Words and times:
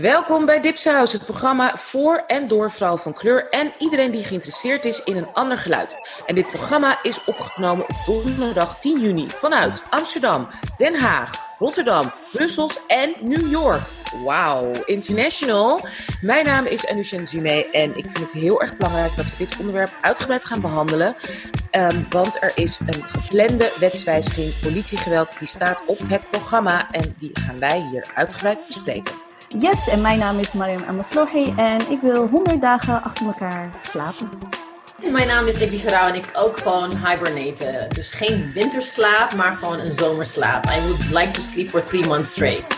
Welkom 0.00 0.46
bij 0.46 0.60
Dipsaus, 0.60 1.12
het 1.12 1.24
programma 1.24 1.76
voor 1.76 2.16
en 2.26 2.48
door 2.48 2.70
vrouwen 2.70 3.00
van 3.00 3.14
kleur 3.14 3.48
en 3.48 3.72
iedereen 3.78 4.10
die 4.10 4.24
geïnteresseerd 4.24 4.84
is 4.84 5.02
in 5.04 5.16
een 5.16 5.32
ander 5.32 5.58
geluid. 5.58 5.96
En 6.26 6.34
dit 6.34 6.48
programma 6.48 6.98
is 7.02 7.24
opgenomen 7.24 7.84
op 7.84 8.24
donderdag 8.24 8.78
10 8.78 9.00
juni 9.00 9.28
vanuit 9.28 9.82
Amsterdam, 9.90 10.48
Den 10.76 10.94
Haag, 10.94 11.30
Rotterdam, 11.58 12.12
Brussels 12.32 12.80
en 12.86 13.14
New 13.20 13.50
York. 13.50 13.80
Wauw, 14.24 14.72
international. 14.84 15.80
Mijn 16.20 16.44
naam 16.44 16.66
is 16.66 16.86
Anusha 16.86 17.24
Zume 17.24 17.70
en 17.70 17.96
ik 17.96 18.10
vind 18.10 18.18
het 18.18 18.32
heel 18.32 18.60
erg 18.60 18.76
belangrijk 18.76 19.16
dat 19.16 19.24
we 19.24 19.36
dit 19.38 19.56
onderwerp 19.58 19.92
uitgebreid 20.00 20.44
gaan 20.44 20.60
behandelen. 20.60 21.14
Ehm, 21.70 22.02
want 22.10 22.42
er 22.42 22.52
is 22.54 22.78
een 22.86 23.02
geplande 23.02 23.72
wetswijziging 23.78 24.52
politiegeweld 24.62 25.38
die 25.38 25.48
staat 25.48 25.82
op 25.86 25.98
het 26.06 26.30
programma 26.30 26.90
en 26.90 27.14
die 27.16 27.30
gaan 27.32 27.58
wij 27.58 27.86
hier 27.90 28.06
uitgebreid 28.14 28.66
bespreken. 28.66 29.23
Yes, 29.60 29.88
en 29.88 30.00
mijn 30.00 30.18
naam 30.18 30.38
is 30.38 30.52
Mariam 30.52 30.84
Amaslohi 30.88 31.54
en 31.56 31.90
ik 31.90 32.00
wil 32.00 32.26
100 32.26 32.60
dagen 32.60 33.02
achter 33.02 33.26
elkaar 33.26 33.70
slapen. 33.82 34.30
Mijn 35.10 35.26
naam 35.26 35.46
is 35.46 35.58
Libby 35.58 35.76
Gerau 35.76 36.08
en 36.08 36.14
ik 36.14 36.30
ook 36.32 36.58
gewoon 36.58 36.90
hibernaten. 37.06 37.88
Dus 37.88 38.10
geen 38.10 38.50
winterslaap, 38.54 39.34
maar 39.34 39.56
gewoon 39.56 39.78
een 39.78 39.92
zomerslaap. 39.92 40.66
I 40.66 40.80
would 40.80 41.10
like 41.10 41.30
to 41.30 41.40
sleep 41.40 41.68
for 41.68 41.84
three 41.84 42.06
months 42.06 42.30
straight. 42.30 42.74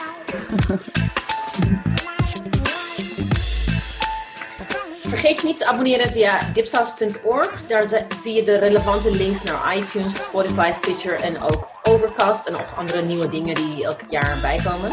Vergeet 5.08 5.40
je 5.40 5.46
niet 5.46 5.56
te 5.56 5.66
abonneren 5.66 6.12
via 6.12 6.50
dipsaus.org. 6.52 7.66
Daar 7.66 7.86
zie 8.22 8.34
je 8.34 8.42
de 8.42 8.58
relevante 8.58 9.10
links 9.10 9.42
naar 9.42 9.76
iTunes, 9.76 10.22
Spotify, 10.22 10.70
Stitcher 10.74 11.20
en 11.20 11.40
ook 11.40 11.68
Overcast 11.82 12.46
en 12.46 12.52
nog 12.52 12.76
andere 12.76 13.02
nieuwe 13.02 13.28
dingen 13.28 13.54
die 13.54 13.84
elk 13.84 14.00
jaar 14.10 14.38
bijkomen. 14.40 14.90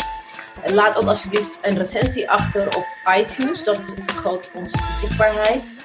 Laat 0.65 0.95
ook 0.95 1.07
alsjeblieft 1.07 1.59
een 1.61 1.77
recensie 1.77 2.29
achter 2.29 2.67
op 2.67 2.85
iTunes. 3.17 3.63
Dat 3.63 3.93
vergroot 3.97 4.51
onze 4.53 4.77
zichtbaarheid. 4.99 5.77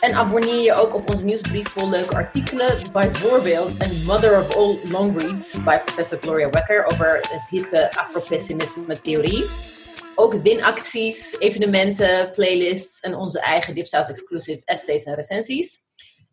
En 0.00 0.14
abonneer 0.14 0.62
je 0.62 0.74
ook 0.74 0.94
op 0.94 1.10
onze 1.10 1.24
nieuwsbrief 1.24 1.68
vol 1.68 1.88
leuke 1.88 2.14
artikelen. 2.14 2.92
Bijvoorbeeld 2.92 3.82
een 3.82 4.04
Mother 4.04 4.40
of 4.40 4.56
All 4.56 4.78
Long 4.84 5.20
Reads 5.20 5.62
bij 5.64 5.80
professor 5.80 6.18
Gloria 6.20 6.50
Wecker 6.50 6.84
over 6.84 7.14
het 7.14 7.42
hippe 7.50 7.90
afropessimisme 7.96 9.00
theorie. 9.00 9.44
Ook 10.14 10.42
winacties, 10.42 11.36
evenementen, 11.38 12.30
playlists 12.30 13.00
en 13.00 13.14
onze 13.14 13.40
eigen 13.40 13.74
Dipsaus 13.74 14.08
exclusive 14.08 14.62
essays 14.64 15.04
en 15.04 15.14
recensies. 15.14 15.80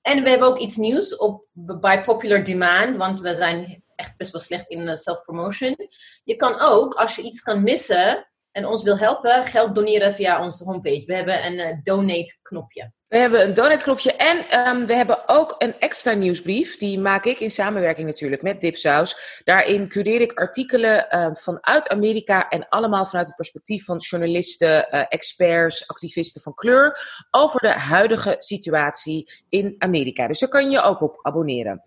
En 0.01 0.23
we 0.23 0.29
hebben 0.29 0.47
ook 0.47 0.59
iets 0.59 0.75
nieuws 0.75 1.17
op, 1.17 1.45
bij 1.53 2.03
Popular 2.03 2.43
Demand, 2.43 2.97
want 2.97 3.21
we 3.21 3.35
zijn 3.35 3.80
echt 4.01 4.17
best 4.17 4.31
wel 4.31 4.41
slecht 4.41 4.69
in 4.69 4.87
eh, 4.87 4.95
self-promotion. 4.95 5.75
Je 6.23 6.35
kan 6.35 6.59
ook, 6.59 6.93
als 6.93 7.15
je 7.15 7.21
iets 7.21 7.41
kan 7.41 7.63
missen 7.63 8.31
en 8.51 8.65
ons 8.65 8.83
wil 8.83 8.97
helpen, 8.97 9.43
geld 9.43 9.75
doneren 9.75 10.13
via 10.13 10.43
onze 10.43 10.63
homepage. 10.63 11.05
We 11.05 11.15
hebben 11.15 11.45
een 11.45 11.53
uh, 11.53 11.77
donate-knopje. 11.83 12.91
We 13.07 13.17
hebben 13.17 13.41
een 13.41 13.53
donate-knopje 13.53 14.13
en 14.13 14.67
um, 14.67 14.85
we 14.85 14.95
hebben 14.95 15.27
ook 15.27 15.55
een 15.57 15.79
extra 15.79 16.13
nieuwsbrief. 16.13 16.77
Die 16.77 16.99
maak 16.99 17.25
ik 17.25 17.39
in 17.39 17.51
samenwerking 17.51 18.07
natuurlijk 18.07 18.41
met 18.41 18.61
Dipsaus. 18.61 19.41
Daarin 19.43 19.87
cureer 19.87 20.21
ik 20.21 20.39
artikelen 20.39 21.07
uh, 21.09 21.27
vanuit 21.33 21.89
Amerika 21.89 22.49
en 22.49 22.69
allemaal 22.69 23.05
vanuit 23.05 23.27
het 23.27 23.35
perspectief 23.35 23.85
van 23.85 23.97
journalisten, 23.97 24.87
uh, 24.91 25.03
experts, 25.09 25.87
activisten 25.87 26.41
van 26.41 26.53
kleur 26.53 26.97
over 27.31 27.59
de 27.59 27.71
huidige 27.71 28.35
situatie 28.37 29.31
in 29.49 29.75
Amerika. 29.77 30.27
Dus 30.27 30.39
daar 30.39 30.49
kan 30.49 30.69
je 30.69 30.81
ook 30.81 31.01
op 31.01 31.19
abonneren. 31.21 31.81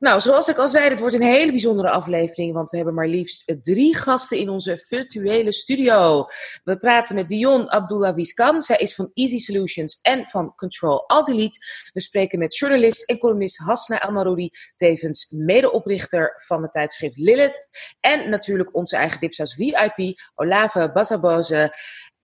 Nou, 0.00 0.20
zoals 0.20 0.48
ik 0.48 0.56
al 0.56 0.68
zei, 0.68 0.88
het 0.88 1.00
wordt 1.00 1.14
een 1.14 1.22
hele 1.22 1.50
bijzondere 1.50 1.90
aflevering, 1.90 2.52
want 2.54 2.70
we 2.70 2.76
hebben 2.76 2.94
maar 2.94 3.08
liefst 3.08 3.58
drie 3.62 3.96
gasten 3.96 4.38
in 4.38 4.48
onze 4.48 4.76
virtuele 4.76 5.52
studio. 5.52 6.26
We 6.64 6.76
praten 6.76 7.14
met 7.14 7.28
Dion 7.28 7.70
Abdullah 7.70 8.14
Wiskan. 8.14 8.60
Zij 8.60 8.76
is 8.76 8.94
van 8.94 9.10
Easy 9.14 9.38
Solutions 9.38 9.98
en 10.02 10.26
van 10.26 10.54
Control 10.54 11.08
Alt 11.08 11.26
Delete. 11.26 11.58
We 11.92 12.00
spreken 12.00 12.38
met 12.38 12.56
journalist 12.56 13.02
en 13.02 13.18
columnist 13.18 13.58
Hasna 13.58 14.00
Elmaroudi, 14.00 14.50
tevens 14.76 15.30
medeoprichter 15.30 16.42
van 16.46 16.62
het 16.62 16.72
tijdschrift 16.72 17.16
Lilith. 17.16 17.66
En 18.00 18.30
natuurlijk 18.30 18.74
onze 18.74 18.96
eigen 18.96 19.20
Dipsaus 19.20 19.54
VIP, 19.54 20.20
Olave 20.34 20.90
Basaboze. 20.92 21.72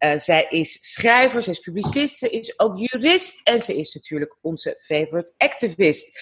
Uh, 0.05 0.19
zij 0.19 0.47
is 0.49 0.93
schrijver, 0.93 1.43
ze 1.43 1.51
is 1.51 1.59
publicist, 1.59 2.19
ze 2.19 2.29
is 2.29 2.59
ook 2.59 2.79
jurist 2.79 3.49
en 3.49 3.61
ze 3.61 3.77
is 3.77 3.95
natuurlijk 3.95 4.37
onze 4.41 4.77
favorite 4.81 5.35
activist. 5.37 6.19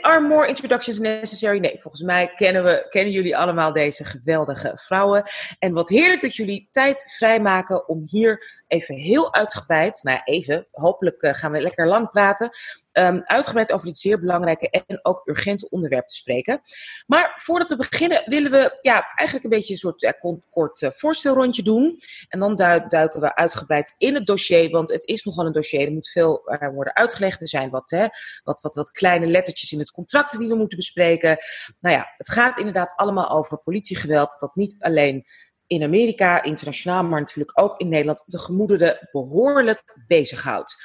Are 0.00 0.20
more 0.20 0.48
introductions 0.48 0.98
necessary? 0.98 1.58
Nee, 1.58 1.78
volgens 1.80 2.02
mij 2.02 2.32
kennen, 2.34 2.64
we, 2.64 2.86
kennen 2.90 3.12
jullie 3.12 3.36
allemaal 3.36 3.72
deze 3.72 4.04
geweldige 4.04 4.72
vrouwen. 4.74 5.22
En 5.58 5.72
wat 5.72 5.88
heerlijk 5.88 6.20
dat 6.20 6.36
jullie 6.36 6.68
tijd 6.70 7.14
vrijmaken 7.16 7.88
om 7.88 8.02
hier 8.04 8.62
even 8.66 8.94
heel 8.94 9.34
uitgebreid, 9.34 10.00
nou 10.02 10.20
even, 10.24 10.66
hopelijk 10.70 11.22
uh, 11.22 11.34
gaan 11.34 11.52
we 11.52 11.60
lekker 11.60 11.86
lang 11.86 12.10
praten, 12.10 12.50
um, 12.98 13.22
uitgebreid 13.24 13.72
over 13.72 13.86
dit 13.86 13.98
zeer 13.98 14.20
belangrijke 14.20 14.70
en 14.70 14.98
ook 15.02 15.22
urgente 15.24 15.68
onderwerp 15.70 16.06
te 16.06 16.14
spreken. 16.14 16.60
Maar 17.06 17.32
voordat 17.34 17.68
we 17.68 17.76
beginnen 17.76 18.22
willen 18.26 18.50
we 18.50 18.78
ja, 18.80 19.12
eigenlijk 19.14 19.44
een 19.44 19.58
beetje 19.58 19.72
een 19.72 19.78
soort 19.78 20.16
kort 20.50 20.82
uh, 20.82 20.90
voorstelrondje 20.90 21.62
doen. 21.62 22.00
En 22.28 22.38
dan 22.38 22.54
duiken 22.88 23.20
we 23.20 23.34
uitgebreid 23.34 23.94
in 23.98 24.14
het 24.14 24.26
dossier, 24.26 24.70
want 24.70 24.88
het 24.88 25.04
is 25.04 25.24
nogal 25.24 25.46
een 25.46 25.52
dossier. 25.52 25.86
Er 25.86 25.92
moet 25.92 26.08
veel 26.08 26.42
uh, 26.46 26.68
worden 26.68 26.94
uitgelegd. 26.94 27.40
Er 27.40 27.48
zijn 27.48 27.70
wat, 27.70 27.90
hè, 27.90 28.06
wat, 28.44 28.60
wat, 28.60 28.74
wat 28.74 28.90
kleine 28.90 29.26
lettertjes 29.26 29.72
in 29.72 29.78
het 29.78 29.90
contract 29.90 30.38
die 30.38 30.48
we 30.48 30.54
moeten 30.54 30.78
bespreken. 30.78 31.36
Nou 31.80 31.94
ja, 31.94 32.14
het 32.16 32.28
gaat 32.28 32.58
inderdaad 32.58 32.92
allemaal 32.96 33.30
over 33.30 33.58
politiegeweld 33.58 34.36
dat 34.40 34.56
niet 34.56 34.76
alleen 34.78 35.26
in 35.66 35.82
Amerika, 35.82 36.42
internationaal, 36.42 37.04
maar 37.04 37.20
natuurlijk 37.20 37.60
ook 37.60 37.80
in 37.80 37.88
Nederland 37.88 38.22
de 38.26 38.38
gemoederen 38.38 39.08
behoorlijk 39.12 39.96
bezighoudt. 40.06 40.76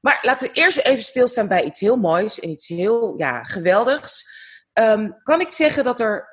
Maar 0.00 0.18
laten 0.22 0.48
we 0.48 0.54
eerst 0.54 0.78
even 0.78 1.02
stilstaan 1.02 1.48
bij 1.48 1.64
iets 1.64 1.80
heel 1.80 1.96
moois 1.96 2.40
en 2.40 2.48
iets 2.48 2.68
heel 2.68 3.14
ja, 3.18 3.42
geweldigs. 3.42 4.38
Um, 4.80 5.22
kan 5.22 5.40
ik 5.40 5.52
zeggen 5.52 5.84
dat 5.84 6.00
er 6.00 6.28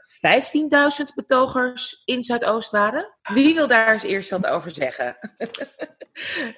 15.000 1.00 1.04
betogers 1.16 2.02
in 2.06 2.24
Zuidoost 2.24 2.72
waren? 2.72 3.16
Wie 3.34 3.56
wil 3.56 3.68
daar 3.68 3.92
eens 3.92 4.04
eerst 4.04 4.30
wat 4.30 4.48
over 4.48 4.74
zeggen? 4.74 5.18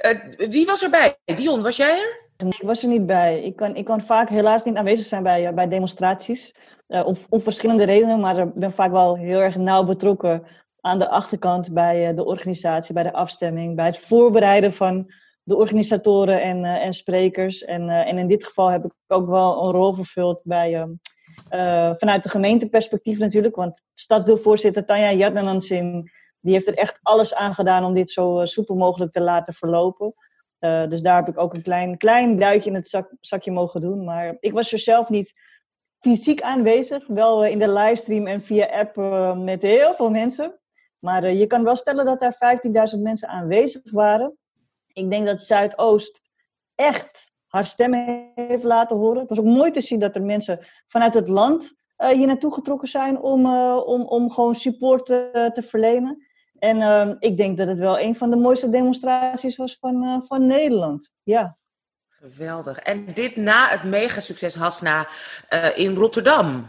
uh, 0.01 0.47
wie 0.55 0.65
was 0.65 0.83
erbij? 0.83 1.15
Dion, 1.25 1.61
was 1.61 1.77
jij 1.77 1.99
er? 1.99 2.27
Ik 2.47 2.61
was 2.61 2.81
er 2.81 2.87
niet 2.87 3.05
bij. 3.05 3.43
Ik 3.43 3.55
kan, 3.55 3.75
ik 3.75 3.85
kan 3.85 4.05
vaak 4.05 4.29
helaas 4.29 4.63
niet 4.63 4.75
aanwezig 4.75 5.05
zijn 5.05 5.23
bij, 5.23 5.47
uh, 5.47 5.53
bij 5.53 5.67
demonstraties. 5.67 6.55
Uh, 6.87 7.05
om, 7.05 7.17
om, 7.29 7.41
verschillende 7.41 7.83
redenen, 7.83 8.19
maar 8.19 8.37
ik 8.37 8.53
ben 8.53 8.73
vaak 8.73 8.91
wel 8.91 9.17
heel 9.17 9.39
erg 9.39 9.55
nauw 9.55 9.83
betrokken 9.83 10.43
aan 10.81 10.99
de 10.99 11.09
achterkant 11.09 11.73
bij 11.73 12.13
de 12.13 12.25
organisatie, 12.25 12.93
bij 12.93 13.03
de 13.03 13.13
afstemming, 13.13 13.75
bij 13.75 13.85
het 13.85 13.99
voorbereiden 13.99 14.73
van 14.73 15.13
de 15.49 15.55
organisatoren 15.55 16.41
en, 16.41 16.63
uh, 16.63 16.85
en 16.85 16.93
sprekers. 16.93 17.63
En, 17.63 17.81
uh, 17.81 18.07
en 18.07 18.17
in 18.17 18.27
dit 18.27 18.45
geval 18.45 18.67
heb 18.67 18.85
ik 18.85 18.91
ook 19.07 19.27
wel 19.27 19.65
een 19.65 19.71
rol 19.71 19.93
vervuld 19.93 20.39
bij, 20.43 20.71
uh, 21.51 21.93
vanuit 21.97 22.23
de 22.23 22.29
gemeenteperspectief 22.29 23.17
natuurlijk. 23.17 23.55
Want 23.55 23.81
stadsdeelvoorzitter 23.93 24.85
Tanja 24.85 25.11
Jadnanansing, 25.11 26.11
die 26.39 26.53
heeft 26.53 26.67
er 26.67 26.77
echt 26.77 26.99
alles 27.01 27.35
aan 27.35 27.53
gedaan 27.53 27.83
om 27.83 27.93
dit 27.93 28.11
zo 28.11 28.45
soepel 28.45 28.75
mogelijk 28.75 29.11
te 29.11 29.21
laten 29.21 29.53
verlopen. 29.53 30.13
dus 30.59 31.01
daar 31.01 31.15
heb 31.15 31.27
ik 31.27 31.37
ook 31.37 31.53
een 31.53 31.61
klein, 31.61 31.97
klein 31.97 32.37
duitje 32.37 32.69
in 32.69 32.75
het 32.75 32.89
zak, 32.89 33.15
zakje 33.19 33.51
mogen 33.51 33.81
doen. 33.81 34.03
Maar 34.03 34.37
ik 34.39 34.53
was 34.53 34.71
er 34.71 34.79
zelf 34.79 35.09
niet 35.09 35.33
fysiek 35.99 36.41
aanwezig. 36.41 37.07
Wel 37.07 37.45
in 37.45 37.59
de 37.59 37.71
livestream 37.71 38.27
en 38.27 38.41
via 38.41 38.65
app 38.65 38.95
met 39.37 39.61
heel 39.61 39.95
veel 39.95 40.09
mensen. 40.09 40.59
Maar 40.99 41.33
je 41.33 41.47
kan 41.47 41.63
wel 41.63 41.75
stellen 41.75 42.05
dat 42.05 42.19
daar 42.19 42.59
15.000 42.95 43.01
mensen 43.01 43.27
aanwezig 43.27 43.91
waren 43.91 44.37
ik 44.93 45.09
denk 45.09 45.25
dat 45.25 45.43
Zuidoost 45.43 46.21
echt 46.75 47.31
haar 47.47 47.65
stem 47.65 47.93
heeft 48.35 48.63
laten 48.63 48.95
horen. 48.95 49.19
Het 49.19 49.29
was 49.29 49.39
ook 49.39 49.45
mooi 49.45 49.71
te 49.71 49.81
zien 49.81 49.99
dat 49.99 50.15
er 50.15 50.21
mensen 50.21 50.59
vanuit 50.87 51.13
het 51.13 51.27
land 51.27 51.73
uh, 51.97 52.09
hier 52.09 52.27
naartoe 52.27 52.53
getrokken 52.53 52.87
zijn 52.87 53.19
om, 53.19 53.45
uh, 53.45 53.81
om, 53.85 54.01
om 54.01 54.31
gewoon 54.31 54.55
support 54.55 55.09
uh, 55.09 55.17
te 55.51 55.63
verlenen. 55.67 56.27
En 56.59 56.81
ehm, 56.81 57.15
ik 57.19 57.37
denk 57.37 57.57
dat 57.57 57.67
het 57.67 57.79
wel 57.79 57.99
een 57.99 58.15
van 58.15 58.29
de 58.29 58.35
mooiste 58.35 58.69
demonstraties 58.69 59.55
was 59.55 59.77
van, 59.79 60.23
van 60.27 60.47
Nederland. 60.47 61.09
Ja. 61.23 61.57
Geweldig. 62.07 62.77
En 62.79 63.05
dit 63.13 63.35
na 63.35 63.67
het 63.67 63.83
megasucces 63.83 64.55
Hasna 64.55 65.07
in 65.75 65.95
Rotterdam. 65.95 66.67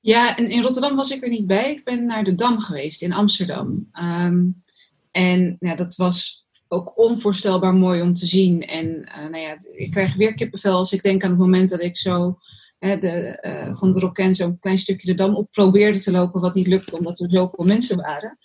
Ja, 0.00 0.36
en 0.36 0.50
in 0.50 0.62
Rotterdam 0.62 0.96
was 0.96 1.10
ik 1.10 1.22
er 1.22 1.28
niet 1.28 1.46
bij. 1.46 1.70
Ik 1.70 1.84
ben 1.84 2.06
naar 2.06 2.24
de 2.24 2.34
Dam 2.34 2.60
geweest 2.60 3.02
in 3.02 3.12
Amsterdam. 3.12 3.88
Um, 3.92 4.64
en 5.10 5.56
ja, 5.60 5.74
dat 5.74 5.96
was 5.96 6.45
ook 6.68 6.98
onvoorstelbaar 6.98 7.74
mooi 7.74 8.02
om 8.02 8.14
te 8.14 8.26
zien. 8.26 8.62
En 8.62 8.86
uh, 8.86 9.16
nou 9.16 9.38
ja, 9.38 9.56
ik 9.74 9.90
krijg 9.90 10.14
weer 10.14 10.34
kippenvel 10.34 10.76
als 10.76 10.92
ik 10.92 11.02
denk 11.02 11.24
aan 11.24 11.30
het 11.30 11.38
moment 11.38 11.70
dat 11.70 11.82
ik 11.82 11.98
zo 11.98 12.38
hè, 12.78 12.98
de, 12.98 13.38
uh, 13.42 13.76
van 13.76 13.92
de 13.92 14.00
Rokken 14.00 14.34
zo'n 14.34 14.58
klein 14.58 14.78
stukje 14.78 15.06
de 15.06 15.14
dam 15.14 15.34
op 15.34 15.52
probeerde 15.52 15.98
te 15.98 16.10
lopen, 16.10 16.40
wat 16.40 16.54
niet 16.54 16.66
lukte 16.66 16.96
omdat 16.96 17.20
er 17.20 17.30
zoveel 17.30 17.64
mensen 17.64 17.96
waren. 17.96 18.38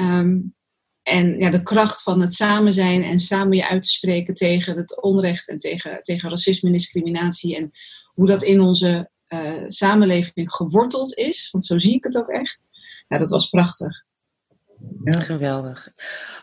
Um, 0.00 0.54
en 1.02 1.38
ja, 1.38 1.50
de 1.50 1.62
kracht 1.62 2.02
van 2.02 2.20
het 2.20 2.34
samen 2.34 2.72
zijn 2.72 3.02
en 3.02 3.18
samen 3.18 3.56
je 3.56 3.68
uit 3.68 3.82
te 3.82 3.88
spreken 3.88 4.34
tegen 4.34 4.76
het 4.76 5.02
onrecht 5.02 5.48
en 5.48 5.58
tegen, 5.58 6.02
tegen 6.02 6.30
racisme 6.30 6.68
en 6.68 6.74
discriminatie. 6.74 7.56
En 7.56 7.70
hoe 8.14 8.26
dat 8.26 8.42
in 8.42 8.60
onze 8.60 9.10
uh, 9.28 9.64
samenleving 9.66 10.52
geworteld 10.52 11.14
is, 11.14 11.50
want 11.50 11.64
zo 11.64 11.78
zie 11.78 11.94
ik 11.94 12.04
het 12.04 12.16
ook 12.16 12.28
echt. 12.28 12.58
Ja, 13.08 13.18
dat 13.18 13.30
was 13.30 13.48
prachtig. 13.48 14.04
Ja. 15.04 15.20
Geweldig. 15.20 15.88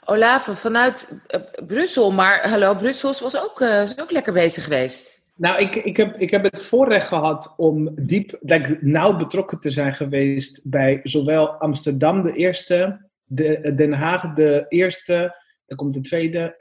Olave, 0.06 0.56
vanuit 0.56 1.22
uh, 1.36 1.66
Brussel, 1.68 2.12
maar 2.12 2.50
hallo, 2.50 2.76
Brussel 2.76 3.14
was 3.22 3.44
ook, 3.44 3.60
uh, 3.60 3.82
is 3.82 4.00
ook 4.00 4.12
lekker 4.12 4.34
bezig 4.34 4.64
geweest. 4.64 5.32
Nou, 5.36 5.62
ik, 5.62 5.76
ik, 5.76 5.98
heb, 5.98 6.16
ik 6.16 6.30
heb 6.30 6.44
het 6.44 6.64
voorrecht 6.64 7.08
gehad 7.08 7.54
om 7.58 7.90
diep, 7.96 8.38
like, 8.42 8.78
nauw 8.82 9.16
betrokken 9.16 9.60
te 9.60 9.70
zijn 9.70 9.94
geweest 9.94 10.62
bij 10.64 11.00
zowel 11.04 11.48
Amsterdam 11.48 12.24
de 12.24 12.34
eerste, 12.34 13.10
de, 13.26 13.74
Den 13.76 13.94
Haag 13.94 14.34
de 14.34 14.66
eerste, 14.70 15.36
dan 15.66 15.78
komt 15.78 15.94
de 15.94 16.02
tweede, 16.02 16.56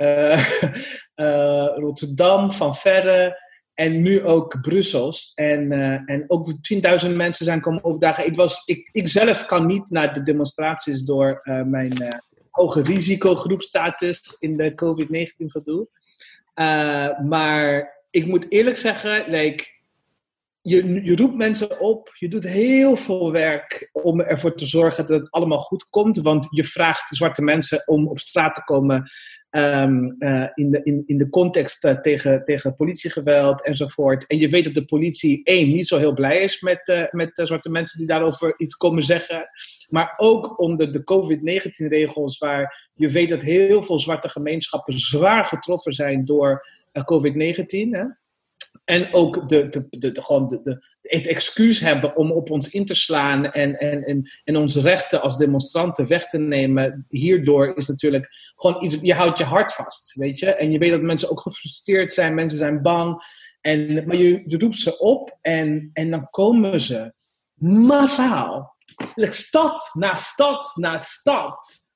uh, 1.16 1.76
Rotterdam 1.84 2.52
van 2.52 2.74
Verre 2.74 3.47
en 3.78 4.02
nu 4.02 4.22
ook 4.22 4.60
Brussels. 4.60 5.32
En, 5.34 5.72
uh, 5.72 6.10
en 6.10 6.24
ook 6.26 6.52
10.000 7.06 7.10
mensen 7.10 7.44
zijn 7.44 7.60
komen 7.60 7.84
overdagen. 7.84 8.26
Ik, 8.26 8.36
was, 8.36 8.62
ik, 8.64 8.88
ik 8.92 9.08
zelf 9.08 9.46
kan 9.46 9.66
niet 9.66 9.84
naar 9.88 10.14
de 10.14 10.22
demonstraties 10.22 11.02
door 11.02 11.40
uh, 11.44 11.62
mijn 11.62 12.02
uh, 12.02 12.08
hoge 12.50 12.82
risicogroepstatus 12.82 14.36
in 14.38 14.56
de 14.56 14.74
COVID-19 14.74 15.46
gedoe. 15.46 15.88
maar 17.28 17.92
ik 18.10 18.26
moet 18.26 18.46
eerlijk 18.48 18.76
zeggen, 18.76 19.30
like, 19.30 19.66
je, 20.60 21.04
je 21.04 21.16
roept 21.16 21.36
mensen 21.36 21.80
op, 21.80 22.10
je 22.18 22.28
doet 22.28 22.44
heel 22.44 22.96
veel 22.96 23.32
werk 23.32 23.90
om 23.92 24.20
ervoor 24.20 24.54
te 24.54 24.66
zorgen 24.66 25.06
dat 25.06 25.20
het 25.20 25.30
allemaal 25.30 25.60
goed 25.60 25.84
komt. 25.84 26.18
Want 26.18 26.46
je 26.50 26.64
vraagt 26.64 27.16
zwarte 27.16 27.42
mensen 27.42 27.82
om 27.86 28.08
op 28.08 28.18
straat 28.18 28.54
te 28.54 28.64
komen 28.64 29.10
um, 29.50 30.16
uh, 30.18 30.46
in, 30.54 30.70
de, 30.70 30.80
in, 30.82 31.02
in 31.06 31.18
de 31.18 31.28
context 31.28 31.84
uh, 31.84 31.92
tegen, 31.92 32.44
tegen 32.44 32.76
politiegeweld 32.76 33.64
enzovoort. 33.64 34.26
En 34.26 34.38
je 34.38 34.48
weet 34.48 34.64
dat 34.64 34.74
de 34.74 34.84
politie, 34.84 35.40
één, 35.44 35.68
niet 35.68 35.86
zo 35.86 35.98
heel 35.98 36.12
blij 36.12 36.42
is 36.42 36.60
met, 36.60 36.88
uh, 36.88 37.04
met 37.10 37.30
zwarte 37.34 37.70
mensen 37.70 37.98
die 37.98 38.06
daarover 38.06 38.54
iets 38.56 38.76
komen 38.76 39.02
zeggen. 39.02 39.48
Maar 39.88 40.14
ook 40.16 40.58
onder 40.60 40.92
de 40.92 41.04
COVID-19-regels, 41.04 42.38
waar 42.38 42.90
je 42.94 43.08
weet 43.08 43.28
dat 43.28 43.42
heel 43.42 43.82
veel 43.82 43.98
zwarte 43.98 44.28
gemeenschappen 44.28 44.98
zwaar 44.98 45.44
getroffen 45.44 45.92
zijn 45.92 46.24
door 46.24 46.66
COVID-19. 46.92 48.16
En 48.84 49.14
ook 49.14 49.48
de, 49.48 49.68
de, 49.68 50.12
de, 50.12 50.22
gewoon 50.22 50.48
de, 50.48 50.86
het 51.00 51.26
excuus 51.26 51.80
hebben 51.80 52.16
om 52.16 52.32
op 52.32 52.50
ons 52.50 52.68
in 52.68 52.86
te 52.86 52.94
slaan 52.94 53.52
en, 53.52 53.78
en, 53.78 54.04
en, 54.04 54.30
en 54.44 54.56
onze 54.56 54.80
rechten 54.80 55.22
als 55.22 55.36
demonstranten 55.36 56.06
weg 56.06 56.28
te 56.28 56.38
nemen. 56.38 57.06
Hierdoor 57.08 57.76
is 57.76 57.88
natuurlijk 57.88 58.28
gewoon 58.54 58.84
iets, 58.84 58.98
je 59.02 59.14
houdt 59.14 59.38
je 59.38 59.44
hart 59.44 59.74
vast, 59.74 60.14
weet 60.14 60.38
je. 60.38 60.54
En 60.54 60.70
je 60.70 60.78
weet 60.78 60.90
dat 60.90 61.00
mensen 61.00 61.30
ook 61.30 61.40
gefrustreerd 61.40 62.12
zijn, 62.12 62.34
mensen 62.34 62.58
zijn 62.58 62.82
bang. 62.82 63.22
En, 63.60 64.06
maar 64.06 64.16
je, 64.16 64.42
je 64.46 64.58
roept 64.58 64.76
ze 64.76 64.98
op 64.98 65.38
en, 65.40 65.90
en 65.92 66.10
dan 66.10 66.30
komen 66.30 66.80
ze 66.80 67.12
massaal. 67.54 68.76
Stad 69.16 69.90
na 69.92 70.14
stad 70.14 70.72
na 70.74 70.98
stad 70.98 71.86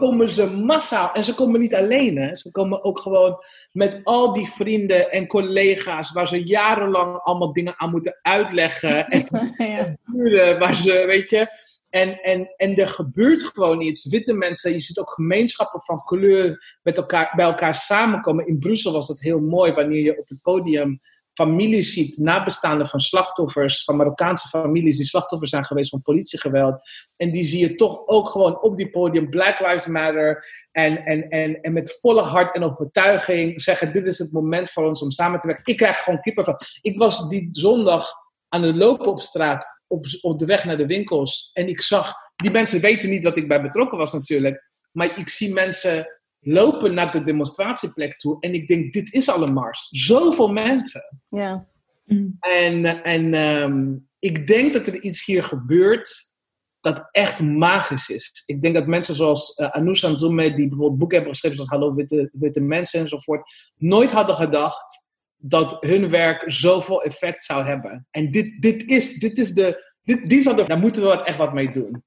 komen 0.00 0.30
ze 0.30 0.46
massaal. 0.46 1.12
En 1.12 1.24
ze 1.24 1.34
komen 1.34 1.60
niet 1.60 1.74
alleen, 1.74 2.18
hè. 2.18 2.34
Ze 2.34 2.50
komen 2.50 2.84
ook 2.84 2.98
gewoon 2.98 3.44
met 3.72 4.00
al 4.04 4.32
die 4.32 4.48
vrienden 4.48 5.10
en 5.12 5.26
collega's 5.26 6.12
waar 6.12 6.28
ze 6.28 6.44
jarenlang 6.44 7.16
allemaal 7.22 7.52
dingen 7.52 7.74
aan 7.76 7.90
moeten 7.90 8.18
uitleggen. 8.22 9.06
En, 9.56 9.98
ja. 10.14 10.58
waar 10.58 10.74
ze, 10.74 11.04
weet 11.06 11.30
je. 11.30 11.46
En, 11.90 12.20
en, 12.20 12.54
en 12.56 12.76
er 12.76 12.88
gebeurt 12.88 13.42
gewoon 13.42 13.80
iets. 13.80 14.08
Witte 14.08 14.34
mensen, 14.34 14.72
je 14.72 14.80
ziet 14.80 14.98
ook 14.98 15.12
gemeenschappen 15.12 15.82
van 15.82 16.04
kleur 16.04 16.78
met 16.82 16.96
elkaar, 16.96 17.32
bij 17.36 17.44
elkaar 17.44 17.74
samenkomen. 17.74 18.46
In 18.46 18.58
Brussel 18.58 18.92
was 18.92 19.06
dat 19.06 19.20
heel 19.20 19.40
mooi 19.40 19.72
wanneer 19.72 20.02
je 20.02 20.18
op 20.18 20.28
het 20.28 20.42
podium 20.42 21.00
families 21.34 21.92
ziet, 21.92 22.18
nabestaanden 22.18 22.88
van 22.88 23.00
slachtoffers, 23.00 23.84
van 23.84 23.96
Marokkaanse 23.96 24.48
families 24.48 24.96
die 24.96 25.06
slachtoffers 25.06 25.50
zijn 25.50 25.64
geweest 25.64 25.90
van 25.90 26.02
politiegeweld. 26.02 26.80
En 27.16 27.30
die 27.30 27.44
zie 27.44 27.60
je 27.60 27.74
toch 27.74 28.06
ook 28.06 28.28
gewoon 28.28 28.62
op 28.62 28.76
die 28.76 28.90
podium, 28.90 29.30
Black 29.30 29.60
Lives 29.60 29.86
Matter, 29.86 30.44
en, 30.72 31.04
en, 31.04 31.28
en, 31.28 31.60
en 31.60 31.72
met 31.72 31.98
volle 32.00 32.22
hart 32.22 32.54
en 32.54 32.62
overtuiging 32.62 33.62
zeggen: 33.62 33.92
Dit 33.92 34.06
is 34.06 34.18
het 34.18 34.32
moment 34.32 34.70
voor 34.70 34.86
ons 34.86 35.02
om 35.02 35.10
samen 35.10 35.40
te 35.40 35.46
werken. 35.46 35.72
Ik 35.72 35.76
krijg 35.76 35.98
gewoon 35.98 36.20
kippen 36.20 36.44
van. 36.44 36.56
Ik 36.80 36.98
was 36.98 37.28
die 37.28 37.48
zondag 37.52 38.12
aan 38.48 38.62
het 38.62 38.76
lopen 38.76 39.06
op 39.06 39.20
straat, 39.20 39.82
op, 39.86 40.06
op 40.20 40.38
de 40.38 40.46
weg 40.46 40.64
naar 40.64 40.76
de 40.76 40.86
winkels. 40.86 41.50
En 41.52 41.68
ik 41.68 41.80
zag, 41.80 42.14
die 42.36 42.50
mensen 42.50 42.80
weten 42.80 43.10
niet 43.10 43.22
dat 43.22 43.36
ik 43.36 43.48
bij 43.48 43.62
betrokken 43.62 43.98
was 43.98 44.12
natuurlijk. 44.12 44.68
Maar 44.92 45.18
ik 45.18 45.28
zie 45.28 45.52
mensen 45.52 46.19
lopen 46.40 46.94
naar 46.94 47.12
de 47.12 47.24
demonstratieplek 47.24 48.18
toe. 48.18 48.40
En 48.40 48.54
ik 48.54 48.68
denk, 48.68 48.92
dit 48.92 49.12
is 49.12 49.28
al 49.28 49.42
een 49.42 49.52
mars. 49.52 49.88
Zoveel 49.90 50.48
mensen. 50.48 51.20
Ja. 51.28 51.68
En, 52.40 53.02
en 53.02 53.34
um, 53.34 54.08
ik 54.18 54.46
denk 54.46 54.72
dat 54.72 54.86
er 54.86 55.02
iets 55.02 55.24
hier 55.24 55.42
gebeurt 55.42 56.28
dat 56.80 57.08
echt 57.10 57.40
magisch 57.40 58.08
is. 58.08 58.42
Ik 58.46 58.62
denk 58.62 58.74
dat 58.74 58.86
mensen 58.86 59.14
zoals 59.14 59.58
uh, 59.58 59.70
Anoush 59.70 60.04
Anzume, 60.04 60.54
die 60.54 60.68
bijvoorbeeld 60.68 60.98
boeken 60.98 61.16
hebben 61.16 61.34
geschreven 61.34 61.56
zoals 61.56 61.70
Hallo 61.70 61.94
Witte, 61.94 62.30
Witte 62.32 62.60
Mensen 62.60 63.00
enzovoort, 63.00 63.52
nooit 63.76 64.12
hadden 64.12 64.36
gedacht 64.36 65.04
dat 65.36 65.76
hun 65.80 66.08
werk 66.08 66.42
zoveel 66.46 67.02
effect 67.02 67.44
zou 67.44 67.64
hebben. 67.64 68.06
En 68.10 68.30
dit, 68.30 68.62
dit 68.62 68.84
is, 68.90 69.18
dit 69.18 69.38
is 69.38 69.52
de, 69.52 69.92
dit, 70.02 70.28
die 70.28 70.42
zal 70.42 70.58
er, 70.58 70.66
daar 70.66 70.78
moeten 70.78 71.02
we 71.02 71.24
echt 71.24 71.38
wat 71.38 71.52
mee 71.52 71.70
doen. 71.72 72.04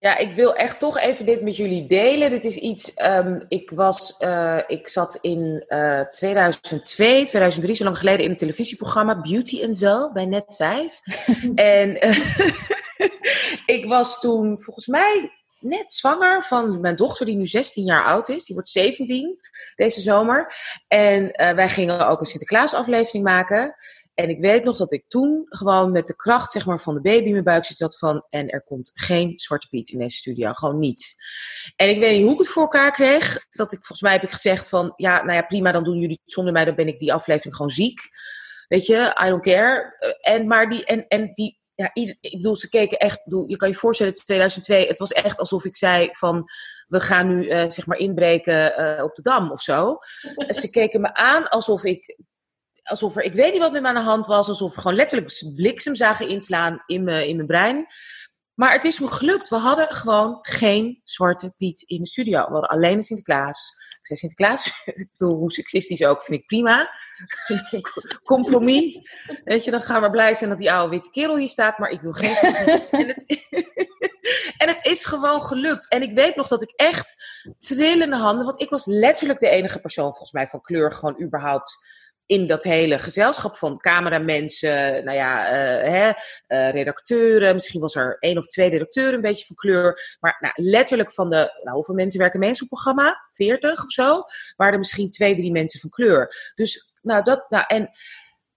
Ja, 0.00 0.16
ik 0.16 0.34
wil 0.34 0.54
echt 0.54 0.78
toch 0.78 0.98
even 0.98 1.26
dit 1.26 1.42
met 1.42 1.56
jullie 1.56 1.86
delen. 1.86 2.30
Dit 2.30 2.44
is 2.44 2.56
iets, 2.56 2.92
um, 3.02 3.44
ik 3.48 3.70
was, 3.70 4.16
uh, 4.20 4.58
ik 4.66 4.88
zat 4.88 5.18
in 5.20 5.64
uh, 5.68 6.00
2002, 6.00 7.24
2003, 7.24 7.74
zo 7.74 7.84
lang 7.84 7.98
geleden 7.98 8.24
in 8.24 8.30
een 8.30 8.36
televisieprogramma 8.36 9.20
Beauty 9.20 9.64
and 9.64 9.76
Zo 9.76 10.12
bij 10.12 10.26
Net 10.26 10.54
5. 10.56 11.00
en 11.54 12.06
uh, 12.06 12.18
ik 13.76 13.84
was 13.84 14.20
toen 14.20 14.60
volgens 14.60 14.86
mij 14.86 15.30
net 15.58 15.92
zwanger 15.92 16.44
van 16.44 16.80
mijn 16.80 16.96
dochter, 16.96 17.26
die 17.26 17.36
nu 17.36 17.46
16 17.46 17.84
jaar 17.84 18.04
oud 18.04 18.28
is. 18.28 18.44
Die 18.44 18.54
wordt 18.54 18.70
17 18.70 19.38
deze 19.76 20.00
zomer. 20.00 20.54
En 20.88 21.32
wij 21.36 21.68
gingen 21.68 22.08
ook 22.08 22.20
een 22.20 22.26
Sinterklaas-aflevering 22.26 23.24
maken. 23.24 23.74
En 24.22 24.28
ik 24.28 24.40
weet 24.40 24.64
nog 24.64 24.76
dat 24.76 24.92
ik 24.92 25.04
toen 25.08 25.46
gewoon 25.48 25.92
met 25.92 26.06
de 26.06 26.16
kracht 26.16 26.52
zeg 26.52 26.66
maar, 26.66 26.80
van 26.80 26.94
de 26.94 27.00
baby 27.00 27.24
in 27.24 27.32
mijn 27.32 27.44
buik 27.44 27.64
zat 27.64 27.98
van... 27.98 28.26
en 28.30 28.48
er 28.48 28.62
komt 28.62 28.90
geen 28.94 29.38
Zwarte 29.38 29.68
Piet 29.68 29.90
in 29.90 29.98
deze 29.98 30.16
studio, 30.16 30.52
gewoon 30.52 30.78
niet. 30.78 31.14
En 31.76 31.88
ik 31.88 31.98
weet 31.98 32.12
niet 32.12 32.22
hoe 32.22 32.32
ik 32.32 32.38
het 32.38 32.48
voor 32.48 32.62
elkaar 32.62 32.92
kreeg. 32.92 33.46
Dat 33.50 33.72
ik, 33.72 33.78
volgens 33.78 34.00
mij 34.00 34.12
heb 34.12 34.22
ik 34.22 34.30
gezegd 34.30 34.68
van... 34.68 34.92
ja, 34.96 35.22
nou 35.22 35.32
ja, 35.32 35.42
prima, 35.42 35.72
dan 35.72 35.84
doen 35.84 35.98
jullie 35.98 36.20
het 36.22 36.32
zonder 36.32 36.52
mij, 36.52 36.64
dan 36.64 36.74
ben 36.74 36.88
ik 36.88 36.98
die 36.98 37.12
aflevering 37.12 37.54
gewoon 37.54 37.70
ziek. 37.70 38.00
Weet 38.68 38.86
je, 38.86 39.20
I 39.24 39.28
don't 39.28 39.42
care. 39.42 39.96
En, 40.20 40.46
maar 40.46 40.68
die, 40.68 40.84
en, 40.84 41.06
en 41.08 41.30
die, 41.34 41.58
ja, 41.74 41.90
ik 42.20 42.32
bedoel, 42.32 42.56
ze 42.56 42.68
keken 42.68 42.98
echt, 42.98 43.20
je 43.46 43.56
kan 43.56 43.68
je 43.68 43.74
voorstellen, 43.74 44.14
2002, 44.14 44.86
het 44.86 44.98
was 44.98 45.12
echt 45.12 45.38
alsof 45.38 45.64
ik 45.64 45.76
zei 45.76 46.08
van, 46.12 46.44
we 46.88 47.00
gaan 47.00 47.26
nu 47.26 47.44
uh, 47.44 47.64
zeg 47.68 47.86
maar 47.86 47.98
inbreken 47.98 48.80
uh, 48.80 49.04
op 49.04 49.14
de 49.14 49.22
Dam 49.22 49.50
of 49.50 49.62
zo. 49.62 49.98
Ze 50.60 50.70
keken 50.70 51.00
me 51.00 51.14
aan 51.14 51.48
alsof 51.48 51.84
ik, 51.84 52.16
alsof 52.90 53.16
er, 53.16 53.22
ik 53.22 53.32
weet 53.32 53.52
niet 53.52 53.60
wat 53.60 53.72
met 53.72 53.82
me 53.82 53.88
aan 53.88 53.94
de 53.94 54.00
hand 54.00 54.26
was, 54.26 54.48
alsof 54.48 54.74
we 54.74 54.80
gewoon 54.80 54.96
letterlijk 54.96 55.52
bliksem 55.54 55.94
zagen 55.94 56.28
inslaan 56.28 56.82
in 56.86 57.04
mijn, 57.04 57.28
in 57.28 57.36
mijn 57.36 57.48
brein. 57.48 57.86
Maar 58.54 58.72
het 58.72 58.84
is 58.84 58.98
me 58.98 59.06
gelukt. 59.06 59.48
We 59.48 59.56
hadden 59.56 59.94
gewoon 59.94 60.38
geen 60.42 61.00
Zwarte 61.04 61.54
Piet 61.56 61.82
in 61.82 62.02
de 62.02 62.08
studio. 62.08 62.38
We 62.46 62.52
hadden 62.52 62.70
alleen 62.70 62.96
een 62.96 63.02
Sinterklaas. 63.02 63.78
Ik 64.00 64.06
zei 64.06 64.18
Sinterklaas, 64.18 64.66
ik 64.84 65.08
bedoel, 65.16 65.36
hoe 65.36 65.52
seksistisch 65.52 66.04
ook, 66.04 66.22
vind 66.22 66.40
ik 66.40 66.46
prima. 66.46 66.90
Compromis. 68.24 68.98
Weet 69.44 69.64
je, 69.64 69.70
dan 69.70 69.80
gaan 69.80 70.02
we 70.02 70.10
blij 70.10 70.34
zijn 70.34 70.50
dat 70.50 70.58
die 70.58 70.72
oude 70.72 70.90
witte 70.90 71.10
kerel 71.10 71.36
hier 71.36 71.48
staat, 71.48 71.78
maar 71.78 71.90
ik 71.90 72.00
wil 72.00 72.12
geen. 72.12 72.36
en, 72.90 73.06
het, 73.08 73.46
en 74.56 74.68
het 74.68 74.84
is 74.84 75.04
gewoon 75.04 75.42
gelukt. 75.42 75.90
En 75.90 76.02
ik 76.02 76.12
weet 76.12 76.36
nog 76.36 76.48
dat 76.48 76.62
ik 76.62 76.72
echt 76.76 77.24
trillende 77.58 78.16
handen, 78.16 78.44
want 78.44 78.60
ik 78.60 78.70
was 78.70 78.84
letterlijk 78.84 79.38
de 79.40 79.48
enige 79.48 79.80
persoon 79.80 80.10
volgens 80.10 80.32
mij 80.32 80.48
van 80.48 80.60
kleur 80.60 80.92
gewoon 80.92 81.22
überhaupt 81.22 81.98
in 82.30 82.46
dat 82.46 82.62
hele 82.62 82.98
gezelschap 82.98 83.56
van 83.56 83.78
cameramensen, 83.78 85.04
nou 85.04 85.16
ja, 85.16 85.52
uh, 85.52 85.90
hè, 85.90 86.08
uh, 86.48 86.70
redacteuren. 86.70 87.54
Misschien 87.54 87.80
was 87.80 87.94
er 87.94 88.16
één 88.18 88.38
of 88.38 88.46
twee 88.46 88.70
redacteuren 88.70 89.14
een 89.14 89.20
beetje 89.20 89.46
van 89.46 89.56
kleur. 89.56 90.16
Maar 90.20 90.36
nou, 90.40 90.70
letterlijk 90.70 91.12
van 91.12 91.30
de, 91.30 91.60
nou, 91.62 91.76
hoeveel 91.76 91.94
mensen 91.94 92.20
werken 92.20 92.40
mensen 92.40 92.64
op 92.64 92.70
het 92.70 92.80
programma? 92.80 93.28
40 93.32 93.84
of 93.84 93.90
zo? 93.90 94.22
Waren 94.56 94.72
er 94.72 94.78
misschien 94.78 95.10
twee, 95.10 95.34
drie 95.34 95.52
mensen 95.52 95.80
van 95.80 95.90
kleur. 95.90 96.52
Dus, 96.54 96.94
nou, 97.02 97.22
dat, 97.22 97.46
nou, 97.48 97.64
en 97.66 97.90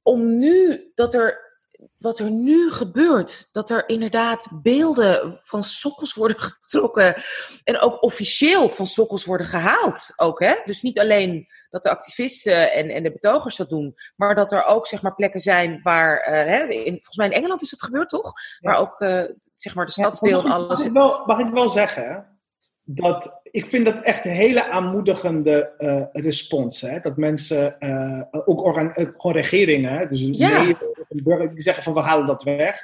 om 0.02 0.38
nu 0.38 0.92
dat 0.96 1.14
er 1.14 1.53
wat 1.98 2.20
er 2.20 2.32
nu 2.32 2.72
gebeurt, 2.72 3.50
dat 3.52 3.70
er 3.70 3.90
inderdaad 3.90 4.48
beelden 4.62 5.40
van 5.42 5.64
sokkels 5.64 6.14
worden 6.14 6.40
getrokken 6.62 7.16
en 7.64 7.80
ook 7.80 8.04
officieel 8.04 8.70
van 8.70 8.88
sokkels 8.88 9.26
worden 9.26 9.48
gehaald. 9.48 10.14
Ook, 10.16 10.40
hè? 10.40 10.54
Dus 10.66 10.82
niet 10.82 11.00
alleen 11.00 11.48
dat 11.70 11.84
de 11.84 11.90
activisten 11.90 12.72
en, 12.72 12.90
en 12.90 13.04
de 13.04 13.12
betogers 13.12 13.56
dat 13.56 13.70
doen, 13.70 13.96
maar 14.16 14.36
dat 14.36 14.52
er 14.52 14.66
ook 14.66 14.88
zeg 14.88 15.02
maar, 15.02 15.16
plekken 15.16 15.42
zijn 15.42 15.80
waar, 15.84 16.28
uh, 16.28 16.34
hè, 16.34 16.64
in, 16.64 16.92
volgens 16.92 17.18
mij 17.18 17.28
in 17.28 17.34
Engeland 17.34 17.62
is 17.62 17.72
het 17.72 17.84
gebeurd 17.84 18.10
toch? 18.10 18.32
Ja. 18.60 18.72
Waar 18.72 18.80
ook 18.80 19.02
uh, 19.02 19.24
zeg 19.56 19.76
maar 19.76 19.86
de 19.86 19.92
stadsdeel 19.92 20.40
ja, 20.40 20.46
en 20.46 20.52
alles. 20.52 20.80
Mag 20.80 20.88
ik, 20.88 20.94
wel, 20.94 21.26
mag 21.26 21.40
ik 21.40 21.54
wel 21.54 21.70
zeggen 21.70 22.38
dat 22.84 23.42
ik 23.54 23.66
vind 23.66 23.86
dat 23.86 24.02
echt 24.02 24.26
een 24.26 24.32
hele 24.32 24.70
aanmoedigende 24.70 25.74
uh, 25.78 26.24
respons. 26.24 26.82
Hè? 26.82 27.00
Dat 27.00 27.18
mensen, 27.18 27.76
uh, 27.80 28.22
ook 28.46 28.64
organ, 28.64 28.92
gewoon 28.94 29.36
regeringen, 29.36 30.10
dus 30.10 30.28
ja. 30.32 30.66
die 31.10 31.52
zeggen 31.56 31.84
van 31.84 31.94
we 31.94 32.00
houden 32.00 32.28
dat 32.28 32.44
weg. 32.44 32.84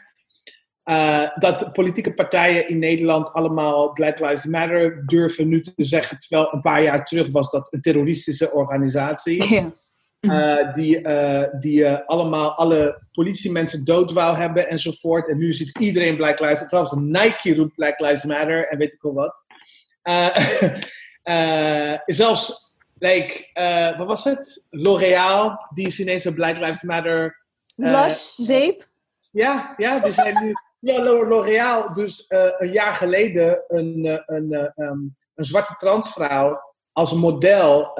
Uh, 0.89 1.27
dat 1.35 1.73
politieke 1.73 2.13
partijen 2.13 2.67
in 2.67 2.79
Nederland 2.79 3.33
allemaal 3.33 3.93
Black 3.93 4.19
Lives 4.19 4.45
Matter 4.45 5.03
durven 5.05 5.47
nu 5.47 5.61
te 5.61 5.73
zeggen, 5.75 6.19
terwijl 6.19 6.53
een 6.53 6.61
paar 6.61 6.83
jaar 6.83 7.05
terug 7.05 7.31
was 7.31 7.49
dat 7.49 7.73
een 7.73 7.81
terroristische 7.81 8.51
organisatie. 8.51 9.55
Ja. 9.55 9.71
Uh, 10.21 10.73
die 10.73 11.01
uh, 11.01 11.43
die 11.59 11.87
allemaal 11.89 12.51
alle 12.51 13.01
politiemensen 13.11 13.85
dood 13.85 14.11
wou 14.11 14.37
hebben 14.37 14.69
enzovoort. 14.69 15.29
En 15.29 15.37
nu 15.37 15.53
ziet 15.53 15.79
iedereen 15.79 16.15
Black 16.15 16.39
Lives 16.39 16.61
Matter. 16.61 16.69
Zelfs 16.69 16.93
Nike 16.93 17.55
roept 17.55 17.75
Black 17.75 17.99
Lives 17.99 18.23
Matter 18.23 18.67
en 18.67 18.77
weet 18.77 18.93
ik 18.93 19.01
wel 19.01 19.13
wat. 19.13 19.47
zelfs, 22.05 22.75
like, 22.97 23.49
wat 23.97 24.07
was 24.07 24.23
het? 24.23 24.63
L'Oreal, 24.69 25.67
die 25.73 25.87
is 25.87 25.99
ineens 25.99 26.25
een 26.25 26.33
Black 26.33 26.57
Lives 26.57 26.81
Matter. 26.81 27.45
Blush, 27.75 28.33
zeep? 28.35 28.87
Ja, 29.31 29.73
ja, 29.77 29.99
die 29.99 30.13
zijn 30.13 30.43
nu 30.43 30.53
ja, 30.79 31.03
L'Oréal 31.03 31.93
dus 31.93 32.25
een 32.27 32.71
jaar 32.71 32.95
geleden 32.95 33.63
een, 33.67 34.23
een, 34.25 34.71
um, 34.75 35.17
een 35.35 35.45
zwarte 35.45 35.75
transvrouw 35.77 36.67
als 36.91 37.13
model 37.13 37.97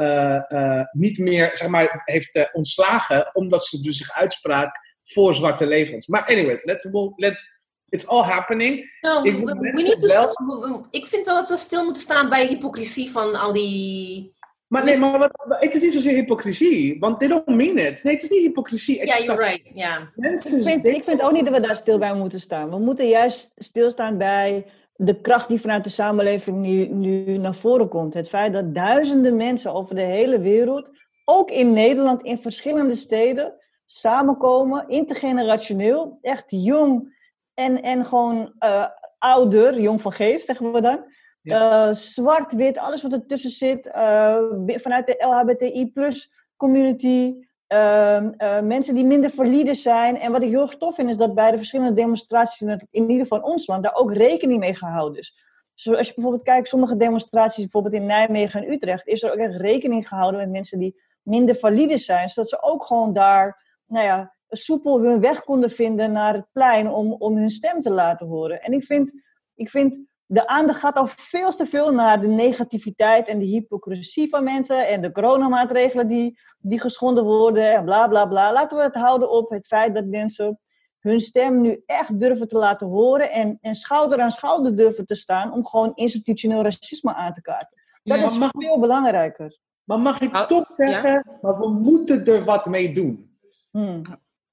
niet 0.92 1.18
meer 1.18 1.50
zeg 1.54 1.68
maar, 1.68 2.02
heeft 2.06 2.50
ontslagen, 2.52 3.30
omdat 3.36 3.66
ze 3.66 3.82
dus 3.82 3.98
zich 3.98 4.12
uitsprak 4.12 4.88
voor 5.04 5.34
zwarte 5.34 5.68
levens. 5.68 6.08
Maar 6.08 6.26
anyway, 6.26 6.60
let's, 6.64 6.88
let, 7.16 7.48
it's 7.90 8.08
all 8.08 8.24
happening. 8.24 8.98
No, 9.02 9.24
ik, 9.24 9.38
we, 9.38 9.46
we 9.46 10.08
wel... 10.08 10.88
ik 10.90 11.06
vind 11.06 11.26
wel 11.26 11.36
dat 11.36 11.50
we 11.50 11.58
stil 11.58 11.84
moeten 11.84 12.02
staan 12.02 12.30
bij 12.30 12.46
hypocrisie 12.46 13.12
van 13.12 13.36
al 13.36 13.52
die 13.52 14.38
maar 14.70 14.84
nee, 14.84 14.98
maar 14.98 15.20
wat, 15.20 15.32
het 15.48 15.74
is 15.74 15.82
niet 15.82 15.94
zozeer 15.94 16.14
hypocrisie, 16.14 17.00
want 17.00 17.20
they 17.20 17.28
don't 17.28 17.46
mean 17.46 17.78
it. 17.78 18.04
Nee, 18.04 18.14
het 18.14 18.24
is 18.24 18.30
niet 18.30 18.42
hypocrisie. 18.42 18.96
Ja, 18.96 19.04
yeah, 19.04 19.26
you're 19.26 19.44
right. 19.44 19.62
Yeah. 19.74 20.02
ik, 20.16 20.40
vind, 20.40 20.86
ik 20.86 21.04
vind 21.04 21.22
ook 21.22 21.32
niet 21.32 21.46
dat 21.46 21.54
we 21.54 21.60
daar 21.60 21.76
stil 21.76 21.98
bij 21.98 22.14
moeten 22.14 22.40
staan. 22.40 22.70
We 22.70 22.78
moeten 22.78 23.08
juist 23.08 23.52
stilstaan 23.56 24.18
bij 24.18 24.66
de 24.96 25.22
kracht 25.22 25.48
die 25.48 25.62
vanuit 25.62 25.84
de 25.84 25.90
samenleving 25.90 26.58
nu, 26.58 26.88
nu 26.88 27.38
naar 27.38 27.56
voren 27.56 27.88
komt. 27.88 28.14
Het 28.14 28.30
feit 28.30 28.54
dat 28.54 28.76
duizenden 28.76 29.36
mensen 29.36 29.74
over 29.74 29.96
de 29.96 30.02
hele 30.02 30.40
wereld, 30.40 30.88
ook 31.26 31.52
in 31.52 31.74
Nederland, 31.74 32.24
in 32.24 32.42
verschillende 32.42 32.96
steden, 32.96 33.54
samenkomen, 33.86 34.88
intergenerationeel, 34.88 36.18
echt 36.22 36.46
jong 36.48 37.18
en, 37.60 37.82
en 37.82 38.06
gewoon 38.06 38.54
uh, 38.60 38.86
ouder, 39.18 39.80
jong 39.80 40.02
van 40.02 40.12
geest, 40.12 40.46
zeggen 40.46 40.72
we 40.72 40.82
dan. 40.82 41.06
Uh, 41.44 41.94
zwart, 41.94 42.54
wit, 42.54 42.78
alles 42.78 43.02
wat 43.02 43.12
ertussen 43.12 43.52
zit. 43.52 43.86
Uh, 43.86 44.38
vanuit 44.66 45.06
de 45.06 45.16
LHBTI 45.18 45.92
plus 45.94 46.32
community. 46.58 47.48
Uh, 47.74 48.30
mensen 48.62 48.96
die 48.96 49.06
minder 49.06 49.32
valide 49.32 49.76
zijn. 49.76 50.20
En 50.20 50.32
wat 50.32 50.42
ik 50.42 50.50
heel 50.50 50.62
erg 50.62 50.78
tof 50.78 50.96
vind, 50.96 51.10
is 51.10 51.18
dat 51.18 51.36
bij 51.36 51.52
de 51.52 51.58
verschillende 51.58 51.94
demonstraties 51.94 52.62
in, 52.62 52.88
in 52.92 53.02
ieder 53.02 53.20
geval 53.20 53.38
in 53.38 53.44
ons 53.44 53.68
land 53.68 53.84
daar 53.84 53.96
ook 53.96 54.14
rekening 54.14 54.60
mee 54.60 54.76
gehouden 54.76 55.20
is. 55.20 55.38
Dus 55.76 55.96
als 55.98 56.08
je 56.08 56.14
bijvoorbeeld 56.14 56.44
kijkt, 56.44 56.68
sommige 56.68 56.98
demonstraties, 56.98 57.64
bijvoorbeeld 57.64 57.94
in 57.94 58.06
Nijmegen 58.06 58.64
en 58.64 58.72
Utrecht, 58.72 59.08
is 59.08 59.24
er 59.24 59.32
ook 59.32 59.38
echt 59.38 59.56
rekening 59.56 60.08
gehouden 60.08 60.40
met 60.40 60.50
mensen 60.50 60.80
die 60.80 61.02
minder 61.22 61.56
valide 61.56 61.98
zijn. 61.98 62.30
Zodat 62.30 62.50
ze 62.50 62.62
ook 62.62 62.86
gewoon 62.86 63.14
daar, 63.14 63.78
nou 63.86 64.06
ja, 64.06 64.34
soepel 64.50 65.02
hun 65.02 65.20
weg 65.20 65.44
konden 65.44 65.72
vinden 65.72 66.12
naar 66.12 66.34
het 66.34 66.46
plein 66.52 66.90
om, 66.90 67.14
om 67.14 67.38
hun 67.38 67.52
stem 67.52 67.82
te 67.82 67.92
laten 67.92 68.28
horen. 68.28 68.62
En 68.62 68.74
ik 68.74 68.86
vind, 68.86 69.12
ik 69.56 69.70
vind 69.70 70.08
de 70.26 70.48
aandacht 70.48 70.80
gaat 70.80 70.96
al 70.96 71.08
veel 71.08 71.52
te 71.52 71.66
veel 71.66 71.94
naar 71.94 72.22
de 72.22 72.28
negativiteit 72.28 73.28
en 73.28 73.40
de 73.40 73.46
hypocrisie 73.46 74.30
van 74.30 74.44
mensen 74.44 74.88
en 74.88 75.02
de 75.02 75.12
coronamaatregelen 75.12 76.08
die, 76.08 76.40
die 76.60 76.80
geschonden 76.80 77.24
worden 77.24 77.74
en 77.74 77.86
bla 77.86 78.08
bla 78.08 78.26
bla. 78.26 78.54
Laten 78.54 78.78
we 78.78 78.84
het 78.84 78.96
houden 78.96 79.32
op 79.32 79.50
het 79.50 79.68
feit 79.68 79.94
dat 79.94 80.06
mensen 80.06 80.60
hun 81.00 81.20
stem 81.20 81.62
nu 81.62 81.84
echt 81.86 82.20
durven 82.20 82.48
te 82.48 82.58
laten 82.58 82.88
horen 82.88 83.32
en, 83.32 83.58
en 83.62 83.76
schouder 83.76 84.20
aan 84.20 84.32
schouder 84.32 84.76
durven 84.76 85.06
te 85.06 85.16
staan 85.16 85.54
om 85.54 85.66
gewoon 85.66 85.92
institutioneel 85.96 86.62
racisme 86.62 87.14
aan 87.14 87.34
te 87.34 87.42
kaarten. 87.42 87.82
Dat 88.04 88.32
is 88.32 88.50
veel 88.50 88.80
belangrijker. 88.80 89.58
Maar 89.84 90.00
mag 90.00 90.22
ik 90.22 90.34
toch 90.34 90.72
zeggen, 90.72 91.38
maar 91.42 91.58
we 91.58 91.70
moeten 91.70 92.26
er 92.26 92.44
wat 92.44 92.66
mee 92.66 92.94
doen. 92.94 93.38
Hmm. 93.72 94.02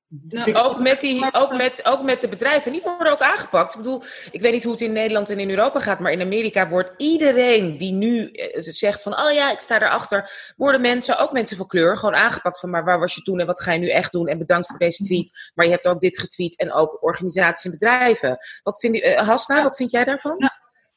Nou, 0.08 0.54
ook, 0.54 0.78
met 0.78 1.00
die, 1.00 1.32
ook, 1.32 1.56
met, 1.56 1.84
ook 1.84 2.02
met 2.02 2.20
de 2.20 2.28
bedrijven. 2.28 2.72
Die 2.72 2.82
worden 2.82 3.12
ook 3.12 3.20
aangepakt. 3.20 3.74
Ik 3.74 3.80
bedoel, 3.80 4.02
ik 4.30 4.40
weet 4.40 4.52
niet 4.52 4.62
hoe 4.62 4.72
het 4.72 4.80
in 4.80 4.92
Nederland 4.92 5.30
en 5.30 5.38
in 5.38 5.50
Europa 5.50 5.80
gaat, 5.80 5.98
maar 5.98 6.12
in 6.12 6.20
Amerika 6.20 6.68
wordt 6.68 6.90
iedereen 6.96 7.78
die 7.78 7.92
nu 7.92 8.30
eh, 8.30 8.62
zegt 8.62 9.02
van, 9.02 9.12
oh 9.12 9.32
ja, 9.32 9.52
ik 9.52 9.60
sta 9.60 9.76
erachter, 9.76 10.52
worden 10.56 10.80
mensen, 10.80 11.18
ook 11.18 11.32
mensen 11.32 11.56
van 11.56 11.66
kleur, 11.66 11.98
gewoon 11.98 12.14
aangepakt 12.14 12.60
van, 12.60 12.70
maar 12.70 12.84
waar 12.84 12.98
was 12.98 13.14
je 13.14 13.22
toen 13.22 13.40
en 13.40 13.46
wat 13.46 13.62
ga 13.62 13.72
je 13.72 13.78
nu 13.78 13.88
echt 13.88 14.12
doen? 14.12 14.26
En 14.26 14.38
bedankt 14.38 14.66
voor 14.66 14.78
deze 14.78 15.04
tweet. 15.04 15.50
Maar 15.54 15.66
je 15.66 15.72
hebt 15.72 15.86
ook 15.86 16.00
dit 16.00 16.18
getweet 16.18 16.56
en 16.56 16.72
ook 16.72 17.02
organisaties 17.02 17.64
en 17.64 17.70
bedrijven. 17.70 18.38
Wat 18.62 18.78
vind 18.78 18.96
je, 18.96 19.02
uh, 19.02 19.28
Hasna, 19.28 19.62
wat 19.62 19.76
vind 19.76 19.90
jij 19.90 20.04
daarvan? 20.04 20.50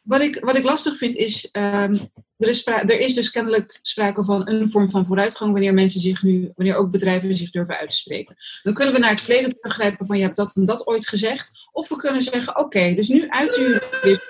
Wat, 0.09 0.21
ik, 0.21 0.39
wat 0.39 0.57
ik 0.57 0.63
lastig 0.63 0.97
vind 0.97 1.15
is, 1.15 1.49
um, 1.51 2.11
er, 2.37 2.47
is 2.47 2.67
er 2.67 2.99
is 2.99 3.13
dus 3.13 3.31
kennelijk 3.31 3.79
sprake 3.81 4.23
van 4.23 4.49
een 4.49 4.69
vorm 4.69 4.89
van 4.89 5.05
vooruitgang 5.05 5.51
wanneer 5.51 5.73
mensen 5.73 6.01
zich 6.01 6.23
nu, 6.23 6.51
wanneer 6.55 6.75
ook 6.75 6.91
bedrijven 6.91 7.37
zich 7.37 7.51
durven 7.51 7.77
uit 7.77 7.89
te 7.89 7.95
spreken. 7.95 8.35
Dan 8.63 8.73
kunnen 8.73 8.93
we 8.93 8.99
naar 8.99 9.09
het 9.09 9.21
verleden 9.21 9.55
teruggrijpen 9.59 10.05
van 10.05 10.17
je 10.17 10.23
hebt 10.23 10.35
dat 10.35 10.55
en 10.55 10.65
dat 10.65 10.87
ooit 10.87 11.07
gezegd. 11.07 11.51
Of 11.71 11.89
we 11.89 11.95
kunnen 11.95 12.21
zeggen, 12.21 12.57
oké, 12.57 12.93
dus 12.93 13.07
nu 13.07 13.29
uiten 13.29 13.61
jullie 13.61 13.81
dit. 14.01 14.27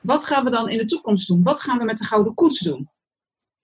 Wat 0.00 0.24
gaan 0.24 0.44
we 0.44 0.50
dan 0.50 0.68
in 0.68 0.78
de 0.78 0.84
toekomst 0.84 1.28
doen? 1.28 1.42
Wat 1.42 1.60
gaan 1.60 1.78
we 1.78 1.84
met 1.84 1.98
de 1.98 2.04
gouden 2.04 2.34
koets 2.34 2.58
doen? 2.58 2.90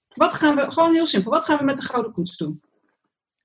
Wat 0.09 0.33
gaan 0.33 0.57
we, 0.57 0.71
gewoon 0.71 0.93
heel 0.93 1.07
simpel, 1.07 1.31
wat 1.31 1.45
gaan 1.45 1.59
we 1.59 1.65
met 1.65 1.77
de 1.77 1.83
gouden 1.83 2.13
koets 2.13 2.37
doen? 2.37 2.63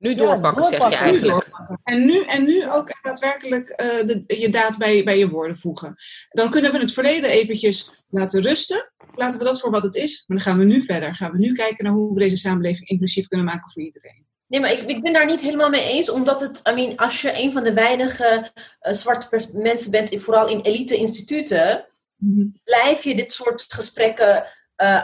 Nu 0.02 0.16
doorpakken, 0.16 0.64
zeg 0.64 0.90
je 0.90 0.96
eigenlijk. 0.96 1.50
En 1.84 2.06
nu, 2.06 2.24
en 2.24 2.44
nu 2.44 2.72
ook 2.72 2.90
daadwerkelijk 3.02 3.70
uh, 3.70 4.06
de, 4.06 4.24
je 4.28 4.50
daad 4.50 4.78
bij, 4.78 5.04
bij 5.04 5.18
je 5.18 5.30
woorden 5.30 5.58
voegen. 5.58 5.96
Dan 6.30 6.50
kunnen 6.50 6.72
we 6.72 6.78
het 6.78 6.94
verleden 6.94 7.30
eventjes 7.30 7.92
laten 8.10 8.42
rusten. 8.42 8.92
Laten 9.16 9.40
we 9.40 9.46
dat 9.46 9.60
voor 9.60 9.72
wat 9.72 9.84
het 9.84 9.96
is. 9.96 10.24
Maar 10.28 10.38
dan 10.38 10.46
gaan 10.46 10.58
we 10.58 10.66
nu 10.66 10.82
verder. 10.82 11.16
Gaan 11.16 11.32
we 11.32 11.38
nu 11.38 11.54
kijken 11.54 11.86
naar 11.86 11.94
hoe 11.94 12.14
we 12.14 12.20
deze 12.20 12.38
samenleving 12.38 12.90
inclusief 12.90 13.28
kunnen 13.28 13.46
maken 13.46 13.72
voor 13.72 13.82
iedereen. 13.82 14.26
Nee, 14.48 14.60
maar 14.60 14.72
ik, 14.72 14.82
ik 14.82 15.02
ben 15.02 15.14
daar 15.14 15.26
niet 15.26 15.42
helemaal 15.42 15.70
mee 15.70 15.90
eens. 15.90 16.10
Omdat 16.10 16.42
het, 16.42 16.62
I 16.70 16.74
mean, 16.74 16.98
als 16.98 17.22
je 17.22 17.32
een 17.36 17.52
van 17.52 17.64
de 17.64 17.74
weinige 17.74 18.52
uh, 18.82 18.94
zwarte 18.94 19.50
mensen 19.54 19.92
bent, 19.92 20.22
vooral 20.22 20.48
in 20.48 20.62
elite-instituten, 20.62 21.86
mm 22.16 22.60
blijf 22.64 23.04
je 23.04 23.16
dit 23.16 23.32
soort 23.32 23.66
gesprekken. 23.68 24.46
Uh, 24.78 25.04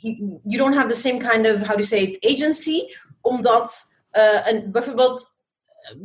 you, 0.00 0.40
you 0.44 0.56
don't 0.56 0.74
have 0.74 0.88
the 0.88 0.94
same 0.94 1.18
kind 1.18 1.46
of, 1.46 1.66
how 1.66 1.76
do 1.76 1.82
you 1.82 1.82
say 1.82 1.98
it, 1.98 2.24
agency. 2.32 2.80
Omdat 3.20 3.96
uh, 4.18 4.60
bijvoorbeeld, 4.64 5.26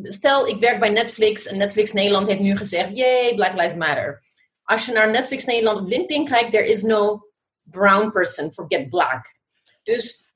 stel 0.03 0.48
ik 0.48 0.60
werk 0.60 0.79
bij 0.79 0.89
Netflix 0.89 1.46
en 1.46 1.58
Netflix 1.58 1.91
Nederland 1.91 2.27
heeft 2.27 2.39
nu 2.39 2.58
gezegd, 2.58 2.98
yay, 2.98 3.36
Black 3.36 3.53
Lives 3.53 3.75
Matter. 3.75 4.24
Als 4.63 4.86
je 4.86 4.91
naar 4.91 5.12
Netflix 5.12 5.46
Nederland 5.46 5.79
op 5.79 5.88
LinkedIn 5.88 6.25
kijkt, 6.25 6.51
there 6.51 6.67
is 6.67 6.82
no 6.82 7.27
brown 7.63 8.12
person, 8.12 8.53
forget 8.53 8.89
black. 8.89 9.25
Dus 9.84 10.32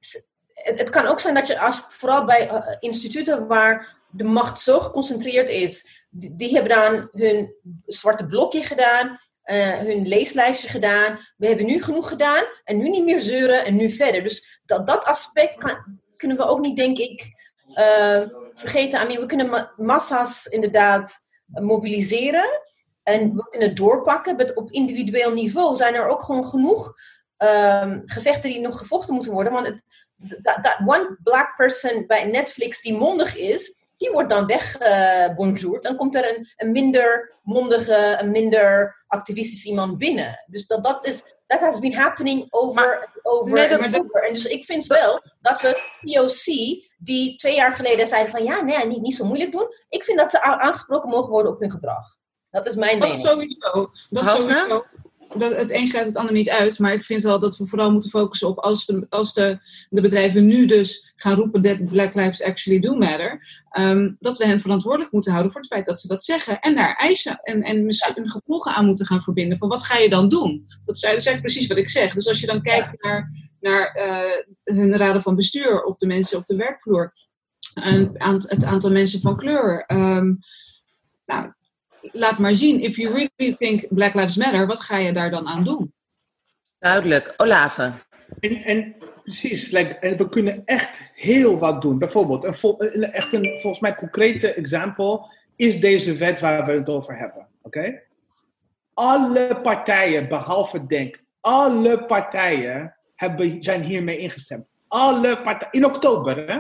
het, 0.54 0.90
kan 0.90 1.06
ook 1.06 1.20
zijn 1.20 1.34
dat 1.34 1.48
je, 1.48 1.60
als, 1.60 1.82
vooral 1.88 2.26
bij 2.26 2.52
uh, 2.52 2.76
instituten 2.80 3.48
waar 3.48 3.96
de 4.12 4.24
macht 4.24 4.60
zo 4.60 4.80
geconcentreerd 4.80 5.50
is, 5.50 6.06
die, 6.10 6.54
hebben 6.54 6.76
dan 6.76 7.10
hun 7.12 7.56
zwarte 7.86 8.26
blokje 8.26 8.64
gedaan, 8.64 9.20
uh, 9.46 9.78
hun 9.78 10.08
leeslijstje 10.08 10.70
gedaan. 10.70 11.20
We 11.38 11.48
hebben 11.48 11.66
nu 11.66 11.84
genoeg 11.84 12.08
gedaan 12.08 12.44
en 12.64 12.78
nu 12.78 12.90
niet 12.90 13.04
meer 13.04 13.20
zeuren 13.20 13.66
en 13.66 13.76
nu 13.76 13.90
verder. 13.90 14.24
Dus 14.24 14.62
dat, 14.66 14.88
dat 14.88 15.06
aspect 15.06 15.58
kan, 15.58 16.00
kunnen 16.16 16.38
we 16.38 16.46
ook 16.46 16.60
niet, 16.60 16.78
denk 16.78 16.98
ik, 16.98 17.37
uh, 17.70 18.22
vergeten. 18.54 19.08
We 19.08 19.26
kunnen 19.26 19.72
massa's 19.76 20.46
inderdaad 20.46 21.18
mobiliseren. 21.46 22.62
En 23.04 23.36
we 23.36 23.50
kunnen 23.50 23.76
doorpakken. 23.76 24.56
op 24.58 24.72
individueel 24.72 25.34
niveau 25.34 25.76
zijn 25.76 25.96
er 25.96 26.08
ook 26.08 26.24
gewoon 26.24 26.46
genoeg 26.46 26.96
um, 27.38 28.02
gevechten 28.06 28.50
die 28.50 28.60
nog 28.60 28.78
gevochten 28.78 29.14
moeten 29.14 29.34
worden. 29.34 29.54
Want 29.54 29.82
dat 30.42 30.80
one 30.86 31.18
black 31.24 31.56
person 31.56 32.08
bij 32.08 32.26
Netflix 32.26 32.82
die 32.82 32.98
mondig 32.98 33.36
is, 33.36 33.76
die 33.98 34.12
wordt 34.12 34.30
dan 34.30 34.46
weggebonjourd. 34.46 35.84
dan 35.84 35.96
komt 35.96 36.16
er 36.16 36.36
een, 36.36 36.48
een, 36.56 36.72
minder 36.72 37.34
mondige, 37.44 38.18
een 38.20 38.32
minder 38.32 38.96
activistisch 39.08 39.66
iemand 39.66 39.98
binnen. 39.98 40.44
Dus 40.48 40.68
dat, 40.68 40.84
dat 40.84 41.06
is, 41.06 41.37
that 41.48 41.60
has 41.60 41.80
been 41.80 41.94
happening 41.94 42.48
over 42.50 43.10
over 43.22 43.58
en 43.58 43.96
over. 44.00 44.24
En 44.24 44.34
dus 44.34 44.46
ik 44.46 44.66
vind 44.66 44.86
wel 44.86 45.22
dat 45.42 45.62
we 45.62 45.82
POC, 46.02 46.46
die 46.98 47.36
twee 47.36 47.56
jaar 47.56 47.74
geleden 47.74 48.08
zeiden 48.08 48.32
van 48.32 48.44
ja, 48.44 48.62
nee, 48.62 48.86
niet, 48.86 49.02
niet 49.02 49.16
zo 49.16 49.26
moeilijk 49.26 49.52
doen. 49.52 49.68
Ik 49.90 50.04
vind 50.04 50.18
dat 50.18 50.30
ze 50.30 50.42
aangesproken 50.42 51.10
mogen 51.10 51.30
worden 51.30 51.52
op 51.52 51.60
hun 51.60 51.72
gedrag. 51.72 52.16
Dat 52.50 52.68
is 52.68 52.76
mijn 52.76 53.00
dat 53.00 53.08
mening. 53.10 53.28
Sowieso. 53.28 53.92
Dat 54.10 54.28
sowieso. 54.40 54.86
Dat, 55.36 55.56
het 55.56 55.72
een 55.72 55.88
sluit 55.88 56.06
het 56.06 56.16
ander 56.16 56.34
niet 56.34 56.50
uit, 56.50 56.80
maar 56.80 56.94
ik 56.94 57.06
vind 57.06 57.24
wel 57.24 57.40
dat 57.40 57.58
we 57.58 57.68
vooral 57.68 57.92
moeten 57.92 58.10
focussen 58.10 58.48
op 58.48 58.58
als 58.58 58.86
de, 58.86 59.06
als 59.10 59.34
de, 59.34 59.60
de 59.90 60.02
bedrijven 60.02 60.46
nu 60.46 60.66
dus 60.66 61.14
gaan 61.16 61.36
roepen 61.36 61.62
that 61.62 61.90
Black 61.90 62.16
Lives 62.16 62.44
actually 62.44 62.80
do 62.80 62.96
matter, 62.96 63.48
um, 63.80 64.18
dat 64.20 64.38
we 64.38 64.46
hen 64.46 64.62
verantwoordelijk 64.62 65.12
moeten 65.12 65.32
houden 65.32 65.52
voor 65.52 65.62
het 65.62 65.72
feit 65.72 65.86
dat 65.86 66.00
ze 66.00 66.08
dat 66.08 66.24
zeggen 66.24 66.60
en 66.60 66.76
daar 66.76 66.96
eisen 66.96 67.40
en, 67.42 67.62
en 67.62 67.86
misschien 67.86 68.30
gevolgen 68.30 68.74
aan 68.74 68.86
moeten 68.86 69.06
gaan 69.06 69.22
verbinden 69.22 69.58
van 69.58 69.70
wat 69.70 69.86
ga 69.86 69.98
je 69.98 70.10
dan 70.10 70.30
doen? 70.30 70.64
Dat 70.86 70.96
is, 70.96 71.02
dat 71.02 71.12
eigenlijk 71.12 71.42
precies 71.42 71.68
wat 71.68 71.78
ik 71.78 71.90
zeg. 71.90 72.14
Dus 72.14 72.28
als 72.28 72.40
je 72.40 72.48
dan 72.48 72.62
kijkt 72.62 73.04
naar, 73.04 73.32
naar 73.60 73.98
uh, 73.98 74.76
hun 74.78 74.98
raden 74.98 75.22
van 75.22 75.36
bestuur 75.36 75.84
of 75.84 75.98
de 75.98 76.08
mensen 76.08 76.38
op 76.38 76.46
de 76.46 76.56
werkvloer, 76.56 77.14
um, 77.86 78.12
het 78.16 78.64
aantal 78.64 78.92
mensen 78.92 79.22
van 79.22 79.38
kleur. 79.38 79.84
Um, 79.88 80.40
nou, 81.26 81.54
laat 82.12 82.38
maar 82.40 82.54
zien, 82.56 82.80
if 82.80 82.96
you 82.96 83.14
really 83.14 83.56
think 83.58 83.86
Black 83.90 84.14
Lives 84.14 84.36
Matter, 84.36 84.68
wat 84.68 84.80
ga 84.80 84.98
je 84.98 85.14
daar 85.14 85.32
dan 85.32 85.48
aan 85.48 85.64
doen? 85.64 85.94
Duidelijk. 86.80 87.34
Olave. 87.38 87.92
En, 88.40 88.56
en 88.56 88.96
precies, 89.24 89.72
like, 89.72 89.94
en 89.96 90.18
we 90.18 90.30
kunnen 90.30 90.62
echt 90.66 91.00
heel 91.14 91.60
wat 91.60 91.82
doen. 91.82 91.98
Bijvoorbeeld, 92.00 92.44
een, 92.44 92.54
vol- 92.56 92.76
een- 92.84 93.12
echt 93.12 93.34
een 93.34 93.60
volgens 93.60 93.80
mij 93.80 93.96
concrete 93.96 94.54
example 94.54 95.32
is 95.56 95.80
deze 95.80 96.16
wet 96.16 96.40
waar 96.40 96.66
we 96.66 96.72
het 96.72 96.90
over 96.90 97.18
hebben. 97.18 97.48
Oké? 97.62 98.02
Alle 98.94 99.60
partijen, 99.64 100.28
behalve 100.28 100.86
Denk, 100.86 101.20
alle 101.42 102.06
partijen 102.06 102.96
hebben, 103.16 103.64
zijn 103.64 103.84
hiermee 103.84 104.18
ingestemd. 104.18 104.66
Alle 104.88 105.42
partijen, 105.42 105.74
in 105.74 105.86
oktober 105.86 106.48
hè? 106.48 106.60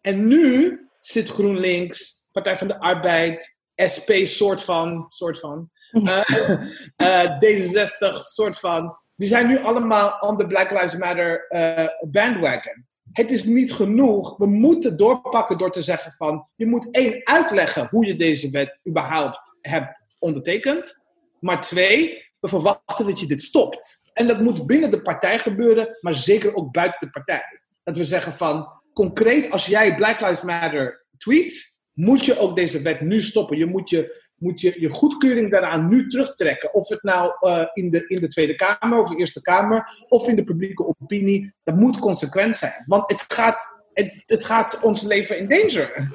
En 0.00 0.26
nu 0.26 0.80
zit 1.00 1.28
GroenLinks, 1.28 2.26
Partij 2.32 2.58
van 2.58 2.68
de 2.68 2.80
Arbeid, 2.80 3.56
SP 3.92 4.10
soort 4.24 4.62
van, 4.62 5.06
soort 5.08 5.38
van, 5.38 5.70
eh, 5.90 6.52
eh, 6.96 7.30
D66 7.30 8.18
soort 8.32 8.58
van. 8.58 8.96
Die 9.16 9.28
zijn 9.28 9.46
nu 9.46 9.58
allemaal 9.58 10.18
on 10.18 10.36
the 10.36 10.46
Black 10.46 10.70
Lives 10.70 10.96
Matter 10.96 11.46
eh, 11.48 11.88
bandwagon. 12.10 12.86
Het 13.12 13.30
is 13.30 13.44
niet 13.44 13.72
genoeg. 13.72 14.36
We 14.36 14.46
moeten 14.46 14.96
doorpakken 14.96 15.58
door 15.58 15.70
te 15.70 15.82
zeggen 15.82 16.14
van... 16.16 16.46
Je 16.56 16.66
moet 16.66 16.88
één, 16.90 17.20
uitleggen 17.24 17.88
hoe 17.90 18.06
je 18.06 18.16
deze 18.16 18.50
wet 18.50 18.80
überhaupt 18.88 19.56
hebt 19.60 20.00
ondertekend. 20.18 20.98
Maar 21.40 21.60
twee, 21.60 22.24
we 22.40 22.48
verwachten 22.48 23.06
dat 23.06 23.20
je 23.20 23.26
dit 23.26 23.42
stopt. 23.42 24.02
En 24.12 24.26
dat 24.26 24.40
moet 24.40 24.66
binnen 24.66 24.90
de 24.90 25.02
partij 25.02 25.38
gebeuren, 25.38 25.98
maar 26.00 26.14
zeker 26.14 26.54
ook 26.54 26.72
buiten 26.72 26.98
de 27.00 27.10
partij. 27.10 27.60
Dat 27.84 27.96
we 27.96 28.04
zeggen 28.04 28.32
van, 28.32 28.68
concreet, 28.92 29.50
als 29.50 29.66
jij 29.66 29.94
Black 29.94 30.20
Lives 30.20 30.42
Matter 30.42 31.06
tweet, 31.18 31.77
moet 31.98 32.24
je 32.24 32.38
ook 32.38 32.56
deze 32.56 32.82
wet 32.82 33.00
nu 33.00 33.22
stoppen. 33.22 33.58
Je 33.58 33.66
moet 33.66 33.90
je, 33.90 34.22
moet 34.36 34.60
je, 34.60 34.80
je 34.80 34.90
goedkeuring 34.90 35.50
daaraan 35.50 35.88
nu 35.88 36.08
terugtrekken. 36.08 36.74
Of 36.74 36.88
het 36.88 37.02
nou 37.02 37.32
eh, 37.38 37.66
in, 37.72 37.90
de, 37.90 38.06
in 38.06 38.20
de 38.20 38.28
Tweede 38.28 38.54
Kamer 38.54 38.98
of 38.98 39.08
de 39.08 39.16
Eerste 39.16 39.40
Kamer 39.40 40.04
of 40.08 40.28
in 40.28 40.36
de 40.36 40.44
publieke 40.44 40.86
opinie. 40.86 41.54
Dat 41.62 41.74
moet 41.74 41.98
consequent 41.98 42.56
zijn. 42.56 42.84
Want 42.86 43.10
het 43.10 43.24
gaat, 43.28 43.68
het, 43.92 44.22
het 44.26 44.44
gaat 44.44 44.80
ons 44.80 45.02
leven 45.02 45.38
in 45.38 45.48
danger. 45.48 46.08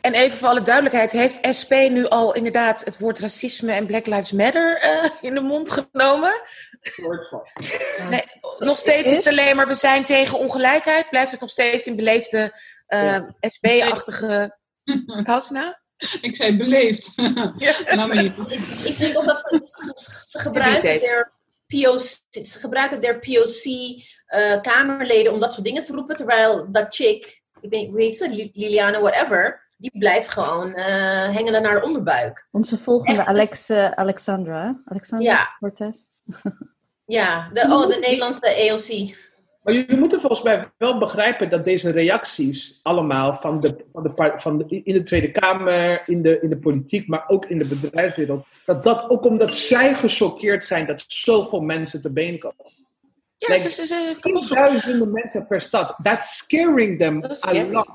En 0.00 0.14
even 0.14 0.38
voor 0.38 0.48
alle 0.48 0.62
duidelijkheid, 0.62 1.12
heeft 1.12 1.56
SP 1.58 1.72
nu 1.90 2.06
al 2.06 2.34
inderdaad 2.34 2.84
het 2.84 2.98
woord 2.98 3.18
racisme 3.18 3.72
en 3.72 3.86
Black 3.86 4.06
Lives 4.06 4.32
Matter 4.32 4.78
eh, 4.78 5.10
in 5.20 5.34
de 5.34 5.40
mond 5.40 5.70
genomen? 5.70 6.42
Nee, 8.10 8.22
nog 8.58 8.76
steeds 8.76 9.10
is 9.10 9.16
het 9.16 9.26
alleen 9.26 9.56
maar 9.56 9.66
we 9.66 9.74
zijn 9.74 10.04
tegen 10.04 10.38
ongelijkheid. 10.38 11.08
Blijft 11.10 11.30
het 11.30 11.40
nog 11.40 11.50
steeds 11.50 11.86
in 11.86 11.96
beleefde 11.96 12.52
eh, 12.86 13.20
SP-achtige 13.40 14.62
Hasna? 15.26 15.80
Ik 16.20 16.36
zei 16.36 16.56
beleefd. 16.56 17.16
nou, 17.16 17.54
maar 18.08 18.22
niet. 18.22 18.32
Ik, 18.46 18.60
ik 18.84 18.98
denk 18.98 19.18
ook 19.18 19.26
dat 19.26 19.40
ze, 19.48 19.58
ze 20.28 20.38
gebruiken 20.38 21.00
der 21.00 21.32
POC, 21.66 22.44
ze 22.46 22.58
gebruiken 22.58 23.00
der 23.00 23.18
POC 23.18 23.64
eh, 24.26 24.60
Kamerleden 24.60 25.32
om 25.32 25.40
dat 25.40 25.54
soort 25.54 25.66
dingen 25.66 25.84
te 25.84 25.92
roepen, 25.92 26.16
terwijl 26.16 26.72
dat 26.72 26.94
chick, 26.94 27.42
ik 27.60 27.70
weet 27.70 27.80
niet 27.80 27.90
hoe 27.90 28.00
heet 28.02 28.16
ze, 28.16 28.28
Li- 28.30 28.50
Liliana 28.54 29.00
whatever, 29.00 29.66
die 29.78 29.98
blijft 29.98 30.28
gewoon 30.28 30.74
eh 30.74 31.28
hengelen 31.34 31.62
naar 31.62 31.80
de 31.80 31.86
onderbuik. 31.86 32.46
Onze 32.50 32.78
volgende 32.78 33.18
Echt? 33.20 33.28
Alex, 33.28 33.70
Alexandra? 33.70 34.80
Alexandra 34.84 35.30
Ja. 35.30 35.56
Cortez. 35.58 35.96
Ja, 37.06 37.50
de, 37.52 37.60
oh, 37.60 37.86
de 37.88 37.98
Nederlandse 37.98 38.68
AOC. 38.70 39.16
Maar 39.64 39.74
jullie 39.74 39.96
moeten 39.96 40.20
volgens 40.20 40.42
mij 40.42 40.72
wel 40.78 40.98
begrijpen 40.98 41.50
dat 41.50 41.64
deze 41.64 41.90
reacties 41.90 42.80
allemaal 42.82 43.34
van 43.34 43.60
de, 43.60 43.84
van 43.92 44.02
de, 44.02 44.32
van 44.36 44.58
de, 44.58 44.80
in 44.84 44.94
de 44.94 45.02
Tweede 45.02 45.30
Kamer, 45.30 46.02
in 46.06 46.22
de, 46.22 46.40
in 46.40 46.48
de 46.48 46.56
politiek, 46.56 47.08
maar 47.08 47.24
ook 47.26 47.46
in 47.46 47.58
de 47.58 47.64
bedrijfswereld, 47.64 48.46
dat 48.66 48.82
dat 48.82 49.10
ook 49.10 49.24
omdat 49.24 49.54
zij 49.54 49.94
gechoqueerd 49.94 50.64
zijn 50.64 50.86
dat 50.86 51.04
zoveel 51.06 51.60
mensen 51.60 52.02
te 52.02 52.12
been 52.12 52.38
komen. 52.38 52.72
Ja, 53.36 53.54
Like, 53.54 53.70
ze, 53.70 53.86
ze. 53.86 54.16
Tienduizenden 54.20 55.12
mensen 55.12 55.46
per 55.46 55.60
stad. 55.60 55.94
That's 56.02 56.36
scaring 56.36 56.98
them 56.98 57.20
Dat 57.20 57.30
a 57.30 57.34
scary. 57.34 57.72
lot. 57.72 57.88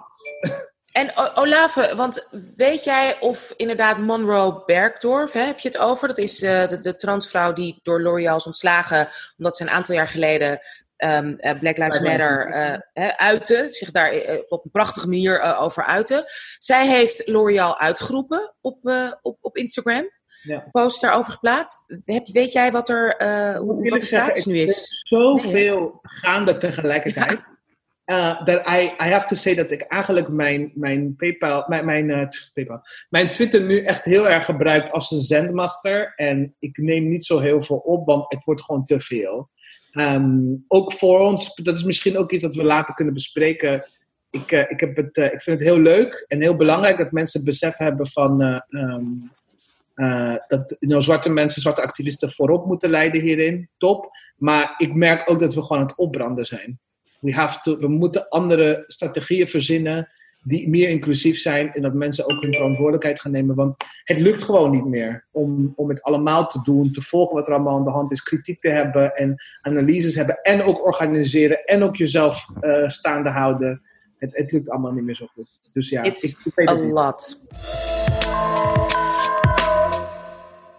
En 0.91 1.11
Olave, 1.35 1.93
want 1.95 2.27
weet 2.55 2.83
jij 2.83 3.20
of 3.20 3.53
inderdaad 3.57 3.98
Monroe 3.98 4.63
Bergdorf, 4.65 5.31
hè, 5.31 5.41
heb 5.41 5.59
je 5.59 5.67
het 5.67 5.77
over? 5.77 6.07
Dat 6.07 6.17
is 6.17 6.41
eh, 6.41 6.67
de, 6.67 6.79
de 6.79 6.96
transvrouw 6.96 7.53
die 7.53 7.79
door 7.83 8.01
L'Oreal 8.01 8.37
is 8.37 8.46
ontslagen 8.46 9.07
omdat 9.37 9.57
ze 9.57 9.63
een 9.63 9.70
aantal 9.70 9.96
jaar 9.96 10.07
geleden 10.07 10.59
ehm, 11.00 11.33
eh, 11.38 11.59
Black 11.59 11.77
Lives 11.77 12.00
Matter 12.00 12.50
hè, 12.94 13.18
uitte, 13.18 13.66
zich 13.70 13.92
daar 13.92 14.12
eh, 14.12 14.40
op 14.48 14.66
een 14.66 14.72
prachtige 14.72 15.07
manier 15.07 15.57
over 15.59 15.83
uitte. 15.83 16.24
Zij 16.59 16.88
heeft 16.88 17.27
L'Oreal 17.27 17.79
uitgeroepen 17.79 18.55
op, 18.62 18.77
op, 19.22 19.38
op 19.42 19.57
Instagram. 19.57 20.09
Ja. 20.42 20.68
Post 20.72 21.01
daarover 21.01 21.31
geplaatst. 21.31 22.01
Heb, 22.05 22.27
weet 22.27 22.51
jij 22.51 22.72
wat, 22.72 22.90
er, 22.90 23.16
eh, 23.16 23.57
hoe, 23.57 23.90
wat 23.90 24.00
de 24.00 24.05
status 24.05 24.46
nu 24.46 24.57
is? 24.57 25.01
Zoveel 25.03 26.00
gaande 26.01 26.57
tegelijkertijd. 26.57 27.57
Uh, 28.05 28.46
dat 28.46 28.68
I, 28.68 28.94
I 29.03 29.09
have 29.09 29.27
to 29.27 29.35
say 29.35 29.55
dat 29.55 29.72
ik 29.72 29.81
eigenlijk 29.81 30.27
mijn, 30.27 30.72
mijn 30.75 31.16
PayPal, 31.16 31.66
mijn, 31.68 31.85
mijn, 31.85 32.27
PayPal, 32.53 32.81
mijn 33.09 33.29
Twitter 33.29 33.62
nu 33.62 33.83
echt 33.83 34.05
heel 34.05 34.29
erg 34.29 34.46
gebruik 34.46 34.90
als 34.90 35.12
een 35.12 35.22
zendmaster. 35.22 36.14
En 36.16 36.55
ik 36.59 36.77
neem 36.77 37.09
niet 37.09 37.25
zo 37.25 37.40
heel 37.40 37.64
veel 37.64 37.77
op, 37.77 38.05
want 38.05 38.33
het 38.33 38.44
wordt 38.44 38.64
gewoon 38.64 38.85
te 38.85 39.01
veel. 39.01 39.50
Ehm, 39.91 40.55
ook 40.67 40.93
voor 40.93 41.19
ons, 41.19 41.55
dat 41.55 41.75
is 41.75 41.83
misschien 41.83 42.17
ook 42.17 42.31
iets 42.31 42.43
dat 42.43 42.55
we 42.55 42.63
later 42.63 42.93
kunnen 42.93 43.13
bespreken. 43.13 43.87
Ik, 44.29 44.51
eh, 44.51 44.71
ik, 44.71 44.79
heb 44.79 44.95
het, 44.95 45.17
eh, 45.17 45.25
ik 45.25 45.41
vind 45.41 45.59
het 45.59 45.67
heel 45.67 45.79
leuk 45.79 46.25
en 46.27 46.41
heel 46.41 46.55
belangrijk 46.55 46.97
dat 46.97 47.11
mensen 47.11 47.43
besef 47.43 47.77
hebben 47.77 48.07
van 48.07 48.41
eh, 48.41 48.59
ehm, 48.69 49.03
eh, 49.99 50.35
dat 50.47 50.75
you 50.79 51.01
zwarte 51.01 51.31
mensen, 51.31 51.61
zwarte 51.61 51.81
activisten 51.81 52.31
voorop 52.31 52.65
moeten 52.65 52.89
leiden 52.89 53.21
hierin. 53.21 53.69
Top. 53.77 54.11
Maar 54.37 54.75
ik 54.77 54.93
merk 54.93 55.29
ook 55.29 55.39
dat 55.39 55.53
we 55.53 55.61
gewoon 55.61 55.81
aan 55.81 55.87
het 55.87 55.97
opbranden 55.97 56.45
zijn. 56.45 56.79
We, 57.19 57.33
have 57.33 57.59
to, 57.59 57.77
we 57.77 57.87
moeten 57.87 58.29
andere 58.29 58.83
strategieën 58.87 59.47
verzinnen 59.47 60.09
die 60.43 60.69
meer 60.69 60.89
inclusief 60.89 61.37
zijn 61.37 61.73
en 61.73 61.81
dat 61.81 61.93
mensen 61.93 62.29
ook 62.29 62.41
hun 62.41 62.53
verantwoordelijkheid 62.53 63.21
gaan 63.21 63.31
nemen. 63.31 63.55
Want 63.55 63.75
het 64.03 64.19
lukt 64.19 64.43
gewoon 64.43 64.71
niet 64.71 64.85
meer 64.85 65.25
om, 65.31 65.73
om 65.75 65.89
het 65.89 66.01
allemaal 66.01 66.47
te 66.47 66.61
doen, 66.63 66.91
te 66.91 67.01
volgen 67.01 67.35
wat 67.35 67.47
er 67.47 67.53
allemaal 67.53 67.77
aan 67.77 67.83
de 67.83 67.89
hand 67.89 68.11
is, 68.11 68.23
kritiek 68.23 68.61
te 68.61 68.69
hebben 68.69 69.15
en 69.15 69.43
analyses 69.61 70.15
hebben 70.15 70.41
en 70.41 70.61
ook 70.61 70.85
organiseren 70.85 71.63
en 71.65 71.83
ook 71.83 71.95
jezelf 71.95 72.45
eh, 72.59 72.87
staande 72.87 73.29
houden. 73.29 73.81
Het, 74.17 74.37
het 74.37 74.51
lukt 74.51 74.69
allemaal 74.69 74.91
niet 74.91 75.03
meer 75.03 75.15
zo 75.15 75.25
goed. 75.33 75.69
Dus 75.73 75.89
ja, 75.89 76.03
It's 76.03 76.23
ik, 76.23 76.45
ik 76.45 76.55
weet 76.55 76.69
a 76.69 76.73
niet. 76.73 76.91
lot. 76.91 77.37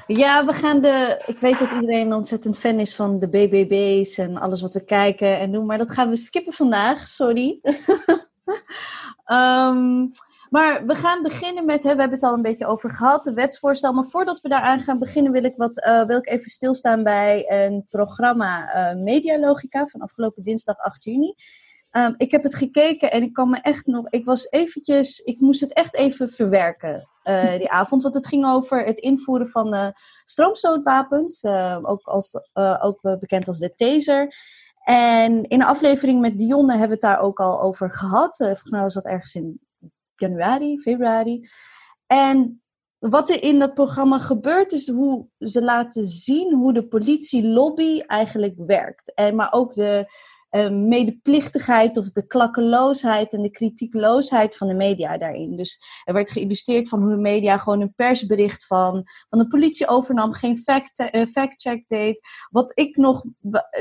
Ja, 0.06 0.46
we 0.46 0.52
gaan 0.52 0.80
de. 0.80 1.22
Ik 1.26 1.38
weet 1.38 1.58
dat 1.58 1.70
iedereen 1.70 2.12
ontzettend 2.12 2.58
fan 2.58 2.78
is 2.78 2.94
van 2.94 3.18
de 3.18 3.28
BBB's 3.28 4.18
en 4.18 4.36
alles 4.36 4.60
wat 4.60 4.74
we 4.74 4.84
kijken 4.84 5.38
en 5.38 5.52
doen, 5.52 5.66
maar 5.66 5.78
dat 5.78 5.90
gaan 5.90 6.08
we 6.08 6.16
skippen 6.16 6.52
vandaag. 6.52 7.06
Sorry. 7.06 7.58
Ehm, 9.30 10.06
maar 10.48 10.86
we 10.86 10.94
gaan 10.94 11.22
beginnen 11.22 11.64
met, 11.64 11.82
hè, 11.82 11.94
we 11.94 12.00
hebben 12.00 12.18
het 12.18 12.28
al 12.28 12.34
een 12.34 12.42
beetje 12.42 12.66
over 12.66 12.90
gehad, 12.90 13.24
de 13.24 13.32
wetsvoorstel. 13.32 13.92
Maar 13.92 14.04
voordat 14.04 14.40
we 14.40 14.48
daaraan 14.48 14.80
gaan 14.80 14.98
beginnen, 14.98 15.32
wil 15.32 15.44
ik, 15.44 15.54
wat, 15.56 15.80
eh, 15.80 16.02
wil 16.02 16.18
ik 16.18 16.28
even 16.28 16.50
stilstaan 16.50 17.02
bij 17.02 17.44
een 17.48 17.86
programma 17.90 18.72
eh 18.72 18.96
Medialogica 18.96 19.86
van 19.86 20.00
afgelopen 20.00 20.42
dinsdag 20.42 20.78
8 20.78 21.04
juni. 21.04 21.34
Ehm, 21.90 22.14
ik 22.16 22.30
heb 22.30 22.42
het 22.42 22.54
gekeken 22.54 23.10
en 23.10 23.22
ik 23.22 23.32
kan 23.32 23.50
me 23.50 23.58
echt 23.60 23.86
nog. 23.86 24.08
Ik 24.08 24.24
was 24.24 24.50
eventjes. 24.50 25.18
Ik 25.18 25.40
moest 25.40 25.60
het 25.60 25.72
echt 25.72 25.94
even 25.94 26.28
verwerken 26.28 27.08
eh, 27.22 27.52
die 27.56 27.70
avond. 27.70 28.02
Want 28.02 28.14
het 28.14 28.26
ging 28.26 28.46
over 28.46 28.84
het 28.84 28.98
invoeren 28.98 29.48
van 29.48 29.94
stroomstootwapens. 30.24 31.44
ook, 31.82 32.06
als, 32.06 32.34
ook 32.80 33.00
bekend 33.02 33.48
als 33.48 33.58
de 33.58 33.74
taser. 33.74 34.34
En 34.84 35.42
in 35.48 35.58
de 35.58 35.64
aflevering 35.64 36.20
met 36.20 36.38
Dionne 36.38 36.70
hebben 36.70 36.88
we 36.88 37.06
het 37.06 37.16
daar 37.16 37.20
ook 37.20 37.40
al 37.40 37.60
over 37.60 37.90
gehad. 37.90 38.40
Eh, 38.40 38.46
volgens 38.46 38.70
was 38.70 38.94
dat 38.94 39.04
ergens 39.04 39.34
in 39.34 39.60
januari, 40.14 40.80
februari. 40.80 41.48
En 42.06 42.62
wat 42.98 43.30
er 43.30 43.42
in 43.42 43.58
dat 43.58 43.74
programma 43.74 44.18
gebeurt, 44.18 44.72
is 44.72 44.88
hoe 44.88 45.26
ze 45.38 45.62
laten 45.62 46.04
zien 46.04 46.54
hoe 46.54 46.72
de 46.72 46.86
politielobby 46.86 48.00
eigenlijk 48.00 48.54
werkt. 48.56 49.14
En, 49.14 49.36
maar 49.36 49.52
ook 49.52 49.74
de 49.74 50.06
eh, 50.50 50.70
medeplichtigheid 50.70 51.96
of 51.96 52.10
de 52.10 52.26
klakkeloosheid 52.26 53.32
en 53.32 53.42
de 53.42 53.50
kritiekloosheid 53.50 54.56
van 54.56 54.68
de 54.68 54.74
media 54.74 55.18
daarin. 55.18 55.56
Dus 55.56 55.80
er 56.04 56.14
werd 56.14 56.30
geïllustreerd 56.30 56.88
van 56.88 57.00
hoe 57.00 57.10
de 57.10 57.16
media 57.16 57.58
gewoon 57.58 57.80
een 57.80 57.94
persbericht 57.94 58.66
van, 58.66 59.02
van 59.28 59.38
de 59.38 59.46
politie 59.46 59.88
overnam, 59.88 60.32
geen 60.32 60.62
eh, 60.64 61.26
fact-check 61.26 61.84
deed. 61.88 62.20
Wat 62.50 62.78
ik 62.78 62.96
nog, 62.96 63.24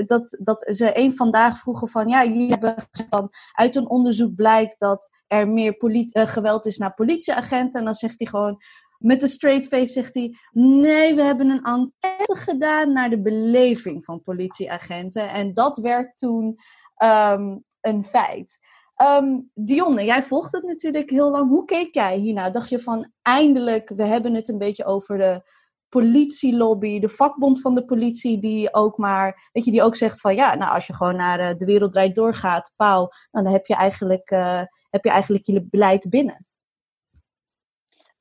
dat, 0.05 0.38
dat 0.41 0.67
ze 0.75 0.97
een 0.97 1.15
vandaag 1.15 1.60
vroegen 1.60 1.88
van, 1.88 2.08
ja, 2.08 2.25
jullie 2.25 2.49
hebben 2.49 2.75
van, 3.10 3.29
uit 3.53 3.75
een 3.75 3.89
onderzoek 3.89 4.36
blijkt 4.36 4.79
dat 4.79 5.10
er 5.27 5.47
meer 5.47 5.77
eh, 6.12 6.27
geweld 6.27 6.65
is 6.65 6.77
naar 6.77 6.93
politieagenten. 6.93 7.79
En 7.79 7.86
dan 7.86 7.93
zegt 7.93 8.19
hij 8.19 8.27
gewoon, 8.27 8.62
met 8.99 9.21
een 9.21 9.27
straight 9.27 9.67
face 9.67 9.91
zegt 9.91 10.13
hij: 10.13 10.35
Nee, 10.51 11.15
we 11.15 11.21
hebben 11.21 11.49
een 11.49 11.63
enquête 11.63 12.35
gedaan 12.35 12.93
naar 12.93 13.09
de 13.09 13.21
beleving 13.21 14.05
van 14.05 14.23
politieagenten. 14.23 15.29
En 15.29 15.53
dat 15.53 15.79
werd 15.79 16.17
toen 16.17 16.55
ehm, 16.95 17.57
een 17.81 18.03
feit. 18.03 18.59
Um, 19.01 19.51
Dionne, 19.53 20.03
jij 20.03 20.23
volgt 20.23 20.51
het 20.51 20.63
natuurlijk 20.63 21.09
heel 21.09 21.31
lang. 21.31 21.49
Hoe 21.49 21.65
keek 21.65 21.93
jij 21.93 22.17
hiernaar? 22.17 22.51
Dacht 22.51 22.69
je 22.69 22.79
van 22.79 23.12
eindelijk, 23.21 23.91
we 23.95 24.03
hebben 24.03 24.33
het 24.33 24.49
een 24.49 24.57
beetje 24.57 24.85
over 24.85 25.17
de 25.17 25.41
politielobby, 25.89 26.99
de 26.99 27.09
vakbond 27.09 27.62
van 27.62 27.75
de 27.75 27.85
politie, 27.85 28.39
die 28.39 28.73
ook 28.73 28.97
maar, 28.97 29.49
weet 29.51 29.65
je, 29.65 29.71
die 29.71 29.83
ook 29.83 29.95
zegt 29.95 30.21
van 30.21 30.35
ja, 30.35 30.55
nou 30.55 30.73
als 30.73 30.88
je 30.88 30.95
gewoon 30.95 31.15
naar 31.15 31.39
uh, 31.39 31.57
de 31.57 31.65
wereld 31.65 31.91
draait 31.91 32.15
doorgaat, 32.15 32.73
pauw, 32.75 33.09
dan 33.31 33.47
heb 33.47 33.65
je 33.65 33.75
eigenlijk, 33.75 34.31
uh, 34.31 34.62
heb 34.89 35.03
je 35.03 35.09
eigenlijk 35.09 35.45
je 35.45 35.67
beleid 35.69 36.09
binnen. 36.09 36.47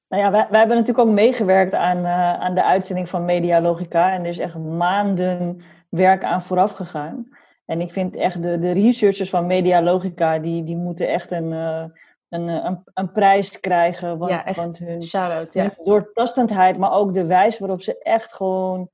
Nou 0.08 0.22
ja, 0.22 0.30
wij, 0.30 0.46
wij 0.50 0.58
hebben 0.58 0.76
natuurlijk 0.76 1.08
ook 1.08 1.14
meegewerkt 1.14 1.74
aan, 1.74 1.98
uh, 1.98 2.40
aan 2.40 2.54
de 2.54 2.64
uitzending 2.64 3.08
van 3.08 3.24
Media 3.24 3.60
Logica 3.60 4.12
en 4.12 4.22
er 4.22 4.30
is 4.30 4.38
echt 4.38 4.54
maanden 4.54 5.62
werk 5.88 6.24
aan 6.24 6.42
vooraf 6.42 6.72
gegaan. 6.72 7.28
En 7.64 7.80
ik 7.80 7.92
vind 7.92 8.16
echt 8.16 8.42
de, 8.42 8.58
de 8.58 8.72
researchers 8.72 9.30
van 9.30 9.46
Media 9.46 9.82
Logica, 9.82 10.38
die, 10.38 10.64
die 10.64 10.76
moeten 10.76 11.08
echt 11.08 11.30
een, 11.30 11.52
uh, 11.52 11.84
een, 12.28 12.48
een, 12.48 12.82
een, 12.94 13.12
prijs 13.12 13.60
krijgen. 13.60 14.18
Want, 14.18 14.30
ja, 14.30 14.44
echt. 14.44 14.56
want 14.56 14.78
hun, 14.78 15.02
Shout-out, 15.02 15.54
ja. 15.54 15.62
hun 15.62 15.72
doortastendheid, 15.84 16.78
maar 16.78 16.92
ook 16.92 17.14
de 17.14 17.26
wijze 17.26 17.58
waarop 17.58 17.82
ze 17.82 17.98
echt 17.98 18.34
gewoon 18.34 18.88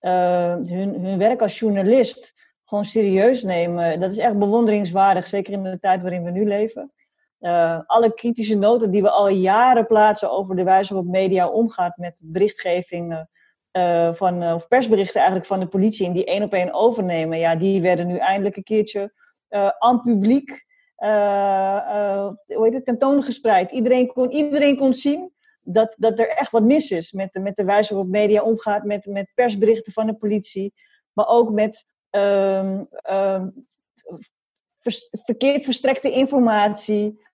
uh, 0.00 0.54
hun, 0.54 1.04
hun 1.04 1.18
werk 1.18 1.42
als 1.42 1.58
journalist 1.58 2.32
gewoon 2.64 2.84
serieus 2.84 3.42
nemen. 3.42 4.00
Dat 4.00 4.10
is 4.10 4.18
echt 4.18 4.38
bewonderingswaardig, 4.38 5.26
zeker 5.26 5.52
in 5.52 5.62
de 5.62 5.78
tijd 5.80 6.02
waarin 6.02 6.24
we 6.24 6.30
nu 6.30 6.46
leven. 6.46 6.92
Uh, 7.40 7.80
alle 7.86 8.14
kritische 8.14 8.54
noten 8.54 8.90
die 8.90 9.02
we 9.02 9.10
al 9.10 9.28
jaren 9.28 9.86
plaatsen 9.86 10.30
over 10.30 10.56
de 10.56 10.62
wijze 10.62 10.94
waarop 10.94 11.12
media 11.12 11.48
omgaat 11.48 11.96
met 11.96 12.14
berichtgeving 12.18 13.26
uh, 13.72 14.14
van, 14.14 14.42
uh, 14.42 14.54
of 14.54 14.68
persberichten 14.68 15.16
eigenlijk 15.16 15.46
van 15.46 15.60
de 15.60 15.66
politie 15.66 16.06
en 16.06 16.12
die 16.12 16.24
één 16.24 16.42
op 16.42 16.52
één 16.52 16.72
overnemen, 16.72 17.38
ja, 17.38 17.56
die 17.56 17.80
werden 17.80 18.06
nu 18.06 18.16
eindelijk 18.16 18.56
een 18.56 18.62
keertje 18.62 19.12
aan 19.78 20.02
publiek 20.02 20.64
hoe 22.46 22.64
heet 22.64 22.72
het, 22.72 22.84
tentoongespreid. 22.84 23.70
Iedereen 23.70 24.06
kon, 24.06 24.30
iedereen 24.30 24.76
kon 24.76 24.94
zien 24.94 25.32
dat, 25.60 25.94
dat 25.96 26.18
er 26.18 26.28
echt 26.28 26.50
wat 26.50 26.62
mis 26.62 26.90
is 26.90 27.12
met, 27.12 27.30
met 27.32 27.56
de 27.56 27.64
wijze 27.64 27.94
waarop 27.94 28.10
media 28.10 28.42
omgaat, 28.42 28.84
met, 28.84 29.06
met 29.06 29.30
persberichten 29.34 29.92
van 29.92 30.06
de 30.06 30.14
politie, 30.14 30.72
maar 31.12 31.28
ook 31.28 31.50
met 31.50 31.84
um, 32.10 32.88
vers, 34.80 35.08
verkeerd 35.10 35.64
verstrekte 35.64 36.12
informatie, 36.12 37.28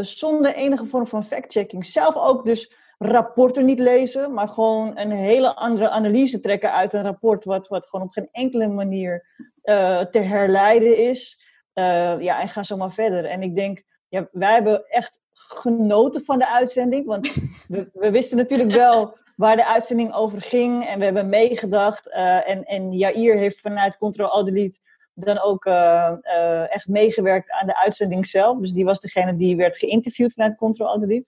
zonder 0.00 0.54
enige 0.54 0.86
vorm 0.86 1.06
van 1.06 1.24
fact-checking. 1.24 1.86
Zelf 1.86 2.16
ook 2.16 2.44
dus 2.44 2.78
rapporten 3.02 3.64
niet 3.64 3.78
lezen, 3.78 4.32
maar 4.32 4.48
gewoon 4.48 4.98
een 4.98 5.10
hele 5.10 5.54
andere 5.54 5.90
analyse 5.90 6.40
trekken 6.40 6.72
uit 6.72 6.92
een 6.92 7.02
rapport, 7.02 7.44
wat, 7.44 7.68
wat 7.68 7.88
gewoon 7.88 8.06
op 8.06 8.12
geen 8.12 8.28
enkele 8.32 8.68
manier 8.68 9.26
uh, 9.64 10.00
te 10.00 10.18
herleiden 10.18 10.96
is. 10.96 11.40
Uh, 11.74 12.20
ja, 12.20 12.40
en 12.40 12.48
ga 12.48 12.62
zo 12.62 12.76
maar 12.76 12.92
verder. 12.92 13.24
En 13.24 13.42
ik 13.42 13.54
denk, 13.54 13.82
ja, 14.08 14.28
wij 14.32 14.52
hebben 14.52 14.84
echt 14.88 15.20
genoten 15.32 16.24
van 16.24 16.38
de 16.38 16.48
uitzending, 16.48 17.06
want 17.06 17.34
we, 17.68 18.10
wisten 18.10 18.36
natuurlijk 18.36 18.72
wel 18.72 19.18
waar 19.36 19.56
de 19.56 19.66
uitzending 19.66 20.14
over 20.14 20.42
ging 20.42 20.86
en 20.86 20.98
we 20.98 21.04
hebben 21.04 21.28
meegedacht. 21.28 22.10
En, 22.10 22.64
en 22.64 22.92
Jair 22.92 23.36
heeft 23.36 23.60
vanuit 23.60 23.96
Control 23.96 24.28
Alt 24.28 24.46
Delete 24.46 24.78
dan 25.24 25.40
ook 25.40 25.64
echt 26.70 26.88
meegewerkt 26.88 27.50
aan 27.50 27.66
de 27.66 27.78
uitzending 27.78 28.26
zelf. 28.26 28.58
Dus 28.58 28.72
die 28.72 28.84
was 28.84 29.00
degene 29.00 29.36
die 29.36 29.56
werd 29.56 29.78
geïnterviewd 29.78 30.32
vanuit 30.32 30.56
Control 30.56 31.00
Delete. 31.00 31.26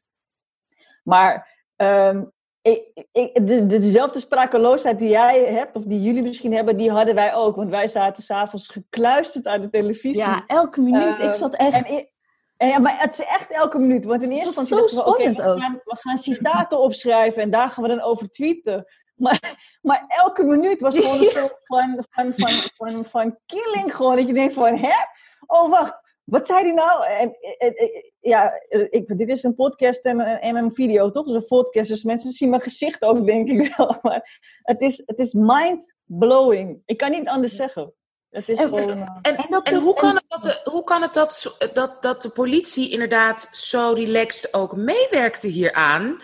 Maar 1.02 1.50
Um, 1.76 2.32
ik, 2.62 3.06
ik, 3.12 3.46
de, 3.46 3.66
de, 3.66 3.78
dezelfde 3.78 4.20
sprakeloosheid 4.20 4.98
die 4.98 5.08
jij 5.08 5.44
hebt, 5.44 5.76
of 5.76 5.82
die 5.82 6.02
jullie 6.02 6.22
misschien 6.22 6.54
hebben, 6.54 6.76
die 6.76 6.90
hadden 6.90 7.14
wij 7.14 7.34
ook. 7.34 7.56
Want 7.56 7.70
wij 7.70 7.88
zaten 7.88 8.22
s'avonds 8.22 8.68
gekluisterd 8.68 9.46
aan 9.46 9.60
de 9.60 9.70
televisie. 9.70 10.16
Ja, 10.16 10.44
elke 10.46 10.80
minuut. 10.80 11.18
Uh, 11.18 11.24
ik 11.24 11.34
zat 11.34 11.56
echt... 11.56 11.88
En, 11.88 12.08
en, 12.56 12.68
ja, 12.68 12.78
maar 12.78 13.00
het 13.00 13.18
is 13.18 13.24
echt 13.24 13.50
elke 13.50 13.78
minuut. 13.78 14.04
Want 14.04 14.22
in 14.22 14.30
eerste 14.30 14.60
instantie 14.60 14.88
zo 14.88 15.00
spannend 15.00 15.36
we, 15.36 15.42
okay, 15.42 15.54
we, 15.54 15.60
gaan, 15.60 15.80
we 15.84 15.96
gaan 15.96 16.18
citaten 16.18 16.80
opschrijven 16.80 17.42
en 17.42 17.50
daar 17.50 17.70
gaan 17.70 17.82
we 17.82 17.88
dan 17.88 18.02
over 18.02 18.30
tweeten. 18.30 18.86
Maar, 19.14 19.78
maar 19.82 20.04
elke 20.08 20.42
minuut 20.42 20.80
was 20.80 20.96
gewoon 20.96 21.18
een 21.18 21.30
soort 21.36 21.60
van, 21.64 22.04
van, 22.10 22.32
van, 22.36 22.50
van, 22.76 23.04
van 23.04 23.38
killing 23.46 23.96
gewoon. 23.96 24.16
Dat 24.16 24.26
je 24.26 24.32
denkt 24.32 24.54
van, 24.54 24.76
hè? 24.76 24.94
Oh, 25.46 25.70
wacht 25.70 26.02
wat 26.24 26.46
zei 26.46 26.62
hij 26.62 26.72
nou? 26.72 27.06
En, 27.06 27.36
en, 27.58 27.74
en, 27.74 28.12
ja, 28.20 28.52
ik, 28.90 29.18
dit 29.18 29.28
is 29.28 29.42
een 29.42 29.54
podcast 29.54 30.04
en, 30.04 30.20
en 30.20 30.56
een 30.56 30.74
video, 30.74 31.10
toch? 31.10 31.26
Dus 31.26 31.34
een 31.34 31.46
podcast, 31.46 31.88
dus 31.88 32.02
mensen 32.02 32.32
zien 32.32 32.50
mijn 32.50 32.62
gezicht 32.62 33.02
ook, 33.02 33.26
denk 33.26 33.48
ik 33.48 33.74
wel. 33.76 33.98
Maar 34.02 34.40
het 34.62 34.80
is, 34.80 35.02
het 35.06 35.18
is 35.18 35.32
mind-blowing. 35.32 36.82
Ik 36.84 36.96
kan 36.96 37.10
niet 37.10 37.28
anders 37.28 37.56
zeggen. 37.56 37.94
Het 38.30 38.48
is 38.48 38.58
en, 38.58 38.68
gewoon, 38.68 38.98
uh... 38.98 39.08
en, 39.22 39.36
en, 39.62 39.74
hoe 39.80 39.94
kan 39.94 40.14
het, 40.14 40.24
dat 40.28 40.42
de, 40.42 40.60
hoe 40.70 40.84
kan 40.84 41.02
het 41.02 41.14
dat, 41.14 41.56
dat, 41.72 42.02
dat 42.02 42.22
de 42.22 42.30
politie 42.30 42.90
inderdaad 42.90 43.48
zo 43.52 43.92
relaxed 43.94 44.54
ook 44.54 44.76
meewerkte 44.76 45.48
hieraan? 45.48 46.20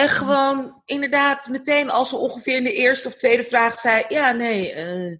En 0.00 0.08
gewoon 0.08 0.82
inderdaad 0.84 1.48
meteen 1.48 1.90
als 1.90 2.08
ze 2.08 2.16
ongeveer 2.16 2.56
in 2.56 2.64
de 2.64 2.72
eerste 2.72 3.08
of 3.08 3.14
tweede 3.14 3.44
vraag 3.44 3.78
zei... 3.78 4.04
Ja, 4.08 4.32
nee... 4.32 4.74
Uh... 4.74 5.16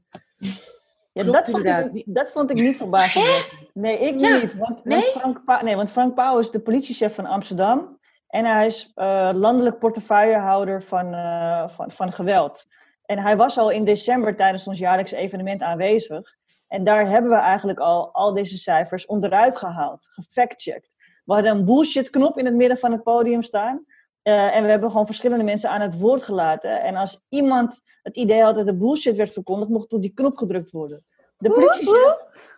Ja, 1.12 1.22
dat 1.22 1.50
vond, 1.50 1.64
ik, 1.64 2.02
dat 2.06 2.30
vond 2.30 2.50
ik 2.50 2.60
niet 2.60 2.76
verbazingwekkend. 2.76 3.68
Nee, 3.74 3.98
ik 3.98 4.20
ja. 4.20 4.36
niet. 4.36 4.54
Want, 4.54 4.84
nee? 4.84 5.12
Want 5.22 5.38
Frank, 5.44 5.62
nee, 5.62 5.76
want 5.76 5.90
Frank 5.90 6.14
Pauw 6.14 6.38
is 6.38 6.50
de 6.50 6.60
politiechef 6.60 7.14
van 7.14 7.26
Amsterdam. 7.26 7.98
En 8.28 8.44
hij 8.44 8.66
is 8.66 8.92
uh, 8.96 9.30
landelijk 9.34 9.78
portefeuillehouder 9.78 10.82
van, 10.82 11.14
uh, 11.14 11.68
van, 11.68 11.90
van 11.90 12.12
geweld. 12.12 12.64
En 13.04 13.18
hij 13.18 13.36
was 13.36 13.58
al 13.58 13.70
in 13.70 13.84
december 13.84 14.36
tijdens 14.36 14.66
ons 14.66 14.78
jaarlijks 14.78 15.10
evenement 15.10 15.62
aanwezig. 15.62 16.36
En 16.68 16.84
daar 16.84 17.08
hebben 17.08 17.30
we 17.30 17.36
eigenlijk 17.36 17.78
al 17.78 18.12
al 18.12 18.34
deze 18.34 18.58
cijfers 18.58 19.06
onderuit 19.06 19.56
gehaald, 19.56 20.06
gefactcheckt. 20.10 20.90
We 21.24 21.32
hadden 21.32 21.52
een 21.52 21.64
bullshit-knop 21.64 22.38
in 22.38 22.44
het 22.44 22.54
midden 22.54 22.78
van 22.78 22.92
het 22.92 23.02
podium 23.02 23.42
staan. 23.42 23.84
Uh, 24.22 24.56
en 24.56 24.62
we 24.62 24.70
hebben 24.70 24.90
gewoon 24.90 25.06
verschillende 25.06 25.44
mensen 25.44 25.70
aan 25.70 25.80
het 25.80 25.98
woord 25.98 26.22
gelaten. 26.22 26.82
En 26.82 26.96
als 26.96 27.20
iemand 27.28 27.80
het 28.02 28.16
idee 28.16 28.42
had 28.42 28.54
dat 28.54 28.66
de 28.66 28.76
bullshit 28.76 29.16
werd 29.16 29.32
verkondigd, 29.32 29.70
mocht 29.70 29.92
op 29.92 30.00
die 30.00 30.14
knop 30.14 30.36
gedrukt 30.36 30.70
worden. 30.70 31.04
De 31.38 31.50
politie 31.50 31.90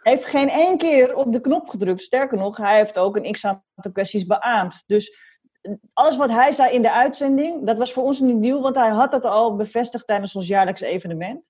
heeft 0.02 0.24
geen 0.24 0.48
één 0.48 0.78
keer 0.78 1.14
op 1.14 1.32
de 1.32 1.40
knop 1.40 1.68
gedrukt. 1.68 2.02
Sterker 2.02 2.38
nog, 2.38 2.56
hij 2.56 2.76
heeft 2.76 2.98
ook 2.98 3.16
een 3.16 3.32
x-aantal 3.32 3.92
kwesties 3.92 4.26
beaamd. 4.26 4.82
Dus 4.86 5.16
alles 5.92 6.16
wat 6.16 6.30
hij 6.30 6.52
zei 6.52 6.72
in 6.74 6.82
de 6.82 6.92
uitzending, 6.92 7.66
dat 7.66 7.76
was 7.76 7.92
voor 7.92 8.02
ons 8.02 8.20
niet 8.20 8.36
nieuw, 8.36 8.60
want 8.60 8.76
hij 8.76 8.90
had 8.90 9.10
dat 9.10 9.24
al 9.24 9.56
bevestigd 9.56 10.06
tijdens 10.06 10.36
ons 10.36 10.46
jaarlijks 10.46 10.80
evenement. 10.80 11.42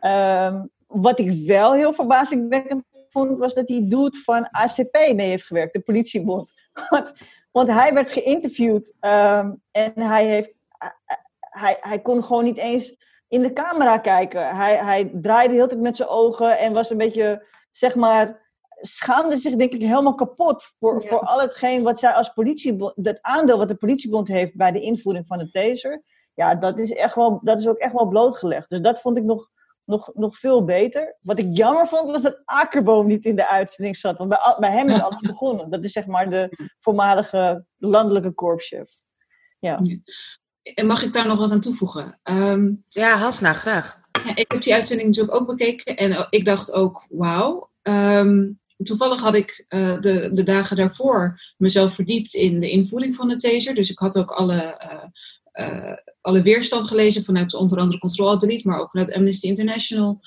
Um, 0.00 0.70
wat 0.86 1.18
ik 1.18 1.46
wel 1.46 1.72
heel 1.72 1.92
verbazingwekkend 1.92 2.84
vond, 3.08 3.38
was 3.38 3.54
dat 3.54 3.66
die 3.66 3.86
dude 3.86 4.18
van 4.18 4.48
ACP 4.50 4.92
mee 4.92 5.28
heeft 5.28 5.46
gewerkt, 5.46 5.72
de 5.72 5.80
politiebond. 5.80 6.50
Want, 6.90 7.12
want 7.52 7.68
hij 7.68 7.94
werd 7.94 8.12
geïnterviewd 8.12 8.92
um, 9.00 9.62
en 9.70 9.92
hij, 9.94 10.26
heeft, 10.26 10.52
hij, 11.40 11.78
hij 11.80 12.00
kon 12.00 12.24
gewoon 12.24 12.44
niet 12.44 12.58
eens 12.58 12.96
in 13.28 13.42
de 13.42 13.52
camera 13.52 13.98
kijken. 13.98 14.56
Hij, 14.56 14.76
hij 14.76 15.10
draaide 15.14 15.48
de 15.48 15.54
hele 15.54 15.68
tijd 15.68 15.80
met 15.80 15.96
zijn 15.96 16.08
ogen 16.08 16.58
en 16.58 16.72
was 16.72 16.90
een 16.90 16.96
beetje, 16.96 17.46
zeg 17.70 17.94
maar, 17.94 18.40
schaamde 18.80 19.36
zich 19.36 19.56
denk 19.56 19.72
ik 19.72 19.80
helemaal 19.80 20.14
kapot 20.14 20.72
voor, 20.78 21.02
ja. 21.02 21.08
voor 21.08 21.20
al 21.20 21.40
hetgeen 21.40 21.82
wat 21.82 21.98
zij 21.98 22.12
als 22.12 22.32
politiebond, 22.32 22.92
dat 22.96 23.18
aandeel 23.20 23.58
wat 23.58 23.68
de 23.68 23.74
politiebond 23.74 24.28
heeft 24.28 24.56
bij 24.56 24.72
de 24.72 24.80
invoering 24.80 25.26
van 25.26 25.38
de 25.38 25.50
taser. 25.50 26.02
Ja, 26.34 26.54
dat 26.54 26.78
is, 26.78 26.92
echt 26.92 27.14
wel, 27.14 27.40
dat 27.42 27.60
is 27.60 27.68
ook 27.68 27.76
echt 27.76 27.92
wel 27.92 28.08
blootgelegd. 28.08 28.70
Dus 28.70 28.80
dat 28.80 29.00
vond 29.00 29.16
ik 29.16 29.24
nog, 29.24 29.48
nog, 29.84 30.10
nog 30.14 30.38
veel 30.38 30.64
beter. 30.64 31.16
Wat 31.20 31.38
ik 31.38 31.56
jammer 31.56 31.88
vond, 31.88 32.10
was 32.10 32.22
dat 32.22 32.42
Akerboom 32.44 33.06
niet 33.06 33.24
in 33.24 33.36
de 33.36 33.48
uitzending 33.48 33.96
zat. 33.96 34.18
Want 34.18 34.30
bij, 34.30 34.56
bij 34.58 34.72
hem 34.72 34.88
is 34.88 35.02
alles 35.02 35.20
begonnen. 35.32 35.70
Dat 35.70 35.84
is 35.84 35.92
zeg 35.92 36.06
maar 36.06 36.30
de 36.30 36.72
voormalige 36.80 37.64
landelijke 37.78 38.32
korpschef. 38.32 38.96
Ja. 39.58 39.80
En 40.74 40.86
mag 40.86 41.02
ik 41.02 41.12
daar 41.12 41.26
nog 41.26 41.38
wat 41.38 41.50
aan 41.50 41.60
toevoegen? 41.60 42.20
Um, 42.22 42.84
ja, 42.88 43.16
Hasna, 43.16 43.52
graag. 43.52 44.00
Ja, 44.24 44.36
ik 44.36 44.52
heb 44.52 44.62
die 44.62 44.74
uitzending 44.74 45.08
natuurlijk 45.08 45.40
ook 45.40 45.46
bekeken 45.46 45.96
en 45.96 46.26
ik 46.30 46.44
dacht 46.44 46.72
ook, 46.72 47.06
wauw. 47.08 47.70
Um, 47.82 48.60
toevallig 48.76 49.20
had 49.20 49.34
ik 49.34 49.64
uh, 49.68 50.00
de, 50.00 50.30
de 50.32 50.42
dagen 50.42 50.76
daarvoor 50.76 51.40
mezelf 51.56 51.94
verdiept 51.94 52.34
in 52.34 52.60
de 52.60 52.70
invoering 52.70 53.14
van 53.14 53.28
de 53.28 53.36
taser. 53.36 53.74
Dus 53.74 53.90
ik 53.90 53.98
had 53.98 54.18
ook 54.18 54.30
alle, 54.30 54.80
uh, 54.84 55.04
uh, 55.52 55.96
alle 56.20 56.42
weerstand 56.42 56.88
gelezen 56.88 57.24
vanuit 57.24 57.54
onder 57.54 57.78
andere 57.78 57.98
Control 57.98 58.38
Delete, 58.38 58.68
maar 58.68 58.80
ook 58.80 58.90
vanuit 58.90 59.12
Amnesty 59.12 59.46
International. 59.46 60.20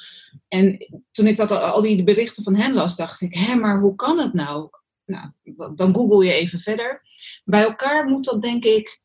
En 0.47 0.87
toen 1.11 1.27
ik 1.27 1.37
dat, 1.37 1.51
al 1.51 1.81
die 1.81 2.03
berichten 2.03 2.43
van 2.43 2.55
hen 2.55 2.73
las, 2.73 2.95
dacht 2.95 3.21
ik, 3.21 3.35
hé, 3.35 3.55
maar 3.55 3.79
hoe 3.79 3.95
kan 3.95 4.19
het 4.19 4.33
nou? 4.33 4.69
Nou, 5.05 5.29
dan 5.75 5.95
google 5.95 6.25
je 6.25 6.33
even 6.33 6.59
verder. 6.59 7.01
Bij 7.43 7.63
elkaar 7.63 8.05
moet 8.05 8.25
dat 8.25 8.41
denk 8.41 8.63
ik 8.63 9.01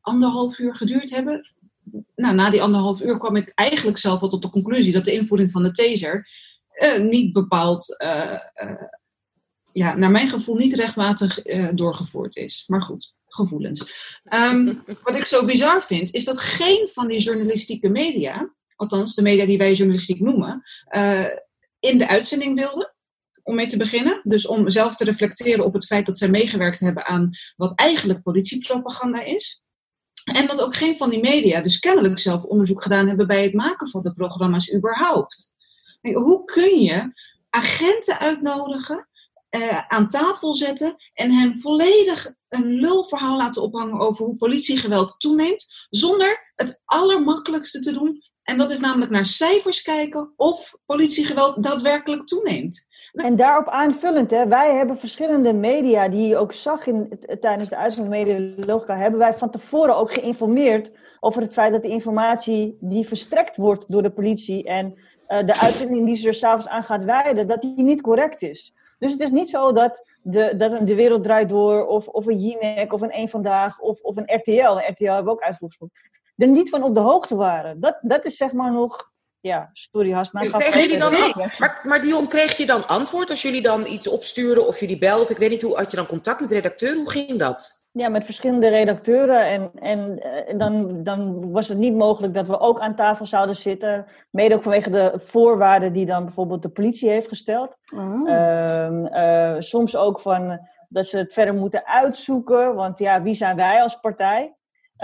anderhalf 0.00 0.58
uur 0.58 0.74
geduurd 0.74 1.10
hebben. 1.10 1.50
Nou, 2.14 2.34
na 2.34 2.50
die 2.50 2.62
anderhalf 2.62 3.00
uur 3.00 3.18
kwam 3.18 3.36
ik 3.36 3.52
eigenlijk 3.54 3.98
zelf 3.98 4.20
wel 4.20 4.28
tot 4.28 4.42
de 4.42 4.50
conclusie 4.50 4.92
dat 4.92 5.04
de 5.04 5.12
invoering 5.12 5.50
van 5.50 5.62
de 5.62 5.70
taser 5.70 6.28
uh, 6.78 6.98
niet 6.98 7.32
bepaald, 7.32 7.96
uh, 8.04 8.38
ja, 9.70 9.94
naar 9.94 10.10
mijn 10.10 10.28
gevoel 10.28 10.56
niet 10.56 10.74
rechtmatig 10.74 11.42
doorgevoerd 11.74 12.36
is. 12.36 12.64
Maar 12.66 12.82
goed, 12.82 13.14
gevoelens. 13.34 13.92
Um, 14.34 14.84
wat 15.02 15.16
ik 15.16 15.24
zo 15.24 15.44
bizar 15.44 15.82
vind, 15.82 16.14
is 16.14 16.24
dat 16.24 16.40
geen 16.40 16.88
van 16.92 17.08
die 17.08 17.20
journalistieke 17.20 17.88
media, 17.88 18.54
althans 18.76 19.14
de 19.14 19.22
media 19.22 19.46
die 19.46 19.58
wij 19.58 19.72
journalistiek 19.72 20.20
noemen, 20.20 20.62
in 21.80 21.98
de 21.98 22.08
uitzending 22.08 22.58
wilde. 22.58 22.94
om 23.42 23.54
mee 23.54 23.66
te 23.66 23.76
beginnen. 23.76 24.20
Dus 24.24 24.46
om 24.46 24.68
zelf 24.68 24.96
te 24.96 25.04
reflecteren 25.04 25.64
op 25.64 25.72
het 25.72 25.86
feit 25.86 26.06
dat 26.06 26.18
zij 26.18 26.28
meegewerkt 26.28 26.80
hebben 26.80 27.06
aan 27.06 27.30
wat 27.56 27.74
eigenlijk 27.74 28.22
politiepropaganda 28.22 29.22
is. 29.22 29.62
En 30.24 30.46
dat 30.46 30.62
ook 30.62 30.76
geen 30.76 30.96
van 30.96 31.10
die 31.10 31.20
media 31.20 31.60
dus 31.60 31.78
kennelijk 31.78 32.18
zelf 32.18 32.42
onderzoek 32.42 32.82
gedaan 32.82 33.08
hebben 33.08 33.26
bij 33.26 33.42
het 33.42 33.52
maken 33.52 33.88
van 33.88 34.02
de 34.02 34.12
programma's 34.12 34.74
überhaupt. 34.74 35.56
Hoe 36.00 36.44
kun 36.44 36.80
je 36.80 37.12
agenten 37.50 38.18
uitnodigen, 38.18 39.08
eh, 39.52 39.78
aan 39.88 40.08
tafel 40.08 40.54
zetten 40.54 40.96
en 41.14 41.30
hen 41.30 41.58
volledig 41.58 42.34
een 42.48 42.66
lulverhaal 42.66 43.36
laten 43.36 43.62
ophangen 43.62 44.00
over 44.00 44.24
hoe 44.24 44.36
politiegeweld 44.36 45.20
toeneemt, 45.20 45.86
zonder 45.90 46.52
het 46.54 46.82
allermakkelijkste 46.84 47.80
te 47.80 47.92
doen. 47.92 48.22
En 48.42 48.58
dat 48.58 48.70
is 48.70 48.80
namelijk 48.80 49.10
naar 49.10 49.26
cijfers 49.26 49.82
kijken 49.82 50.32
of 50.36 50.74
politiegeweld 50.86 51.62
daadwerkelijk 51.62 52.26
toeneemt. 52.26 52.86
En 53.12 53.36
daarop 53.36 53.68
aanvullend, 53.68 54.30
hè, 54.30 54.46
wij 54.46 54.74
hebben 54.74 54.98
verschillende 54.98 55.52
media, 55.52 56.08
die 56.08 56.26
je 56.26 56.36
ook 56.36 56.52
zag 56.52 56.86
in, 56.86 57.18
tijdens 57.40 57.68
de 57.68 57.76
uitzending 57.76 58.14
Media 58.14 58.96
hebben 58.96 59.18
wij 59.18 59.34
van 59.34 59.50
tevoren 59.50 59.96
ook 59.96 60.12
geïnformeerd 60.12 60.90
over 61.20 61.42
het 61.42 61.52
feit 61.52 61.72
dat 61.72 61.82
de 61.82 61.88
informatie 61.88 62.76
die 62.80 63.06
verstrekt 63.06 63.56
wordt 63.56 63.84
door 63.88 64.02
de 64.02 64.12
politie 64.12 64.64
en 64.64 64.94
uh, 65.28 65.46
de 65.46 65.60
uitzending 65.60 66.06
die 66.06 66.16
ze 66.16 66.26
er 66.26 66.34
s'avonds 66.34 66.68
aan 66.68 66.84
gaat 66.84 67.04
wijden, 67.04 67.46
dat 67.46 67.60
die 67.60 67.82
niet 67.82 68.00
correct 68.00 68.42
is. 68.42 68.74
Dus 69.02 69.12
het 69.12 69.20
is 69.20 69.30
niet 69.30 69.50
zo 69.50 69.72
dat 69.72 70.04
de, 70.22 70.56
dat 70.56 70.86
de 70.86 70.94
wereld 70.94 71.22
draait 71.22 71.48
door, 71.48 71.86
of, 71.86 72.06
of 72.06 72.26
een 72.26 72.38
Jinek, 72.38 72.92
of 72.92 73.00
een 73.00 73.18
Eén 73.18 73.28
Vandaag, 73.28 73.80
of, 73.80 74.00
of 74.00 74.16
een 74.16 74.36
RTL. 74.36 74.50
Een 74.50 74.92
RTL 74.92 75.04
hebben 75.04 75.24
we 75.24 75.30
ook 75.30 75.42
uitvoeringsgroep. 75.42 75.90
Er 76.36 76.48
niet 76.48 76.70
van 76.70 76.82
op 76.82 76.94
de 76.94 77.00
hoogte 77.00 77.36
waren. 77.36 77.80
Dat, 77.80 77.98
dat 78.00 78.24
is 78.24 78.36
zeg 78.36 78.52
maar 78.52 78.72
nog 78.72 79.10
ja, 79.40 79.70
sorry 79.72 80.10
Has, 80.10 80.32
maar 80.32 80.46
kreeg 80.46 80.76
jullie 80.76 80.98
dan, 80.98 81.12
maar, 81.58 81.80
maar 81.82 82.00
Dion, 82.00 82.28
kreeg 82.28 82.56
je 82.56 82.66
dan 82.66 82.86
antwoord 82.86 83.30
als 83.30 83.42
jullie 83.42 83.62
dan 83.62 83.86
iets 83.86 84.08
opsturen 84.08 84.66
of 84.66 84.80
jullie 84.80 84.98
belden? 84.98 85.22
Of 85.22 85.30
ik 85.30 85.36
weet 85.36 85.50
niet 85.50 85.62
hoe, 85.62 85.76
had 85.76 85.90
je 85.90 85.96
dan 85.96 86.06
contact 86.06 86.40
met 86.40 86.48
de 86.48 86.54
redacteur? 86.54 86.94
Hoe 86.94 87.10
ging 87.10 87.38
dat? 87.38 87.81
Ja, 87.92 88.08
met 88.08 88.24
verschillende 88.24 88.68
redacteuren. 88.68 89.46
En, 89.46 89.70
en, 89.74 90.22
eh, 90.22 90.58
dan, 90.58 91.02
dan 91.02 91.50
was 91.52 91.68
het 91.68 91.78
niet 91.78 91.94
mogelijk 91.94 92.34
dat 92.34 92.46
we 92.46 92.58
ook 92.58 92.80
aan 92.80 92.96
tafel 92.96 93.26
zouden 93.26 93.56
zitten. 93.56 94.06
Mede 94.30 94.54
ook 94.54 94.62
vanwege 94.62 94.90
de 94.90 95.12
voorwaarden 95.16 95.92
die 95.92 96.06
dan 96.06 96.24
bijvoorbeeld 96.24 96.62
de 96.62 96.68
politie 96.68 97.10
heeft 97.10 97.28
gesteld. 97.28 97.76
Oh. 97.94 98.30
Ehm, 98.30 99.04
eh, 99.06 99.54
soms 99.58 99.96
ook 99.96 100.20
van 100.20 100.68
dat 100.88 101.06
ze 101.06 101.18
het 101.18 101.32
verder 101.32 101.54
moeten 101.54 101.86
uitzoeken. 101.86 102.74
Want 102.74 102.98
ja, 102.98 103.22
wie 103.22 103.34
zijn 103.34 103.56
wij 103.56 103.82
als 103.82 104.00
partij? 104.00 104.54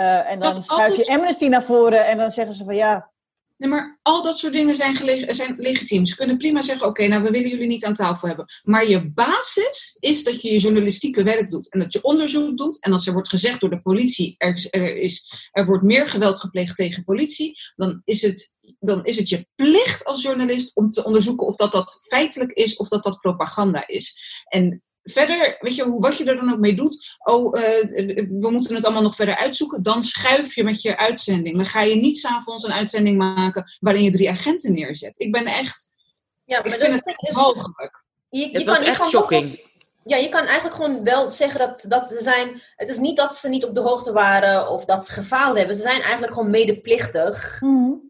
Uh, 0.01 0.31
en 0.31 0.41
dan 0.41 0.57
schuif 0.57 0.97
je 0.97 1.07
Amnesty 1.07 1.49
naar 1.49 1.65
voren 1.65 2.07
en 2.07 2.17
dan 2.17 2.31
zeggen 2.31 2.55
ze 2.55 2.65
van 2.65 2.75
ja, 2.75 3.11
Nee, 3.59 3.71
maar 3.71 3.99
al 4.03 4.23
dat 4.23 4.39
soort 4.39 4.53
dingen 4.53 4.75
zijn, 4.75 4.97
zijn 5.35 5.55
legitiem. 5.57 6.07
Ze 6.07 6.17
kunnen 6.17 6.37
prima 6.37 6.63
zeggen: 6.63 6.87
oké, 6.87 7.07
nou 7.07 7.23
we 7.23 7.31
willen 7.31 7.49
jullie 7.49 7.67
niet 7.67 7.85
aan 7.85 7.95
tafel 7.95 8.29
hebben. 8.29 8.47
Maar 8.63 8.89
je 8.89 9.11
basis 9.11 9.97
is 9.99 10.25
dat 10.25 10.43
je 10.43 10.53
je 10.53 10.59
journalistieke 10.59 11.23
werk 11.23 11.51
doet 11.51 11.71
en 11.71 11.79
dat 11.79 11.93
je 11.93 12.03
onderzoek 12.03 12.59
doet. 12.59 12.81
En 12.81 12.93
als 12.93 13.07
er 13.07 13.13
wordt 13.13 13.29
gezegd 13.29 13.61
door 13.61 13.71
de 13.71 13.81
politie: 13.81 14.35
er, 14.39 14.67
er, 14.71 14.97
is, 14.97 15.33
er 15.53 15.67
wordt 15.67 15.83
meer 15.83 16.09
geweld 16.09 16.41
gepleegd 16.41 16.77
tegen 16.77 17.05
politie, 17.05 17.59
dan 17.77 18.03
is, 18.05 18.23
het, 18.23 18.55
dan 18.79 19.05
is 19.05 19.17
het 19.17 19.29
je 19.29 19.47
plicht 19.55 20.05
als 20.05 20.23
journalist 20.23 20.71
om 20.75 20.91
te 20.91 21.05
onderzoeken 21.05 21.47
of 21.47 21.57
dat, 21.57 21.73
dat 21.73 22.01
feitelijk 22.09 22.53
is 22.53 22.77
of 22.77 22.89
dat 22.89 23.03
dat 23.03 23.21
propaganda 23.21 23.87
is. 23.87 24.19
En 24.45 24.83
verder, 25.11 25.57
weet 25.61 25.77
je, 25.77 25.89
wat 25.89 26.19
je 26.19 26.25
er 26.25 26.37
dan 26.37 26.53
ook 26.53 26.59
mee 26.59 26.75
doet, 26.75 27.17
oh, 27.19 27.59
uh, 27.59 27.63
we 28.41 28.51
moeten 28.51 28.75
het 28.75 28.85
allemaal 28.85 29.03
nog 29.03 29.17
verder 29.17 29.37
uitzoeken, 29.37 29.83
dan 29.83 30.03
schuif 30.03 30.55
je 30.55 30.65
met 30.65 30.83
je 30.83 30.97
uitzending. 30.97 31.57
Dan 31.57 31.67
ga 31.67 31.81
je 31.81 31.97
niet 31.97 32.19
s'avonds 32.19 32.65
een 32.65 32.73
uitzending 32.73 33.19
maken 33.19 33.65
waarin 33.81 34.03
je 34.03 34.11
drie 34.11 34.31
agenten 34.31 34.73
neerzet. 34.73 35.21
Ik 35.21 35.33
ben 35.33 35.47
echt, 35.47 35.93
ja, 36.45 36.61
maar 36.61 36.73
ik 36.73 36.81
vind 36.81 37.05
het 37.05 37.29
is, 37.29 37.37
mogelijk. 37.37 38.05
Je, 38.29 38.49
het 38.53 38.65
was 38.65 38.81
echt 38.81 39.07
shocking. 39.07 39.67
Ja, 40.05 40.17
je 40.17 40.29
kan 40.29 40.45
eigenlijk 40.45 40.75
gewoon 40.75 41.05
wel 41.05 41.31
zeggen 41.31 41.61
dat, 41.61 41.85
dat 41.89 42.09
ze 42.09 42.23
zijn. 42.23 42.63
Het 42.77 42.89
is 42.89 42.99
niet 42.99 43.17
dat 43.17 43.35
ze 43.35 43.49
niet 43.49 43.65
op 43.65 43.75
de 43.75 43.81
hoogte 43.81 44.13
waren 44.13 44.71
of 44.71 44.85
dat 44.85 45.07
ze 45.07 45.13
gefaald 45.13 45.57
hebben. 45.57 45.77
Ze 45.77 45.83
zijn 45.83 46.01
eigenlijk 46.01 46.33
gewoon 46.33 46.51
medeplichtig. 46.51 47.61
Mm 47.61 48.07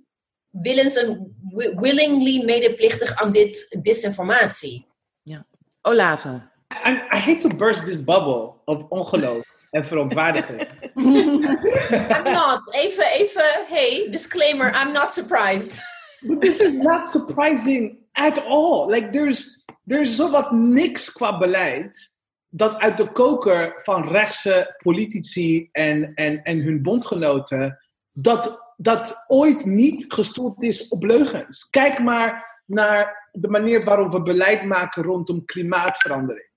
Willens 0.51 0.97
en 0.97 1.37
willingly 1.77 2.45
medeplichtig 2.45 3.17
aan 3.17 3.33
dit 3.33 3.77
disinformatie. 3.83 4.87
Ja. 5.23 5.47
Olave. 5.83 6.48
I, 6.71 7.03
I 7.13 7.19
hate 7.19 7.41
to 7.43 7.49
burst 7.49 7.85
this 7.85 8.01
bubble 8.01 8.63
of 8.67 8.87
ongeloof 8.91 9.45
en 9.71 9.85
verontwaardiging. 9.85 10.67
I'm 10.97 12.25
not. 12.25 12.63
Even, 12.75 13.05
even, 13.19 13.67
hey, 13.67 14.11
disclaimer, 14.11 14.71
I'm 14.75 14.93
not 14.93 15.15
surprised. 15.15 15.81
But 16.23 16.41
this 16.41 16.61
is 16.61 16.73
not 16.73 17.11
surprising 17.11 17.99
at 18.15 18.39
all. 18.47 18.89
Like, 18.91 19.13
there's, 19.13 19.65
there's 19.87 20.17
zowat 20.17 20.53
niks 20.53 21.13
qua 21.13 21.39
beleid 21.39 22.17
dat 22.51 22.79
uit 22.79 22.97
de 22.97 23.13
koker 23.13 23.81
van 23.83 24.09
rechtse 24.09 24.77
politici 24.83 25.69
en, 25.73 26.15
en, 26.15 26.43
en 26.43 26.61
hun 26.61 26.83
bondgenoten, 26.83 27.79
dat, 28.13 28.73
dat 28.77 29.25
ooit 29.27 29.65
niet 29.65 30.05
gestoeld 30.09 30.63
is 30.63 30.89
op 30.89 31.05
leugens. 31.05 31.71
Kijk 31.71 31.99
maar 31.99 32.61
naar 32.65 33.31
de 33.33 33.49
manier 33.49 33.85
waarop 33.85 34.13
we 34.13 34.23
beleid 34.23 34.65
maken 34.65 35.03
rondom 35.03 35.45
klimaatverandering 35.45 36.48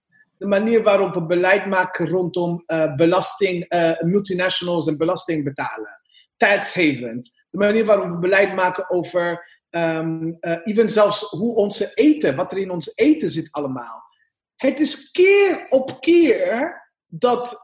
de 0.41 0.47
manier 0.47 0.84
waarop 0.84 1.13
we 1.13 1.25
beleid 1.25 1.65
maken 1.65 2.08
rondom 2.08 2.63
uh, 2.67 2.95
belasting, 2.95 3.73
uh, 3.73 3.99
multinationals 3.99 4.88
en 4.88 4.97
belasting 4.97 5.43
betalen. 5.43 6.01
Tax. 6.38 6.73
De 6.73 7.23
manier 7.49 7.86
waarop 7.86 8.10
we 8.10 8.17
beleid 8.17 8.56
maken 8.56 8.89
over 8.89 9.47
um, 9.69 10.38
uh, 10.41 10.58
even 10.63 10.89
zelfs 10.89 11.30
hoe 11.30 11.56
onze 11.56 11.91
eten, 11.93 12.36
wat 12.36 12.51
er 12.51 12.58
in 12.58 12.71
ons 12.71 12.95
eten 12.95 13.30
zit 13.30 13.51
allemaal. 13.51 14.04
Het 14.56 14.80
is 14.80 15.12
keer 15.12 15.67
op 15.69 16.01
keer 16.01 16.82
dat 17.08 17.63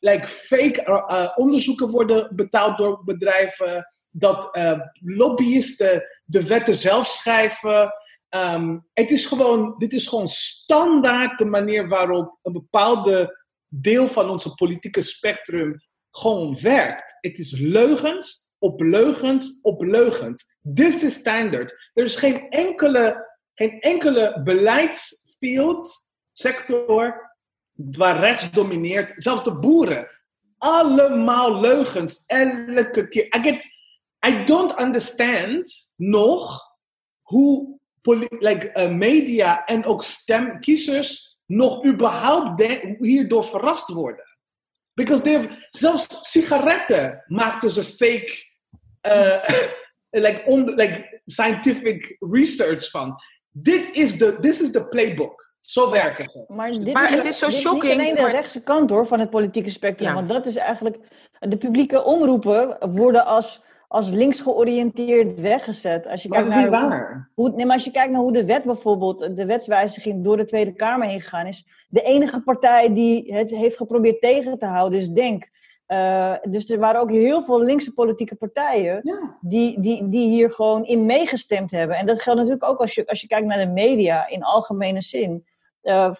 like 0.00 0.28
fake 0.28 1.32
onderzoeken 1.36 1.90
worden 1.90 2.36
betaald 2.36 2.78
door 2.78 3.04
bedrijven, 3.04 3.86
dat 4.10 4.58
lobbyisten 5.00 6.04
de 6.24 6.46
wetten 6.46 6.74
zelf 6.74 7.06
schrijven. 7.06 7.92
Um, 8.34 8.86
het 8.92 9.10
is 9.10 9.24
gewoon, 9.24 9.74
dit 9.78 9.92
is 9.92 10.06
gewoon 10.06 10.28
standaard 10.28 11.38
de 11.38 11.44
manier 11.44 11.88
waarop 11.88 12.38
een 12.42 12.52
bepaalde 12.52 13.44
deel 13.68 14.08
van 14.08 14.30
onze 14.30 14.54
politieke 14.54 15.02
spectrum 15.02 15.80
gewoon 16.10 16.60
werkt. 16.60 17.16
Het 17.20 17.38
is 17.38 17.58
leugens 17.58 18.50
op 18.58 18.80
leugens 18.80 19.58
op 19.62 19.82
leugens. 19.82 20.46
This 20.74 21.02
is 21.02 21.14
standard. 21.14 21.90
Er 21.94 22.04
is 22.04 22.16
geen 22.16 22.48
enkele, 22.48 23.28
geen 23.54 23.80
enkele 23.80 24.40
beleidsfield, 24.44 26.06
sector, 26.32 27.30
waar 27.72 28.18
rechts 28.18 28.50
domineert. 28.50 29.14
Zelfs 29.16 29.44
de 29.44 29.58
boeren. 29.58 30.08
Allemaal 30.58 31.60
leugens. 31.60 32.24
Elke 32.26 33.08
keer. 33.08 33.24
I, 33.36 33.42
get, 33.42 33.66
I 34.26 34.44
don't 34.44 34.80
understand 34.80 35.94
nog 35.96 36.60
hoe 37.22 37.79
like, 38.02 38.70
uh, 38.74 38.90
media 38.90 39.64
en 39.64 39.84
ook 39.84 40.02
stemkiezers 40.02 41.38
nog 41.46 41.84
überhaupt 41.84 42.62
hierdoor 42.98 43.44
verrast 43.44 43.88
worden. 43.88 44.24
Because 44.94 45.48
zelfs 45.70 46.30
sigaretten 46.30 47.24
maakten 47.26 47.70
ze 47.70 47.84
fake, 47.84 48.44
uh, 49.06 49.48
like, 50.24 50.42
on, 50.46 50.74
like 50.74 51.20
scientific 51.24 52.16
research 52.18 52.90
van. 52.90 53.22
Dit 53.48 53.88
is 53.92 54.18
de 54.18 54.38
this 54.40 54.60
is 54.60 54.70
the 54.70 54.84
playbook. 54.84 55.48
Zo 55.60 55.90
werken 55.90 56.28
ze. 56.28 56.44
Maar, 56.48 56.70
dit 56.70 56.92
maar 56.92 57.08
is, 57.08 57.14
het 57.14 57.24
is 57.24 57.38
zo 57.38 57.50
shocking. 57.50 57.82
Niet 57.82 57.92
alleen 57.92 58.14
de 58.14 58.20
maar... 58.20 58.30
rechtse 58.30 58.60
kant 58.60 58.90
hoor 58.90 59.06
van 59.06 59.20
het 59.20 59.30
politieke 59.30 59.70
spectrum. 59.70 60.14
Want 60.14 60.28
dat 60.28 60.46
is 60.46 60.56
eigenlijk. 60.56 60.96
De 61.38 61.56
publieke 61.56 62.04
omroepen 62.04 62.76
worden 62.92 63.24
als 63.24 63.62
als 63.90 64.08
links 64.08 64.40
georiënteerd 64.40 65.40
weggezet. 65.40 66.06
Als 66.06 66.22
je 66.22 66.28
maar 66.28 66.38
kijkt 66.38 66.54
dat 66.54 66.64
is 66.64 66.70
niet 66.70 66.80
waar. 66.80 67.30
Hoe, 67.34 67.50
nee, 67.50 67.66
maar 67.66 67.74
als 67.74 67.84
je 67.84 67.90
kijkt 67.90 68.12
naar 68.12 68.20
hoe 68.20 68.32
de 68.32 68.44
wet 68.44 68.64
bijvoorbeeld, 68.64 69.36
de 69.36 69.46
wetswijziging 69.46 70.24
door 70.24 70.36
de 70.36 70.44
Tweede 70.44 70.72
Kamer 70.72 71.08
heen 71.08 71.20
gegaan 71.20 71.46
is, 71.46 71.66
de 71.88 72.02
enige 72.02 72.40
partij 72.40 72.94
die 72.94 73.34
het 73.34 73.50
heeft 73.50 73.76
geprobeerd 73.76 74.20
tegen 74.20 74.58
te 74.58 74.66
houden 74.66 74.98
is 74.98 75.08
Denk. 75.08 75.48
Uh, 75.88 76.34
dus 76.42 76.70
er 76.70 76.78
waren 76.78 77.00
ook 77.00 77.10
heel 77.10 77.42
veel 77.44 77.62
linkse 77.62 77.92
politieke 77.92 78.34
partijen 78.34 79.02
die, 79.40 79.80
die, 79.80 80.08
die 80.08 80.28
hier 80.28 80.50
gewoon 80.50 80.84
in 80.84 81.06
meegestemd 81.06 81.70
hebben. 81.70 81.96
En 81.96 82.06
dat 82.06 82.22
geldt 82.22 82.38
natuurlijk 82.38 82.70
ook 82.70 82.80
als 82.80 82.94
je, 82.94 83.06
als 83.06 83.20
je 83.20 83.26
kijkt 83.26 83.46
naar 83.46 83.66
de 83.66 83.72
media 83.72 84.28
in 84.28 84.42
algemene 84.42 85.00
zin. 85.00 85.44
Uh, 85.82 86.12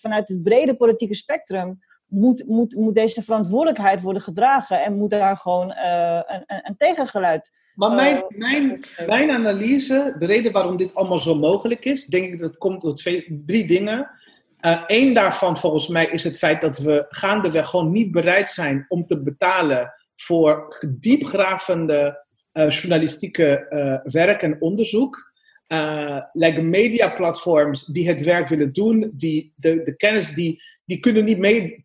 vanuit 0.00 0.28
het 0.28 0.42
brede 0.42 0.74
politieke 0.74 1.14
spectrum 1.14 1.78
moet, 2.12 2.46
moet, 2.46 2.74
moet 2.74 2.94
deze 2.94 3.22
verantwoordelijkheid 3.22 4.00
worden 4.00 4.22
gedragen 4.22 4.82
en 4.82 4.96
moet 4.96 5.10
daar 5.10 5.36
gewoon 5.36 5.68
uh, 5.70 6.20
een, 6.26 6.44
een, 6.46 6.76
tegengeluid. 6.78 7.50
Maar 7.74 7.90
mijn, 7.90 8.16
uh, 8.16 8.38
mijn, 8.38 8.80
mijn 9.06 9.30
analyse, 9.30 10.16
de 10.18 10.26
reden 10.26 10.52
waarom 10.52 10.76
dit 10.76 10.94
allemaal 10.94 11.18
zo 11.18 11.34
mogelijk 11.34 11.84
is, 11.84 12.06
denk 12.06 12.24
ik 12.24 12.40
dat 12.40 12.50
het 12.50 12.58
komt 12.58 12.80
door 12.80 12.94
twee, 12.94 13.42
drie 13.46 13.66
dingen. 13.66 14.10
Eén 14.86 15.08
uh, 15.08 15.14
daarvan 15.14 15.56
volgens 15.56 15.88
mij 15.88 16.06
is 16.06 16.24
het 16.24 16.38
feit 16.38 16.60
dat 16.60 16.78
we 16.78 17.04
gaandeweg 17.08 17.68
gewoon 17.68 17.92
niet 17.92 18.12
bereid 18.12 18.50
zijn 18.50 18.84
om 18.88 19.06
te 19.06 19.22
betalen 19.22 19.94
voor 20.16 20.78
diepgravende 21.00 22.24
journalistieke 22.52 23.66
werk 24.02 24.42
en 24.42 24.56
onderzoek. 24.60 25.31
Uh, 25.72 26.20
like 26.32 26.60
mediaplatforms 26.60 27.84
die 27.84 28.08
het 28.08 28.22
werk 28.22 28.48
willen 28.48 28.72
doen, 28.72 29.12
die 29.14 29.52
de, 29.56 29.82
de 29.82 29.96
kennis, 29.96 30.34
die, 30.34 30.62
die 30.84 31.00
kunnen 31.00 31.24
niet 31.24 31.38
mee 31.38 31.82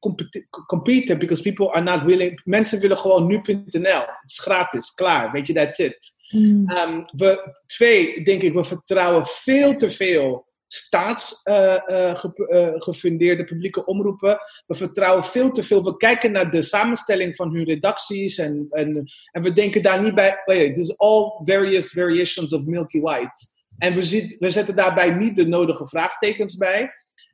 competen 0.68 1.20
because 1.20 1.44
people 1.44 1.72
are 1.72 1.84
not 1.84 2.04
willing. 2.04 2.42
Mensen 2.44 2.80
willen 2.80 2.98
gewoon 2.98 3.28
nu.nl. 3.28 4.00
Het 4.00 4.24
is 4.26 4.40
gratis, 4.40 4.94
klaar. 4.94 5.32
Weet 5.32 5.48
je, 5.48 5.54
that's 5.54 5.78
it. 5.78 6.16
Mm. 6.30 6.70
Um, 6.70 7.06
we, 7.12 7.58
twee, 7.66 8.24
denk 8.24 8.42
ik, 8.42 8.54
we 8.54 8.64
vertrouwen 8.64 9.26
veel 9.26 9.76
te 9.76 9.90
veel 9.90 10.46
staatsgefundeerde 10.68 13.42
uh, 13.42 13.44
uh, 13.46 13.46
publieke 13.46 13.86
omroepen. 13.86 14.38
We 14.66 14.76
vertrouwen 14.76 15.26
veel 15.26 15.52
te 15.52 15.64
veel. 15.64 15.84
We 15.84 15.98
kijken 15.98 16.32
naar 16.32 16.52
de 16.52 16.62
samenstelling 16.62 17.36
van 17.36 17.54
hun 17.54 17.66
redacties 17.66 18.38
en, 18.38 18.68
en, 18.70 19.12
en 19.32 19.42
we 19.42 19.54
denken 19.54 19.84
daar 19.84 20.02
niet 20.02 20.16
bij. 20.16 20.42
Oh 20.46 20.56
yeah, 20.56 20.74
this 20.74 20.90
is 20.90 20.98
all 20.98 21.42
various 21.44 21.94
variations 21.94 22.54
of 22.54 22.66
Milky 22.66 23.00
White. 23.00 23.56
En 23.78 23.94
we, 23.94 24.02
zit, 24.02 24.36
we 24.40 24.50
zetten 24.50 24.76
daarbij 24.76 25.12
niet 25.12 25.36
de 25.36 25.48
nodige 25.48 25.88
vraagtekens 25.88 26.58
bij. 26.58 26.92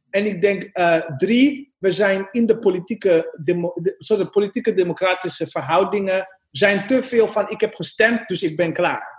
En 0.10 0.26
ik 0.26 0.42
denk, 0.42 0.70
uh, 0.78 1.02
drie, 1.18 1.74
we 1.78 1.92
zijn 1.92 2.28
in 2.32 2.46
de 2.46 2.58
politieke, 2.58 3.38
demo, 3.44 3.74
de 3.98 4.30
politieke 4.32 4.74
democratische 4.74 5.48
verhoudingen, 5.48 6.28
zijn 6.52 6.88
te 6.88 7.04
veel 7.04 7.28
van 7.28 7.50
ik 7.50 7.62
heb 7.62 7.76
gestemd, 7.76 8.28
dus 8.28 8.44
ik 8.44 8.56
ben 8.56 8.74
klaar. 8.74 9.14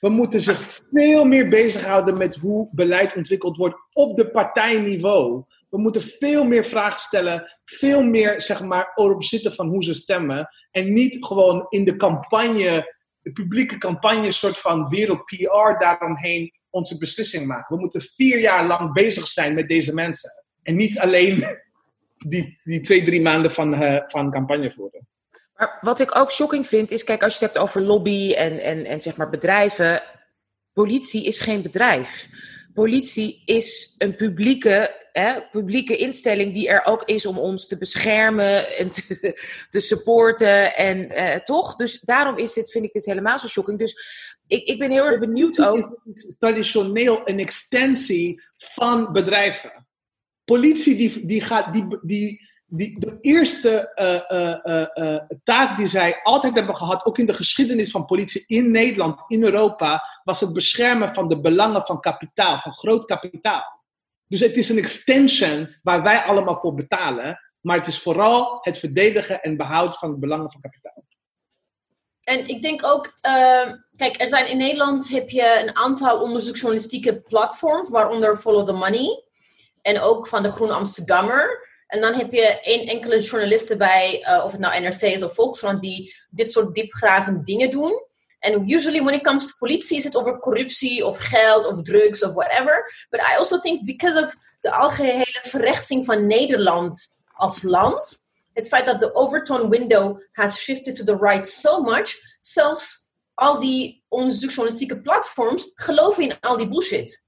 We 0.00 0.08
moeten 0.08 0.40
zich 0.40 0.80
veel 0.92 1.24
meer 1.24 1.48
bezighouden 1.48 2.18
met 2.18 2.36
hoe 2.36 2.68
beleid 2.72 3.16
ontwikkeld 3.16 3.56
wordt 3.56 3.76
op 3.92 4.16
de 4.16 4.30
partijniveau. 4.30 5.44
We 5.70 5.78
moeten 5.78 6.00
veel 6.00 6.44
meer 6.44 6.64
vragen 6.64 7.00
stellen, 7.00 7.58
veel 7.64 8.02
meer 8.02 8.42
zeg 8.42 8.62
maar 8.62 8.92
erop 8.94 9.24
zitten 9.24 9.52
van 9.52 9.68
hoe 9.68 9.84
ze 9.84 9.94
stemmen. 9.94 10.48
En 10.70 10.92
niet 10.92 11.24
gewoon 11.24 11.66
in 11.68 11.84
de 11.84 11.96
campagne, 11.96 12.96
de 13.28 13.42
publieke 13.42 13.78
campagne, 13.78 14.32
soort 14.32 14.58
van 14.58 14.88
wereld 14.88 15.24
PR 15.24 15.78
daaromheen 15.78 16.52
onze 16.70 16.98
beslissing 16.98 17.46
maken. 17.46 17.76
We 17.76 17.80
moeten 17.80 18.02
vier 18.02 18.38
jaar 18.38 18.66
lang 18.66 18.92
bezig 18.92 19.28
zijn 19.28 19.54
met 19.54 19.68
deze 19.68 19.94
mensen. 19.94 20.30
En 20.62 20.76
niet 20.76 20.98
alleen 20.98 21.46
die, 22.28 22.60
die 22.64 22.80
twee, 22.80 23.02
drie 23.02 23.22
maanden 23.22 23.52
van, 23.52 23.82
uh, 23.82 24.00
van 24.06 24.30
campagne 24.30 24.72
voeren. 24.72 25.06
Maar 25.54 25.78
wat 25.80 26.00
ik 26.00 26.16
ook 26.16 26.32
shocking 26.32 26.66
vind, 26.66 26.90
is, 26.90 27.04
kijk, 27.04 27.22
als 27.22 27.38
je 27.38 27.44
het 27.44 27.54
hebt 27.54 27.64
over 27.64 27.80
lobby 27.80 28.32
en, 28.32 28.58
en, 28.58 28.84
en 28.84 29.00
zeg 29.00 29.16
maar 29.16 29.30
bedrijven. 29.30 30.02
Politie 30.72 31.24
is 31.24 31.38
geen 31.38 31.62
bedrijf. 31.62 32.28
Politie 32.78 33.42
is 33.44 33.94
een 33.98 34.16
publieke, 34.16 35.06
hè, 35.12 35.40
publieke 35.50 35.96
instelling 35.96 36.52
die 36.52 36.68
er 36.68 36.84
ook 36.84 37.02
is 37.04 37.26
om 37.26 37.38
ons 37.38 37.66
te 37.66 37.78
beschermen 37.78 38.76
en 38.76 38.88
te, 38.90 39.34
te 39.70 39.80
supporten. 39.80 40.76
En 40.76 40.98
uh, 40.98 41.34
toch? 41.34 41.76
Dus 41.76 42.00
daarom 42.00 42.36
is 42.36 42.52
dit, 42.52 42.70
vind 42.70 42.84
ik 42.84 42.92
dit 42.92 43.04
helemaal 43.04 43.38
zo 43.38 43.46
shocking. 43.46 43.78
Dus 43.78 43.94
ik, 44.46 44.66
ik 44.66 44.78
ben 44.78 44.90
heel 44.90 45.04
erg 45.04 45.18
benieuwd 45.18 45.62
ook. 45.62 45.76
is 46.14 46.36
traditioneel 46.38 47.20
een 47.24 47.38
extensie 47.38 48.42
van 48.50 49.12
bedrijven. 49.12 49.86
Politie 50.44 50.96
die, 50.96 51.26
die 51.26 51.40
gaat, 51.40 51.72
die, 51.72 51.98
die, 52.02 52.47
die, 52.70 53.00
de 53.00 53.18
eerste 53.20 53.92
uh, 53.94 54.38
uh, 54.38 55.12
uh, 55.12 55.20
taak 55.44 55.76
die 55.76 55.88
zij 55.88 56.20
altijd 56.22 56.54
hebben 56.54 56.76
gehad, 56.76 57.04
ook 57.04 57.18
in 57.18 57.26
de 57.26 57.34
geschiedenis 57.34 57.90
van 57.90 58.04
politie 58.04 58.44
in 58.46 58.70
Nederland, 58.70 59.22
in 59.26 59.42
Europa, 59.42 60.20
was 60.24 60.40
het 60.40 60.52
beschermen 60.52 61.14
van 61.14 61.28
de 61.28 61.40
belangen 61.40 61.82
van 61.86 62.00
kapitaal, 62.00 62.58
van 62.58 62.72
groot 62.72 63.04
kapitaal. 63.04 63.80
Dus 64.26 64.40
het 64.40 64.56
is 64.56 64.68
een 64.68 64.78
extension 64.78 65.76
waar 65.82 66.02
wij 66.02 66.22
allemaal 66.22 66.60
voor 66.60 66.74
betalen, 66.74 67.40
maar 67.60 67.76
het 67.76 67.86
is 67.86 68.02
vooral 68.02 68.58
het 68.60 68.78
verdedigen 68.78 69.42
en 69.42 69.56
behouden 69.56 69.98
van 69.98 70.10
de 70.10 70.18
belangen 70.18 70.50
van 70.50 70.60
kapitaal. 70.60 71.04
En 72.22 72.48
ik 72.48 72.62
denk 72.62 72.86
ook, 72.86 73.06
uh, 73.06 73.72
kijk, 73.96 74.20
er 74.20 74.28
zijn 74.28 74.50
in 74.50 74.56
Nederland 74.56 75.08
heb 75.08 75.30
je 75.30 75.60
een 75.62 75.76
aantal 75.76 76.22
onderzoeksjournalistieke 76.22 77.20
platforms, 77.20 77.88
waaronder 77.88 78.36
Follow 78.36 78.66
the 78.66 78.72
Money 78.72 79.24
en 79.82 80.00
ook 80.00 80.26
van 80.26 80.42
de 80.42 80.50
Groene 80.50 80.72
Amsterdammer. 80.72 81.67
En 81.88 82.00
dan 82.00 82.14
heb 82.14 82.32
je 82.32 82.60
één 82.60 82.86
enkele 82.86 83.20
journalist 83.20 83.70
erbij, 83.70 84.24
uh, 84.28 84.44
of 84.44 84.52
het 84.52 84.60
nou 84.60 84.80
NRC 84.80 85.00
is 85.00 85.22
of 85.22 85.34
Volkskrant, 85.34 85.82
die 85.82 86.14
dit 86.30 86.52
soort 86.52 86.74
diepgravende 86.74 87.44
dingen 87.44 87.70
doen. 87.70 88.06
En 88.38 88.70
usually 88.70 89.02
when 89.02 89.14
it 89.14 89.22
comes 89.22 89.46
to 89.46 89.52
politie 89.58 89.96
is 89.96 90.04
het 90.04 90.16
over 90.16 90.38
corruptie 90.38 91.06
of 91.06 91.18
geld 91.18 91.66
of 91.66 91.82
drugs 91.82 92.22
of 92.22 92.34
whatever. 92.34 93.06
But 93.10 93.20
I 93.20 93.36
also 93.36 93.58
think 93.58 93.84
because 93.84 94.22
of 94.22 94.36
de 94.60 94.70
algehele 94.70 95.40
verrechtsing 95.42 96.04
van 96.04 96.26
Nederland 96.26 97.18
als 97.32 97.62
land, 97.62 98.18
het 98.52 98.68
feit 98.68 98.86
dat 98.86 99.00
de 99.00 99.14
overtone 99.14 99.68
window 99.68 100.20
has 100.32 100.58
shifted 100.58 100.96
to 100.96 101.04
the 101.04 101.16
right 101.16 101.48
so 101.48 101.82
much, 101.82 102.16
zelfs 102.40 103.10
al 103.34 103.60
die 103.60 104.04
onderzoeksjournalistieke 104.08 105.00
platforms 105.00 105.70
geloven 105.74 106.22
in 106.22 106.40
al 106.40 106.56
die 106.56 106.68
bullshit. 106.68 107.24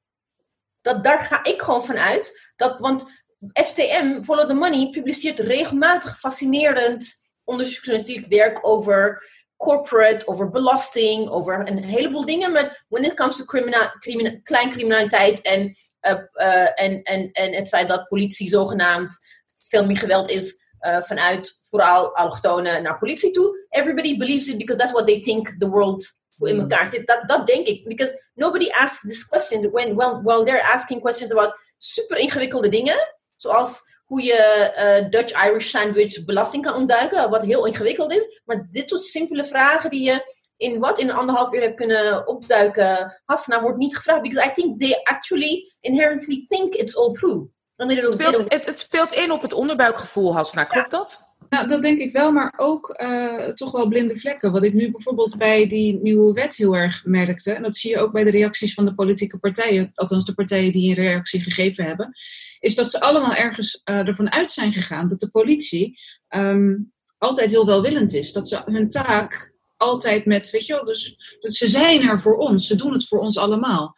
Dat, 0.82 1.04
daar 1.04 1.18
ga 1.18 1.44
ik 1.44 1.62
gewoon 1.62 1.84
van 1.84 1.98
uit. 1.98 2.50
Dat, 2.56 2.80
want 2.80 3.19
FTM, 3.40 4.24
Follow 4.24 4.46
the 4.46 4.54
Money, 4.54 4.90
publiceert 4.90 5.38
regelmatig 5.38 6.18
fascinerend 6.18 7.20
onderzoeksjournalistiek 7.44 8.26
werk 8.26 8.66
over 8.66 9.22
corporate, 9.56 10.26
over 10.26 10.50
belasting, 10.50 11.28
over 11.28 11.68
een 11.68 11.84
heleboel 11.84 12.24
dingen. 12.24 12.52
Maar 12.52 12.84
when 12.88 13.04
it 13.04 13.14
comes 13.14 13.36
to 13.36 13.44
criminal, 13.44 13.88
criminal, 13.98 14.40
kleincriminaliteit 14.42 15.40
en, 15.42 15.76
uh, 16.02 16.22
uh, 16.34 16.80
en, 16.80 17.02
en, 17.02 17.30
en 17.32 17.52
het 17.52 17.68
feit 17.68 17.88
dat 17.88 18.08
politie 18.08 18.48
zogenaamd 18.48 19.18
veel 19.68 19.86
meer 19.86 19.98
geweld 19.98 20.30
is 20.30 20.58
uh, 20.80 21.02
vanuit 21.02 21.60
vooral 21.70 22.16
allochtonen 22.16 22.82
naar 22.82 22.98
politie 22.98 23.30
toe. 23.30 23.66
Everybody 23.68 24.16
believes 24.16 24.48
it 24.48 24.58
because 24.58 24.78
that's 24.78 24.92
what 24.92 25.06
they 25.06 25.20
think 25.20 25.54
the 25.58 25.68
world 25.68 26.12
in 26.38 26.60
elkaar 26.60 26.88
zit. 26.88 27.06
Dat, 27.06 27.28
dat 27.28 27.46
denk 27.46 27.66
ik. 27.66 27.84
Because 27.84 28.22
nobody 28.34 28.70
asks 28.70 29.00
this 29.00 29.26
question 29.26 29.70
when, 29.70 29.94
while, 29.94 30.20
while 30.22 30.44
they're 30.44 30.72
asking 30.72 31.00
questions 31.00 31.30
about 31.30 31.54
super 31.78 32.18
ingewikkelde 32.18 32.68
dingen. 32.68 33.18
Zoals 33.40 33.80
hoe 34.04 34.22
je 34.22 34.72
uh, 35.02 35.10
Dutch-Irish 35.10 35.68
sandwich 35.68 36.24
belasting 36.24 36.64
kan 36.64 36.74
ontduiken, 36.74 37.30
wat 37.30 37.42
heel 37.42 37.66
ingewikkeld 37.66 38.12
is. 38.12 38.40
Maar 38.44 38.68
dit 38.70 38.90
soort 38.90 39.02
simpele 39.02 39.44
vragen 39.44 39.90
die 39.90 40.04
je 40.04 40.38
in 40.56 40.78
wat 40.78 41.00
in 41.00 41.08
een 41.08 41.14
anderhalf 41.14 41.54
uur 41.54 41.60
hebt 41.60 41.76
kunnen 41.76 42.28
opduiken, 42.28 43.20
Hasna, 43.24 43.60
wordt 43.60 43.78
niet 43.78 43.96
gevraagd. 43.96 44.22
Because 44.22 44.48
I 44.48 44.52
think 44.52 44.80
they 44.80 45.00
actually 45.02 45.72
inherently 45.80 46.44
think 46.48 46.74
it's 46.74 46.96
all 46.96 47.12
true. 47.12 47.48
Het 47.76 48.12
speelt, 48.12 48.52
het, 48.52 48.66
het 48.66 48.78
speelt 48.78 49.12
in 49.12 49.30
op 49.32 49.42
het 49.42 49.52
onderbuikgevoel, 49.52 50.34
Hasna, 50.34 50.64
klopt 50.64 50.92
ja. 50.92 50.98
dat? 50.98 51.20
Nou, 51.48 51.68
dat 51.68 51.82
denk 51.82 52.00
ik 52.00 52.12
wel, 52.12 52.32
maar 52.32 52.54
ook 52.56 53.00
uh, 53.02 53.48
toch 53.48 53.70
wel 53.70 53.88
blinde 53.88 54.18
vlekken. 54.18 54.52
Wat 54.52 54.64
ik 54.64 54.74
nu 54.74 54.90
bijvoorbeeld 54.90 55.38
bij 55.38 55.68
die 55.68 55.98
nieuwe 56.02 56.32
wet 56.32 56.56
heel 56.56 56.74
erg 56.74 57.04
merkte, 57.04 57.52
en 57.52 57.62
dat 57.62 57.76
zie 57.76 57.90
je 57.90 57.98
ook 57.98 58.12
bij 58.12 58.24
de 58.24 58.30
reacties 58.30 58.74
van 58.74 58.84
de 58.84 58.94
politieke 58.94 59.38
partijen, 59.38 59.92
althans 59.94 60.24
de 60.24 60.34
partijen 60.34 60.72
die 60.72 60.88
een 60.88 61.04
reactie 61.04 61.40
gegeven 61.40 61.84
hebben, 61.84 62.12
is 62.60 62.74
dat 62.74 62.90
ze 62.90 63.00
allemaal 63.00 63.34
ergens 63.34 63.82
uh, 63.84 64.06
ervan 64.06 64.32
uit 64.32 64.50
zijn 64.50 64.72
gegaan 64.72 65.08
dat 65.08 65.20
de 65.20 65.30
politie 65.30 65.98
um, 66.28 66.92
altijd 67.18 67.50
heel 67.50 67.66
welwillend 67.66 68.14
is. 68.14 68.32
Dat 68.32 68.48
ze 68.48 68.62
hun 68.64 68.88
taak 68.88 69.54
altijd 69.76 70.24
met, 70.24 70.50
weet 70.50 70.66
je 70.66 70.72
wel, 70.72 70.84
dus, 70.84 71.36
dus 71.40 71.58
ze 71.58 71.68
zijn 71.68 72.08
er 72.08 72.20
voor 72.20 72.36
ons, 72.36 72.66
ze 72.66 72.76
doen 72.76 72.92
het 72.92 73.08
voor 73.08 73.20
ons 73.20 73.38
allemaal 73.38 73.94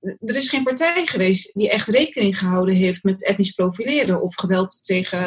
er 0.00 0.36
is 0.36 0.48
geen 0.48 0.62
partij 0.62 1.06
geweest 1.06 1.50
die 1.54 1.70
echt 1.70 1.88
rekening 1.88 2.38
gehouden 2.38 2.74
heeft 2.74 3.02
met 3.02 3.24
etnisch 3.24 3.50
profileren 3.50 4.22
of 4.22 4.34
geweld 4.34 4.84
tegen 4.84 5.20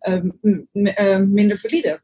uh, 0.00 0.22
uh, 0.72 1.18
minder 1.18 1.58
valide. 1.58 2.00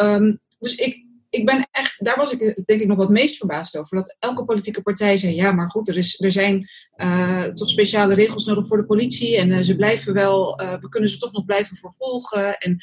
Um, 0.00 0.40
dus 0.58 0.74
ik, 0.74 1.04
ik 1.30 1.46
ben 1.46 1.68
echt, 1.70 2.04
daar 2.04 2.16
was 2.16 2.32
ik 2.32 2.66
denk 2.66 2.80
ik 2.80 2.86
nog 2.86 2.96
wat 2.96 3.10
meest 3.10 3.36
verbaasd 3.36 3.78
over. 3.78 3.96
Dat 3.96 4.16
elke 4.18 4.44
politieke 4.44 4.82
partij 4.82 5.16
zei, 5.16 5.34
ja 5.34 5.52
maar 5.52 5.70
goed, 5.70 5.88
er, 5.88 5.96
is, 5.96 6.22
er 6.22 6.32
zijn 6.32 6.68
toch 7.54 7.68
speciale 7.68 8.14
regels 8.14 8.46
nodig 8.46 8.66
voor 8.66 8.76
de 8.76 8.84
politie 8.84 9.36
en 9.36 9.64
ze 9.64 9.76
blijven 9.76 10.14
wel, 10.14 10.56
we 10.56 10.88
kunnen 10.88 11.10
ze 11.10 11.18
toch 11.18 11.32
nog 11.32 11.44
blijven 11.44 11.76
vervolgen. 11.76 12.58
En 12.58 12.78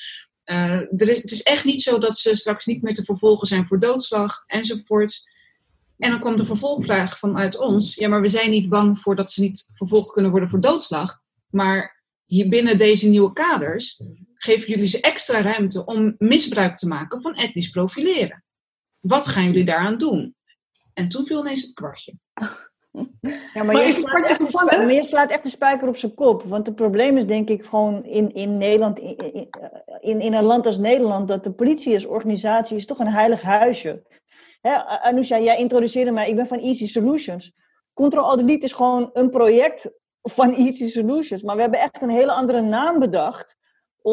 er 0.97 1.10
is, 1.10 1.21
het 1.21 1.31
is 1.31 1.43
echt 1.43 1.65
niet 1.65 1.81
zo 1.81 1.97
dat 1.97 2.17
ze 2.17 2.36
straks 2.36 2.65
niet 2.65 2.81
meer 2.81 2.93
te 2.93 3.03
vervolgen 3.03 3.47
zijn 3.47 3.67
voor 3.67 3.79
doodslag 3.79 4.43
enzovoort. 4.45 5.36
En 5.97 6.10
dan 6.10 6.19
kwam 6.19 6.38
de 6.38 6.45
vervolgvraag 6.45 7.17
vanuit 7.17 7.57
ons. 7.57 7.95
Ja, 7.95 8.07
maar 8.07 8.21
we 8.21 8.27
zijn 8.27 8.49
niet 8.49 8.69
bang 8.69 8.99
voor 8.99 9.15
dat 9.15 9.31
ze 9.31 9.41
niet 9.41 9.71
vervolgd 9.73 10.12
kunnen 10.12 10.31
worden 10.31 10.49
voor 10.49 10.62
doodslag. 10.62 11.21
Maar 11.49 12.03
hier 12.25 12.49
binnen 12.49 12.77
deze 12.77 13.07
nieuwe 13.07 13.33
kaders 13.33 14.01
geven 14.38 14.69
jullie 14.69 14.88
ze 14.88 15.02
extra 15.02 15.41
ruimte 15.41 15.86
om 15.86 16.15
misbruik 16.17 16.78
te 16.78 16.88
maken 16.88 17.21
van 17.21 17.34
etnisch 17.34 17.69
profileren. 17.69 18.43
Wat 19.00 19.28
gaan 19.28 19.45
jullie 19.45 19.65
daaraan 19.65 19.97
doen? 19.97 20.36
En 20.94 21.10
toen 21.10 21.25
viel 21.25 21.40
ineens 21.40 21.62
het 21.62 21.73
kwartje. 21.73 22.13
Ja, 23.54 23.63
maar, 23.63 23.85
je, 23.85 23.92
slaat 23.92 24.29
echt, 24.29 24.52
maar 24.52 24.94
je 24.94 25.06
slaat 25.06 25.29
echt 25.29 25.44
een 25.44 25.50
spijker 25.50 25.88
op 25.88 25.98
zijn 25.98 26.13
kop. 26.13 26.44
Want 26.44 26.65
het 26.65 26.75
probleem 26.75 27.17
is 27.17 27.25
denk 27.25 27.50
ik 27.50 27.65
gewoon 27.65 28.06
in, 28.06 28.33
in 28.33 28.58
Nederland, 28.58 29.00
in, 29.00 29.50
in, 30.02 30.21
in 30.21 30.33
een 30.33 30.44
land 30.44 30.65
als 30.65 30.77
Nederland, 30.77 31.27
dat 31.27 31.44
de 31.44 31.52
politie 31.52 31.94
als 31.94 32.06
organisatie 32.06 32.77
is 32.77 32.85
toch 32.85 33.00
een 33.00 33.12
heilig 33.12 33.42
huisje. 33.42 34.04
Hè, 34.62 34.85
Anousha, 34.85 35.40
jij 35.40 35.58
introduceerde 35.58 36.12
mij, 36.12 36.29
ik 36.29 36.35
ben 36.35 36.48
van 36.48 36.60
Easy 36.60 36.88
Solutions. 36.88 37.52
Control 37.94 38.25
Alt 38.25 38.40
Delete 38.40 38.65
is 38.65 38.71
gewoon 38.71 39.10
een 39.13 39.29
project 39.29 39.92
van 40.21 40.54
Easy 40.54 40.88
Solutions. 40.88 41.42
Maar 41.42 41.56
we 41.56 41.62
hebben 41.62 41.79
echt 41.79 42.02
een 42.02 42.10
hele 42.10 42.31
andere 42.31 42.62
naam 42.62 43.00
bedacht 43.00 43.56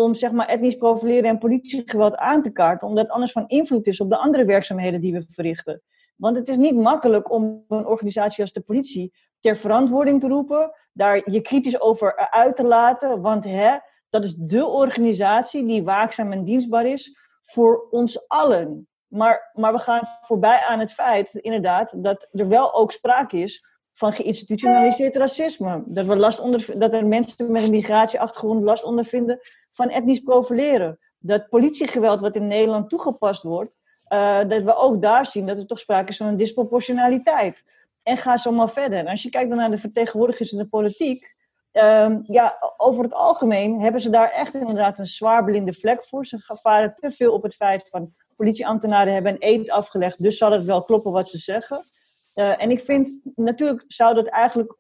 om 0.03 0.14
zeg 0.14 0.32
maar, 0.32 0.49
etnisch 0.49 0.76
profileren 0.76 1.30
en 1.30 1.38
politiegeweld 1.38 2.16
aan 2.16 2.42
te 2.42 2.51
kaarten, 2.51 2.88
omdat 2.88 3.09
anders 3.09 3.32
van 3.32 3.49
invloed 3.49 3.86
is 3.86 4.01
op 4.01 4.11
de 4.11 4.16
andere 4.16 4.45
werkzaamheden 4.45 5.01
die 5.01 5.12
we 5.12 5.26
verrichten. 5.30 5.82
Want 6.16 6.36
het 6.36 6.49
is 6.49 6.57
niet 6.57 6.74
makkelijk 6.74 7.30
om 7.30 7.64
een 7.68 7.86
organisatie 7.86 8.40
als 8.40 8.53
de 8.53 8.61
politie 8.61 9.12
ter 9.40 9.57
verantwoording 9.57 10.20
te 10.20 10.28
roepen, 10.28 10.70
daar 10.92 11.30
je 11.30 11.40
kritisch 11.40 11.80
over 11.80 12.30
uit 12.30 12.57
te 12.57 12.64
laten, 12.64 13.20
want 13.20 13.45
hè, 13.45 13.76
dat 14.11 14.24
is 14.24 14.34
de 14.34 14.66
organisatie 14.66 15.66
die 15.66 15.82
waakzaam 15.82 16.32
en 16.32 16.45
dienstbaar 16.45 16.86
is 16.86 17.18
voor 17.42 17.86
ons 17.90 18.28
allen. 18.28 18.88
Maar, 19.07 19.51
maar 19.53 19.72
we 19.72 19.78
gaan 19.78 20.09
voorbij 20.20 20.64
aan 20.68 20.78
het 20.78 20.92
feit, 20.92 21.34
inderdaad, 21.34 22.03
dat 22.03 22.28
er 22.32 22.49
wel 22.49 22.74
ook 22.74 22.92
sprake 22.92 23.38
is 23.38 23.64
van 24.05 24.12
geïnstitutionaliseerd 24.12 25.16
racisme. 25.16 25.82
Dat, 25.86 26.07
we 26.07 26.16
last 26.16 26.40
onder, 26.40 26.78
dat 26.78 26.92
er 26.92 27.07
mensen 27.07 27.52
met 27.52 27.64
een 27.64 27.70
migratieachtergrond 27.70 28.62
last 28.62 28.84
ondervinden 28.84 29.40
van 29.72 29.90
etnisch 29.90 30.20
profileren. 30.20 30.98
Dat 31.18 31.48
politiegeweld 31.48 32.20
wat 32.20 32.34
in 32.34 32.46
Nederland 32.46 32.88
toegepast 32.88 33.42
wordt, 33.42 33.72
uh, 34.09 34.38
dat 34.48 34.62
we 34.62 34.76
ook 34.76 35.02
daar 35.02 35.26
zien 35.26 35.46
dat 35.46 35.59
er 35.59 35.66
toch 35.66 35.78
sprake 35.78 36.09
is 36.09 36.16
van 36.16 36.26
een 36.26 36.36
disproportionaliteit. 36.36 37.62
En 38.02 38.16
ga 38.16 38.36
zo 38.36 38.52
maar 38.52 38.70
verder. 38.70 38.98
En 38.98 39.07
als 39.07 39.22
je 39.22 39.30
kijkt 39.30 39.48
dan 39.48 39.59
naar 39.59 39.70
de 39.70 39.78
vertegenwoordigers 39.78 40.52
in 40.52 40.59
de 40.59 40.66
politiek, 40.66 41.34
um, 41.72 42.22
ja, 42.26 42.74
over 42.76 43.02
het 43.02 43.14
algemeen 43.14 43.80
hebben 43.80 44.00
ze 44.00 44.11
daar 44.11 44.30
echt 44.30 44.55
inderdaad 44.55 44.98
een 44.98 45.07
zwaar 45.07 45.44
blinde 45.44 45.72
vlek 45.72 46.05
voor. 46.05 46.26
Ze 46.26 46.38
varen 46.62 46.94
te 47.00 47.11
veel 47.11 47.32
op 47.32 47.42
het 47.42 47.55
feit 47.55 47.88
van 47.90 48.14
politieambtenaren 48.36 49.12
hebben 49.12 49.32
een 49.32 49.48
eed 49.48 49.70
afgelegd, 49.70 50.22
dus 50.22 50.38
zal 50.38 50.52
het 50.52 50.64
wel 50.64 50.84
kloppen 50.84 51.12
wat 51.12 51.28
ze 51.28 51.38
zeggen. 51.38 51.84
Uh, 52.35 52.62
en 52.62 52.70
ik 52.70 52.80
vind, 52.80 53.20
natuurlijk 53.35 53.85
zou 53.87 54.14
dat 54.14 54.26
eigenlijk 54.26 54.76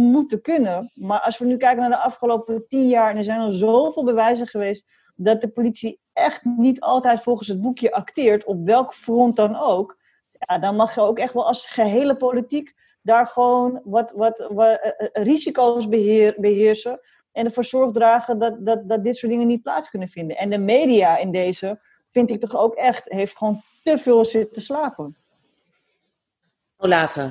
moeten 0.00 0.40
kunnen. 0.40 0.90
Maar 0.94 1.20
als 1.20 1.38
we 1.38 1.44
nu 1.44 1.56
kijken 1.56 1.80
naar 1.80 1.90
de 1.90 1.96
afgelopen 1.96 2.64
tien 2.68 2.88
jaar, 2.88 3.10
en 3.10 3.16
er 3.16 3.24
zijn 3.24 3.40
al 3.40 3.50
zoveel 3.50 4.04
bewijzen 4.04 4.46
geweest 4.46 4.86
dat 5.14 5.40
de 5.40 5.48
politie 5.48 6.00
echt 6.12 6.44
niet 6.44 6.80
altijd 6.80 7.22
volgens 7.22 7.48
het 7.48 7.60
boekje 7.60 7.92
acteert, 7.92 8.44
op 8.44 8.64
welk 8.66 8.94
front 8.94 9.36
dan 9.36 9.56
ook. 9.56 9.98
Ja, 10.32 10.58
dan 10.58 10.76
mag 10.76 10.94
je 10.94 11.00
ook 11.00 11.18
echt 11.18 11.32
wel 11.32 11.46
als 11.46 11.66
gehele 11.66 12.16
politiek 12.16 12.74
daar 13.02 13.26
gewoon 13.26 13.80
wat, 13.84 14.10
wat, 14.14 14.46
wat 14.48 14.94
uh, 14.98 15.06
risico's 15.12 15.88
beheer, 15.88 16.34
beheersen. 16.38 17.00
En 17.32 17.44
ervoor 17.44 17.64
zorg 17.64 17.92
dragen 17.92 18.38
dat, 18.38 18.66
dat, 18.66 18.88
dat 18.88 19.04
dit 19.04 19.16
soort 19.16 19.32
dingen 19.32 19.46
niet 19.46 19.62
plaats 19.62 19.90
kunnen 19.90 20.08
vinden. 20.08 20.36
En 20.36 20.50
de 20.50 20.58
media 20.58 21.16
in 21.16 21.32
deze, 21.32 21.80
vind 22.10 22.30
ik 22.30 22.40
toch 22.40 22.56
ook 22.56 22.74
echt, 22.74 23.02
heeft 23.04 23.36
gewoon 23.36 23.62
te 23.82 23.98
veel 23.98 24.24
zitten 24.24 24.62
slapen. 24.62 25.16
Olave. 26.84 27.30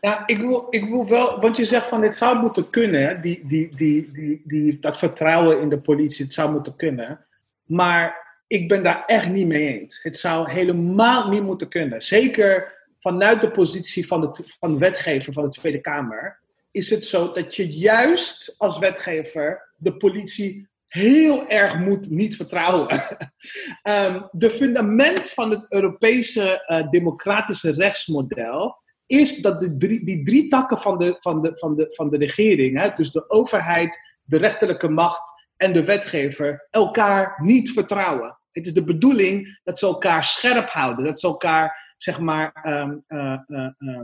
Ja, 0.00 0.26
ik 0.26 0.38
wil, 0.38 0.66
ik 0.70 0.84
wil 0.84 1.08
wel, 1.08 1.40
want 1.40 1.56
je 1.56 1.64
zegt 1.64 1.88
van 1.88 2.00
dit 2.00 2.14
zou 2.14 2.38
moeten 2.38 2.70
kunnen, 2.70 3.20
die, 3.20 3.46
die, 3.46 3.76
die, 3.76 4.10
die, 4.12 4.42
die, 4.44 4.78
dat 4.80 4.98
vertrouwen 4.98 5.60
in 5.60 5.68
de 5.68 5.78
politie, 5.78 6.24
het 6.24 6.34
zou 6.34 6.52
moeten 6.52 6.76
kunnen. 6.76 7.26
Maar 7.64 8.26
ik 8.46 8.68
ben 8.68 8.82
daar 8.82 9.04
echt 9.06 9.28
niet 9.28 9.46
mee 9.46 9.80
eens. 9.80 10.02
Het 10.02 10.16
zou 10.16 10.50
helemaal 10.50 11.28
niet 11.28 11.42
moeten 11.42 11.68
kunnen. 11.68 12.02
Zeker 12.02 12.72
vanuit 12.98 13.40
de 13.40 13.50
positie 13.50 14.06
van 14.06 14.20
de, 14.20 14.54
van 14.60 14.72
de 14.72 14.78
wetgever 14.78 15.32
van 15.32 15.44
de 15.44 15.50
Tweede 15.50 15.80
Kamer, 15.80 16.38
is 16.70 16.90
het 16.90 17.04
zo 17.04 17.32
dat 17.32 17.56
je 17.56 17.68
juist 17.68 18.54
als 18.58 18.78
wetgever 18.78 19.72
de 19.76 19.96
politie 19.96 20.68
heel 20.96 21.48
erg 21.48 21.78
moet 21.78 22.10
niet 22.10 22.36
vertrouwen. 22.36 23.00
um, 23.82 24.28
de 24.42 24.50
fundament 24.50 25.30
van 25.30 25.50
het 25.50 25.66
Europese 25.68 26.64
uh, 26.68 26.90
democratische 26.90 27.72
rechtsmodel 27.72 28.84
is 29.06 29.40
dat 29.40 29.60
de 29.60 29.76
drie, 29.76 30.04
die 30.04 30.24
drie 30.24 30.48
takken 30.48 30.78
van 30.78 30.98
de, 30.98 31.16
van 31.18 31.42
de, 31.42 31.50
van 31.58 31.76
de, 31.76 31.86
van 31.90 32.10
de 32.10 32.18
regering, 32.18 32.78
hè, 32.78 32.90
dus 32.96 33.10
de 33.12 33.30
overheid, 33.30 34.00
de 34.22 34.36
rechterlijke 34.36 34.88
macht 34.88 35.32
en 35.56 35.72
de 35.72 35.84
wetgever, 35.84 36.66
elkaar 36.70 37.34
niet 37.42 37.70
vertrouwen. 37.70 38.38
Het 38.52 38.66
is 38.66 38.72
de 38.72 38.84
bedoeling 38.84 39.60
dat 39.64 39.78
ze 39.78 39.86
elkaar 39.86 40.24
scherp 40.24 40.68
houden, 40.68 41.04
dat 41.04 41.20
ze 41.20 41.26
elkaar, 41.26 41.94
zeg 41.98 42.18
maar, 42.18 42.64
um, 42.66 43.04
uh, 43.08 43.38
uh, 43.78 44.00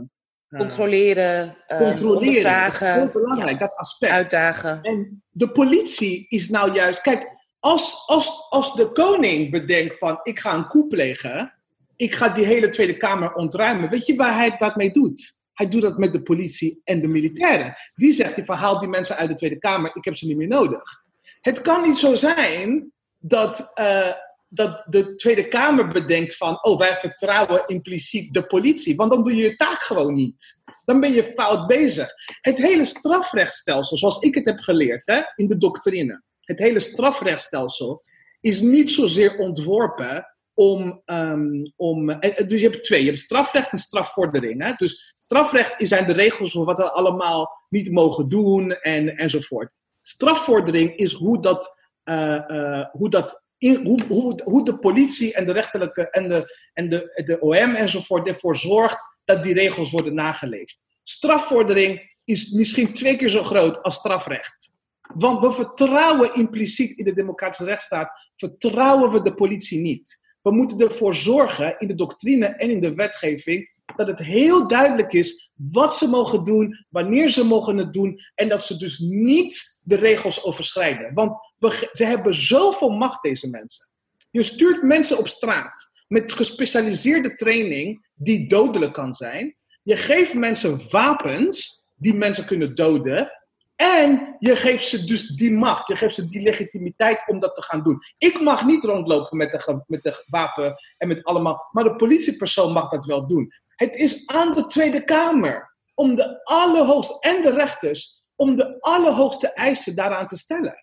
controleren, 0.57 1.57
controleren. 1.67 2.63
Dat 2.63 2.73
is 2.73 2.79
heel 2.79 3.07
belangrijk, 3.07 3.59
dat 3.59 3.75
aspect. 3.75 4.11
Uitdagen. 4.11 4.81
En 4.81 5.23
de 5.29 5.49
politie 5.49 6.25
is 6.29 6.49
nou 6.49 6.73
juist, 6.73 7.01
kijk, 7.01 7.27
als, 7.59 8.03
als, 8.05 8.47
als 8.49 8.75
de 8.75 8.91
koning 8.91 9.51
bedenkt 9.51 9.97
van 9.97 10.19
ik 10.23 10.39
ga 10.39 10.53
een 10.53 10.67
coup 10.67 10.89
plegen, 10.89 11.53
ik 11.95 12.15
ga 12.15 12.29
die 12.29 12.45
hele 12.45 12.69
Tweede 12.69 12.97
Kamer 12.97 13.33
ontruimen. 13.33 13.89
Weet 13.89 14.05
je 14.05 14.15
waar 14.15 14.35
hij 14.35 14.55
dat 14.57 14.75
mee 14.75 14.91
doet? 14.91 15.41
Hij 15.53 15.69
doet 15.69 15.81
dat 15.81 15.97
met 15.97 16.13
de 16.13 16.21
politie 16.21 16.81
en 16.83 17.01
de 17.01 17.07
militairen. 17.07 17.75
Die 17.95 18.13
zegt 18.13 18.35
hij 18.35 18.45
verhaalt 18.45 18.79
die 18.79 18.89
mensen 18.89 19.15
uit 19.15 19.29
de 19.29 19.35
Tweede 19.35 19.57
Kamer, 19.57 19.91
ik 19.95 20.05
heb 20.05 20.15
ze 20.15 20.27
niet 20.27 20.37
meer 20.37 20.47
nodig. 20.47 21.03
Het 21.41 21.61
kan 21.61 21.81
niet 21.81 21.97
zo 21.97 22.15
zijn 22.15 22.91
dat, 23.19 23.71
uh, 23.79 24.11
dat 24.53 24.83
de 24.85 25.15
Tweede 25.15 25.47
Kamer 25.47 25.87
bedenkt 25.87 26.37
van, 26.37 26.63
oh 26.63 26.79
wij 26.79 26.97
vertrouwen 26.97 27.63
impliciet 27.67 28.33
de 28.33 28.45
politie, 28.45 28.95
want 28.95 29.11
dan 29.11 29.23
doe 29.23 29.35
je 29.35 29.43
je 29.43 29.55
taak 29.55 29.81
gewoon 29.81 30.13
niet. 30.13 30.61
Dan 30.85 30.99
ben 30.99 31.13
je 31.13 31.31
fout 31.35 31.67
bezig. 31.67 32.09
Het 32.41 32.57
hele 32.57 32.85
strafrechtsstelsel, 32.85 33.97
zoals 33.97 34.19
ik 34.19 34.35
het 34.35 34.45
heb 34.45 34.59
geleerd 34.59 35.07
hè, 35.07 35.21
in 35.35 35.47
de 35.47 35.57
doctrine, 35.57 36.23
het 36.39 36.59
hele 36.59 36.79
strafrechtsstelsel 36.79 38.03
is 38.41 38.61
niet 38.61 38.91
zozeer 38.91 39.37
ontworpen 39.37 40.27
om. 40.53 41.01
Um, 41.05 41.73
om 41.75 42.09
eh, 42.09 42.47
dus 42.47 42.61
je 42.61 42.69
hebt 42.69 42.83
twee: 42.83 43.01
je 43.01 43.07
hebt 43.07 43.19
strafrecht 43.19 43.71
en 43.71 43.77
strafvordering. 43.77 44.63
Hè? 44.63 44.73
Dus 44.73 45.13
strafrecht 45.15 45.73
zijn 45.77 46.07
de 46.07 46.13
regels 46.13 46.51
voor 46.51 46.65
wat 46.65 46.77
we 46.77 46.91
allemaal 46.91 47.51
niet 47.69 47.91
mogen 47.91 48.29
doen 48.29 48.71
en, 48.71 49.17
enzovoort. 49.17 49.71
Strafvordering 50.01 50.95
is 50.95 51.13
hoe 51.13 51.41
dat, 51.41 51.77
uh, 52.03 52.85
hoe, 52.91 53.09
dat 53.09 53.42
hoe, 53.71 54.03
hoe, 54.07 54.41
hoe 54.43 54.65
de 54.65 54.77
politie 54.77 55.33
en 55.33 55.45
de 55.45 55.51
rechterlijke 55.51 56.09
en 56.09 56.27
de, 56.29 56.57
en 56.73 56.89
de, 56.89 57.23
de 57.25 57.39
OM 57.39 57.75
enzovoort 57.75 58.27
ervoor 58.27 58.57
zorgt 58.57 58.97
dat 59.23 59.43
die 59.43 59.53
regels 59.53 59.91
worden 59.91 60.13
nageleefd. 60.13 60.79
Strafvordering 61.03 62.11
is 62.23 62.51
misschien 62.51 62.93
twee 62.93 63.15
keer 63.15 63.29
zo 63.29 63.43
groot 63.43 63.83
als 63.83 63.95
strafrecht. 63.95 64.71
Want 65.13 65.39
we 65.39 65.53
vertrouwen 65.53 66.33
impliciet 66.33 66.97
in 66.97 67.05
de 67.05 67.13
democratische 67.13 67.65
rechtsstaat, 67.65 68.29
vertrouwen 68.35 69.11
we 69.11 69.21
de 69.21 69.33
politie 69.33 69.79
niet. 69.79 70.21
We 70.41 70.51
moeten 70.51 70.79
ervoor 70.79 71.15
zorgen 71.15 71.75
in 71.79 71.87
de 71.87 71.95
doctrine 71.95 72.45
en 72.45 72.69
in 72.69 72.81
de 72.81 72.93
wetgeving 72.93 73.81
dat 73.95 74.07
het 74.07 74.19
heel 74.19 74.67
duidelijk 74.67 75.13
is 75.13 75.51
wat 75.71 75.97
ze 75.97 76.07
mogen 76.07 76.43
doen, 76.43 76.85
wanneer 76.89 77.29
ze 77.29 77.45
mogen 77.45 77.77
het 77.77 77.93
doen 77.93 78.19
en 78.35 78.49
dat 78.49 78.63
ze 78.63 78.77
dus 78.77 78.99
niet 78.99 79.81
de 79.83 79.95
regels 79.95 80.43
overschrijden. 80.43 81.13
Want 81.13 81.37
ze 81.71 82.05
hebben 82.05 82.33
zoveel 82.33 82.89
macht, 82.89 83.23
deze 83.23 83.49
mensen. 83.49 83.89
Je 84.31 84.43
stuurt 84.43 84.83
mensen 84.83 85.17
op 85.17 85.27
straat 85.27 85.91
met 86.07 86.31
gespecialiseerde 86.31 87.35
training 87.35 88.07
die 88.13 88.47
dodelijk 88.47 88.93
kan 88.93 89.15
zijn. 89.15 89.55
Je 89.83 89.95
geeft 89.95 90.33
mensen 90.33 90.81
wapens 90.89 91.83
die 91.95 92.13
mensen 92.13 92.45
kunnen 92.45 92.75
doden. 92.75 93.31
En 93.75 94.35
je 94.39 94.55
geeft 94.55 94.87
ze 94.87 95.05
dus 95.05 95.27
die 95.27 95.51
macht, 95.51 95.87
je 95.87 95.95
geeft 95.95 96.15
ze 96.15 96.27
die 96.27 96.41
legitimiteit 96.41 97.23
om 97.27 97.39
dat 97.39 97.55
te 97.55 97.61
gaan 97.61 97.83
doen. 97.83 97.97
Ik 98.17 98.41
mag 98.41 98.65
niet 98.65 98.83
rondlopen 98.83 99.37
met 99.37 99.51
de, 99.51 99.83
met 99.87 100.03
de 100.03 100.23
wapen 100.27 100.75
en 100.97 101.07
met 101.07 101.23
allemaal, 101.23 101.69
maar 101.71 101.83
de 101.83 101.95
politiepersoon 101.95 102.71
mag 102.71 102.89
dat 102.89 103.05
wel 103.05 103.27
doen. 103.27 103.51
Het 103.75 103.95
is 103.95 104.27
aan 104.27 104.51
de 104.51 104.65
Tweede 104.65 105.03
Kamer 105.03 105.75
om 105.93 106.15
de 106.15 106.43
allerhoogste, 106.43 107.17
en 107.19 107.41
de 107.41 107.51
rechters, 107.51 108.23
om 108.35 108.55
de 108.55 108.81
allerhoogste 108.81 109.53
eisen 109.53 109.95
daaraan 109.95 110.27
te 110.27 110.37
stellen. 110.37 110.82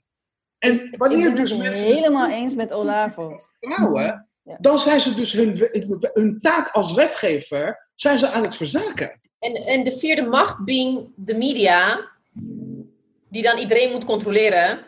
En 0.61 0.95
wanneer 0.97 1.19
ik 1.19 1.35
ben 1.35 1.43
dus 1.43 1.51
het 1.51 1.59
mensen. 1.59 1.87
dus 1.89 1.95
helemaal 1.97 2.31
eens 2.31 2.55
met 2.55 2.73
Olavo. 2.73 3.39
vertrouwen, 3.39 4.29
Ja. 4.43 4.57
dan 4.61 4.79
zijn 4.79 5.01
ze 5.01 5.15
dus 5.15 5.33
hun, 5.33 5.69
hun 6.13 6.39
taak 6.41 6.71
als 6.71 6.93
wetgever 6.93 7.89
zijn 7.95 8.19
ze 8.19 8.31
aan 8.31 8.43
het 8.43 8.57
verzaken. 8.57 9.21
En, 9.39 9.55
en 9.55 9.85
de 9.85 9.93
vierde 9.93 10.23
macht 10.23 10.65
being 10.65 11.13
de 11.17 11.35
media, 11.35 12.09
die 13.31 13.43
dan 13.43 13.59
iedereen 13.59 13.91
moet 13.93 14.05
controleren. 14.05 14.79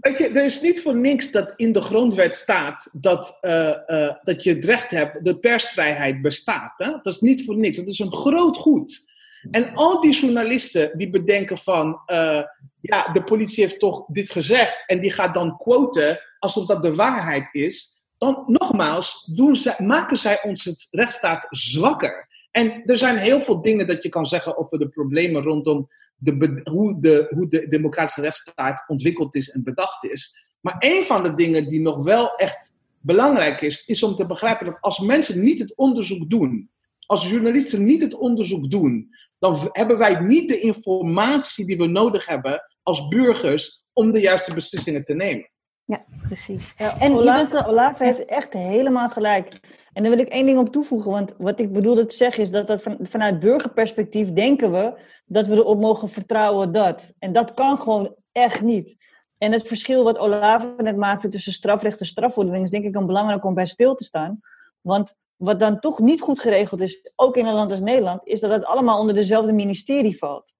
Weet 0.00 0.18
je, 0.18 0.28
er 0.28 0.44
is 0.44 0.60
niet 0.60 0.82
voor 0.82 0.96
niks 0.96 1.30
dat 1.30 1.52
in 1.56 1.72
de 1.72 1.80
grondwet 1.80 2.34
staat 2.34 2.88
dat, 2.92 3.38
eh, 3.40 3.88
eh, 4.06 4.14
dat 4.22 4.42
je 4.42 4.54
het 4.54 4.64
recht 4.64 4.90
hebt, 4.90 5.24
de 5.24 5.38
persvrijheid 5.38 6.22
bestaat. 6.22 6.72
Hè? 6.76 6.90
Dat 6.90 7.06
is 7.14 7.20
niet 7.20 7.44
voor 7.44 7.56
niks, 7.56 7.76
dat 7.76 7.88
is 7.88 7.98
een 7.98 8.12
groot 8.12 8.56
goed. 8.56 9.08
En 9.50 9.74
al 9.74 10.00
die 10.00 10.12
journalisten 10.14 10.90
die 10.98 11.10
bedenken 11.10 11.58
van, 11.58 12.00
eh, 12.06 12.42
ja, 12.90 13.12
de 13.12 13.24
politie 13.24 13.64
heeft 13.64 13.78
toch 13.78 14.04
dit 14.06 14.30
gezegd 14.30 14.82
en 14.86 15.00
die 15.00 15.12
gaat 15.12 15.34
dan 15.34 15.56
quoten 15.56 16.20
alsof 16.38 16.66
dat 16.66 16.82
de 16.82 16.94
waarheid 16.94 17.48
is. 17.54 17.98
Dan 18.18 18.44
nogmaals, 18.46 19.30
doen 19.34 19.56
zij, 19.56 19.74
maken 19.78 20.16
zij 20.16 20.42
onze 20.42 20.74
rechtsstaat 20.90 21.46
zwakker. 21.50 22.28
En 22.50 22.82
er 22.84 22.98
zijn 22.98 23.18
heel 23.18 23.42
veel 23.42 23.62
dingen 23.62 23.86
dat 23.86 24.02
je 24.02 24.08
kan 24.08 24.26
zeggen 24.26 24.56
over 24.56 24.78
de 24.78 24.88
problemen 24.88 25.42
rondom 25.42 25.88
de, 26.16 26.60
hoe, 26.64 27.00
de, 27.00 27.26
hoe 27.34 27.48
de 27.48 27.66
democratische 27.66 28.20
rechtsstaat 28.20 28.84
ontwikkeld 28.86 29.34
is 29.34 29.50
en 29.50 29.62
bedacht 29.62 30.04
is. 30.04 30.48
Maar 30.60 30.76
een 30.78 31.04
van 31.06 31.22
de 31.22 31.34
dingen 31.34 31.68
die 31.68 31.80
nog 31.80 32.04
wel 32.04 32.34
echt 32.34 32.72
belangrijk 33.00 33.60
is, 33.60 33.84
is 33.86 34.02
om 34.02 34.16
te 34.16 34.26
begrijpen 34.26 34.66
dat 34.66 34.80
als 34.80 34.98
mensen 34.98 35.40
niet 35.40 35.58
het 35.58 35.76
onderzoek 35.76 36.30
doen, 36.30 36.70
als 37.06 37.30
journalisten 37.30 37.84
niet 37.84 38.02
het 38.02 38.14
onderzoek 38.14 38.70
doen, 38.70 39.14
dan 39.38 39.68
hebben 39.72 39.98
wij 39.98 40.20
niet 40.20 40.48
de 40.48 40.60
informatie 40.60 41.66
die 41.66 41.78
we 41.78 41.86
nodig 41.86 42.26
hebben 42.26 42.62
als 42.82 43.08
burgers 43.08 43.84
om 43.92 44.12
de 44.12 44.20
juiste 44.20 44.54
beslissingen 44.54 45.04
te 45.04 45.14
nemen. 45.14 45.50
Ja, 45.84 46.04
precies. 46.22 46.74
Ja, 46.78 46.98
En 46.98 47.12
je 47.12 47.18
Olaf, 47.18 47.48
bent 47.48 47.66
Olaf 47.66 47.98
heeft 47.98 48.24
echt 48.24 48.52
helemaal 48.52 49.08
gelijk. 49.08 49.60
En 49.92 50.02
daar 50.02 50.16
wil 50.16 50.24
ik 50.24 50.28
één 50.28 50.46
ding 50.46 50.58
op 50.58 50.72
toevoegen. 50.72 51.10
Want 51.10 51.32
wat 51.38 51.58
ik 51.58 51.72
bedoelde 51.72 52.06
te 52.06 52.16
zeggen 52.16 52.42
is 52.42 52.50
dat, 52.50 52.66
dat 52.66 52.82
van, 52.82 52.98
vanuit 53.00 53.40
burgerperspectief 53.40 54.32
denken 54.32 54.72
we 54.72 55.00
dat 55.24 55.46
we 55.46 55.54
erop 55.54 55.80
mogen 55.80 56.08
vertrouwen 56.10 56.72
dat. 56.72 57.12
En 57.18 57.32
dat 57.32 57.54
kan 57.54 57.78
gewoon 57.78 58.14
echt 58.32 58.60
niet. 58.60 58.96
En 59.38 59.52
het 59.52 59.66
verschil 59.66 60.04
wat 60.04 60.18
Olaf 60.18 60.64
net 60.76 60.96
maakte 60.96 61.28
tussen 61.28 61.52
strafrecht 61.52 62.00
en 62.00 62.06
strafvordering 62.06 62.64
is 62.64 62.70
denk 62.70 62.84
ik 62.84 62.92
dan 62.92 63.06
belangrijk 63.06 63.44
om 63.44 63.54
bij 63.54 63.66
stil 63.66 63.94
te 63.94 64.04
staan. 64.04 64.40
Want 64.80 65.14
wat 65.36 65.60
dan 65.60 65.80
toch 65.80 65.98
niet 65.98 66.20
goed 66.20 66.40
geregeld 66.40 66.80
is, 66.80 67.10
ook 67.16 67.36
in 67.36 67.46
een 67.46 67.54
land 67.54 67.70
als 67.70 67.80
Nederland, 67.80 68.26
is 68.26 68.40
dat 68.40 68.50
het 68.50 68.64
allemaal 68.64 69.00
onder 69.00 69.14
dezelfde 69.14 69.52
ministerie 69.52 70.18
valt. 70.18 70.54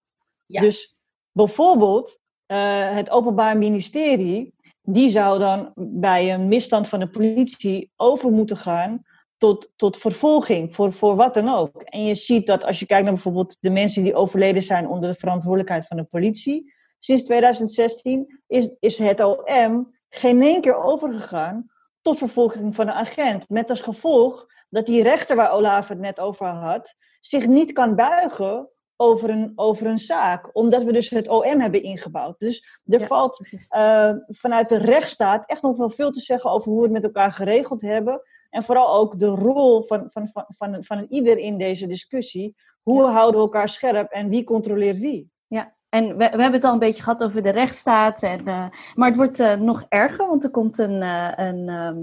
Ja. 0.47 0.61
Dus 0.61 0.97
bijvoorbeeld 1.33 2.19
eh, 2.47 2.95
het 2.95 3.11
Openbaar 3.11 3.57
Ministerie, 3.59 4.55
die 4.83 5.11
zou 5.11 5.39
dan 5.39 5.73
bij 5.75 6.35
een 6.35 6.49
misstand 6.49 6.89
van 6.89 6.99
de 6.99 7.09
politie 7.09 7.91
over 7.97 8.31
moeten 8.31 8.57
gaan 8.57 9.03
tot, 9.39 9.71
tot 9.77 9.97
vervolging, 9.97 10.75
voor, 10.75 10.93
voor 10.93 11.17
wat 11.17 11.35
dan 11.35 11.49
ook. 11.49 11.83
En 11.83 12.05
je 12.05 12.15
ziet 12.15 12.47
dat 12.47 12.65
als 12.65 12.79
je 12.79 12.87
kijkt 12.87 13.05
naar 13.05 13.13
bijvoorbeeld 13.13 13.57
de 13.61 13.71
mensen 13.71 14.03
die 14.03 14.15
overleden 14.15 14.63
zijn 14.63 14.89
onder 14.89 15.13
de 15.13 15.19
verantwoordelijkheid 15.19 15.87
van 15.87 15.97
de 15.97 16.05
politie, 16.05 16.75
sinds 16.99 17.25
2016 17.25 18.41
is, 18.47 18.69
is 18.81 18.99
het 18.99 19.21
OM 19.21 19.95
geen 20.09 20.43
één 20.43 20.61
keer 20.61 20.83
overgegaan 20.83 21.67
tot 22.03 22.19
vervolging 22.19 22.75
van 22.75 22.89
een 22.89 22.95
agent. 22.95 23.49
Met 23.49 23.71
als 23.71 23.81
gevolg 23.81 24.47
dat 24.69 24.87
die 24.87 25.03
rechter 25.03 25.37
waar 25.37 25.53
Olaf 25.53 25.89
het 25.89 25.99
net 25.99 26.19
over 26.19 26.47
had, 26.47 26.95
zich 27.21 27.47
niet 27.47 27.73
kan 27.73 27.95
buigen 27.95 28.69
over 29.01 29.31
een, 29.31 29.53
over 29.55 29.87
een 29.87 29.99
zaak. 29.99 30.51
Omdat 30.53 30.85
we 30.85 30.93
dus 30.93 31.11
het 31.11 31.29
OM 31.29 31.61
hebben 31.61 31.83
ingebouwd. 31.83 32.39
Dus 32.39 32.81
er 32.87 33.01
Ja, 33.01 33.07
valt 33.07 33.51
eh, 33.69 34.13
vanuit 34.27 34.69
de 34.69 34.79
rechtsstaat 34.79 35.47
echt 35.47 35.63
nog 35.63 35.77
wel 35.77 35.91
veel 35.91 36.11
te 36.11 36.21
zeggen 36.21 36.51
over 36.51 36.71
hoe 36.71 36.79
we 36.79 36.85
het 36.85 36.93
met 36.93 37.05
elkaar 37.05 37.33
geregeld 37.33 37.83
hebben. 37.83 38.23
En 38.51 38.63
vooral 38.63 38.95
ook 38.95 39.19
de 39.19 39.27
rol 39.27 39.83
van, 39.83 40.09
van, 40.11 40.31
van, 40.33 40.45
van, 40.59 40.85
van 40.85 41.07
ieder 41.09 41.39
in 41.39 41.59
deze 41.59 41.87
discussie. 41.87 42.57
Hoe 42.83 43.03
houden 43.03 43.41
we 43.41 43.47
elkaar 43.47 43.69
scherp 43.69 44.11
en 44.11 44.29
wie 44.29 44.45
controleert 44.45 44.99
wie? 44.99 45.31
Ja, 45.47 45.75
en 45.89 46.07
we, 46.07 46.15
we 46.17 46.25
hebben 46.25 46.53
het 46.53 46.65
al 46.65 46.73
een 46.73 46.79
beetje 46.79 47.03
gehad 47.03 47.23
over 47.23 47.43
de 47.43 47.51
rechtsstaat. 47.51 48.23
En, 48.23 48.47
eh, 48.47 48.67
maar 48.95 49.09
het 49.09 49.17
wordt 49.17 49.41
eh, 49.41 49.55
nog 49.55 49.87
erger, 49.89 50.27
want 50.27 50.45
er 50.45 50.51
komt 50.51 50.79
een, 50.79 51.03
een, 51.41 51.69
ehm, 51.69 51.99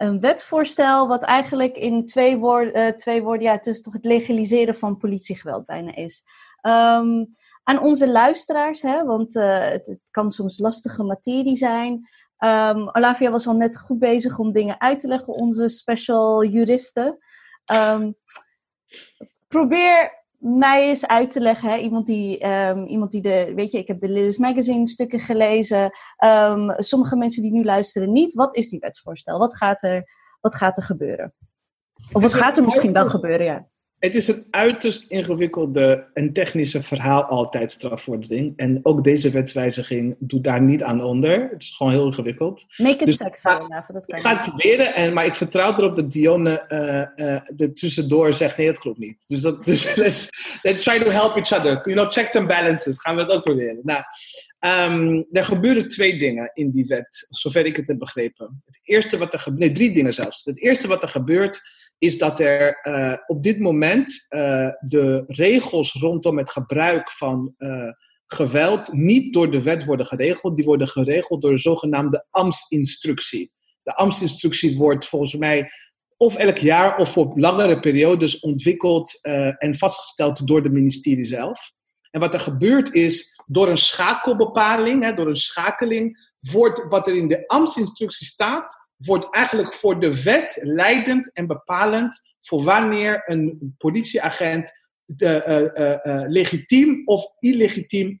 een 0.00 0.20
wetsvoorstel 0.20 1.08
wat 1.08 1.22
eigenlijk 1.22 1.76
in 1.76 2.06
twee 2.06 2.36
woorden, 2.36 2.72
eh, 2.72 2.92
twee 2.92 3.22
woorden 3.22 3.46
ja, 3.46 3.52
het 3.52 3.66
is 3.66 3.80
toch 3.80 3.92
het 3.92 4.04
legaliseren 4.04 4.74
van 4.74 4.96
politiegeweld 4.96 5.66
bijna 5.66 5.94
is. 5.94 6.22
Ehm, 6.60 7.24
aan 7.62 7.80
onze 7.80 8.10
luisteraars, 8.10 8.82
hè, 8.82 9.04
want 9.04 9.36
eh, 9.36 9.58
het, 9.58 9.98
kan 10.10 10.30
soms 10.30 10.58
lastige 10.58 11.02
materie 11.02 11.56
zijn. 11.56 12.08
Ehm 12.36 12.88
Olavia 12.92 13.30
was 13.30 13.46
al 13.46 13.54
net 13.54 13.78
goed 13.78 13.98
bezig 13.98 14.38
om 14.38 14.52
dingen 14.52 14.80
uit 14.80 15.00
te 15.00 15.06
leggen, 15.06 15.34
onze 15.34 15.68
special 15.68 16.44
juristen. 16.44 17.18
Ehm, 17.64 18.12
probeer 19.48 20.19
mij 20.40 20.88
eens 20.88 21.06
uit 21.06 21.30
te 21.32 21.40
leggen. 21.40 21.70
Hè? 21.70 21.76
Iemand, 21.76 22.06
die, 22.06 22.38
ehm, 22.38 22.84
iemand 22.84 23.12
die 23.12 23.20
de, 23.20 23.52
weet 23.54 23.70
je, 23.70 23.78
ik 23.78 23.88
heb 23.88 24.00
de 24.00 24.08
Lilith 24.08 24.38
Magazine 24.38 24.88
stukken 24.88 25.18
gelezen. 25.18 25.90
Ehm, 26.16 26.70
sommige 26.76 27.16
mensen 27.16 27.42
die 27.42 27.52
nu 27.52 27.64
luisteren 27.64 28.12
niet. 28.12 28.34
Wat 28.34 28.56
is 28.56 28.68
die 28.68 28.80
wetsvoorstel? 28.80 29.38
Wat 29.38 29.56
gaat 29.56 29.82
er, 29.82 30.04
wat 30.40 30.54
gaat 30.54 30.76
er 30.76 30.82
gebeuren? 30.82 31.34
Of 32.12 32.22
wat 32.22 32.34
gaat 32.34 32.56
er 32.56 32.64
misschien 32.64 32.92
wel 32.92 33.08
gebeuren, 33.08 33.46
ja. 33.46 33.68
Het 34.00 34.14
is 34.14 34.28
een 34.28 34.46
uiterst 34.50 35.10
ingewikkelde 35.10 36.06
en 36.14 36.32
technische 36.32 36.82
verhaal 36.82 37.24
altijd, 37.24 37.72
strafvordering. 37.72 38.52
En 38.56 38.80
ook 38.82 39.04
deze 39.04 39.30
wetswijziging 39.30 40.16
doet 40.18 40.44
daar 40.44 40.60
niet 40.60 40.82
aan 40.82 41.02
onder. 41.02 41.48
Het 41.50 41.62
is 41.62 41.74
gewoon 41.76 41.92
heel 41.92 42.06
ingewikkeld. 42.06 42.64
Make 42.76 42.92
it 42.92 43.04
Dus- 43.04 43.16
sexy, 43.16 43.48
dat 43.48 44.06
kan 44.06 44.18
Ik 44.18 44.20
ga 44.20 44.30
het 44.36 44.42
proberen, 44.42 44.94
en, 44.94 45.12
maar 45.12 45.26
ik 45.26 45.34
vertrouw 45.34 45.72
erop 45.72 45.96
dat 45.96 46.12
Dionne 46.12 46.60
eh 46.60 47.40
er 47.56 47.74
tussendoor 47.74 48.32
zegt, 48.32 48.56
nee, 48.56 48.66
dat 48.66 48.78
klopt 48.78 48.98
niet. 48.98 49.24
Dus, 49.26 49.40
dat, 49.40 49.64
dus 49.66 49.94
let's, 49.94 50.28
let's 50.62 50.82
try 50.82 50.98
to 50.98 51.10
help 51.10 51.36
each 51.36 51.52
other. 51.52 51.72
You 51.72 51.92
know, 51.92 52.10
checks 52.10 52.36
and 52.36 52.48
balances. 52.48 53.00
Gaan 53.00 53.16
we 53.16 53.24
dat 53.24 53.36
ook 53.36 53.44
proberen. 53.44 53.80
Nou, 53.82 54.02
ehm, 54.58 55.22
er 55.32 55.44
gebeuren 55.44 55.88
twee 55.88 56.18
dingen 56.18 56.50
in 56.54 56.70
die 56.70 56.86
wet, 56.86 57.26
zover 57.28 57.66
ik 57.66 57.76
het 57.76 57.86
heb 57.86 57.98
begrepen. 57.98 58.62
Het 58.66 58.80
eerste 58.82 59.18
wat 59.18 59.32
er 59.32 59.40
gebeurt, 59.40 59.60
nee, 59.60 59.72
drie 59.72 59.92
dingen 59.92 60.14
zelfs. 60.14 60.44
Het 60.44 60.60
eerste 60.60 60.88
wat 60.88 61.02
er 61.02 61.08
gebeurt, 61.08 61.62
is 62.00 62.18
dat 62.18 62.40
er 62.40 62.78
eh, 62.80 63.14
op 63.26 63.42
dit 63.42 63.58
moment 63.58 64.26
eh, 64.28 64.68
de 64.80 65.24
regels 65.26 65.92
rondom 65.92 66.38
het 66.38 66.50
gebruik 66.50 67.10
van 67.10 67.54
eh, 67.56 67.88
geweld 68.26 68.92
niet 68.92 69.32
door 69.32 69.50
de 69.50 69.62
wet 69.62 69.84
worden 69.84 70.06
geregeld. 70.06 70.56
Die 70.56 70.64
worden 70.64 70.88
geregeld 70.88 71.42
door 71.42 71.50
de 71.50 71.58
zogenaamde 71.58 72.26
ambtsinstructie. 72.30 73.52
De 73.82 73.94
ambtsinstructie 73.94 74.76
wordt 74.76 75.06
volgens 75.06 75.34
mij 75.34 75.70
of 76.16 76.36
elk 76.36 76.58
jaar 76.58 76.98
of 76.98 77.12
voor 77.12 77.32
langere 77.34 77.80
periodes 77.80 78.40
ontwikkeld 78.40 79.18
en 79.58 79.76
vastgesteld 79.76 80.46
door 80.46 80.62
de 80.62 80.70
ministerie 80.70 81.24
zelf. 81.24 81.72
En 82.10 82.20
wat 82.20 82.34
er 82.34 82.40
gebeurt 82.40 82.94
is, 82.94 83.42
door 83.46 83.68
een 83.68 83.76
schakelbepaling, 83.76 85.02
hè, 85.02 85.14
door 85.14 85.28
een 85.28 85.36
schakeling, 85.36 86.30
wordt 86.40 86.84
wat 86.88 87.08
er 87.08 87.16
in 87.16 87.28
de 87.28 87.46
ambtsinstructie 87.46 88.26
staat, 88.26 88.79
wordt 89.00 89.34
eigenlijk 89.34 89.74
voor 89.74 90.00
de 90.00 90.22
wet 90.22 90.58
leidend 90.62 91.32
en 91.32 91.46
bepalend 91.46 92.20
voor 92.42 92.62
wanneer 92.62 93.22
een 93.24 93.74
politieagent 93.78 94.72
de, 95.04 95.42
eh, 95.42 95.76
eh, 95.76 96.04
eh, 96.04 96.28
legitiem 96.28 97.02
of 97.04 97.32
illegitiem 97.38 98.16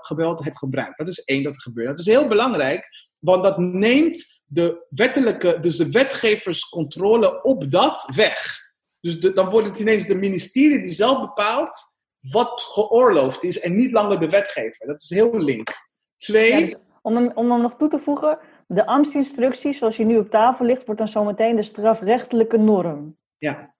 geweld, 0.00 0.44
heeft 0.44 0.58
gebruikt. 0.58 0.98
Dat 0.98 1.08
is 1.08 1.24
één 1.24 1.42
dat 1.42 1.54
er 1.54 1.60
gebeurt. 1.60 1.88
Dat 1.88 1.98
is 1.98 2.06
heel 2.06 2.28
belangrijk, 2.28 2.88
want 3.18 3.42
dat 3.42 3.58
neemt 3.58 4.40
de 4.44 4.86
wettelijke, 4.88 5.58
dus 5.60 5.76
de 5.76 5.90
wetgeverscontrole 5.90 7.42
op 7.42 7.70
dat 7.70 8.10
weg. 8.14 8.66
Dus 9.00 9.20
dan 9.20 9.50
wordt 9.50 9.68
het 9.68 9.78
ineens 9.78 10.06
de 10.06 10.14
ministerie 10.14 10.82
die 10.82 10.92
zelf 10.92 11.20
bepaalt 11.20 11.78
wat 12.20 12.60
geoorloofd 12.60 13.44
is 13.44 13.60
en 13.60 13.76
niet 13.76 13.92
langer 13.92 14.18
de 14.18 14.28
wetgever. 14.28 14.86
Dat 14.86 15.02
is 15.02 15.10
heel 15.10 15.38
link. 15.38 15.70
Twee, 16.16 16.64
dus 16.64 16.74
om, 17.02 17.16
hem, 17.16 17.30
om 17.34 17.46
nog 17.46 17.74
toe 17.78 17.88
te 17.88 18.00
voegen, 18.04 18.38
de 18.68 18.86
ambtsinstructie 18.86 19.72
zoals 19.72 19.96
die 19.96 20.06
nu 20.06 20.16
op 20.16 20.30
tafel 20.30 20.64
ligt, 20.64 20.84
wordt 20.84 21.00
dan 21.00 21.08
zometeen 21.08 21.56
de 21.56 21.62
strafrechtelijke 21.62 22.56
norm. 22.58 23.16
Ja. 23.38 23.76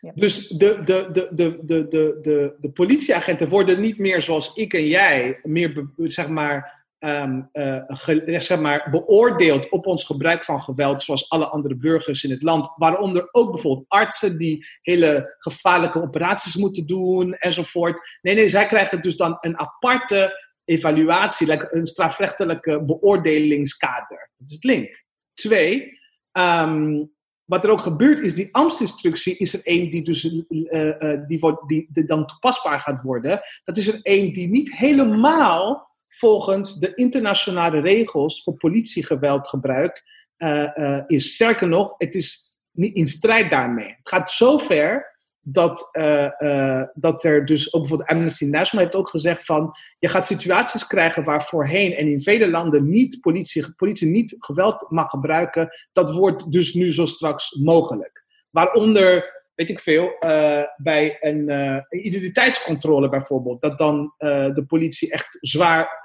Ja. 0.00 0.12
Dus 0.14 0.48
de, 0.48 0.80
de, 0.84 1.08
de, 1.12 1.28
de, 1.32 1.58
de, 1.64 1.86
de, 1.88 2.18
de, 2.22 2.56
de 2.58 2.70
politieagenten 2.70 3.48
worden 3.48 3.80
niet 3.80 3.98
meer 3.98 4.22
zoals 4.22 4.54
ik 4.54 4.74
en 4.74 4.86
jij, 4.86 5.40
meer 5.42 5.90
zeg 5.96 6.28
maar, 6.28 6.84
ehm, 6.98 7.40
eh, 7.52 7.76
ge- 7.86 8.36
zeg 8.38 8.60
maar, 8.60 8.88
beoordeeld 8.90 9.68
op 9.70 9.86
ons 9.86 10.04
gebruik 10.04 10.44
van 10.44 10.62
geweld, 10.62 11.02
zoals 11.02 11.28
alle 11.30 11.46
andere 11.46 11.76
burgers 11.76 12.24
in 12.24 12.30
het 12.30 12.42
land. 12.42 12.72
Waaronder 12.76 13.28
ook 13.32 13.50
bijvoorbeeld 13.52 13.88
artsen 13.88 14.38
die 14.38 14.66
hele 14.82 15.34
gevaarlijke 15.38 16.02
operaties 16.02 16.56
moeten 16.56 16.86
doen 16.86 17.34
enzovoort. 17.34 18.18
Nee, 18.22 18.34
nee, 18.34 18.48
zij 18.48 18.66
krijgen 18.66 19.02
dus 19.02 19.16
dan 19.16 19.36
een 19.40 19.58
aparte 19.58 20.50
evaluatie, 20.72 21.74
een 21.74 21.86
strafrechtelijke 21.86 22.82
beoordelingskader. 22.84 24.30
Dat 24.36 24.48
is 24.48 24.54
het 24.54 24.64
link. 24.64 25.04
Twee, 25.34 25.98
ehm, 26.32 27.04
wat 27.44 27.64
er 27.64 27.70
ook 27.70 27.80
gebeurt 27.80 28.20
is, 28.20 28.34
die 28.34 28.54
ambtsinstructie 28.54 29.36
is 29.36 29.54
er 29.54 29.66
één 29.66 29.90
die, 29.90 30.02
dus, 30.02 30.44
eh, 30.48 31.12
eh, 31.12 31.20
die, 31.26 31.88
die, 31.92 32.04
dan 32.04 32.26
toepasbaar 32.26 32.80
gaat 32.80 33.02
worden. 33.02 33.40
Dat 33.64 33.76
is 33.76 33.88
er 33.88 34.00
één 34.02 34.32
die 34.32 34.48
niet 34.48 34.76
helemaal 34.76 35.90
volgens 36.08 36.78
de 36.78 36.94
internationale 36.94 37.80
regels 37.80 38.42
voor 38.42 38.54
politiegeweldgebruik 38.54 40.02
eh, 40.36 40.76
eh, 40.76 41.04
is. 41.06 41.34
Sterker 41.34 41.68
nog, 41.68 41.94
het 41.98 42.14
is 42.14 42.56
niet 42.70 42.96
in 42.96 43.08
strijd 43.08 43.50
daarmee. 43.50 43.88
Het 43.88 44.08
gaat 44.08 44.30
zo 44.30 44.58
ver 44.58 45.11
dat, 45.42 45.88
eh, 45.92 46.40
eh, 46.40 46.88
dat 46.94 47.24
er 47.24 47.46
dus 47.46 47.72
ook 47.72 47.80
bijvoorbeeld 47.80 48.10
Amnesty 48.10 48.44
International 48.44 48.84
heeft 48.84 48.96
ook 48.96 49.08
gezegd 49.08 49.44
van 49.44 49.76
je 49.98 50.08
gaat 50.08 50.26
situaties 50.26 50.86
krijgen 50.86 51.24
waar 51.24 51.42
voorheen 51.44 51.94
en 51.94 52.08
in 52.08 52.20
vele 52.20 52.50
landen 52.50 52.88
niet 52.88 53.20
politie, 53.20 53.74
politie 53.74 54.08
niet 54.08 54.36
geweld 54.38 54.86
mag 54.88 55.10
gebruiken. 55.10 55.68
Dat 55.92 56.14
wordt 56.14 56.52
dus 56.52 56.74
nu 56.74 56.92
zo 56.92 57.06
straks 57.06 57.50
mogelijk. 57.50 58.24
Waaronder, 58.50 59.42
weet 59.54 59.70
ik 59.70 59.80
veel, 59.80 60.18
eh, 60.18 60.62
bij 60.76 61.16
een 61.20 61.50
identiteitscontrole 61.90 63.08
bijvoorbeeld, 63.08 63.62
dat 63.62 63.78
dan 63.78 64.14
de 64.18 64.64
politie 64.66 65.12
echt 65.12 65.38
zwaar 65.40 66.00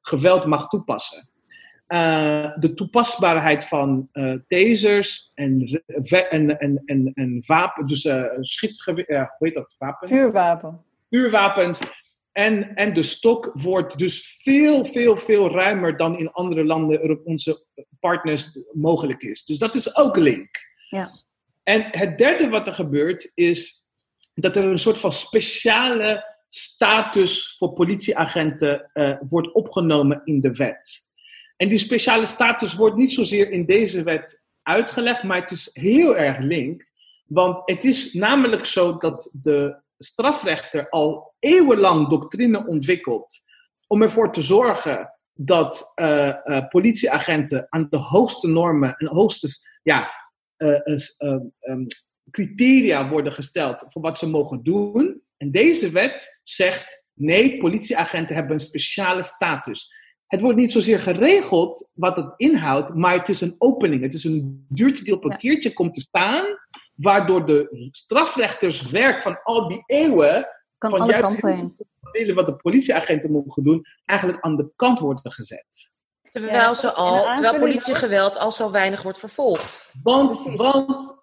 geweld 0.00 0.44
mag 0.44 0.68
toepassen. 0.68 1.28
Eh, 1.88 2.52
de 2.56 2.74
toepasbaarheid 2.74 3.64
van 3.64 4.08
eh, 4.12 4.34
tasers 4.48 5.30
en, 5.34 5.82
en, 6.28 6.58
en, 6.58 6.82
en, 6.84 7.12
en 7.14 7.42
wapen, 7.46 7.86
dus 7.86 8.08
schietgeweer, 8.40 9.12
ja, 9.12 9.34
hoe 9.38 9.46
heet 9.48 9.56
dat? 9.56 9.74
Wapen? 9.78 10.08
Vuurwapen. 10.08 10.84
vuurwapens 11.10 11.82
en, 12.32 12.74
en 12.74 12.92
de 12.94 13.02
stok 13.02 13.50
wordt 13.52 13.98
dus 13.98 14.38
veel, 14.42 14.84
veel, 14.84 15.16
veel 15.16 15.50
ruimer 15.50 15.96
dan 15.96 16.18
in 16.18 16.32
andere 16.32 16.64
landen 16.64 17.24
onze 17.24 17.64
partners 18.00 18.58
mogelijk 18.72 19.22
is. 19.22 19.44
Dus 19.44 19.58
dat 19.58 19.74
is 19.74 19.96
ook 19.96 20.16
link. 20.16 20.48
Ja. 20.88 21.10
En 21.62 21.88
het 21.90 22.18
derde 22.18 22.48
wat 22.48 22.66
er 22.66 22.72
gebeurt 22.72 23.30
is 23.34 23.88
dat 24.34 24.56
er 24.56 24.64
een 24.64 24.78
soort 24.78 24.98
van 24.98 25.12
speciale 25.12 26.36
status 26.48 27.56
voor 27.58 27.72
politieagenten 27.72 28.90
wordt 29.28 29.52
opgenomen 29.52 30.20
in 30.24 30.40
de 30.40 30.52
wet. 30.52 31.07
En 31.58 31.68
die 31.68 31.78
speciale 31.78 32.26
status 32.26 32.74
wordt 32.74 32.96
niet 32.96 33.12
zozeer 33.12 33.50
in 33.50 33.64
deze 33.64 34.02
wet 34.02 34.42
uitgelegd, 34.62 35.22
maar 35.22 35.40
het 35.40 35.50
is 35.50 35.70
heel 35.72 36.16
erg 36.16 36.38
link. 36.38 36.86
Want 37.26 37.60
het 37.64 37.84
is 37.84 38.12
namelijk 38.12 38.64
zo 38.64 38.98
dat 38.98 39.36
de 39.42 39.82
strafrechter 39.98 40.88
al 40.88 41.34
eeuwenlang 41.38 42.08
doctrine 42.08 42.66
ontwikkelt 42.66 43.44
om 43.86 44.02
ervoor 44.02 44.32
te 44.32 44.42
zorgen 44.42 45.12
dat 45.32 45.92
uh, 46.00 46.34
uh, 46.44 46.68
politieagenten 46.68 47.66
aan 47.68 47.86
de 47.90 47.96
hoogste 47.96 48.48
normen 48.48 48.96
en 48.96 49.06
hoogste 49.06 49.48
ja, 49.82 50.10
uh, 50.56 50.98
um, 51.60 51.86
criteria 52.30 53.08
worden 53.08 53.32
gesteld 53.32 53.84
voor 53.88 54.02
wat 54.02 54.18
ze 54.18 54.28
mogen 54.28 54.62
doen. 54.62 55.22
En 55.36 55.50
deze 55.50 55.90
wet 55.90 56.38
zegt: 56.42 57.04
nee, 57.14 57.58
politieagenten 57.58 58.34
hebben 58.34 58.52
een 58.52 58.60
speciale 58.60 59.22
status. 59.22 59.92
Het 60.28 60.40
wordt 60.40 60.58
niet 60.58 60.72
zozeer 60.72 61.00
geregeld 61.00 61.88
wat 61.92 62.16
het 62.16 62.32
inhoudt, 62.36 62.94
maar 62.94 63.18
het 63.18 63.28
is 63.28 63.40
een 63.40 63.54
opening. 63.58 64.02
Het 64.02 64.14
is 64.14 64.24
een 64.24 64.66
duurtje 64.68 65.04
die 65.04 65.14
op 65.14 65.24
een 65.24 65.36
keertje 65.36 65.72
komt 65.72 65.94
te 65.94 66.00
staan, 66.00 66.44
waardoor 66.94 67.46
de 67.46 67.88
strafrechterswerk 67.90 69.22
van 69.22 69.42
al 69.42 69.68
die 69.68 69.82
eeuwen. 69.86 70.46
Kan 70.78 70.90
van 70.90 71.00
alle 71.00 71.10
juist 71.10 71.42
heen. 71.42 71.76
delen 72.12 72.34
wat 72.34 72.46
de 72.46 72.56
politieagenten 72.56 73.30
mogen 73.30 73.62
doen, 73.62 73.86
eigenlijk 74.04 74.40
aan 74.40 74.56
de 74.56 74.70
kant 74.76 74.98
worden 74.98 75.32
gezet. 75.32 75.96
Terwijl, 76.28 76.74
ze 76.74 76.92
al, 76.92 77.34
terwijl 77.34 77.58
politiegeweld 77.58 78.38
al 78.38 78.52
zo 78.52 78.70
weinig 78.70 79.02
wordt 79.02 79.18
vervolgd. 79.18 79.92
Want 80.02 80.44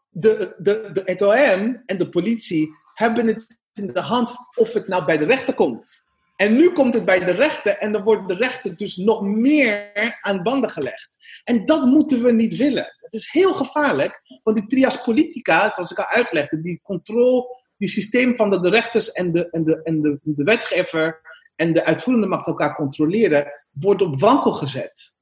de, 0.10 0.56
de, 0.58 0.90
de, 0.94 1.02
het 1.06 1.22
OM 1.22 1.84
en 1.86 1.98
de 1.98 2.10
politie 2.10 2.70
hebben 2.94 3.28
het 3.28 3.60
in 3.74 3.88
de 3.88 4.00
hand 4.00 4.34
of 4.56 4.74
het 4.74 4.88
nou 4.88 5.06
bij 5.06 5.18
de 5.18 5.26
rechter 5.26 5.54
komt. 5.54 6.05
En 6.36 6.56
nu 6.56 6.72
komt 6.72 6.94
het 6.94 7.06
bij 7.06 7.20
de 7.20 7.32
rechter 7.32 7.78
en 7.78 7.92
dan 7.92 8.04
wordt 8.04 8.28
de 8.28 8.34
rechter 8.34 8.78
dus 8.78 8.96
nog 8.96 9.22
meer 9.22 9.92
aan 10.20 10.44
banden 10.44 10.70
gelegd. 10.70 11.18
En 11.44 11.66
dat 11.66 11.86
moeten 11.86 12.24
we 12.24 12.32
niet 12.32 12.56
willen. 12.56 12.96
Het 13.00 13.14
is 13.14 13.32
heel 13.32 13.54
gevaarlijk, 13.54 14.22
want 14.44 14.58
die 14.58 14.66
trias 14.66 15.04
politica, 15.04 15.72
zoals 15.74 15.92
ik 15.92 15.98
al 15.98 16.08
uitlegde, 16.08 16.62
die 16.62 16.80
controle, 16.84 17.64
die 17.78 17.90
systeem 17.90 18.36
van 18.36 18.50
dat 18.50 18.64
de 18.64 18.70
rechters 18.70 19.12
en 19.12 19.32
de, 19.32 19.50
en, 19.50 19.64
de, 19.64 19.82
en 19.84 20.02
de, 20.02 20.20
de 20.22 20.44
wetgever 20.44 21.22
en 21.56 21.74
de 21.74 21.86
uitvoerende 21.86 22.28
macht 22.28 22.48
elkaar 22.48 22.76
controleren, 22.76 23.52
wordt 23.72 24.02
op 24.02 24.20
wankel 24.20 24.52
gezet. 24.52 25.14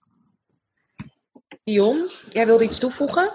Dion, 1.63 2.07
jij 2.31 2.45
wilde 2.45 2.63
iets 2.63 2.79
toevoegen? 2.79 3.29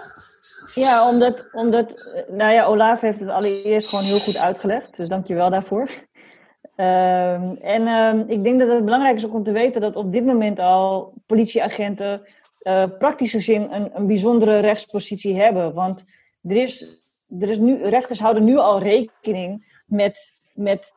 Ja, 0.73 1.09
omdat, 1.09 1.45
omdat, 1.51 2.13
nou 2.27 2.53
ja, 2.53 2.65
Olaf 2.65 3.01
heeft 3.01 3.19
het 3.19 3.29
allereerst 3.29 3.89
gewoon 3.89 4.03
heel 4.03 4.19
goed 4.19 4.37
uitgelegd. 4.37 4.97
Dus 4.97 5.09
dank 5.09 5.27
je 5.27 5.35
wel 5.35 5.49
daarvoor. 5.49 5.89
Ehm, 6.75 7.55
en 7.61 7.87
ehm, 7.87 8.23
ik 8.27 8.43
denk 8.43 8.59
dat 8.59 8.69
het 8.69 8.85
belangrijk 8.85 9.17
is 9.17 9.23
om 9.23 9.43
te 9.43 9.51
weten 9.51 9.81
dat 9.81 9.95
op 9.95 10.11
dit 10.11 10.25
moment 10.25 10.59
al 10.59 11.13
politieagenten 11.25 12.27
eh 12.59 12.97
praktisch 12.97 13.31
gezien 13.31 13.73
een, 13.73 13.89
een 13.93 14.07
bijzondere 14.07 14.59
rechtspositie 14.59 15.39
hebben. 15.39 15.73
Want 15.73 16.03
er 16.43 16.55
is, 16.55 16.85
er 17.39 17.49
is 17.49 17.57
nu, 17.57 17.83
rechters 17.83 18.19
houden 18.19 18.43
nu 18.43 18.57
al 18.57 18.79
rekening 18.79 19.81
met, 19.85 20.33
met 20.53 20.93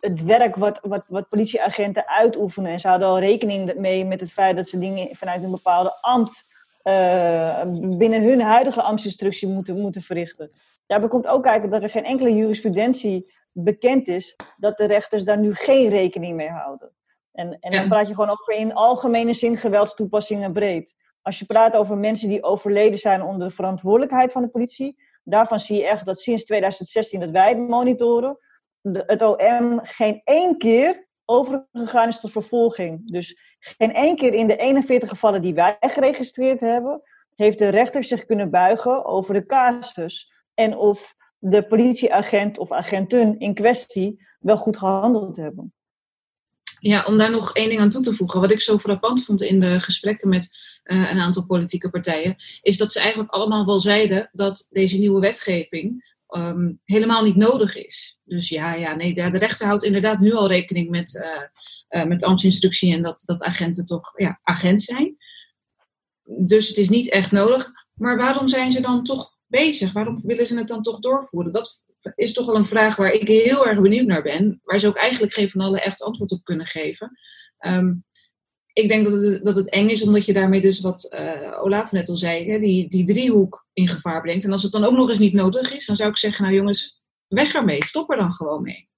het 0.00 0.24
werk 0.24 0.56
wat, 0.56 0.78
wat, 0.82 1.04
wat 1.08 1.28
politieagenten 1.28 2.08
uitoefenen. 2.08 2.72
En 2.72 2.80
ze 2.80 2.86
houden 2.86 3.08
al 3.08 3.18
rekening 3.18 3.74
mee 3.74 4.04
met 4.04 4.20
het 4.20 4.32
feit 4.32 4.56
dat 4.56 4.68
ze 4.68 4.78
dingen 4.78 5.16
vanuit 5.16 5.42
een 5.42 5.50
bepaalde 5.50 5.96
ambt 6.00 6.44
eh, 6.82 7.62
binnen 7.74 8.22
hun 8.22 8.40
huidige 8.40 8.82
ambtsinstructie 8.82 9.48
moeten, 9.48 9.80
moeten 9.80 10.02
verrichten. 10.02 10.50
Daarbij 10.86 11.08
komt 11.08 11.26
ook 11.26 11.42
kijken 11.42 11.70
dat 11.70 11.82
er 11.82 11.90
geen 11.90 12.04
enkele 12.04 12.34
jurisprudentie 12.34 13.32
bekend 13.64 14.08
is 14.08 14.36
dat 14.56 14.76
de 14.76 14.84
rechters 14.84 15.24
daar 15.24 15.38
nu 15.38 15.54
geen 15.54 15.88
rekening 15.88 16.36
mee 16.36 16.50
houden. 16.50 16.92
En, 17.32 17.58
en 17.60 17.72
dan 17.72 17.88
praat 17.88 18.08
je 18.08 18.14
gewoon 18.14 18.30
over 18.30 18.54
in 18.54 18.74
algemene 18.74 19.34
zin 19.34 19.56
geweldstoepassingen 19.56 20.52
breed. 20.52 20.94
Als 21.22 21.38
je 21.38 21.44
praat 21.44 21.74
over 21.74 21.96
mensen 21.96 22.28
die 22.28 22.42
overleden 22.42 22.98
zijn 22.98 23.22
onder 23.22 23.48
de 23.48 23.54
verantwoordelijkheid 23.54 24.32
van 24.32 24.42
de 24.42 24.48
politie, 24.48 24.96
daarvan 25.22 25.60
zie 25.60 25.76
je 25.76 25.86
echt 25.86 26.04
dat 26.04 26.20
sinds 26.20 26.44
2016 26.44 27.20
dat 27.20 27.30
wij 27.30 27.48
het 27.48 27.58
monitoren, 27.58 28.38
de, 28.80 29.02
het 29.06 29.22
OM 29.22 29.80
geen 29.82 30.20
één 30.24 30.58
keer 30.58 31.06
overgegaan 31.24 32.08
is 32.08 32.20
tot 32.20 32.32
vervolging. 32.32 33.10
Dus 33.10 33.38
geen 33.58 33.94
één 33.94 34.16
keer 34.16 34.34
in 34.34 34.46
de 34.46 34.56
41 34.56 35.08
gevallen 35.08 35.42
die 35.42 35.54
wij 35.54 35.76
geregistreerd 35.80 36.60
hebben, 36.60 37.02
heeft 37.34 37.58
de 37.58 37.68
rechter 37.68 38.04
zich 38.04 38.24
kunnen 38.24 38.50
buigen 38.50 39.04
over 39.04 39.34
de 39.34 39.46
casus. 39.46 40.32
En 40.54 40.76
of 40.76 41.14
de 41.38 41.66
politieagent 41.66 42.58
of 42.58 42.72
agenten 42.72 43.38
in 43.38 43.54
kwestie 43.54 44.26
wel 44.38 44.56
goed 44.56 44.76
gehandeld 44.76 45.36
hebben. 45.36 45.72
Ja, 46.80 47.04
om 47.04 47.18
daar 47.18 47.30
nog 47.30 47.52
één 47.52 47.68
ding 47.68 47.80
aan 47.80 47.90
toe 47.90 48.02
te 48.02 48.14
voegen. 48.14 48.40
Wat 48.40 48.50
ik 48.50 48.60
zo 48.60 48.78
frappant 48.78 49.24
vond 49.24 49.42
in 49.42 49.60
de 49.60 49.80
gesprekken 49.80 50.28
met 50.28 50.48
eh, 50.82 51.10
een 51.10 51.18
aantal 51.18 51.46
politieke 51.46 51.90
partijen, 51.90 52.36
is 52.62 52.76
dat 52.76 52.92
ze 52.92 53.00
eigenlijk 53.00 53.30
allemaal 53.30 53.66
wel 53.66 53.80
zeiden 53.80 54.28
dat 54.32 54.66
deze 54.70 54.98
nieuwe 54.98 55.20
wetgeving 55.20 56.16
ehm, 56.26 56.72
helemaal 56.84 57.24
niet 57.24 57.36
nodig 57.36 57.76
is. 57.76 58.18
Dus 58.24 58.48
ja, 58.48 58.74
ja 58.74 58.94
nee, 58.94 59.14
de, 59.14 59.38
rechter 59.38 59.66
houdt 59.66 59.84
inderdaad 59.84 60.20
nu 60.20 60.32
al 60.32 60.48
rekening 60.48 60.90
met, 60.90 61.22
eh, 61.22 61.42
eh, 61.88 62.08
met 62.08 62.24
ambtsinstructie 62.24 62.92
en 62.92 63.02
dat, 63.02 63.22
dat 63.24 63.42
agenten 63.42 63.86
toch 63.86 64.12
ja, 64.16 64.38
agent 64.42 64.80
zijn. 64.80 65.16
Dus 66.24 66.68
het 66.68 66.76
is 66.76 66.88
niet 66.88 67.10
echt 67.10 67.32
nodig. 67.32 67.70
Maar 67.94 68.16
waarom 68.16 68.48
zijn 68.48 68.72
ze 68.72 68.80
dan 68.80 69.04
toch 69.04 69.37
bezig? 69.48 69.92
Waarom 69.92 70.20
willen 70.22 70.46
ze 70.46 70.58
het 70.58 70.68
dan 70.68 70.82
toch 70.82 70.98
doorvoeren? 70.98 71.52
Dat 71.52 71.84
is 72.14 72.32
toch 72.32 72.46
wel 72.46 72.56
een 72.56 72.66
vraag 72.66 72.96
waar 72.96 73.12
ik 73.12 73.28
heel 73.28 73.66
erg 73.66 73.80
benieuwd 73.80 74.06
naar 74.06 74.22
ben. 74.22 74.60
Waar 74.64 74.78
ze 74.78 74.86
ook 74.86 74.96
eigenlijk 74.96 75.32
geen 75.32 75.50
van 75.50 75.60
alle 75.60 75.80
echt 75.80 76.02
antwoord 76.02 76.32
op 76.32 76.44
kunnen 76.44 76.66
geven. 76.66 77.18
Ehm, 77.58 77.94
ik 78.72 78.88
denk 78.88 79.04
dat 79.04 79.20
het, 79.20 79.44
dat 79.44 79.56
het 79.56 79.70
eng 79.70 79.88
is, 79.88 80.02
omdat 80.02 80.24
je 80.24 80.32
daarmee 80.32 80.60
dus, 80.60 80.80
wat 80.80 81.04
eh, 81.04 81.62
Olaf 81.62 81.92
net 81.92 82.08
al 82.08 82.16
zei, 82.16 82.50
hè, 82.50 82.58
die, 82.58 82.88
die 82.88 83.04
driehoek 83.04 83.66
in 83.72 83.88
gevaar 83.88 84.22
brengt. 84.22 84.44
En 84.44 84.50
als 84.50 84.62
het 84.62 84.72
dan 84.72 84.84
ook 84.84 84.96
nog 84.96 85.08
eens 85.08 85.18
niet 85.18 85.32
nodig 85.32 85.74
is, 85.74 85.86
dan 85.86 85.96
zou 85.96 86.10
ik 86.10 86.16
zeggen, 86.16 86.44
nou 86.44 86.56
jongens, 86.56 87.02
weg 87.28 87.54
ermee. 87.54 87.84
Stop 87.84 88.10
er 88.10 88.16
dan 88.16 88.32
gewoon 88.32 88.62
mee. 88.62 88.88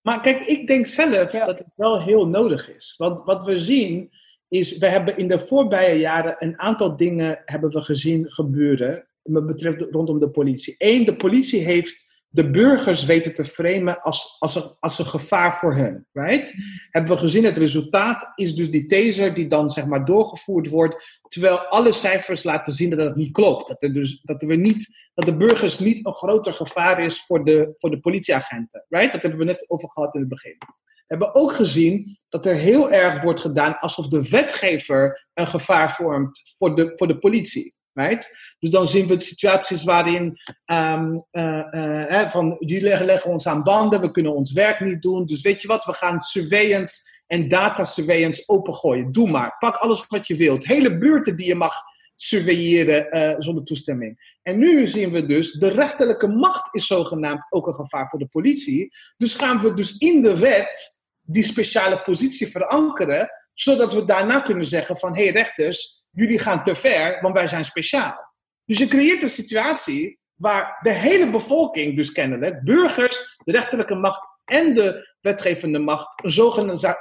Maar 0.00 0.20
kijk, 0.20 0.46
ik 0.46 0.66
denk 0.66 0.86
zelf 0.86 1.32
Ja. 1.32 1.44
dat 1.44 1.58
het 1.58 1.72
wel 1.76 2.02
heel 2.02 2.26
nodig 2.26 2.74
is. 2.74 2.94
Want 2.96 3.24
wat 3.24 3.44
we 3.44 3.58
zien 3.58 4.10
is, 4.48 4.78
we 4.78 4.86
hebben 4.86 5.16
in 5.16 5.28
de 5.28 5.46
voorbije 5.46 5.98
jaren 5.98 6.36
een 6.38 6.58
aantal 6.58 6.96
dingen 6.96 7.42
hebben 7.44 7.70
we 7.70 7.82
gezien 7.82 8.32
gebeuren. 8.32 9.08
Wat 9.32 9.46
betreft 9.46 9.80
rondom 9.90 10.18
de 10.18 10.30
politie. 10.30 10.74
Eén, 10.78 11.04
de 11.04 11.16
politie 11.16 11.60
heeft 11.60 12.08
de 12.32 12.50
burgers 12.50 13.04
weten 13.04 13.34
te 13.34 13.44
framen 13.44 14.02
als, 14.02 14.36
als, 14.38 14.54
een, 14.54 14.76
als 14.80 14.98
een 14.98 15.06
gevaar 15.06 15.56
voor 15.56 15.74
hen. 15.74 16.06
Right? 16.12 16.54
Hebben 16.90 17.12
we 17.12 17.18
gezien, 17.18 17.44
het 17.44 17.56
resultaat 17.56 18.32
is 18.34 18.54
dus 18.54 18.70
die 18.70 18.86
taser 18.86 19.34
die 19.34 19.46
dan 19.46 19.70
zeg 19.70 19.86
maar 19.86 20.04
doorgevoerd 20.04 20.68
wordt. 20.68 21.20
Terwijl 21.28 21.58
alle 21.58 21.92
cijfers 21.92 22.42
laten 22.42 22.72
zien 22.72 22.90
dat 22.90 22.98
het 22.98 23.16
niet 23.16 23.32
klopt. 23.32 23.68
Dat, 23.68 23.82
er 23.82 23.92
dus, 23.92 24.20
dat, 24.22 24.42
we 24.42 24.54
niet, 24.54 25.10
dat 25.14 25.26
de 25.26 25.36
burgers 25.36 25.78
niet 25.78 26.06
een 26.06 26.14
groter 26.14 26.54
gevaar 26.54 27.00
is 27.00 27.24
voor 27.24 27.44
de, 27.44 27.74
voor 27.76 27.90
de 27.90 28.00
politieagenten. 28.00 28.84
Right? 28.88 29.12
Dat 29.12 29.22
hebben 29.22 29.40
we 29.40 29.46
net 29.46 29.70
over 29.70 29.90
gehad 29.90 30.14
in 30.14 30.20
het 30.20 30.28
begin. 30.28 30.56
We 30.58 31.16
hebben 31.16 31.34
ook 31.34 31.52
gezien 31.52 32.18
dat 32.28 32.46
er 32.46 32.54
heel 32.54 32.90
erg 32.90 33.22
wordt 33.22 33.40
gedaan 33.40 33.78
alsof 33.78 34.08
de 34.08 34.28
wetgever 34.28 35.28
een 35.34 35.46
gevaar 35.46 35.92
vormt 35.92 36.54
voor 36.58 36.76
de, 36.76 36.92
voor 36.94 37.06
de 37.06 37.18
politie. 37.18 37.78
Right? 37.92 38.54
Dus 38.58 38.70
dan 38.70 38.86
zien 38.86 39.06
we 39.06 39.20
situaties 39.20 39.84
waarin 39.84 40.38
hè, 40.64 42.30
van 42.30 42.56
jullie 42.58 42.84
leggen, 42.84 43.06
leggen 43.06 43.30
ons 43.30 43.46
aan 43.46 43.62
banden, 43.62 44.00
we 44.00 44.10
kunnen 44.10 44.34
ons 44.34 44.52
werk 44.52 44.80
niet 44.80 45.02
doen. 45.02 45.24
Dus 45.24 45.40
weet 45.40 45.62
je 45.62 45.68
wat, 45.68 45.84
we 45.84 45.92
gaan 45.92 46.20
surveillance 46.20 46.94
en 47.26 47.48
data 47.48 47.84
surveillance 47.84 48.42
opengooien. 48.46 49.12
Doe 49.12 49.30
maar, 49.30 49.56
pak 49.58 49.76
alles 49.76 50.04
wat 50.06 50.26
je 50.26 50.36
wilt. 50.36 50.66
Hele 50.66 50.98
buurten 50.98 51.36
die 51.36 51.46
je 51.46 51.54
mag 51.54 51.74
surveilleren 52.14 53.10
eh, 53.10 53.34
zonder 53.38 53.64
toestemming. 53.64 54.36
En 54.42 54.58
nu 54.58 54.86
zien 54.86 55.10
we 55.10 55.26
dus, 55.26 55.52
de 55.52 55.68
rechterlijke 55.68 56.28
macht 56.28 56.74
is 56.74 56.86
zogenaamd 56.86 57.46
ook 57.50 57.66
een 57.66 57.74
gevaar 57.74 58.08
voor 58.08 58.18
de 58.18 58.26
politie. 58.26 58.94
Dus 59.16 59.34
gaan 59.34 59.60
we 59.60 59.74
dus 59.74 59.96
in 59.96 60.22
de 60.22 60.38
wet 60.38 61.02
die 61.20 61.42
speciale 61.42 62.02
positie 62.02 62.46
verankeren, 62.46 63.30
zodat 63.54 63.94
we 63.94 64.04
daarna 64.04 64.40
kunnen 64.40 64.64
zeggen 64.64 64.96
van, 64.96 65.16
hé 65.16 65.22
hey 65.22 65.32
rechters, 65.32 65.99
jullie 66.10 66.38
gaan 66.38 66.62
te 66.62 66.74
ver, 66.74 67.18
want 67.20 67.34
wij 67.34 67.46
zijn 67.46 67.64
speciaal. 67.64 68.28
Dus 68.64 68.78
je 68.78 68.88
creëert 68.88 69.22
een 69.22 69.28
situatie 69.28 70.18
waar 70.34 70.78
de 70.82 70.90
hele 70.90 71.30
bevolking, 71.30 71.96
dus 71.96 72.12
kennelijk, 72.12 72.62
burgers, 72.62 73.36
de 73.44 73.52
rechterlijke 73.52 73.94
macht 73.94 74.20
en 74.44 74.74
de 74.74 75.14
wetgevende 75.20 75.78
macht, 75.78 76.20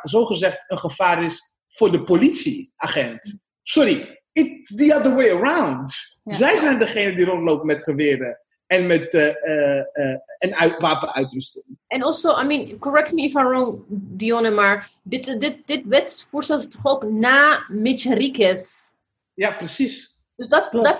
zogezegd, 0.03 0.63
een 0.67 0.79
gevaar 0.79 1.23
is 1.23 1.51
voor 1.67 1.91
de 1.91 2.03
politieagent. 2.03 3.45
Sorry, 3.63 4.21
it, 4.31 4.77
the 4.77 4.95
other 4.95 5.15
way 5.15 5.31
around. 5.31 5.93
Ja. 6.23 6.33
Zij 6.33 6.57
zijn 6.57 6.79
degene 6.79 7.15
die 7.15 7.25
rondlopen 7.25 7.65
met 7.65 7.83
geweren 7.83 8.39
en 8.65 8.87
met 8.87 9.13
eh, 9.13 9.27
eh, 9.27 10.17
en 10.37 10.55
uit, 10.55 10.79
wapenuitrusting. 10.79 11.65
And 11.87 12.03
also, 12.03 12.39
I 12.41 12.45
mean, 12.45 12.77
correct 12.79 13.13
me 13.13 13.21
if 13.21 13.33
I'm 13.33 13.47
wrong, 13.47 13.83
Dionne, 13.87 14.49
maar 14.49 14.89
dit, 15.03 15.39
dit, 15.39 15.57
dit 15.65 15.81
wetsvoorstel 15.85 16.57
is 16.57 16.67
toch 16.67 16.85
ook 16.85 17.03
na 17.03 17.65
Mitch 17.67 18.03
Henriquez. 18.03 18.91
Ja, 19.39 19.51
precies. 19.51 20.17
Dus 20.35 20.47
dat 20.47 20.69
Klopt. 20.69 20.87
is 20.91 20.99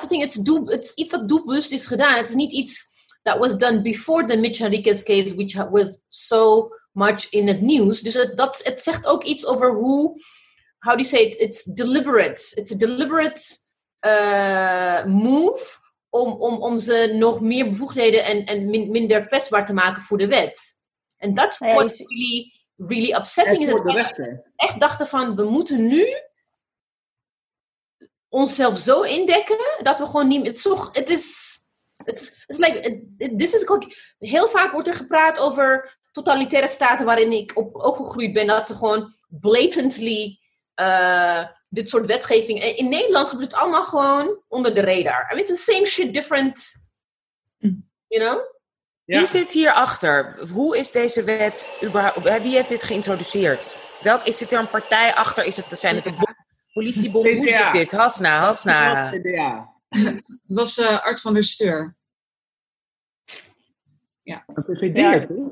the 0.00 0.06
thing, 0.08 0.20
het 0.20 0.36
is, 0.36 0.42
doel, 0.42 0.66
het 0.66 0.84
is 0.84 0.94
iets 0.94 1.10
wat 1.10 1.28
doelbewust 1.28 1.72
is 1.72 1.86
gedaan. 1.86 2.14
Het 2.14 2.28
is 2.28 2.34
niet 2.34 2.52
iets 2.52 2.86
that 3.22 3.38
was 3.38 3.56
done 3.56 3.82
before 3.82 4.24
the 4.24 4.36
Mitch 4.36 4.58
Henriquez 4.58 5.02
case, 5.02 5.34
which 5.34 5.54
was 5.70 6.00
so 6.08 6.68
much 6.92 7.30
in 7.30 7.48
het 7.48 7.60
nieuws. 7.60 8.00
Dus 8.00 8.14
het, 8.14 8.36
dat, 8.36 8.60
het 8.62 8.82
zegt 8.82 9.06
ook 9.06 9.24
iets 9.24 9.46
over 9.46 9.72
hoe 9.72 10.20
how 10.78 10.96
do 10.96 11.02
you 11.02 11.04
say 11.04 11.20
it? 11.20 11.40
It's 11.40 11.64
deliberate. 11.64 12.52
It's 12.54 12.72
a 12.72 12.76
deliberate 12.76 13.42
uh, 14.06 15.04
move 15.04 15.78
om, 16.08 16.32
om, 16.32 16.62
om 16.62 16.78
ze 16.78 17.12
nog 17.14 17.40
meer 17.40 17.68
bevoegdheden 17.68 18.24
en, 18.24 18.44
en 18.44 18.70
min, 18.70 18.90
minder 18.90 19.26
kwetsbaar 19.26 19.66
te 19.66 19.72
maken 19.72 20.02
voor 20.02 20.18
de 20.18 20.26
wet. 20.26 20.78
En 21.16 21.34
dat 21.34 21.50
is 21.50 21.58
what 21.58 21.96
je- 21.96 22.04
really, 22.06 22.52
really 22.76 23.14
upsetting 23.14 23.68
is. 23.68 23.82
Dat 23.82 24.18
echt 24.56 24.80
dachten 24.80 25.06
van, 25.06 25.36
we 25.36 25.44
moeten 25.44 25.86
nu 25.88 26.06
onszelf 28.34 28.78
zo 28.78 29.00
indekken 29.00 29.58
dat 29.82 29.98
we 29.98 30.04
gewoon 30.04 30.28
niet 30.28 30.38
meer. 30.38 30.48
Het 30.48 30.56
is 30.56 30.62
toch, 30.62 30.88
het 30.92 31.08
is. 31.08 31.52
Het 31.96 32.20
is 32.20 32.26
het 32.26 32.44
is 32.46 32.58
like, 32.58 33.02
this 33.36 33.54
is 33.54 33.68
ook, 33.68 33.84
heel 34.18 34.48
vaak 34.48 34.72
wordt 34.72 34.88
er 34.88 34.94
gepraat 34.94 35.38
over 35.38 35.96
totalitaire 36.12 36.68
staten 36.68 37.04
waarin 37.04 37.32
ik 37.32 37.56
op 37.56 37.74
opgegroeid 37.74 38.32
ben, 38.32 38.46
dat 38.46 38.66
ze 38.66 38.74
gewoon 38.74 39.12
blatantly 39.28 40.38
eh, 40.74 41.44
dit 41.68 41.88
soort 41.88 42.06
wetgeving. 42.06 42.60
En 42.60 42.76
in 42.76 42.88
Nederland 42.88 43.28
gebeurt 43.28 43.52
het 43.52 43.60
allemaal 43.60 43.84
gewoon 43.84 44.42
onder 44.48 44.74
de 44.74 44.80
radar. 44.80 45.30
I 45.30 45.34
mean, 45.34 45.48
it's 45.48 45.64
the 45.64 45.72
same 45.72 45.86
shit, 45.86 46.14
different. 46.14 46.72
Hm. 47.58 47.72
You 48.06 48.24
know? 48.24 48.54
Ja. 49.04 49.18
Wie 49.18 49.26
zit 49.26 49.50
hierachter? 49.50 50.38
Hoe 50.52 50.76
is 50.76 50.90
deze 50.90 51.22
wet 51.22 51.66
überhaupt? 51.82 52.42
Wie 52.42 52.54
heeft 52.54 52.68
dit 52.68 52.82
geïntroduceerd? 52.82 53.76
Welk, 54.02 54.24
is 54.24 54.40
het 54.40 54.52
er 54.52 54.58
een 54.58 54.68
partij 54.68 55.14
achter? 55.14 55.44
Is 55.44 55.56
het, 55.56 55.78
zijn 55.78 55.94
het 55.94 56.04
de 56.04 56.33
bo- 56.74 56.80
politiebond? 56.80 57.26
Hoe 57.26 57.48
zit 57.48 57.72
dit? 57.72 57.92
Hasna, 57.92 58.38
Hasna. 58.38 59.10
CDA. 59.10 59.72
Was 60.46 60.78
eh, 60.78 61.06
Art 61.06 61.20
van 61.20 61.34
der 61.34 61.42
Steur. 61.42 61.96
Ja, 64.22 64.44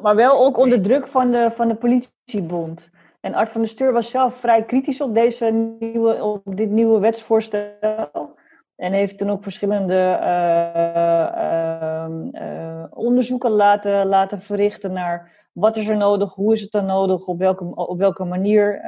maar 0.02 0.16
wel 0.16 0.44
ook 0.44 0.56
onder 0.56 0.82
druk 0.82 1.08
van 1.08 1.30
de, 1.30 1.50
van 1.54 1.68
de 1.68 1.74
politiebond. 1.74 2.90
En 3.20 3.34
Art 3.34 3.50
van 3.50 3.60
der 3.60 3.70
Steur 3.70 3.92
was 3.92 4.10
zelf 4.10 4.40
vrij 4.40 4.64
kritisch 4.64 5.00
op, 5.00 5.14
deze 5.14 5.76
nieuwe, 5.78 6.22
op 6.22 6.56
dit 6.56 6.70
nieuwe 6.70 6.98
wetsvoorstel. 6.98 8.38
En 8.76 8.92
heeft 8.92 9.18
toen 9.18 9.30
ook 9.30 9.42
verschillende 9.42 10.18
eh, 10.20 11.26
ehm, 11.26 12.28
eh, 12.32 12.84
onderzoeken 12.90 13.50
laten, 13.50 14.06
laten 14.06 14.42
verrichten 14.42 14.92
naar 14.92 15.46
wat 15.52 15.76
is 15.76 15.86
er 15.86 15.96
nodig, 15.96 16.34
hoe 16.34 16.52
is 16.52 16.60
het 16.60 16.70
dan 16.70 16.86
nodig, 16.86 17.26
op 17.26 17.38
welke, 17.38 17.64
op 17.74 17.98
welke 17.98 18.24
manier. 18.24 18.80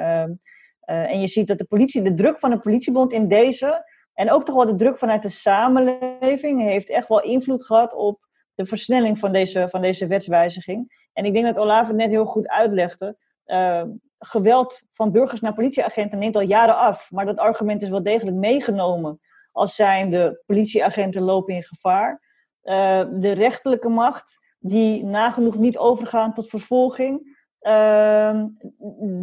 Eh, 0.84 1.10
en 1.10 1.20
je 1.20 1.26
ziet 1.26 1.46
dat 1.46 1.58
de 1.58 1.64
politie, 1.64 2.02
de 2.02 2.14
druk 2.14 2.38
van 2.38 2.50
de 2.50 2.58
politiebond 2.58 3.12
in 3.12 3.28
deze, 3.28 3.92
en 4.14 4.30
ook 4.30 4.44
toch 4.44 4.54
wel 4.54 4.66
de 4.66 4.74
druk 4.74 4.98
vanuit 4.98 5.22
de 5.22 5.28
samenleving, 5.28 6.62
heeft 6.62 6.88
echt 6.88 7.08
wel 7.08 7.22
invloed 7.22 7.64
gehad 7.64 7.94
op 7.94 8.18
de 8.54 8.66
versnelling 8.66 9.18
van 9.18 9.32
deze, 9.32 9.68
van 9.70 9.80
deze 9.80 10.06
wetswijziging. 10.06 11.08
En 11.12 11.24
ik 11.24 11.32
denk 11.32 11.44
dat 11.44 11.56
Olaf 11.56 11.86
het 11.86 11.96
net 11.96 12.10
heel 12.10 12.24
goed 12.24 12.48
uitlegde. 12.48 13.16
Eh, 13.44 13.82
geweld 14.18 14.82
van 14.92 15.12
burgers 15.12 15.40
naar 15.40 15.54
politieagenten 15.54 16.18
neemt 16.18 16.36
al 16.36 16.42
jaren 16.42 16.76
af. 16.76 17.10
Maar 17.10 17.26
dat 17.26 17.36
argument 17.36 17.82
is 17.82 17.88
wel 17.88 18.02
degelijk 18.02 18.36
meegenomen 18.36 19.20
als 19.52 19.74
zijn 19.74 20.10
de 20.10 20.42
politieagenten 20.46 21.22
lopen 21.22 21.54
in 21.54 21.62
gevaar. 21.62 22.22
Eh, 22.60 23.04
de 23.12 23.32
rechterlijke 23.32 23.88
macht, 23.88 24.38
die 24.58 25.04
nagenoeg 25.04 25.58
niet 25.58 25.78
overgaan 25.78 26.34
tot 26.34 26.48
vervolging. 26.48 27.33
Eh, 27.64 28.42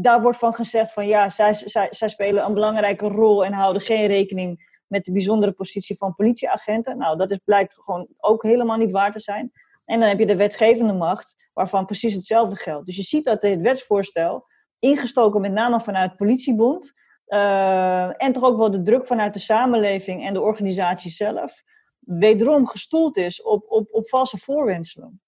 daar 0.01 0.21
wordt 0.21 0.37
van 0.37 0.53
gezegd 0.53 0.93
van 0.93 1.07
ja, 1.07 1.29
zij, 1.29 1.53
zij, 1.53 1.87
zij 1.89 2.09
spelen 2.09 2.45
een 2.45 2.53
belangrijke 2.53 3.07
rol 3.07 3.45
en 3.45 3.53
houden 3.53 3.81
geen 3.81 4.07
rekening 4.07 4.79
met 4.87 5.05
de 5.05 5.11
bijzondere 5.11 5.51
positie 5.51 5.97
van 5.97 6.15
politieagenten. 6.15 6.97
Nou, 6.97 7.17
dat 7.17 7.31
is, 7.31 7.39
blijkt 7.45 7.73
gewoon 7.73 8.07
ook 8.17 8.43
helemaal 8.43 8.77
niet 8.77 8.91
waar 8.91 9.11
te 9.11 9.19
zijn. 9.19 9.51
En 9.85 9.99
dan 9.99 10.09
heb 10.09 10.19
je 10.19 10.25
de 10.25 10.35
wetgevende 10.35 10.93
macht, 10.93 11.35
waarvan 11.53 11.85
precies 11.85 12.13
hetzelfde 12.13 12.55
geldt. 12.55 12.85
Dus 12.85 12.95
je 12.95 13.01
ziet 13.01 13.25
dat 13.25 13.41
dit 13.41 13.61
wetsvoorstel, 13.61 14.45
ingestoken 14.79 15.41
met 15.41 15.51
name 15.51 15.81
vanuit 15.81 16.15
politiebond, 16.15 16.93
eh, 17.25 18.23
en 18.23 18.33
toch 18.33 18.43
ook 18.43 18.57
wel 18.57 18.71
de 18.71 18.81
druk 18.81 19.07
vanuit 19.07 19.33
de 19.33 19.39
samenleving 19.39 20.25
en 20.25 20.33
de 20.33 20.41
organisatie 20.41 21.11
zelf, 21.11 21.63
wederom 21.99 22.67
gestoeld 22.67 23.17
is 23.17 23.41
op, 23.41 23.65
op, 23.71 23.87
op 23.91 24.09
valse 24.09 24.37
voorwenselen. 24.37 25.21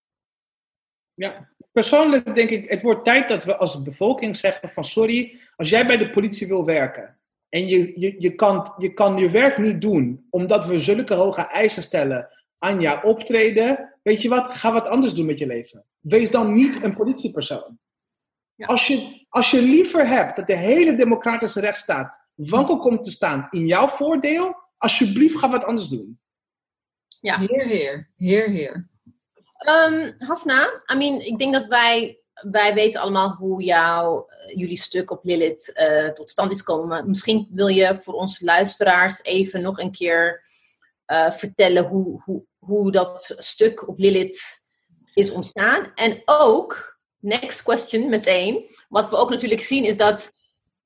Ja, 1.14 1.53
persoonlijk 1.74 2.36
denk 2.36 2.50
ik, 2.50 2.70
het 2.70 2.82
wordt 2.82 3.06
tijd 3.06 3.30
dat 3.30 3.44
we 3.44 3.58
als 3.58 3.82
bevolking 3.82 4.38
zeggen 4.38 4.70
van 4.70 4.86
sorry, 4.86 5.40
als 5.56 5.70
jij 5.70 5.86
bij 5.86 5.98
de 5.98 6.10
politie 6.10 6.48
wil 6.48 6.66
werken 6.66 7.18
en 7.50 7.68
je, 7.68 8.00
je, 8.00 8.16
je, 8.20 8.36
kan, 8.36 8.74
je 8.78 8.94
kan 8.94 9.18
je 9.18 9.30
werk 9.30 9.58
niet 9.58 9.82
doen 9.82 10.28
omdat 10.30 10.66
we 10.66 10.80
zulke 10.80 11.14
hoge 11.14 11.42
eisen 11.42 11.84
stellen 11.84 12.30
aan 12.58 12.82
jouw 12.82 13.02
optreden, 13.02 13.94
weet 14.04 14.22
je 14.22 14.30
wat, 14.30 14.58
ga 14.58 14.74
wat 14.74 14.88
anders 14.88 15.14
doen 15.14 15.26
met 15.26 15.40
je 15.40 15.48
leven. 15.48 15.86
Wees 16.00 16.32
dan 16.32 16.54
niet 16.54 16.84
een 16.84 16.96
politiepersoon. 16.96 17.80
Ja. 18.56 18.66
Als, 18.66 18.88
je, 18.88 19.26
als 19.30 19.52
je 19.52 19.62
liever 19.62 20.08
hebt 20.08 20.36
dat 20.36 20.48
de 20.48 20.56
hele 20.56 20.96
democratische 20.96 21.60
rechtsstaat 21.60 22.20
wankel 22.36 22.78
komt 22.78 23.04
te 23.04 23.12
staan 23.12 23.48
in 23.50 23.68
jouw 23.68 23.88
voordeel, 23.88 24.56
alsjeblieft 24.78 25.38
ga 25.38 25.50
wat 25.50 25.64
anders 25.64 25.88
doen. 25.88 26.20
Ja. 27.20 27.40
Heer, 27.40 27.66
heer. 27.66 28.12
Heer, 28.18 28.50
heer. 28.50 28.90
Ehm, 29.54 30.12
Hasna, 30.18 30.84
I 30.94 30.98
mean, 30.98 31.22
ik 31.22 31.40
denk 31.40 31.54
dat 31.54 31.66
wij, 31.66 32.20
wij 32.34 32.74
weten 32.74 33.02
allemaal 33.02 33.30
hoe 33.30 33.64
jouw, 33.64 34.26
eh, 34.28 34.58
jullie 34.58 34.78
stuk 34.78 35.12
op 35.12 35.24
Lilith 35.24 35.72
eh, 35.74 36.08
tot 36.08 36.30
stand 36.30 36.52
is. 36.52 36.64
Maar 36.64 37.06
misschien 37.06 37.48
wil 37.52 37.68
je 37.68 37.96
voor 37.96 38.14
onze 38.14 38.46
luisteraars 38.46 39.24
even 39.24 39.62
nog 39.62 39.80
een 39.80 39.92
keer 39.92 40.46
eh, 41.06 41.32
vertellen 41.32 41.86
hoe, 41.86 42.22
hoe, 42.24 42.44
hoe 42.60 42.92
dat 42.92 43.36
stuk 43.38 43.88
op 43.88 44.00
Lilith 44.00 44.62
is 45.14 45.32
ontstaan. 45.32 45.92
En 45.96 46.22
ook, 46.26 47.00
next 47.20 47.64
question 47.64 48.10
meteen, 48.10 48.70
wat 48.90 49.10
we 49.10 49.16
ook 49.16 49.30
natuurlijk 49.30 49.62
zien 49.62 49.86
is 49.86 49.98
dat 49.98 50.32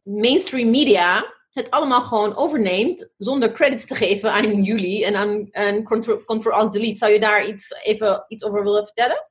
mainstream 0.02 0.70
media 0.70 1.36
het 1.58 1.72
allemaal 1.72 2.02
gewoon 2.02 2.36
overneemt 2.36 3.10
zonder 3.18 3.52
credits 3.52 3.86
te 3.86 3.96
geven 3.96 4.32
aan 4.32 4.64
jullie 4.64 5.06
en 5.06 5.16
aan, 5.16 5.48
aan 5.52 5.84
Control, 5.84 6.24
Control 6.24 6.54
Alt 6.54 6.74
Delete. 6.74 6.98
Zou 6.98 7.12
je 7.12 7.20
daar 7.20 7.48
iets, 7.48 7.72
even 7.84 8.26
iets 8.28 8.44
over 8.44 8.64
willen 8.64 8.86
vertellen? 8.86 9.28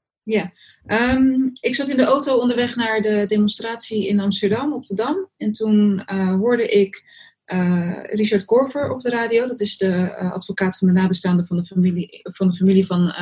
Ehm, 0.86 1.48
ik 1.60 1.74
zat 1.74 1.88
in 1.88 1.96
de 1.96 2.04
auto 2.04 2.36
onderweg 2.36 2.76
naar 2.76 3.00
de 3.00 3.24
demonstratie 3.28 4.06
in 4.08 4.20
Amsterdam 4.20 4.72
op 4.72 4.84
de 4.86 4.94
Dam. 4.94 5.28
En 5.36 5.52
toen 5.52 6.04
eh, 6.04 6.34
hoorde 6.34 6.68
ik 6.68 7.04
eh, 7.44 8.04
Richard 8.04 8.44
Korver 8.44 8.90
op 8.90 9.00
de 9.00 9.10
radio. 9.10 9.46
Dat 9.46 9.60
is 9.60 9.76
de 9.76 9.92
eh, 9.92 10.32
advocaat 10.32 10.78
van 10.78 10.88
de 10.88 10.94
nabestaanden 10.94 11.46
van 11.46 11.56
de 11.56 11.64
familie 11.64 12.20
van, 12.22 12.48
de 12.48 12.54
familie 12.56 12.86
van. 12.86 13.14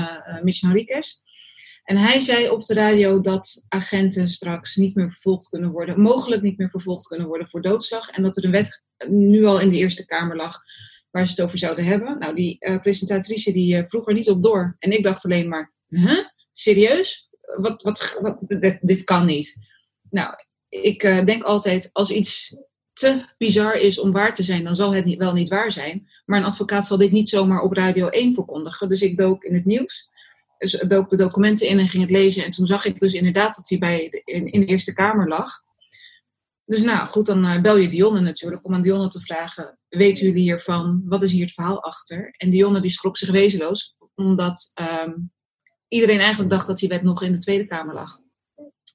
En 1.84 1.96
hij 1.96 2.20
zei 2.20 2.48
op 2.48 2.64
de 2.64 2.74
radio 2.74 3.20
dat 3.20 3.64
agenten 3.68 4.28
straks 4.28 4.76
niet 4.76 4.94
meer 4.94 5.10
vervolgd 5.10 5.48
kunnen 5.48 5.70
worden, 5.70 6.00
mogelijk 6.00 6.42
niet 6.42 6.58
meer 6.58 6.70
vervolgd 6.70 7.06
kunnen 7.06 7.26
worden 7.26 7.48
voor 7.48 7.62
doodslag. 7.62 8.08
En 8.08 8.22
dat 8.22 8.36
er 8.36 8.44
een 8.44 8.50
wet 8.50 8.82
nu 9.08 9.44
al 9.44 9.60
in 9.60 9.68
de 9.68 9.76
Eerste 9.76 10.06
Kamer 10.06 10.36
lag 10.36 10.60
waar 11.14 11.26
ze 11.26 11.30
het 11.30 11.40
over 11.40 11.58
zouden 11.58 11.84
hebben. 11.84 12.18
Nou, 12.18 12.34
die 12.34 12.58
eh, 12.58 12.80
presentatrice 12.80 13.52
die 13.52 13.76
eh, 13.76 13.84
vroeg 13.88 14.08
er 14.08 14.14
niet 14.14 14.30
op 14.30 14.42
door. 14.42 14.76
En 14.78 14.92
ik 14.92 15.02
dacht 15.02 15.24
alleen 15.24 15.48
maar, 15.48 15.72
huh? 15.88 16.24
serieus? 16.52 17.28
Wat, 17.56 17.82
wat, 17.82 18.18
wat, 18.20 18.38
dit, 18.80 19.04
kan 19.04 19.26
niet. 19.26 19.56
Nou, 20.10 20.34
ik 20.68 21.02
eh, 21.02 21.24
denk 21.24 21.42
altijd, 21.42 21.90
als 21.92 22.10
iets 22.10 22.56
te 22.92 23.24
bizar 23.38 23.74
is 23.74 23.98
om 23.98 24.12
waar 24.12 24.34
te 24.34 24.42
zijn, 24.42 24.64
dan 24.64 24.74
zal 24.74 24.94
het 24.94 25.04
niet, 25.04 25.18
wel 25.18 25.32
niet 25.32 25.48
waar 25.48 25.72
zijn. 25.72 26.08
Maar 26.24 26.38
een 26.38 26.44
advocaat 26.44 26.86
zal 26.86 26.98
dit 26.98 27.12
niet 27.12 27.28
zomaar 27.28 27.60
op 27.60 27.72
Radio 27.72 28.08
1 28.08 28.34
verkondigen. 28.34 28.88
Dus 28.88 29.02
ik 29.02 29.16
dook 29.16 29.44
in 29.44 29.54
het 29.54 29.64
nieuws, 29.64 30.10
dus 30.58 30.72
dook 30.72 31.10
de 31.10 31.16
documenten 31.16 31.68
in 31.68 31.78
en 31.78 31.88
ging 31.88 32.02
het 32.02 32.12
lezen. 32.12 32.44
En 32.44 32.50
toen 32.50 32.66
zag 32.66 32.84
ik 32.84 33.00
dus 33.00 33.12
inderdaad 33.12 33.56
dat 33.56 33.68
hij 33.68 33.78
bij 33.78 34.22
in, 34.24 34.46
in 34.46 34.60
de 34.60 34.66
Eerste 34.66 34.92
Kamer 34.92 35.28
lag. 35.28 35.62
Dus 36.66 36.82
nou, 36.82 37.06
goed, 37.06 37.26
dan 37.26 37.44
eh, 37.44 37.60
bel 37.60 37.76
je 37.76 37.88
Dionne 37.88 38.20
natuurlijk 38.20 38.64
om 38.64 38.74
aan 38.74 38.82
Dionne 38.82 39.08
te 39.08 39.20
vragen... 39.20 39.78
weten 39.88 40.26
jullie 40.26 40.42
hiervan? 40.42 41.02
Wat 41.04 41.22
is 41.22 41.32
hier 41.32 41.44
het 41.44 41.54
verhaal 41.54 41.82
achter? 41.82 42.34
En 42.36 42.50
Dionne 42.50 42.80
die 42.80 42.90
schrok 42.90 43.16
zich 43.16 43.30
wezenloos, 43.30 43.96
omdat 44.14 44.70
ehm, 44.74 45.12
iedereen 45.88 46.18
eigenlijk 46.20 46.50
dacht 46.50 46.66
dat 46.66 46.78
die 46.78 46.88
wet 46.88 47.02
nog 47.02 47.22
in 47.22 47.32
de 47.32 47.38
Tweede 47.38 47.66
Kamer 47.66 47.94
lag. 47.94 48.18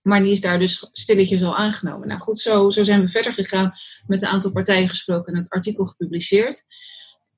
Maar 0.02 0.24
die 0.24 0.32
is 0.32 0.42
daar 0.42 0.60
dus 0.60 0.88
stilletjes 0.92 1.44
al 1.44 1.58
aangenomen. 1.58 2.08
Nou 2.08 2.20
goed, 2.20 2.40
zo, 2.40 2.70
zo 2.70 2.84
zijn 2.84 3.02
we 3.02 3.08
verder 3.08 3.34
gegaan 3.34 3.72
met 4.08 4.22
een 4.22 4.28
aantal 4.28 4.52
partijen 4.52 4.90
gesproken 4.90 5.34
en 5.34 5.40
het 5.40 5.50
artikel 5.50 5.86
gepubliceerd. 5.86 6.64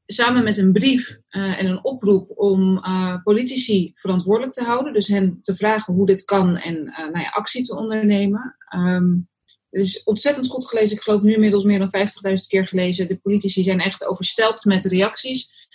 Samen 0.06 0.44
met 0.44 0.58
een 0.58 0.72
brief 0.72 1.20
eh, 1.28 1.60
en 1.60 1.66
een 1.66 1.84
oproep 1.84 2.32
om 2.36 2.78
eh, 2.78 3.16
politici 3.24 3.92
verantwoordelijk 3.96 4.54
te 4.54 4.64
houden. 4.64 4.94
Dus 4.94 5.08
hen 5.08 5.38
te 5.42 5.56
vragen 5.56 5.94
hoe 5.94 6.06
dit 6.06 6.26
kan 6.26 6.58
en 6.58 6.88
eh, 6.88 6.98
nou 6.98 7.20
ja, 7.20 7.30
actie 7.30 7.66
te 7.66 7.76
ondernemen. 7.76 8.56
Ehm, 8.70 9.14
het 9.72 9.84
is 9.84 10.03
ontzettend 10.03 10.47
goed 10.47 10.67
gelezen. 10.67 10.97
Ik 10.97 11.03
geloof 11.03 11.22
nu 11.22 11.34
inmiddels 11.34 11.63
meer 11.63 11.80
dan 11.80 11.93
50.000 12.30 12.34
keer 12.47 12.67
gelezen. 12.67 13.07
De 13.07 13.17
politici 13.17 13.63
zijn 13.63 13.80
echt 13.80 14.05
overstelpt 14.05 14.65
met 14.65 14.86
reacties. 14.86 15.69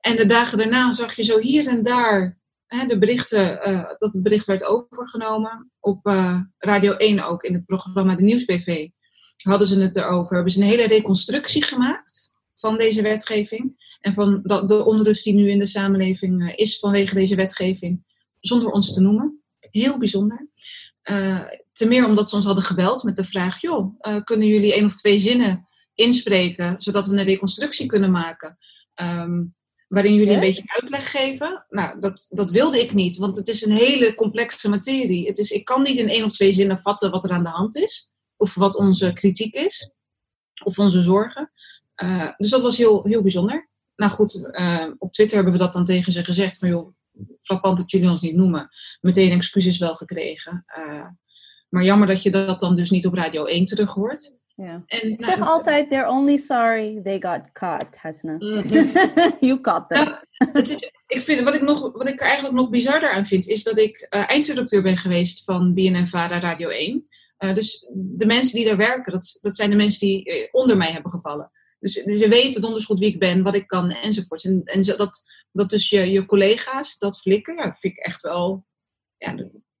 En 0.00 0.16
de 0.16 0.26
dagen 0.26 0.58
daarna 0.58 0.92
zag 0.92 1.16
je 1.16 1.22
zo 1.22 1.38
hier 1.38 1.66
en 1.66 1.82
daar 1.82 2.38
hè, 2.66 2.86
de 2.86 2.98
berichten, 2.98 3.62
eh, 3.62 3.84
dat 3.98 4.12
het 4.12 4.22
bericht 4.22 4.46
werd 4.46 4.64
overgenomen. 4.64 5.70
Op 5.80 6.06
eh, 6.06 6.40
Radio 6.58 6.92
1 6.92 7.26
ook, 7.26 7.42
in 7.42 7.54
het 7.54 7.66
programma 7.66 8.14
De 8.14 8.22
Nieuwsbv, 8.22 8.88
hadden 9.36 9.66
ze 9.66 9.80
het 9.80 9.96
erover. 9.96 10.34
Hebben 10.34 10.52
ze 10.52 10.60
een 10.60 10.66
hele 10.66 10.86
reconstructie 10.86 11.62
gemaakt 11.62 12.32
van 12.54 12.76
deze 12.76 13.02
wetgeving. 13.02 13.96
En 14.00 14.12
van 14.12 14.40
de 14.42 14.84
onrust 14.84 15.24
die 15.24 15.34
nu 15.34 15.50
in 15.50 15.58
de 15.58 15.66
samenleving 15.66 16.48
eh, 16.48 16.52
is 16.56 16.78
vanwege 16.78 17.14
deze 17.14 17.34
wetgeving. 17.34 18.04
Zonder 18.40 18.70
ons 18.70 18.92
te 18.92 19.00
noemen. 19.00 19.42
Heel 19.60 19.98
bijzonder. 19.98 20.48
Ten 21.74 21.88
meer 21.88 22.06
omdat 22.06 22.28
ze 22.28 22.36
ons 22.36 22.44
hadden 22.44 22.64
gebeld 22.64 23.02
met 23.02 23.16
de 23.16 23.24
vraag: 23.24 23.60
joh, 23.60 23.98
uh, 24.00 24.20
kunnen 24.24 24.48
jullie 24.48 24.74
één 24.74 24.84
of 24.84 24.94
twee 24.94 25.18
zinnen 25.18 25.68
inspreken, 25.94 26.80
zodat 26.80 27.06
we 27.06 27.16
een 27.16 27.24
reconstructie 27.24 27.86
kunnen 27.86 28.10
maken. 28.10 28.58
Ehm, 28.94 29.42
waarin 29.88 30.14
jullie 30.14 30.32
een 30.32 30.40
beetje 30.40 30.80
uitleg 30.80 31.10
geven. 31.10 31.64
Nou, 31.68 32.00
dat, 32.00 32.26
dat 32.28 32.50
wilde 32.50 32.80
ik 32.80 32.92
niet, 32.92 33.16
want 33.16 33.36
het 33.36 33.48
is 33.48 33.64
een 33.64 33.72
hele 33.72 34.14
complexe 34.14 34.68
materie. 34.68 35.26
Het 35.26 35.38
is, 35.38 35.50
ik 35.50 35.64
kan 35.64 35.82
niet 35.82 35.96
in 35.96 36.08
één 36.08 36.24
of 36.24 36.32
twee 36.32 36.52
zinnen 36.52 36.78
vatten 36.78 37.10
wat 37.10 37.24
er 37.24 37.30
aan 37.30 37.42
de 37.42 37.48
hand 37.48 37.76
is, 37.76 38.12
of 38.36 38.54
wat 38.54 38.76
onze 38.76 39.12
kritiek 39.12 39.54
is, 39.54 39.90
of 40.64 40.78
onze 40.78 41.02
zorgen. 41.02 41.50
Eh, 41.94 42.30
dus 42.36 42.50
dat 42.50 42.62
was 42.62 42.78
heel, 42.78 43.04
heel 43.04 43.22
bijzonder. 43.22 43.68
Nou 43.96 44.12
goed, 44.12 44.50
eh, 44.50 44.90
op 44.98 45.12
Twitter 45.12 45.36
hebben 45.36 45.54
we 45.54 45.58
dat 45.58 45.72
dan 45.72 45.84
tegen 45.84 46.12
ze 46.12 46.24
gezegd: 46.24 46.58
van 46.58 46.68
joh, 46.68 46.94
frappant 47.40 47.76
dat 47.76 47.90
jullie 47.90 48.10
ons 48.10 48.20
niet 48.20 48.34
noemen. 48.34 48.68
Meteen 49.00 49.30
excuses 49.30 49.78
wel 49.78 49.94
gekregen. 49.94 50.62
Eh, 50.66 51.06
maar 51.74 51.84
jammer 51.84 52.08
dat 52.08 52.22
je 52.22 52.30
dat 52.30 52.60
dan 52.60 52.74
dus 52.74 52.90
niet 52.90 53.06
op 53.06 53.14
Radio 53.14 53.44
1 53.44 53.64
terug 53.64 53.90
hoort. 53.90 54.36
Ja. 54.56 54.82
En, 54.86 55.10
Ik 55.10 55.24
zeg 55.24 55.38
nou, 55.38 55.50
altijd, 55.50 55.88
they're 55.88 56.08
only 56.08 56.36
sorry 56.36 57.00
they 57.02 57.20
got 57.20 57.52
caught, 57.52 57.96
Hasna. 57.96 58.36
Mhm. 58.38 58.74
you 59.48 59.60
caught 59.60 59.88
them. 59.88 60.04
Nou, 60.04 60.18
het 60.52 60.70
is, 60.70 60.92
ik 61.06 61.22
vind, 61.22 61.40
wat, 61.40 61.54
ik 61.54 61.62
nog, 61.62 61.80
wat 61.80 62.08
ik 62.08 62.20
er 62.20 62.26
eigenlijk 62.26 62.54
nog 62.54 62.70
bizarder 62.70 63.10
aan 63.10 63.26
vind, 63.26 63.46
is 63.46 63.62
dat 63.62 63.78
ik 63.78 64.06
eh, 64.10 64.30
eindredacteur 64.30 64.82
ben 64.82 64.96
geweest 64.96 65.44
van 65.44 65.74
BNN-Vara 65.74 66.38
Radio 66.38 66.68
1. 66.68 67.08
Eh, 67.36 67.54
dus 67.54 67.86
de 67.92 68.26
mensen 68.26 68.56
die 68.56 68.66
daar 68.66 68.76
werken, 68.76 69.12
dat, 69.12 69.38
dat 69.42 69.56
zijn 69.56 69.70
de 69.70 69.76
mensen 69.76 70.00
die 70.00 70.24
eh, 70.24 70.48
onder 70.50 70.76
mij 70.76 70.90
hebben 70.90 71.10
gevallen. 71.10 71.50
Dus, 71.78 71.92
ze 71.92 72.28
weten 72.28 72.60
donders 72.60 72.84
goed 72.84 72.98
wie 72.98 73.08
ik 73.08 73.18
ben, 73.18 73.42
wat 73.42 73.54
ik 73.54 73.66
kan 73.66 73.90
enzovoort. 73.90 74.44
En, 74.44 74.62
en 74.64 74.84
zo, 74.84 74.96
dat, 74.96 75.22
dat 75.52 75.70
dus 75.70 75.90
je, 75.90 76.10
je 76.10 76.26
collega's 76.26 76.98
dat 76.98 77.20
flikken, 77.20 77.56
ja, 77.56 77.64
dat 77.64 77.78
vind 77.78 77.98
ik 77.98 78.04
echt 78.04 78.20
wel 78.20 78.66
ja, 79.16 79.34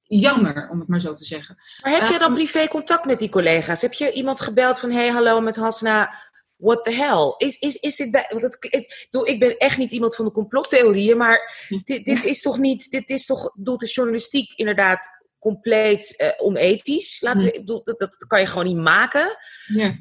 jammer, 0.04 0.68
om 0.70 0.78
het 0.78 0.88
maar 0.88 1.00
zo 1.00 1.12
te 1.12 1.24
zeggen. 1.24 1.56
Maar 1.82 1.92
heb 1.92 2.02
je 2.02 2.18
dan 2.18 2.28
Ehm, 2.28 2.34
privé 2.34 2.68
contact 2.68 3.04
met 3.04 3.18
die 3.18 3.28
collega's? 3.28 3.82
Heb 3.82 3.92
je 3.92 4.12
iemand 4.12 4.40
gebeld 4.40 4.78
van, 4.78 4.90
hey, 4.90 5.08
hallo, 5.08 5.40
met 5.40 5.56
Hasna, 5.56 6.14
what 6.56 6.84
the 6.84 6.92
hell? 6.92 7.34
Is, 7.36 7.58
is, 7.58 7.76
is 7.76 7.96
dit 7.96 8.10
bij, 8.10 8.26
want 8.28 8.42
het, 8.42 8.56
ik, 8.60 9.06
ik 9.24 9.38
ben 9.38 9.56
echt 9.56 9.78
niet 9.78 9.90
iemand 9.90 10.16
van 10.16 10.24
de 10.24 10.32
complottheorieën, 10.32 11.16
maar 11.16 11.68
dit, 11.84 12.04
dit 12.04 12.24
is 12.24 12.42
toch 12.42 12.58
niet, 12.58 12.90
dit 12.90 13.10
is 13.10 13.26
toch, 13.26 13.52
doet 13.54 13.80
de 13.80 13.86
journalistiek 13.86 14.52
inderdaad 14.52 15.08
compleet 15.38 16.16
eh, 16.16 16.28
onethisch. 16.36 17.20
Laten 17.20 17.44
we, 17.44 17.52
ik 17.52 17.58
bedoel, 17.58 17.84
dat, 17.84 17.98
dat 17.98 18.16
kan 18.26 18.40
je 18.40 18.46
gewoon 18.46 18.66
niet 18.66 18.76
maken. 18.76 19.36
Ja. 19.66 19.98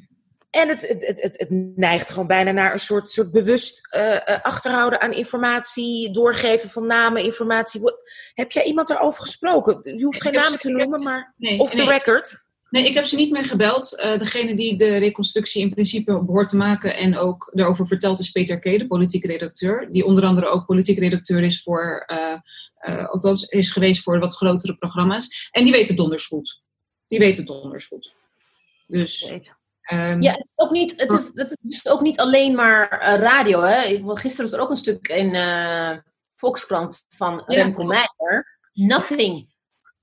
En 0.54 0.68
het, 0.70 0.88
het, 0.88 1.22
het, 1.22 1.40
het, 1.40 1.50
neigt 1.76 2.10
gewoon 2.10 2.28
bijna 2.28 2.52
naar 2.52 2.72
een 2.72 2.80
soort, 2.80 3.10
soort 3.10 3.32
bewust 3.32 3.88
eh, 3.90 4.16
eh, 4.16 4.42
achterhouden 4.42 5.02
aan 5.02 5.14
informatie, 5.14 6.12
doorgeven 6.12 6.70
van 6.70 6.88
namen, 6.88 7.24
informatie. 7.24 7.82
Heb 8.34 8.52
jij 8.52 8.64
iemand 8.64 8.88
daarover 8.88 9.22
gesproken? 9.22 9.98
Je 9.98 10.04
hoeft 10.04 10.22
geen 10.22 10.34
namen 10.34 10.60
te 10.60 10.68
heb- 10.68 10.78
noemen, 10.78 11.04
maar 11.04 11.34
Nee, 11.38 11.60
off 11.60 11.72
the 11.72 11.78
nee. 11.78 11.88
record. 11.88 12.36
Nee, 12.70 12.86
ik 12.86 12.94
heb 12.94 13.06
ze 13.06 13.16
niet 13.16 13.32
meer 13.32 13.46
gebeld. 13.46 13.98
Eh, 13.98 14.18
degene 14.18 14.56
die 14.56 14.78
de 14.78 14.98
reconstructie 14.98 15.62
in 15.62 15.70
principe 15.70 16.24
behoort 16.24 16.50
te 16.50 16.58
maken 16.58 16.96
en 16.96 17.18
ook 17.18 17.52
daarover 17.54 17.88
vertelt 17.88 18.20
is 18.20 18.32
Peter 18.32 18.60
K., 18.60 18.64
de 18.64 18.88
politieke 18.88 19.28
redacteur. 19.28 19.92
Die 19.92 20.06
onder 20.06 20.26
andere 20.26 20.48
ook 20.48 20.66
politiek 20.66 21.00
redacteur 21.00 21.44
is 21.44 21.62
voor, 21.62 22.06
althans 23.10 23.44
is 23.44 23.70
geweest 23.70 24.04
voor 24.04 24.20
wat 24.20 24.36
grotere 24.36 24.76
programma's. 24.76 25.50
En 25.52 25.64
die 25.64 25.74
weet 25.74 25.88
het 25.88 25.98
donders 25.98 26.26
goed. 26.26 26.62
Die 27.08 27.20
weet 27.20 27.38
het 27.38 27.48
donders 27.48 27.86
goed. 27.86 28.16
Dus, 28.88 29.34
ehm, 29.84 30.22
Ja, 30.22 30.32
het 30.32 30.40
is 30.56 30.66
ook 30.66 30.72
niet, 30.72 30.94
het 31.02 31.12
is, 31.12 31.32
het 31.34 31.50
is 31.52 31.58
dus 31.82 31.88
ook 31.88 32.02
niet 32.02 32.20
alleen 32.20 32.56
maar 32.56 32.90
eh, 32.90 33.20
radio. 33.20 33.62
Hè? 33.62 34.02
Gisteren 34.06 34.46
was 34.50 34.54
er 34.54 34.60
ook 34.60 34.70
een 34.70 34.78
stuk 34.78 35.08
in 35.08 35.36
eh, 35.36 35.98
Volkskrant 36.36 37.06
van 37.10 37.44
Ja. 37.48 37.64
Remco 37.64 37.84
Meijer. 37.84 38.60
Nothing. 38.74 39.52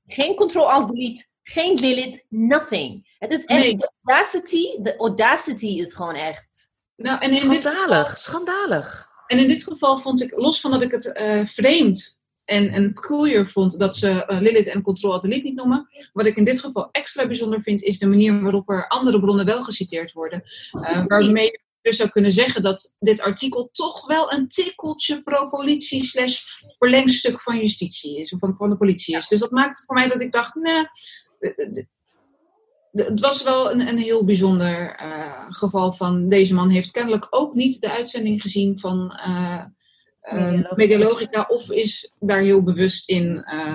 Geen 0.05 0.37
Ctrl-Alt-Delete. 0.37 1.25
Geen 1.43 1.75
Lilith. 1.81 2.25
Nothing. 2.29 3.09
Het 3.19 3.31
is 3.33 3.45
echt, 3.45 3.61
Nee. 3.61 3.77
de 3.77 3.91
audacity, 4.03 4.83
de 4.83 4.97
audacity 4.97 5.67
is 5.67 5.95
gewoon 5.95 6.15
echt... 6.15 6.71
nou, 6.97 7.19
en, 7.21 7.31
in 7.31 7.49
dit, 7.49 7.61
Schandalig, 7.63 8.19
schandalig. 8.19 9.09
en 9.27 9.39
in 9.39 9.49
dit 9.49 9.63
geval 9.65 9.99
vond 9.99 10.23
ik, 10.23 10.33
los 10.37 10.61
van 10.61 10.71
dat 10.71 10.83
ik 10.83 10.91
het 10.91 11.13
eh, 11.13 11.47
vreemd 11.47 12.19
en, 12.51 12.69
en 12.69 12.93
peculiar 12.93 13.47
vond 13.47 13.79
dat 13.79 13.97
ze 13.97 14.25
eh, 14.25 14.41
Lilith 14.41 14.67
en 14.67 14.83
Control 14.83 15.21
Delete 15.21 15.43
niet 15.43 15.55
noemen. 15.55 15.89
Wat 16.13 16.27
ik 16.27 16.37
in 16.37 16.45
dit 16.45 16.61
geval 16.61 16.89
extra 16.93 17.27
bijzonder 17.27 17.63
vind, 17.63 17.83
is 17.83 17.99
de 17.99 18.07
manier 18.07 18.43
waarop 18.43 18.71
er 18.71 18.89
andere 18.89 19.21
bronnen 19.21 19.47
wel 19.47 19.63
geciteerd 19.63 20.13
worden. 20.13 20.43
Eh, 20.71 21.07
waarmee 21.07 21.45
je 21.45 21.61
dus 21.83 21.97
zou 21.97 22.11
kunnen 22.11 22.33
zeggen 22.33 22.63
dat 22.63 22.95
dit 22.99 23.21
artikel 23.21 23.69
toch 23.73 24.07
wel 24.07 24.33
een 24.33 24.49
tikkeltje 24.49 25.23
pro-politie 25.23 26.05
slash 26.05 26.43
verlengstuk 26.79 27.41
van 27.41 27.59
justitie 27.59 28.21
is, 28.21 28.33
of 28.33 28.39
van, 28.39 28.55
van 28.57 28.71
de 28.71 28.77
politie 28.77 29.17
is. 29.17 29.29
Dus 29.29 29.41
dat 29.41 29.51
maakte 29.51 29.83
voor 29.87 29.95
mij 29.95 30.09
dat 30.09 30.21
ik 30.21 30.33
dacht, 30.33 30.55
nee, 30.55 30.85
het 32.93 33.21
was 33.21 33.43
wel 33.43 33.71
een, 33.71 33.89
een 33.89 33.99
heel 33.99 34.25
bijzonder 34.25 34.95
eh, 34.97 35.45
geval 35.49 35.93
van 35.93 36.29
deze 36.29 36.55
man 36.55 36.69
heeft 36.69 36.91
kennelijk 36.91 37.27
ook 37.31 37.55
niet 37.55 37.81
de 37.81 37.91
uitzending 37.91 38.43
gezien 38.43 38.79
van 38.79 39.11
eh, 40.21 40.37
eh, 40.37 40.47
Medialogica. 40.47 40.75
Medialogica 40.77 41.45
of 41.49 41.71
is 41.71 42.13
daar 42.19 42.41
heel 42.41 42.63
bewust 42.63 43.09
in 43.09 43.43
eh, 43.45 43.75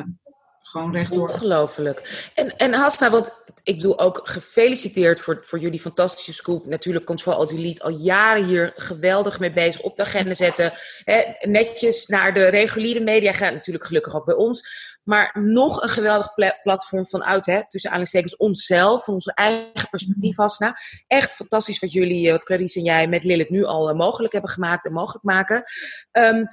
gewoon 0.61 0.91
rechtdoor. 0.91 1.29
Ongelooflijk. 1.29 2.29
En, 2.33 2.57
en 2.57 2.73
Hasna, 2.73 3.09
want 3.09 3.43
ik 3.63 3.75
bedoel 3.75 3.99
ook 3.99 4.21
gefeliciteerd 4.23 5.19
voor, 5.19 5.39
voor 5.41 5.59
jullie 5.59 5.79
fantastische 5.79 6.33
scoop. 6.33 6.65
Natuurlijk 6.65 7.05
Control 7.05 7.35
Alt 7.35 7.49
Delete 7.49 7.83
al 7.83 7.89
jaren 7.89 8.45
hier 8.45 8.73
geweldig 8.75 9.39
mee 9.39 9.53
bezig 9.53 9.81
op 9.81 9.95
de 9.95 10.03
agenda 10.03 10.33
zetten. 10.33 10.73
Hè, 11.03 11.21
netjes 11.41 12.05
naar 12.05 12.33
de 12.33 12.47
reguliere 12.47 12.99
media 12.99 13.31
gaan. 13.31 13.53
Natuurlijk 13.53 13.85
gelukkig 13.85 14.15
ook 14.15 14.25
bij 14.25 14.35
ons. 14.35 14.83
Maar 15.03 15.37
nog 15.39 15.81
een 15.81 15.89
geweldig 15.89 16.33
pla- 16.33 16.59
platform 16.63 17.07
vanuit, 17.07 17.45
hè, 17.45 17.67
tussen 17.67 17.89
aanhalingstekens, 17.89 18.35
onszelf, 18.35 19.03
van 19.03 19.13
onze 19.13 19.33
eigen 19.33 19.89
perspectief, 19.89 20.35
Hasna. 20.37 20.77
Echt 21.07 21.31
fantastisch 21.31 21.79
wat 21.79 21.91
jullie, 21.91 22.25
eh, 22.25 22.31
wat 22.31 22.43
Clarice 22.43 22.79
en 22.79 22.85
jij 22.85 23.07
met 23.07 23.23
Lilith 23.23 23.49
nu 23.49 23.63
al 23.63 23.89
eh, 23.89 23.95
mogelijk 23.95 24.33
hebben 24.33 24.51
gemaakt 24.51 24.85
en 24.85 24.93
mogelijk 24.93 25.23
maken. 25.23 25.63
Ehm, 26.11 26.43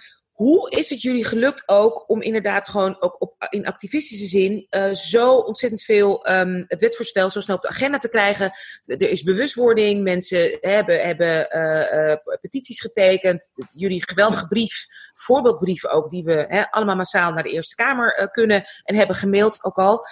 hoe 0.42 0.70
is 0.70 0.90
het 0.90 1.02
jullie 1.02 1.24
gelukt 1.24 1.62
ook 1.68 2.10
om 2.10 2.22
inderdaad 2.22 2.68
gewoon 2.68 2.96
ook 3.00 3.16
op, 3.18 3.34
in 3.48 3.66
activistische 3.66 4.26
zin 4.26 4.66
eh, 4.68 4.92
zo 4.92 5.36
ontzettend 5.36 5.82
veel 5.82 6.24
ehm, 6.24 6.64
het 6.66 6.80
wetsvoorstel 6.80 7.30
zo 7.30 7.40
snel 7.40 7.56
op 7.56 7.62
de 7.62 7.68
agenda 7.68 7.98
te 7.98 8.08
krijgen? 8.08 8.50
Er 8.82 9.10
is 9.10 9.22
bewustwording, 9.22 10.02
mensen 10.02 10.58
hebben, 10.60 11.00
hebben 11.00 11.50
eh, 11.50 12.10
eh, 12.10 12.18
petities 12.40 12.80
getekend. 12.80 13.50
Jullie 13.70 14.08
geweldige 14.08 14.46
brief, 14.48 14.86
voorbeeldbrieven 15.14 15.90
ook, 15.90 16.10
die 16.10 16.24
we 16.24 16.44
hè, 16.48 16.70
allemaal 16.70 16.96
massaal 16.96 17.32
naar 17.32 17.42
de 17.42 17.52
Eerste 17.52 17.74
Kamer 17.74 18.28
kunnen 18.30 18.64
en 18.82 18.94
hebben 18.94 19.16
gemaild 19.16 19.64
ook 19.64 19.76
al. 19.76 20.06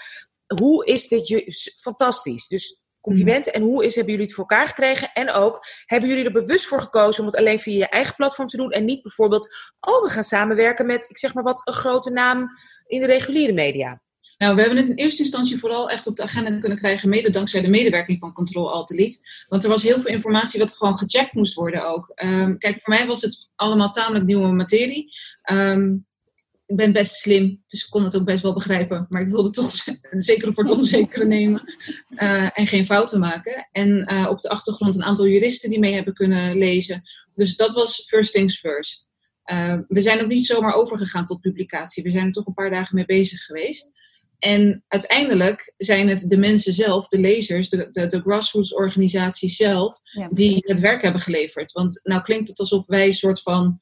Hoe 0.46 0.86
is 0.86 1.08
dit 1.08 1.74
fantastisch? 1.80 2.48
Dus 2.48 2.79
complimenten. 3.00 3.52
En 3.52 3.62
hoe 3.62 3.84
is, 3.84 3.94
hebben 3.94 4.12
jullie 4.12 4.26
het 4.26 4.36
voor 4.36 4.46
elkaar 4.48 4.68
gekregen? 4.68 5.10
En 5.12 5.30
ook, 5.30 5.66
hebben 5.84 6.08
jullie 6.08 6.24
er 6.24 6.32
bewust 6.32 6.66
voor 6.66 6.80
gekozen 6.80 7.20
om 7.20 7.26
het 7.26 7.36
alleen 7.36 7.60
via 7.60 7.76
je 7.76 7.88
eigen 7.88 8.14
platform 8.14 8.48
te 8.48 8.56
doen 8.56 8.70
en 8.70 8.84
niet 8.84 9.02
bijvoorbeeld, 9.02 9.48
oh, 9.80 10.02
we 10.02 10.08
gaan 10.08 10.24
samenwerken 10.24 10.86
met, 10.86 11.10
ik 11.10 11.18
zeg 11.18 11.34
maar 11.34 11.44
wat, 11.44 11.62
een 11.64 11.74
grote 11.74 12.10
naam 12.10 12.48
in 12.86 13.00
de 13.00 13.06
reguliere 13.06 13.52
media? 13.52 14.00
Nou, 14.40 14.54
we 14.54 14.60
hebben 14.60 14.78
het 14.78 14.88
in 14.88 14.94
eerste 14.94 15.22
instantie 15.22 15.58
vooral 15.58 15.90
echt 15.90 16.06
op 16.06 16.16
de 16.16 16.22
agenda 16.22 16.58
kunnen 16.58 16.78
krijgen, 16.78 17.08
mede 17.08 17.30
dankzij 17.30 17.60
de 17.60 17.68
medewerking 17.68 18.18
van 18.18 18.32
Control 18.32 18.72
Alt 18.72 18.88
Delete. 18.88 19.18
Want 19.48 19.62
er 19.62 19.68
was 19.68 19.82
heel 19.82 20.00
veel 20.00 20.10
informatie 20.10 20.60
wat 20.60 20.76
gewoon 20.76 20.98
gecheckt 20.98 21.34
moest 21.34 21.54
worden 21.54 21.86
ook. 21.86 22.08
Ehm, 22.14 22.56
kijk, 22.56 22.80
voor 22.82 22.94
mij 22.94 23.06
was 23.06 23.22
het 23.22 23.50
allemaal 23.56 23.90
tamelijk 23.90 24.24
nieuwe 24.24 24.52
materie. 24.52 25.12
Ehm, 25.42 25.96
ik 26.70 26.76
ben 26.76 26.92
best 26.92 27.14
slim, 27.14 27.62
dus 27.66 27.84
ik 27.84 27.90
kon 27.90 28.04
het 28.04 28.16
ook 28.16 28.24
best 28.24 28.42
wel 28.42 28.52
begrijpen. 28.52 29.06
Maar 29.08 29.22
ik 29.22 29.28
wilde 29.28 29.50
toch 29.50 29.72
zeker 30.10 30.54
voor 30.54 30.64
het 30.64 30.72
onzekere 30.72 31.24
nemen 31.24 31.74
eh, 32.14 32.58
en 32.58 32.66
geen 32.66 32.86
fouten 32.86 33.20
maken. 33.20 33.68
En 33.72 34.04
eh, 34.04 34.26
op 34.28 34.40
de 34.40 34.48
achtergrond 34.48 34.94
een 34.94 35.04
aantal 35.04 35.26
juristen 35.26 35.70
die 35.70 35.78
mee 35.78 35.94
hebben 35.94 36.14
kunnen 36.14 36.58
lezen. 36.58 37.02
Dus 37.34 37.56
dat 37.56 37.72
was 37.72 38.04
first 38.06 38.32
things 38.32 38.58
first. 38.58 39.08
Uh, 39.52 39.78
we 39.88 40.00
zijn 40.00 40.20
ook 40.22 40.28
niet 40.28 40.46
zomaar 40.46 40.74
overgegaan 40.74 41.24
tot 41.24 41.40
publicatie. 41.40 42.02
We 42.02 42.10
zijn 42.10 42.26
er 42.26 42.32
toch 42.32 42.46
een 42.46 42.54
paar 42.54 42.70
dagen 42.70 42.94
mee 42.94 43.04
bezig 43.04 43.40
geweest. 43.40 43.90
En 44.38 44.84
uiteindelijk 44.88 45.72
zijn 45.76 46.08
het 46.08 46.24
de 46.28 46.38
mensen 46.38 46.72
zelf, 46.72 47.08
de 47.08 47.18
lezers, 47.18 47.68
de, 47.68 47.88
de, 47.90 48.06
de 48.06 48.20
grassroots 48.20 48.74
organisaties 48.74 49.56
zelf, 49.56 49.98
Ja. 50.02 50.28
die 50.30 50.56
het 50.66 50.80
werk 50.80 51.02
hebben 51.02 51.20
geleverd. 51.20 51.72
Want 51.72 52.00
nou 52.02 52.22
klinkt 52.22 52.48
het 52.48 52.58
alsof 52.58 52.84
wij 52.86 53.06
een 53.06 53.14
soort 53.14 53.42
van. 53.42 53.80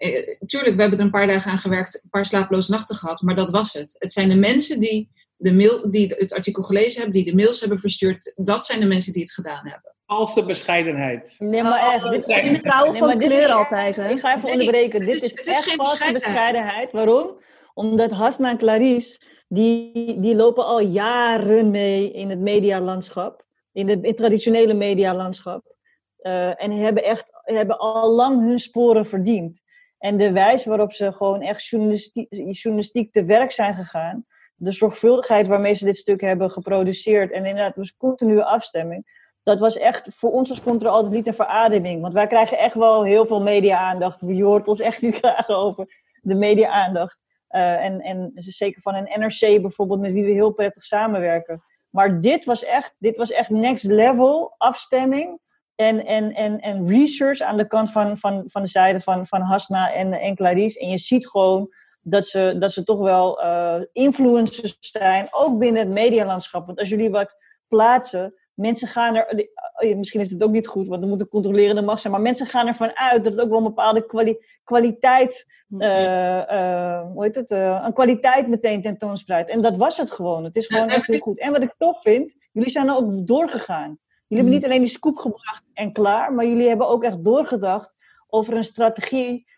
Eh, 0.00 0.36
tuurlijk, 0.46 0.74
we 0.76 0.80
hebben 0.80 0.98
er 0.98 1.04
een 1.04 1.10
paar 1.10 1.26
dagen 1.26 1.50
aan 1.52 1.58
gewerkt, 1.58 2.00
een 2.02 2.10
paar 2.10 2.24
slaaploze 2.24 2.70
nachten 2.70 2.96
gehad, 2.96 3.20
maar 3.22 3.34
dat 3.34 3.50
was 3.50 3.72
het. 3.72 3.96
Het 3.98 4.12
zijn 4.12 4.28
de 4.28 4.34
mensen 4.36 4.78
die, 4.80 5.08
de 5.36 5.52
mail, 5.52 5.90
die 5.90 6.14
het 6.18 6.34
artikel 6.34 6.62
gelezen 6.62 7.02
hebben, 7.02 7.22
die 7.22 7.30
de 7.30 7.42
mails 7.42 7.60
hebben 7.60 7.78
verstuurd, 7.78 8.32
dat 8.36 8.66
zijn 8.66 8.80
de 8.80 8.86
mensen 8.86 9.12
die 9.12 9.22
het 9.22 9.32
gedaan 9.32 9.66
hebben. 9.66 9.94
Valse 10.06 10.44
bescheidenheid. 10.44 11.34
Nee, 11.38 11.62
maar 11.62 11.92
echt. 11.94 12.10
Dit, 12.10 12.24
De 12.26 12.58
vrouwen 12.60 12.90
Nee, 12.90 12.98
van 12.98 13.08
maar 13.08 13.18
dit 13.18 13.28
kleur 13.28 13.42
is- 13.42 13.50
altijd, 13.50 13.96
hè? 13.96 14.08
Ik 14.10 14.20
ga 14.20 14.30
even 14.36 14.42
Nee, 14.44 14.52
onderbreken. 14.52 15.00
Dit 15.00 15.08
is- 15.14 15.20
is, 15.20 15.30
het 15.30 15.40
is 15.40 15.46
echt 15.46 15.64
geen 15.64 15.76
valse 15.76 15.90
bescheidenheid. 15.92 16.32
bescheidenheid. 16.34 16.92
Waarom? 16.92 17.40
Omdat 17.74 18.10
Hasna 18.10 18.50
en 18.50 18.58
Clarice, 18.58 19.20
die, 19.48 20.20
die 20.20 20.34
lopen 20.34 20.64
al 20.66 20.80
jaren 20.80 21.70
mee 21.70 22.12
in 22.12 22.30
het 22.30 22.38
medialandschap. 22.38 23.44
In 23.72 23.88
het, 23.88 24.02
in 24.02 24.08
het 24.08 24.16
traditionele 24.16 24.74
medialandschap. 24.74 25.74
Eh, 26.18 26.62
en 26.62 26.70
hebben, 26.70 27.04
echt, 27.04 27.24
hebben 27.42 27.78
al 27.78 28.10
lang 28.10 28.40
hun 28.40 28.58
sporen 28.58 29.06
verdiend. 29.06 29.60
En 30.00 30.16
de 30.16 30.32
wijze 30.32 30.68
waarop 30.68 30.92
ze 30.92 31.12
gewoon 31.12 31.42
echt 31.42 31.66
journalistiek, 31.66 32.26
journalistiek 32.50 33.12
te 33.12 33.24
werk 33.24 33.52
zijn 33.52 33.74
gegaan. 33.74 34.24
De 34.56 34.72
zorgvuldigheid 34.72 35.46
waarmee 35.46 35.74
ze 35.74 35.84
dit 35.84 35.96
stuk 35.96 36.20
hebben 36.20 36.50
geproduceerd. 36.50 37.32
En 37.32 37.44
inderdaad, 37.44 37.74
dus 37.74 37.96
continue 37.96 38.44
afstemming. 38.44 39.18
dat 39.42 39.58
was 39.58 39.76
echt 39.76 40.08
voor 40.16 40.30
ons 40.30 40.50
als 40.50 40.62
controle 40.62 41.08
niet 41.08 41.26
een 41.26 41.34
verademing. 41.34 42.00
Want 42.00 42.12
wij 42.12 42.26
krijgen 42.26 42.58
echt 42.58 42.74
wel 42.74 43.04
heel 43.04 43.26
veel 43.26 43.40
media-aandacht. 43.40 44.20
Je 44.20 44.44
hoort 44.44 44.68
ons 44.68 44.80
echt 44.80 45.02
niet 45.02 45.16
graag 45.22 45.48
over 45.48 45.86
de 46.22 46.34
media-aandacht. 46.34 47.18
Uh, 47.50 47.84
en, 47.84 48.00
en 48.00 48.32
zeker 48.34 48.82
van 48.82 48.94
een 48.94 49.20
NRC 49.20 49.62
bijvoorbeeld, 49.62 50.00
met 50.00 50.12
wie 50.12 50.24
we 50.24 50.30
heel 50.30 50.50
prettig 50.52 50.84
samenwerken. 50.84 51.62
Maar 51.90 52.20
dit 52.20 52.44
was 52.44 52.64
echt, 52.64 52.94
dit 52.98 53.16
was 53.16 53.30
echt 53.30 53.50
next 53.50 53.84
level 53.84 54.54
afstemming 54.58 55.40
en, 55.80 56.06
en, 56.06 56.34
en, 56.34 56.60
en 56.60 56.88
research 56.88 57.40
aan 57.40 57.56
de 57.56 57.66
kant 57.66 57.90
van, 57.90 58.18
van, 58.18 58.44
van 58.46 58.62
de 58.62 58.68
zijde 58.68 59.00
van, 59.00 59.26
van 59.26 59.40
Hasna 59.40 59.92
en, 59.92 60.12
en 60.12 60.34
Clarice. 60.34 60.80
En 60.80 60.88
je 60.88 60.98
ziet 60.98 61.28
gewoon 61.28 61.68
dat 62.00 62.26
ze, 62.26 62.56
dat 62.58 62.72
ze 62.72 62.84
toch 62.84 62.98
wel 62.98 63.44
uh, 63.44 63.74
influencers 63.92 64.76
zijn, 64.80 65.26
ook 65.30 65.58
binnen 65.58 65.82
het 65.82 65.90
medialandschap. 65.90 66.66
Want 66.66 66.78
als 66.78 66.88
jullie 66.88 67.10
wat 67.10 67.36
plaatsen, 67.68 68.34
mensen 68.54 68.88
gaan 68.88 69.16
er, 69.16 69.48
oh 69.74 69.96
misschien 69.96 70.20
is 70.20 70.30
het 70.30 70.42
ook 70.42 70.50
niet 70.50 70.66
goed, 70.66 70.88
want 70.88 71.02
er 71.02 71.08
moet 71.08 71.20
een 71.20 71.28
controlerende 71.28 71.82
macht 71.82 72.00
zijn, 72.00 72.12
maar 72.12 72.22
mensen 72.22 72.46
gaan 72.46 72.66
ervan 72.66 72.96
uit 72.96 73.24
dat 73.24 73.32
het 73.32 73.42
ook 73.42 73.48
wel 73.48 73.58
een 73.58 73.64
bepaalde 73.64 74.06
kwali 74.06 74.38
kwaliteit, 74.64 75.46
uh, 75.68 76.42
uh, 76.50 77.00
hoe 77.12 77.24
heet 77.24 77.34
het, 77.34 77.50
uh, 77.50 77.82
een 77.84 77.92
kwaliteit 77.92 78.48
meteen 78.48 78.82
tentoonspreidt. 78.82 79.50
En 79.50 79.62
dat 79.62 79.76
was 79.76 79.96
het 79.96 80.10
gewoon. 80.10 80.44
Het 80.44 80.56
is 80.56 80.66
gewoon 80.66 80.88
echt 80.88 81.06
heel 81.06 81.18
goed. 81.18 81.38
En 81.38 81.52
wat 81.52 81.62
ik 81.62 81.74
tof 81.78 82.02
vind, 82.02 82.32
jullie 82.52 82.70
zijn 82.70 82.88
er 82.88 82.96
ook 82.96 83.26
doorgegaan. 83.26 83.98
Jullie 84.30 84.44
hebben 84.44 84.60
niet 84.60 84.64
alleen 84.64 84.80
die 84.80 84.96
scoop 84.96 85.16
gebracht 85.16 85.62
en 85.74 85.92
klaar, 85.92 86.32
maar 86.32 86.46
jullie 86.46 86.68
hebben 86.68 86.88
ook 86.88 87.04
echt 87.04 87.24
doorgedacht 87.24 87.92
over 88.28 88.54
een 88.54 88.64
strategie 88.64 89.48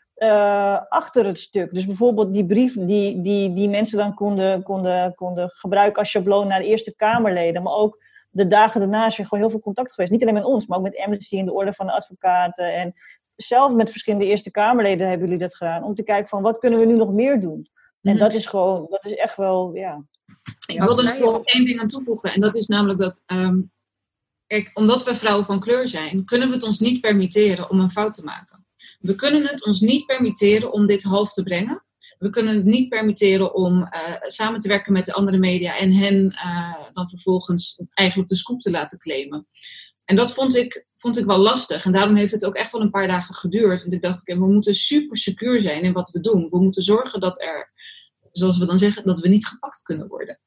achter 0.88 1.26
het 1.26 1.38
stuk. 1.38 1.72
Dus 1.74 1.86
bijvoorbeeld 1.86 2.32
die 2.32 2.46
brief 2.46 2.74
die, 2.74 3.22
die, 3.22 3.54
die 3.54 3.68
mensen 3.68 3.98
dan 3.98 4.14
konden, 4.14 4.62
konden, 4.62 5.14
konden 5.14 5.50
gebruiken 5.50 5.98
als 5.98 6.08
schabloon 6.08 6.46
naar 6.46 6.58
de 6.58 6.66
Eerste 6.66 6.94
Kamerleden, 6.96 7.62
maar 7.62 7.74
ook 7.74 8.02
de 8.30 8.48
dagen 8.48 8.80
daarna 8.80 9.06
is 9.06 9.18
er 9.18 9.24
gewoon 9.24 9.40
heel 9.40 9.50
veel 9.50 9.60
contact 9.60 9.92
geweest. 9.92 10.12
Niet 10.12 10.22
alleen 10.22 10.34
met 10.34 10.44
ons, 10.44 10.66
maar 10.66 10.78
ook 10.78 10.84
met 10.84 10.98
Amnesty 10.98 11.38
en 11.38 11.44
de 11.44 11.52
Orde 11.52 11.72
van 11.72 11.86
de 11.86 11.92
Advocaten. 11.92 12.74
En 12.74 12.94
zelf 13.36 13.72
met 13.72 13.90
verschillende 13.90 14.26
Eerste 14.26 14.50
Kamerleden 14.50 15.08
hebben 15.08 15.26
jullie 15.26 15.42
dat 15.42 15.56
gedaan. 15.56 15.84
Om 15.84 15.94
te 15.94 16.02
kijken 16.02 16.28
van 16.28 16.42
wat 16.42 16.58
kunnen 16.58 16.78
we 16.78 16.84
nu 16.84 16.96
nog 16.96 17.12
meer 17.12 17.40
doen. 17.40 17.68
En 18.02 18.12
mhm. 18.12 18.22
dat 18.22 18.32
is 18.32 18.46
gewoon, 18.46 18.86
dat 18.90 19.04
is 19.04 19.14
echt 19.14 19.36
wel, 19.36 19.74
ja. 19.74 20.04
Ik 20.66 20.82
wilde 20.82 21.10
er 21.10 21.20
nog 21.20 21.44
één 21.44 21.64
ding 21.64 21.80
aan 21.80 21.88
toevoegen. 21.88 22.32
En 22.32 22.40
dat 22.40 22.56
is 22.56 22.66
namelijk 22.66 22.98
dat, 22.98 23.22
ehm, 23.26 23.60
kijk, 24.52 24.70
omdat 24.74 25.04
we 25.04 25.14
vrouwen 25.14 25.46
van 25.46 25.60
kleur 25.60 25.88
zijn, 25.88 26.24
kunnen 26.24 26.48
we 26.48 26.54
het 26.54 26.62
ons 26.62 26.78
niet 26.78 27.00
permitteren 27.00 27.70
om 27.70 27.80
een 27.80 27.90
fout 27.90 28.14
te 28.14 28.24
maken. 28.24 28.66
We 29.00 29.14
kunnen 29.14 29.46
het 29.46 29.64
ons 29.64 29.80
niet 29.80 30.06
permitteren 30.06 30.72
om 30.72 30.86
dit 30.86 31.02
half 31.02 31.32
te 31.32 31.42
brengen 31.42 31.82
we 32.22 32.30
kunnen 32.30 32.54
het 32.54 32.64
niet 32.64 32.88
permitteren 32.88 33.54
om 33.54 33.80
uh, 33.80 33.88
samen 34.20 34.60
te 34.60 34.68
werken 34.68 34.92
met 34.92 35.04
de 35.04 35.12
andere 35.12 35.38
media 35.38 35.78
en 35.78 35.92
hen 35.92 36.24
uh, 36.24 36.74
dan 36.92 37.08
vervolgens 37.08 37.82
eigenlijk 37.90 38.28
de 38.28 38.36
scoop 38.36 38.60
te 38.60 38.70
laten 38.70 38.98
claimen. 38.98 39.46
En 40.04 40.16
dat 40.16 40.34
vond 40.34 40.56
ik, 40.56 40.86
vond 40.96 41.18
ik 41.18 41.24
wel 41.24 41.38
lastig. 41.38 41.84
En 41.84 41.92
daarom 41.92 42.14
heeft 42.14 42.32
het 42.32 42.44
ook 42.44 42.54
echt 42.54 42.72
wel 42.72 42.80
een 42.80 42.90
paar 42.90 43.08
dagen 43.08 43.34
geduurd. 43.34 43.80
Want 43.80 43.92
ik 43.92 44.02
dacht, 44.02 44.22
we 44.22 44.46
moeten 44.46 44.74
super 44.74 45.16
secuur 45.16 45.60
zijn 45.60 45.82
in 45.82 45.92
wat 45.92 46.10
we 46.10 46.20
doen. 46.20 46.48
We 46.50 46.60
moeten 46.62 46.82
zorgen 46.82 47.20
dat 47.20 47.42
er, 47.42 47.72
zoals 48.32 48.58
we 48.58 48.66
dan 48.66 48.78
zeggen, 48.78 49.04
dat 49.04 49.20
we 49.20 49.28
niet 49.28 49.46
gepakt 49.46 49.82
kunnen 49.82 50.08
worden. 50.08 50.38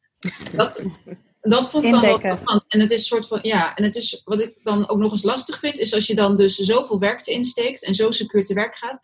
Dat, 0.51 0.83
dat 1.49 1.69
vond 1.69 1.83
ik 1.83 1.91
dan 1.91 2.01
wel 2.01 2.17
spannend. 2.17 2.65
En 2.67 2.79
het 2.79 2.91
is 2.91 3.07
soort 3.07 3.27
van, 3.27 3.39
ja, 3.41 3.75
en 3.75 3.83
het 3.83 3.95
is 3.95 4.21
wat 4.25 4.41
ik 4.41 4.53
dan 4.63 4.89
ook 4.89 4.97
nog 4.97 5.11
eens 5.11 5.23
lastig 5.23 5.59
vind, 5.59 5.79
is 5.79 5.93
als 5.93 6.07
je 6.07 6.15
dan 6.15 6.35
dus 6.35 6.55
zoveel 6.55 6.99
werk 6.99 7.27
insteekt 7.27 7.85
en 7.85 7.95
zo 7.95 8.11
secuur 8.11 8.43
te 8.43 8.53
werk 8.53 8.75
gaat, 8.75 8.99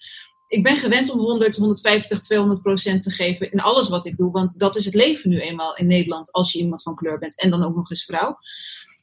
ik 0.47 0.63
ben 0.63 0.77
gewend 0.77 1.11
om 1.11 1.19
100, 1.19 1.55
150, 1.55 2.19
200 2.19 2.61
procent 2.61 3.01
te 3.01 3.11
geven 3.11 3.51
in 3.51 3.59
alles 3.59 3.89
wat 3.89 4.05
ik 4.05 4.17
doe. 4.17 4.31
Want 4.31 4.59
dat 4.59 4.75
is 4.75 4.85
het 4.85 4.93
leven 4.93 5.29
nu 5.29 5.39
eenmaal 5.39 5.75
in 5.75 5.87
Nederland 5.87 6.31
als 6.31 6.51
je 6.51 6.59
iemand 6.59 6.81
van 6.81 6.95
kleur 6.95 7.19
bent 7.19 7.41
en 7.41 7.49
dan 7.49 7.63
ook 7.63 7.75
nog 7.75 7.89
eens 7.89 8.05
vrouw. 8.05 8.37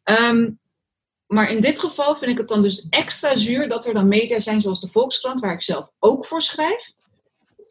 Ehm, 0.03 0.51
maar 1.27 1.51
in 1.51 1.61
dit 1.61 1.81
geval 1.81 2.17
vind 2.17 2.31
ik 2.31 2.39
het 2.39 2.49
dan 2.49 2.63
dus 2.63 2.87
extra 2.91 3.37
zuur 3.37 3.69
dat 3.69 3.87
er 3.87 3.95
dan 3.95 4.09
media 4.09 4.39
zijn 4.39 4.61
zoals 4.61 4.81
de 4.81 4.89
Volkskrant, 4.89 5.41
waar 5.41 5.53
ik 5.53 5.63
zelf 5.63 5.91
ook 5.99 6.27
voor 6.27 6.43
schrijf. 6.43 6.93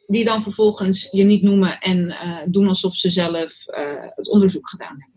Die 0.07 0.25
dan 0.25 0.41
vervolgens 0.41 1.07
je 1.11 1.23
niet 1.23 1.41
noemen 1.41 1.79
en 1.79 1.97
uh, 1.97 2.37
doen 2.45 2.67
alsof 2.67 2.95
ze 2.95 3.09
zelf 3.09 3.53
uh, 3.67 4.05
het 4.15 4.29
onderzoek 4.29 4.69
gedaan 4.69 4.97
hebben. 4.99 5.16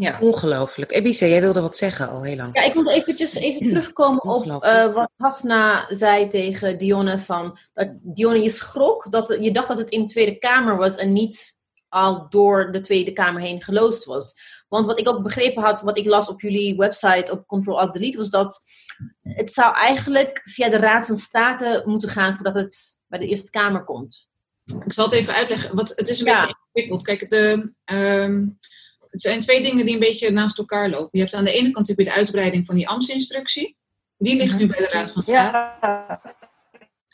Ja. 0.00 0.18
Ongelooflijk. 0.20 0.92
Ebise, 0.92 1.28
jij 1.28 1.40
wilde 1.40 1.60
wat 1.60 1.76
zeggen 1.76 2.08
al 2.08 2.22
heel 2.22 2.36
lang. 2.36 2.56
Ja, 2.56 2.62
ik 2.62 2.72
wilde 2.72 2.92
eventjes 2.92 3.34
even 3.34 3.68
terugkomen 3.70 4.22
op 4.22 4.64
uh, 4.64 4.94
wat 4.94 5.10
Hasna 5.16 5.86
zei 5.88 6.28
tegen 6.28 6.78
Dionne. 6.78 7.18
Van, 7.18 7.58
dat 7.74 7.88
Dionne, 8.02 8.42
je 8.42 8.50
schrok 8.50 9.10
dat 9.10 9.36
je 9.40 9.50
dacht 9.50 9.68
dat 9.68 9.78
het 9.78 9.90
in 9.90 10.00
de 10.00 10.06
Tweede 10.06 10.38
Kamer 10.38 10.76
was 10.76 10.96
en 10.96 11.12
niet 11.12 11.58
al 11.88 12.26
door 12.28 12.72
de 12.72 12.80
Tweede 12.80 13.12
Kamer 13.12 13.40
heen 13.40 13.62
geloosd 13.62 14.04
was. 14.04 14.34
Want 14.68 14.86
wat 14.86 14.98
ik 14.98 15.08
ook 15.08 15.22
begrepen 15.22 15.62
had, 15.62 15.80
wat 15.80 15.98
ik 15.98 16.06
las 16.06 16.28
op 16.28 16.40
jullie 16.40 16.76
website 16.76 17.32
op 17.32 17.46
Control 17.46 17.80
Alt 17.80 17.92
Delete, 17.92 18.18
was 18.18 18.30
dat 18.30 18.60
het 19.22 19.52
zou 19.52 19.74
eigenlijk 19.74 20.40
via 20.44 20.68
de 20.68 20.76
Raad 20.76 21.06
van 21.06 21.16
State 21.16 21.82
moeten 21.84 22.08
gaan 22.08 22.34
voordat 22.34 22.54
het 22.54 22.96
bij 23.06 23.18
de 23.18 23.26
Eerste 23.26 23.50
Kamer 23.50 23.84
komt. 23.84 24.28
Ik 24.64 24.92
zal 24.92 25.04
het 25.04 25.14
even 25.14 25.34
uitleggen. 25.34 25.76
Wat, 25.76 25.92
het 25.94 26.08
is 26.08 26.18
een 26.18 26.24
beetje 26.24 26.56
ingewikkeld. 26.72 27.02
Kijk, 27.02 27.30
de, 27.30 27.72
um, 27.92 28.58
het 29.10 29.20
zijn 29.20 29.40
twee 29.40 29.62
dingen 29.62 29.84
die 29.84 29.94
een 29.94 30.00
beetje 30.00 30.30
naast 30.30 30.58
elkaar 30.58 30.90
lopen. 30.90 31.08
Je 31.12 31.20
hebt 31.20 31.34
aan 31.34 31.44
de 31.44 31.52
ene 31.52 31.70
kant 31.70 31.88
heb 31.88 31.98
je 31.98 32.04
de 32.04 32.12
uitbreiding 32.12 32.66
van 32.66 32.74
die 32.74 32.88
ambtsinstructie. 32.88 33.76
Die 34.18 34.36
ligt 34.36 34.58
nu 34.58 34.66
bij 34.66 34.78
de 34.78 34.88
Raad 34.92 35.12
van 35.12 35.22
State. 35.22 36.20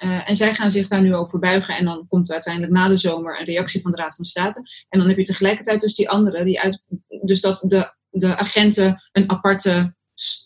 Uh, 0.05 0.29
en 0.29 0.37
zij 0.37 0.55
gaan 0.55 0.71
zich 0.71 0.89
daar 0.89 1.03
nu 1.03 1.15
over 1.15 1.39
buigen. 1.39 1.77
En 1.77 1.85
dan 1.85 2.07
komt 2.09 2.33
uiteindelijk 2.33 2.73
na 2.73 2.89
de 2.89 2.97
zomer 2.97 3.41
een 3.41 3.47
reactie 3.47 3.81
van 3.81 3.91
de 3.91 3.97
Raad 3.97 4.15
van 4.15 4.25
State. 4.25 4.63
En 4.89 4.99
dan 4.99 5.09
heb 5.09 5.17
je 5.17 5.25
tegelijkertijd 5.25 5.81
dus 5.81 5.95
die 5.95 6.11
andere. 6.11 6.45
Die 6.45 6.61
uit, 6.61 6.83
dus 7.23 7.41
dat 7.41 7.65
de, 7.67 7.95
de 8.11 8.37
agenten 8.37 9.03
een 9.13 9.31
aparte 9.31 9.95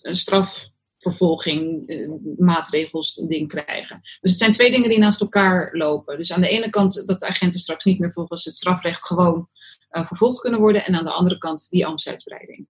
strafvervolging, 0.01 1.89
uh, 1.91 2.11
maatregels, 2.39 3.15
ding 3.15 3.49
krijgen. 3.49 4.01
Dus 4.21 4.31
het 4.31 4.41
zijn 4.41 4.53
twee 4.53 4.71
dingen 4.71 4.89
die 4.89 4.99
naast 4.99 5.21
elkaar 5.21 5.77
lopen. 5.77 6.17
Dus 6.17 6.33
aan 6.33 6.41
de 6.41 6.49
ene 6.49 6.71
kant 6.71 7.07
dat 7.07 7.21
de 7.21 7.27
agenten 7.27 7.61
straks 7.61 7.85
niet 7.85 7.99
meer 7.99 8.13
volgens 8.13 8.45
het 8.45 8.57
strafrecht 8.57 9.07
gewoon 9.07 9.49
uh, 9.91 10.07
vervolgd 10.07 10.41
kunnen 10.41 10.61
worden. 10.61 10.85
En 10.85 10.95
aan 10.95 11.05
de 11.05 11.11
andere 11.11 11.39
kant 11.39 11.67
die 11.71 11.87
ambtsuitbreiding. 11.87 12.67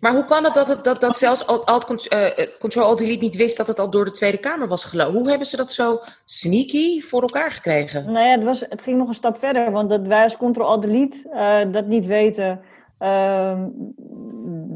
Maar 0.00 0.12
hoe 0.12 0.24
kan 0.24 0.44
het 0.44 0.54
dat, 0.54 0.68
het, 0.68 0.84
dat, 0.84 1.00
dat 1.00 1.16
zelfs 1.16 1.46
alt, 1.46 2.12
uh, 2.12 2.26
Control 2.58 2.84
Alt 2.84 2.98
Delete 2.98 3.24
niet 3.24 3.36
wist 3.36 3.56
dat 3.56 3.66
het 3.66 3.78
al 3.78 3.90
door 3.90 4.04
de 4.04 4.10
Tweede 4.10 4.38
Kamer 4.38 4.68
was 4.68 4.84
gelopen? 4.84 5.14
Hoe 5.14 5.28
hebben 5.28 5.46
ze 5.46 5.56
dat 5.56 5.72
zo 5.72 6.00
sneaky 6.24 7.00
voor 7.00 7.22
elkaar 7.22 7.50
gekregen? 7.50 8.12
Nou 8.12 8.26
ja, 8.26 8.34
het, 8.34 8.44
was, 8.44 8.60
het 8.68 8.82
ging 8.82 8.98
nog 8.98 9.08
een 9.08 9.14
stap 9.14 9.38
verder. 9.38 9.70
Want 9.70 9.88
dat 9.88 10.06
wij 10.06 10.22
als 10.22 10.36
Control 10.36 10.66
Alt 10.66 10.82
Delete 10.82 11.18
uh, 11.32 11.72
dat 11.72 11.86
niet 11.86 12.06
weten... 12.06 12.60
Uh, 13.00 13.62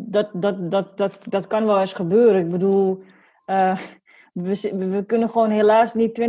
dat, 0.08 0.28
dat, 0.32 0.70
dat, 0.70 0.96
dat, 0.96 1.12
dat 1.24 1.46
kan 1.46 1.66
wel 1.66 1.80
eens 1.80 1.92
gebeuren. 1.92 2.40
Ik 2.40 2.50
bedoel, 2.50 3.02
uh, 3.46 3.78
we, 4.42 4.88
we, 4.88 5.04
kunnen 5.06 5.30
gewoon 5.30 5.50
helaas 5.50 5.94
niet 5.94 6.20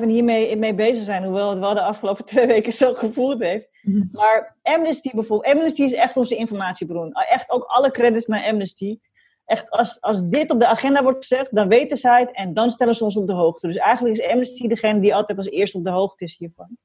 24-7 0.00 0.06
hiermee 0.06 0.56
mee 0.56 0.74
bezig 0.74 1.04
zijn. 1.04 1.24
Hoewel 1.24 1.50
het 1.50 1.58
wel 1.58 1.74
de 1.74 1.82
afgelopen 1.82 2.24
twee 2.34 2.46
weken 2.46 2.72
zo 2.72 2.94
gevoeld 2.94 3.40
heeft. 3.40 3.68
Mhm. 3.82 4.04
Maar 4.12 4.56
Amnesty 4.62 5.10
bijvoorbeeld, 5.14 5.54
Amnesty 5.54 5.82
is 5.82 5.92
echt 5.92 6.16
onze 6.16 6.36
informatiebron. 6.36 7.12
Echt 7.12 7.50
ook 7.50 7.64
alle 7.64 7.90
credits 7.90 8.26
naar 8.26 8.44
Amnesty. 8.44 8.98
Echt, 9.44 9.70
als, 9.70 10.00
als 10.00 10.22
dit 10.22 10.50
op 10.50 10.60
de 10.60 10.66
agenda 10.66 11.02
wordt 11.02 11.26
gezegd, 11.26 11.54
dan 11.54 11.68
weten 11.68 11.96
zij 11.96 12.20
het 12.20 12.32
en 12.32 12.54
dan 12.54 12.70
stellen 12.70 12.94
ze 12.94 13.04
ons 13.04 13.16
op 13.16 13.26
de 13.26 13.32
hoogte. 13.32 13.66
Dus 13.66 13.76
eigenlijk 13.76 14.16
is 14.16 14.30
Amnesty 14.30 14.66
degene 14.66 15.00
die 15.00 15.14
altijd 15.14 15.38
als 15.38 15.50
eerste 15.50 15.78
op 15.78 15.84
de 15.84 15.90
hoogte 15.90 16.24
is 16.24 16.36
hiervan. 16.38 16.78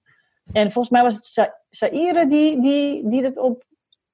En 0.53 0.71
volgens 0.71 0.89
mij 0.89 1.03
was 1.03 1.15
het 1.15 1.25
Sa 1.25 1.55
Saire 1.69 2.27
die, 2.27 2.61
die, 2.61 3.09
die 3.09 3.21
dat 3.21 3.37
op, 3.37 3.63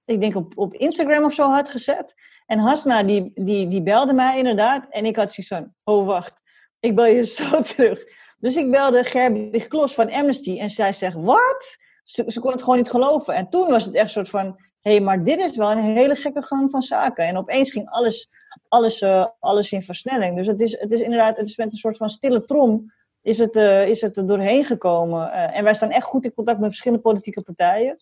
ik 0.05 0.19
denk 0.19 0.35
op, 0.35 0.51
op 0.55 0.73
Instagram 0.73 1.23
of 1.23 1.33
zo 1.33 1.49
had 1.49 1.69
gezet. 1.69 2.13
En 2.45 2.59
Hasna 2.59 3.03
die, 3.03 3.31
die, 3.35 3.67
die 3.67 3.81
belde 3.81 4.13
mij 4.13 4.37
inderdaad. 4.37 4.85
En 4.89 5.05
ik 5.05 5.15
had 5.15 5.31
zoiets 5.31 5.53
van, 5.53 5.73
oh 5.83 6.05
wacht, 6.05 6.36
ik 6.79 6.95
bel 6.95 7.05
je 7.05 7.25
zo 7.25 7.61
terug. 7.75 8.03
Dus 8.39 8.55
ik 8.55 8.71
belde 8.71 9.03
Gerbrich 9.03 9.67
Klos 9.67 9.93
van 9.93 10.11
Amnesty 10.11 10.59
en 10.59 10.69
zij 10.69 10.93
zegt, 10.93 11.15
wat? 11.15 11.77
Ze, 12.03 12.39
kon 12.39 12.51
het 12.51 12.61
gewoon 12.61 12.77
niet 12.77 12.89
geloven. 12.89 13.33
En 13.33 13.49
toen 13.49 13.69
was 13.69 13.85
het 13.85 13.93
echt 13.93 14.03
een 14.03 14.09
soort 14.09 14.29
van, 14.29 14.45
hé, 14.81 14.91
hey, 14.91 14.99
maar 14.99 15.23
dit 15.23 15.39
is 15.39 15.55
wel 15.55 15.71
een 15.71 15.83
hele 15.83 16.15
gekke 16.15 16.41
gang 16.41 16.71
van 16.71 16.81
zaken. 16.81 17.25
En 17.25 17.37
opeens 17.37 17.71
ging 17.71 17.89
alles, 17.89 18.29
alles, 18.67 19.01
uh, 19.01 19.25
alles 19.39 19.71
in 19.71 19.83
versnelling. 19.83 20.35
Dus 20.35 20.47
het 20.47 20.61
is, 20.61 20.79
het 20.79 20.91
is 20.91 21.01
inderdaad, 21.01 21.37
het 21.37 21.47
is 21.47 21.57
met 21.57 21.71
een 21.71 21.77
soort 21.77 21.97
van 21.97 22.09
stille 22.09 22.45
trom 22.45 22.93
is 23.21 23.37
het, 23.37 23.55
uh, 23.55 23.87
is 23.87 24.01
het 24.01 24.17
er 24.17 24.27
doorheen 24.27 24.65
gekomen. 24.65 25.27
Uh, 25.27 25.57
en 25.57 25.63
wij 25.63 25.73
staan 25.73 25.91
echt 25.91 26.05
goed 26.05 26.23
in 26.23 26.33
contact 26.33 26.59
met 26.59 26.67
verschillende 26.67 27.03
politieke 27.03 27.41
partijen. 27.41 28.01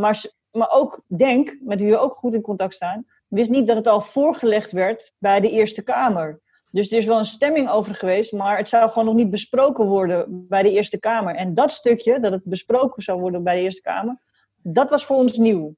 maar, 0.00 0.24
maar 0.50 0.70
ook 0.70 1.02
Denk, 1.06 1.56
met 1.60 1.80
wie 1.80 1.90
we 1.90 1.98
ook 1.98 2.16
goed 2.16 2.34
in 2.34 2.40
contact 2.40 2.74
staan, 2.74 3.06
wist 3.28 3.50
niet 3.50 3.66
dat 3.66 3.76
het 3.76 3.86
al 3.86 4.00
voorgelegd 4.00 4.72
werd 4.72 5.12
bij 5.18 5.40
de 5.40 5.50
Eerste 5.50 5.82
Kamer. 5.82 6.40
Dus 6.70 6.90
er 6.90 6.98
is 6.98 7.04
wel 7.04 7.18
een 7.18 7.24
stemming 7.24 7.70
over 7.70 7.94
geweest, 7.94 8.32
maar 8.32 8.56
het 8.56 8.68
zou 8.68 8.88
gewoon 8.88 9.04
nog 9.04 9.14
niet 9.14 9.30
besproken 9.30 9.86
worden 9.86 10.46
bij 10.48 10.62
de 10.62 10.70
Eerste 10.70 10.98
Kamer. 10.98 11.34
En 11.34 11.54
dat 11.54 11.72
stukje, 11.72 12.20
dat 12.20 12.32
het 12.32 12.44
besproken 12.44 13.02
zou 13.02 13.20
worden 13.20 13.42
bij 13.42 13.54
de 13.54 13.62
Eerste 13.62 13.82
Kamer, 13.82 14.20
dat 14.62 14.90
was 14.90 15.04
voor 15.04 15.16
ons 15.16 15.36
nieuw. 15.36 15.74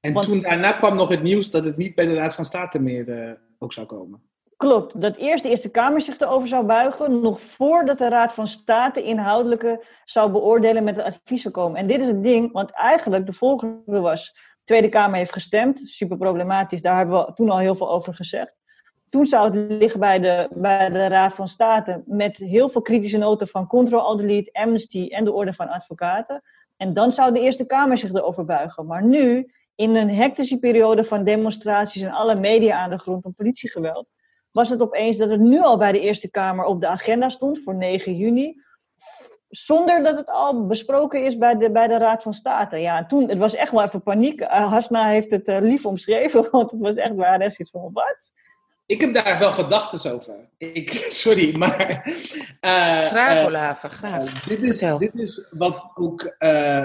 En 0.00 0.14
toen 0.14 0.40
daarna 0.40 0.72
kwam 0.72 0.96
nog 0.96 1.08
het 1.08 1.22
nieuws 1.22 1.50
dat 1.50 1.64
het 1.64 1.76
niet 1.76 1.94
bij 1.94 2.06
de 2.06 2.14
Raad 2.14 2.34
van 2.34 2.44
State 2.44 2.78
meer 2.78 3.08
uh, 3.08 3.32
ook 3.58 3.72
zou 3.72 3.86
komen. 3.86 4.22
Klopt, 4.56 5.00
dat 5.00 5.16
eerst 5.16 5.42
de 5.42 5.48
Eerste 5.48 5.70
Kamer 5.70 6.02
zich 6.02 6.20
erover 6.20 6.48
zou 6.48 6.66
buigen, 6.66 7.20
nog 7.20 7.40
voordat 7.40 7.98
de 7.98 8.08
Raad 8.08 8.34
van 8.34 8.46
State 8.46 9.02
inhoudelijke 9.02 9.84
zou 10.04 10.30
beoordelen 10.30 10.84
met 10.84 10.96
het 10.96 11.04
advies 11.04 11.42
zou 11.42 11.54
komen. 11.54 11.78
En 11.78 11.86
dit 11.86 12.00
is 12.00 12.06
het 12.06 12.22
ding, 12.22 12.52
want 12.52 12.70
eigenlijk 12.70 13.26
de 13.26 13.32
volgende 13.32 14.00
was, 14.00 14.32
de 14.32 14.64
Tweede 14.64 14.88
Kamer 14.88 15.16
heeft 15.16 15.32
gestemd, 15.32 15.80
super 15.84 16.16
problematisch, 16.16 16.82
daar 16.82 16.96
hebben 16.96 17.26
we 17.26 17.32
toen 17.32 17.50
al 17.50 17.58
heel 17.58 17.76
veel 17.76 17.90
over 17.90 18.14
gezegd. 18.14 18.61
Toen 19.12 19.26
zou 19.26 19.58
het 19.58 19.70
liggen 19.80 20.00
bij 20.00 20.18
de, 20.18 20.48
bij 20.54 20.88
de 20.88 21.06
Raad 21.06 21.34
van 21.34 21.48
State 21.48 22.02
met 22.06 22.36
heel 22.36 22.68
veel 22.68 22.82
kritische 22.82 23.18
noten 23.18 23.48
van 23.48 23.66
Control 23.66 24.00
Alt 24.00 24.52
Amnesty 24.52 25.06
en 25.08 25.24
de 25.24 25.32
Orde 25.32 25.52
van 25.52 25.68
Advocaten. 25.68 26.42
En 26.76 26.94
dan 26.94 27.12
zou 27.12 27.32
de 27.32 27.40
Eerste 27.40 27.66
Kamer 27.66 27.98
zich 27.98 28.12
erover 28.12 28.44
buigen. 28.44 28.86
Maar 28.86 29.04
nu, 29.04 29.52
in 29.74 29.94
een 29.94 30.10
hectische 30.10 30.58
periode 30.58 31.04
van 31.04 31.24
demonstraties 31.24 32.02
en 32.02 32.10
alle 32.10 32.40
media 32.40 32.78
aan 32.78 32.90
de 32.90 32.98
grond 32.98 33.22
van 33.22 33.34
politiegeweld, 33.34 34.06
was 34.50 34.68
het 34.68 34.82
opeens 34.82 35.16
dat 35.16 35.30
het 35.30 35.40
nu 35.40 35.60
al 35.60 35.76
bij 35.76 35.92
de 35.92 36.00
Eerste 36.00 36.30
Kamer 36.30 36.64
op 36.64 36.80
de 36.80 36.86
agenda 36.88 37.28
stond 37.28 37.62
voor 37.62 37.74
9 37.74 38.16
juni. 38.16 38.62
Zonder 39.48 40.02
dat 40.02 40.16
het 40.16 40.28
al 40.28 40.66
besproken 40.66 41.24
is 41.24 41.38
bij 41.38 41.56
de, 41.56 41.70
bij 41.70 41.86
de 41.86 41.96
Raad 41.96 42.22
van 42.22 42.34
State. 42.34 42.76
Ja, 42.76 43.06
toen, 43.06 43.28
het 43.28 43.38
was 43.38 43.54
echt 43.54 43.72
wel 43.72 43.82
even 43.82 44.02
paniek. 44.02 44.42
Hasna 44.42 45.08
heeft 45.08 45.30
het 45.30 45.48
uh, 45.48 45.58
lief 45.60 45.86
omschreven, 45.86 46.48
want 46.50 46.70
het 46.70 46.80
was 46.80 46.94
echt 46.94 47.14
waar. 47.14 47.40
Er 47.40 47.60
iets 47.60 47.70
van, 47.70 47.90
wat? 47.92 48.31
Ik 48.86 49.00
heb 49.00 49.14
daar 49.14 49.38
wel 49.38 49.52
gedachten 49.52 50.12
over. 50.12 50.48
Ik, 50.58 50.90
sorry, 51.24 51.56
maar. 51.56 52.06
Uh, 52.06 53.06
graag, 53.06 53.38
uh, 53.38 53.46
Olave, 53.46 53.88
graag. 53.88 54.24
Uh, 54.24 54.46
dit, 54.46 54.62
is, 54.62 54.78
dit 54.98 55.14
is 55.14 55.46
wat, 55.50 55.90
ook, 55.94 56.36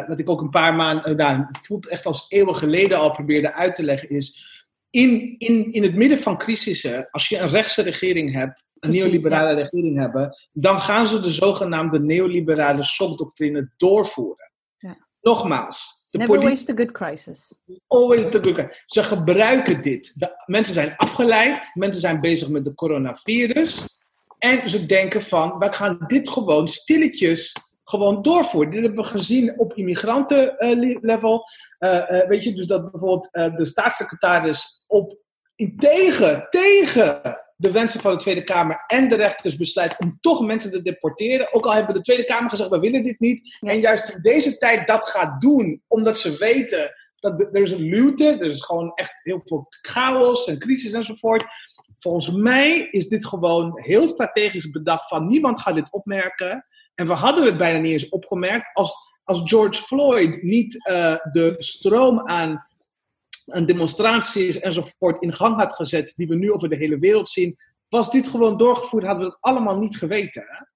wat 0.07 0.19
ik 0.19 0.29
ook 0.29 0.41
een 0.41 0.49
paar 0.49 0.73
maanden. 0.73 1.15
nou, 1.15 1.45
het 1.51 1.67
voelt 1.67 1.87
echt 1.87 2.05
als 2.05 2.25
eeuwen 2.29 2.55
geleden 2.55 2.97
al 2.97 3.11
probeerde 3.11 3.53
uit 3.53 3.75
te 3.75 3.83
leggen. 3.83 4.09
Is 4.09 4.45
in, 4.89 5.35
in, 5.37 5.71
in 5.73 5.83
het 5.83 5.95
midden 5.95 6.19
van 6.19 6.37
crisissen, 6.37 7.07
als 7.11 7.29
je 7.29 7.37
een 7.37 7.49
rechtse 7.49 7.81
regering 7.81 8.33
hebt, 8.33 8.63
een 8.79 8.89
Precies, 8.89 9.03
neoliberale 9.03 9.49
ja. 9.49 9.55
regering 9.55 9.97
hebben, 9.97 10.37
dan 10.51 10.79
gaan 10.79 11.07
ze 11.07 11.19
de 11.19 11.29
zogenaamde 11.29 11.99
neoliberale 11.99 12.83
shockdoctrine 12.83 13.71
doorvoeren. 13.77 14.51
Ja. 14.77 15.07
Nogmaals, 15.21 15.96
Never 16.11 16.39
waste 16.39 16.71
a 16.71 16.75
good 16.75 16.91
crisis. 16.91 17.55
Always 17.87 18.25
a 18.25 18.29
good 18.29 18.53
crisis. 18.53 18.83
Ze 18.85 19.03
gebruiken 19.03 19.81
dit. 19.81 20.13
De, 20.19 20.43
mensen 20.45 20.73
zijn 20.73 20.95
afgeleid. 20.97 21.71
Mensen 21.73 22.01
zijn 22.01 22.21
bezig 22.21 22.49
met 22.49 22.65
de 22.65 22.73
coronavirus. 22.73 23.99
En 24.37 24.69
ze 24.69 24.85
denken 24.85 25.21
van, 25.21 25.57
we 25.57 25.73
gaan 25.73 25.97
dit 26.07 26.29
gewoon 26.29 26.67
stilletjes 26.67 27.55
gewoon 27.83 28.21
doorvoeren. 28.21 28.71
Dit 28.71 28.81
hebben 28.81 29.03
we 29.03 29.09
gezien 29.09 29.59
op 29.59 29.73
immigrantenlevel. 29.73 31.45
Uh, 31.79 31.91
uh, 32.09 32.27
weet 32.27 32.43
je, 32.43 32.53
dus 32.53 32.67
dat 32.67 32.91
bijvoorbeeld 32.91 33.29
uh, 33.31 33.55
de 33.55 33.65
staatssecretaris 33.65 34.83
op, 34.87 35.17
in 35.55 35.77
tegen, 35.77 36.47
tegen 36.49 37.37
de 37.59 37.71
wensen 37.71 38.01
van 38.01 38.11
de 38.11 38.19
Tweede 38.19 38.43
Kamer 38.43 38.83
en 38.87 39.09
de 39.09 39.15
rechters 39.15 39.55
besluit 39.55 39.95
om 39.99 40.17
toch 40.21 40.45
mensen 40.45 40.71
te 40.71 40.81
deporteren. 40.81 41.53
Ook 41.53 41.65
al 41.65 41.73
hebben 41.73 41.95
de 41.95 42.01
Tweede 42.01 42.25
Kamer 42.25 42.49
gezegd, 42.49 42.69
we 42.69 42.79
willen 42.79 43.03
dit 43.03 43.19
niet. 43.19 43.57
En 43.59 43.79
juist 43.79 44.09
in 44.09 44.21
deze 44.21 44.57
tijd 44.57 44.87
dat 44.87 45.05
gaat 45.05 45.41
doen, 45.41 45.81
omdat 45.87 46.19
ze 46.19 46.37
weten 46.37 46.91
dat 47.19 47.41
er 47.41 47.61
is 47.61 47.71
een 47.71 47.89
luwte, 47.89 48.25
er 48.25 48.49
is 48.49 48.61
gewoon 48.61 48.91
echt 48.95 49.19
heel 49.23 49.41
veel 49.45 49.67
chaos 49.69 50.47
en 50.47 50.59
crisis 50.59 50.91
enzovoort. 50.91 51.45
Volgens 51.99 52.31
mij 52.31 52.87
is 52.91 53.07
dit 53.07 53.25
gewoon 53.25 53.79
heel 53.81 54.07
strategisch 54.07 54.69
bedacht 54.69 55.07
van 55.07 55.27
niemand 55.27 55.61
gaat 55.61 55.75
dit 55.75 55.91
opmerken. 55.91 56.65
En 56.95 57.07
we 57.07 57.13
hadden 57.13 57.45
het 57.45 57.57
bijna 57.57 57.79
niet 57.79 57.91
eens 57.91 58.09
opgemerkt 58.09 58.69
als, 58.73 58.95
als 59.23 59.41
George 59.43 59.83
Floyd 59.83 60.43
niet 60.43 60.73
uh, 60.89 61.15
de 61.31 61.55
stroom 61.57 62.27
aan 62.27 62.67
aan 63.51 63.65
demonstraties 63.65 64.59
enzovoort 64.59 65.21
in 65.21 65.33
gang 65.33 65.55
had 65.55 65.73
gezet, 65.73 66.13
die 66.15 66.27
we 66.27 66.35
nu 66.35 66.51
over 66.51 66.69
de 66.69 66.75
hele 66.75 66.99
wereld 66.99 67.29
zien, 67.29 67.57
was 67.89 68.11
dit 68.11 68.27
gewoon 68.27 68.57
doorgevoerd, 68.57 69.05
hadden 69.05 69.25
we 69.25 69.29
het 69.29 69.41
allemaal 69.41 69.77
niet 69.77 69.97
geweten. 69.97 70.67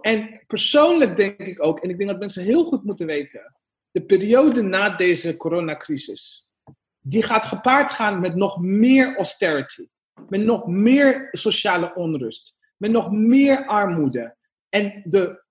En 0.00 0.42
persoonlijk 0.46 1.16
denk 1.16 1.38
ik 1.38 1.64
ook, 1.64 1.80
en 1.80 1.90
ik 1.90 1.98
denk 1.98 2.10
dat 2.10 2.18
mensen 2.18 2.44
heel 2.44 2.64
goed 2.64 2.84
moeten 2.84 3.06
weten, 3.06 3.56
de 3.90 4.02
periode 4.02 4.62
na 4.62 4.96
deze 4.96 5.36
coronacrisis, 5.36 6.52
die 7.00 7.22
gaat 7.22 7.46
gepaard 7.46 7.90
gaan 7.90 8.20
met 8.20 8.34
nog 8.34 8.60
meer 8.60 9.16
austerity, 9.16 9.88
met 10.28 10.40
nog 10.40 10.66
meer 10.66 11.28
sociale 11.30 11.94
onrust, 11.94 12.56
met 12.76 12.90
nog 12.90 13.10
meer 13.10 13.66
armoede. 13.66 14.36
En 14.68 15.02
de, 15.04 15.44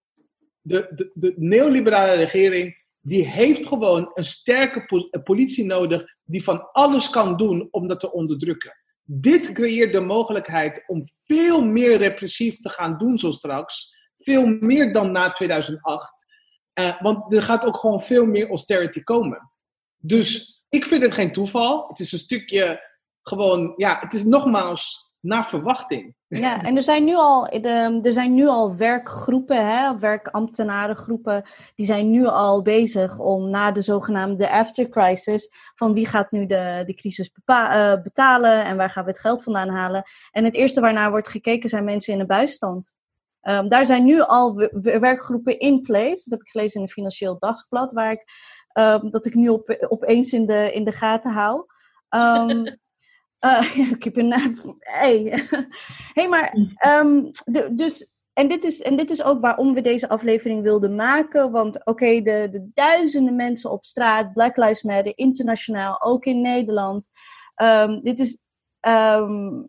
de, 0.61 0.91
de, 0.95 1.11
de 1.13 1.33
neoliberale 1.35 2.13
regering 2.13 2.84
die 3.05 3.29
heeft 3.29 3.67
gewoon 3.67 4.11
een 4.13 4.25
sterke 4.25 5.09
politie 5.23 5.65
nodig 5.65 6.03
die 6.23 6.43
van 6.43 6.71
alles 6.71 7.09
kan 7.09 7.37
doen 7.37 7.67
om 7.71 7.87
dat 7.87 7.99
te 7.99 8.11
onderdrukken. 8.11 8.77
Dit 9.03 9.51
creëert 9.51 9.93
de 9.93 9.99
mogelijkheid 9.99 10.83
om 10.87 11.03
veel 11.25 11.63
meer 11.63 11.97
repressief 11.97 12.59
te 12.59 12.69
gaan 12.69 12.97
doen 12.97 13.17
zo 13.17 13.31
straks. 13.31 13.93
Veel 14.19 14.45
meer 14.45 14.93
dan 14.93 15.11
na 15.11 15.31
2008. 15.31 16.25
Uh, 16.79 17.01
want 17.01 17.33
er 17.33 17.43
gaat 17.43 17.65
ook 17.65 17.77
gewoon 17.77 18.01
veel 18.01 18.25
meer 18.25 18.49
austerity 18.49 19.03
komen. 19.03 19.51
Dus 19.97 20.55
ik 20.69 20.87
vind 20.87 21.03
het 21.03 21.13
geen 21.13 21.31
toeval. 21.31 21.87
Het 21.87 21.99
is 21.99 22.11
een 22.11 22.19
stukje 22.19 22.81
gewoon, 23.21 23.73
ja, 23.77 23.99
het 23.99 24.13
is 24.13 24.23
nogmaals 24.23 25.04
naar 25.25 25.47
verwachting. 25.49 26.15
Ja, 26.27 26.63
en 26.63 26.75
er 26.75 26.83
zijn 26.83 27.03
nu 27.03 27.15
al, 27.15 27.47
er 27.47 28.13
zijn 28.13 28.33
nu 28.33 28.47
al 28.47 28.75
werkgroepen, 28.75 29.67
hè, 29.67 29.97
werkambtenarengroepen, 29.97 31.43
die 31.75 31.85
zijn 31.85 32.11
nu 32.11 32.25
al 32.25 32.61
bezig 32.61 33.19
om 33.19 33.49
na 33.49 33.71
de 33.71 33.81
zogenaamde 33.81 34.49
aftercrisis, 34.49 35.49
van 35.75 35.93
wie 35.93 36.07
gaat 36.07 36.31
nu 36.31 36.45
de, 36.45 36.83
de 36.85 36.93
crisis 36.93 37.31
uh, 37.45 37.93
betalen 38.03 38.65
en 38.65 38.77
waar 38.77 38.89
gaan 38.89 39.03
we 39.03 39.09
het 39.09 39.19
geld 39.19 39.43
vandaan 39.43 39.69
halen. 39.69 40.03
En 40.31 40.43
het 40.43 40.53
eerste 40.53 40.81
waarnaar 40.81 41.09
wordt 41.09 41.29
gekeken 41.29 41.69
zijn 41.69 41.83
mensen 41.83 42.13
in 42.13 42.19
de 42.19 42.25
bijstand. 42.25 42.93
Um, 43.41 43.69
daar 43.69 43.85
zijn 43.85 44.03
nu 44.03 44.21
al 44.21 44.55
werkgroepen 44.81 45.59
in 45.59 45.81
place. 45.81 46.09
Dat 46.09 46.29
heb 46.29 46.41
ik 46.41 46.49
gelezen 46.49 46.75
in 46.75 46.85
het 46.85 46.93
Financieel 46.93 47.39
Dagblad, 47.39 47.93
waar 47.93 48.11
ik, 48.11 48.23
um, 48.73 49.09
dat 49.09 49.25
ik 49.25 49.33
nu 49.33 49.49
op, 49.49 49.85
opeens 49.87 50.33
in 50.33 50.45
de, 50.45 50.71
in 50.73 50.83
de 50.83 50.91
gaten 50.91 51.31
hou. 51.31 51.65
Um, 52.09 52.77
Uh, 53.45 53.61
heb 53.99 54.17
een. 54.17 54.33
Hey. 54.79 55.43
hey, 56.17 56.27
maar. 56.29 56.57
De, 57.45 57.71
dus. 57.75 58.09
En 58.33 58.47
dit, 58.47 58.63
is, 58.63 58.81
en 58.81 58.97
dit 58.97 59.11
is 59.11 59.23
ook 59.23 59.41
waarom 59.41 59.73
we 59.73 59.81
deze 59.81 60.09
aflevering 60.09 60.61
wilden 60.63 60.95
maken. 60.95 61.51
Want 61.51 61.85
oké, 61.85 62.21
de, 62.21 62.47
de 62.51 62.69
duizenden 62.73 63.35
mensen 63.35 63.71
op 63.71 63.85
straat, 63.85 64.33
Black 64.33 64.57
Lives 64.57 64.83
Matter, 64.83 65.17
internationaal, 65.17 66.01
ook 66.01 66.25
in 66.25 66.41
Nederland. 66.41 67.09
Um, 67.55 68.01
dit 68.03 68.19
is. 68.19 68.43
Um, 68.87 69.67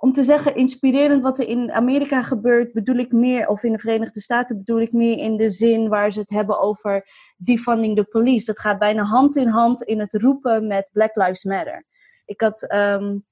om 0.00 0.12
te 0.12 0.24
zeggen, 0.24 0.54
inspirerend 0.54 1.22
wat 1.22 1.38
er 1.38 1.48
in 1.48 1.72
Amerika 1.72 2.22
gebeurt, 2.22 2.72
bedoel 2.72 2.96
ik 2.96 3.12
meer, 3.12 3.48
of 3.48 3.62
in 3.62 3.72
de 3.72 3.78
Verenigde 3.78 4.20
Staten 4.20 4.56
bedoel 4.56 4.80
ik 4.80 4.92
meer 4.92 5.18
in 5.18 5.36
de 5.36 5.50
zin 5.50 5.88
waar 5.88 6.12
ze 6.12 6.20
het 6.20 6.30
hebben 6.30 6.60
over 6.60 7.08
defunding 7.36 7.96
the 7.96 8.04
police. 8.04 8.46
Dat 8.46 8.58
gaat 8.58 8.78
bijna 8.78 9.02
hand 9.02 9.36
in 9.36 9.48
hand 9.48 9.82
in 9.82 10.00
het 10.00 10.14
roepen 10.14 10.66
met 10.66 10.90
Black 10.92 11.16
Lives 11.16 11.44
Matter. 11.44 11.84
Ik 12.28 12.40
had, 12.40 12.72
um, 12.74 13.26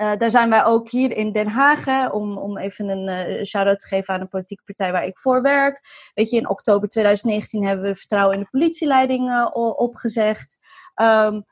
uh, 0.00 0.16
daar 0.16 0.30
zijn 0.30 0.50
wij 0.50 0.64
ook 0.64 0.90
hier 0.90 1.16
in 1.16 1.32
Den 1.32 1.48
Haag, 1.48 2.12
om, 2.12 2.38
om 2.38 2.58
even 2.58 2.88
een 2.88 3.30
uh, 3.30 3.44
shout-out 3.44 3.78
te 3.78 3.86
geven 3.86 4.14
aan 4.14 4.20
een 4.20 4.28
politieke 4.28 4.62
partij 4.64 4.92
waar 4.92 5.06
ik 5.06 5.18
voor 5.18 5.42
werk. 5.42 5.80
Weet 6.14 6.30
je, 6.30 6.36
in 6.36 6.48
oktober 6.48 6.88
2019 6.88 7.66
hebben 7.66 7.84
we 7.84 7.94
vertrouwen 7.94 8.36
in 8.36 8.42
de 8.42 8.48
politieleiding 8.50 9.28
uh, 9.28 9.48
opgezegd. 9.76 10.58
Um, 11.02 11.44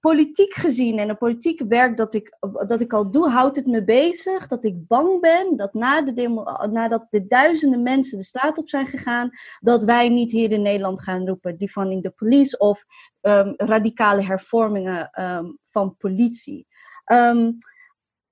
politiek 0.00 0.54
gezien 0.54 0.98
en 0.98 1.08
het 1.08 1.18
politieke 1.18 1.66
werk 1.66 1.96
dat 1.96 2.14
ik, 2.14 2.36
dat 2.66 2.80
ik 2.80 2.92
al 2.92 3.10
doe, 3.10 3.28
houdt 3.28 3.56
het 3.56 3.66
me 3.66 3.84
bezig 3.84 4.46
dat 4.46 4.64
ik 4.64 4.86
bang 4.86 5.20
ben 5.20 5.56
dat 5.56 5.74
na 5.74 6.02
de 6.02 6.12
demo, 6.12 6.44
nadat 6.70 7.06
de 7.10 7.26
duizenden 7.26 7.82
mensen 7.82 8.18
de 8.18 8.24
straat 8.24 8.58
op 8.58 8.68
zijn 8.68 8.86
gegaan, 8.86 9.30
dat 9.60 9.84
wij 9.84 10.08
niet 10.08 10.30
hier 10.30 10.52
in 10.52 10.62
Nederland 10.62 11.02
gaan 11.02 11.26
roepen 11.26 11.58
defunding 11.58 12.02
the 12.02 12.10
police 12.10 12.58
of 12.58 12.84
um, 13.20 13.54
radicale 13.56 14.22
hervormingen 14.24 15.22
um, 15.22 15.58
van 15.60 15.96
politie. 15.96 16.66
Um, 17.12 17.58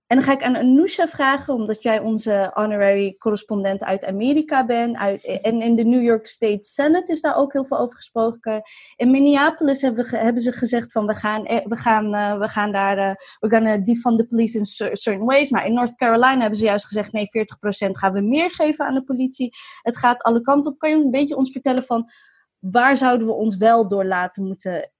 en 0.08 0.16
dan 0.16 0.24
ga 0.26 0.32
ik 0.32 0.42
aan 0.42 0.56
Anousha 0.56 1.08
vragen, 1.08 1.54
omdat 1.54 1.82
jij 1.82 2.00
onze 2.00 2.50
honorary 2.54 3.14
correspondent 3.18 3.84
uit 3.84 4.04
Amerika 4.04 4.66
bent. 4.66 4.96
Uit, 4.96 5.24
en 5.42 5.60
in 5.60 5.76
de 5.76 5.84
New 5.84 6.02
York 6.02 6.26
State 6.26 6.64
Senate 6.64 7.12
is 7.12 7.20
daar 7.20 7.36
ook 7.36 7.52
heel 7.52 7.64
veel 7.64 7.78
over 7.78 7.96
gesproken. 7.96 8.62
In 8.96 9.10
Minneapolis 9.10 9.82
hebben, 9.82 10.06
hebben 10.06 10.42
ze 10.42 10.52
gezegd 10.52 10.92
van 10.92 11.06
we 11.06 11.14
gaan, 11.14 11.44
eh, 11.44 11.66
we 11.66 11.76
gaan, 11.76 12.14
uh, 12.14 12.38
we 12.38 12.48
gaan 12.48 12.72
daar, 12.72 12.98
uh, 12.98 13.14
we 13.38 13.48
gaan 13.48 13.82
defund 13.82 14.18
the 14.18 14.26
police 14.26 14.58
in 14.58 14.64
certain 14.96 15.24
ways. 15.24 15.50
Maar 15.50 15.66
in 15.66 15.74
North 15.74 15.94
Carolina 15.94 16.40
hebben 16.40 16.58
ze 16.58 16.64
juist 16.64 16.86
gezegd 16.86 17.12
nee, 17.12 17.28
40% 17.30 17.98
gaan 17.98 18.12
we 18.12 18.20
meer 18.20 18.50
geven 18.50 18.86
aan 18.86 18.94
de 18.94 19.04
politie. 19.04 19.50
Het 19.82 19.96
gaat 19.96 20.22
alle 20.22 20.40
kanten 20.40 20.72
op. 20.72 20.78
Kan 20.78 20.90
je 20.90 20.96
een 20.96 21.10
beetje 21.10 21.36
ons 21.36 21.50
vertellen 21.50 21.84
van 21.84 22.10
waar 22.58 22.96
zouden 22.96 23.26
we 23.26 23.32
ons 23.32 23.56
wel 23.56 23.88
door 23.88 24.04
laten 24.04 24.44
moeten 24.44 24.90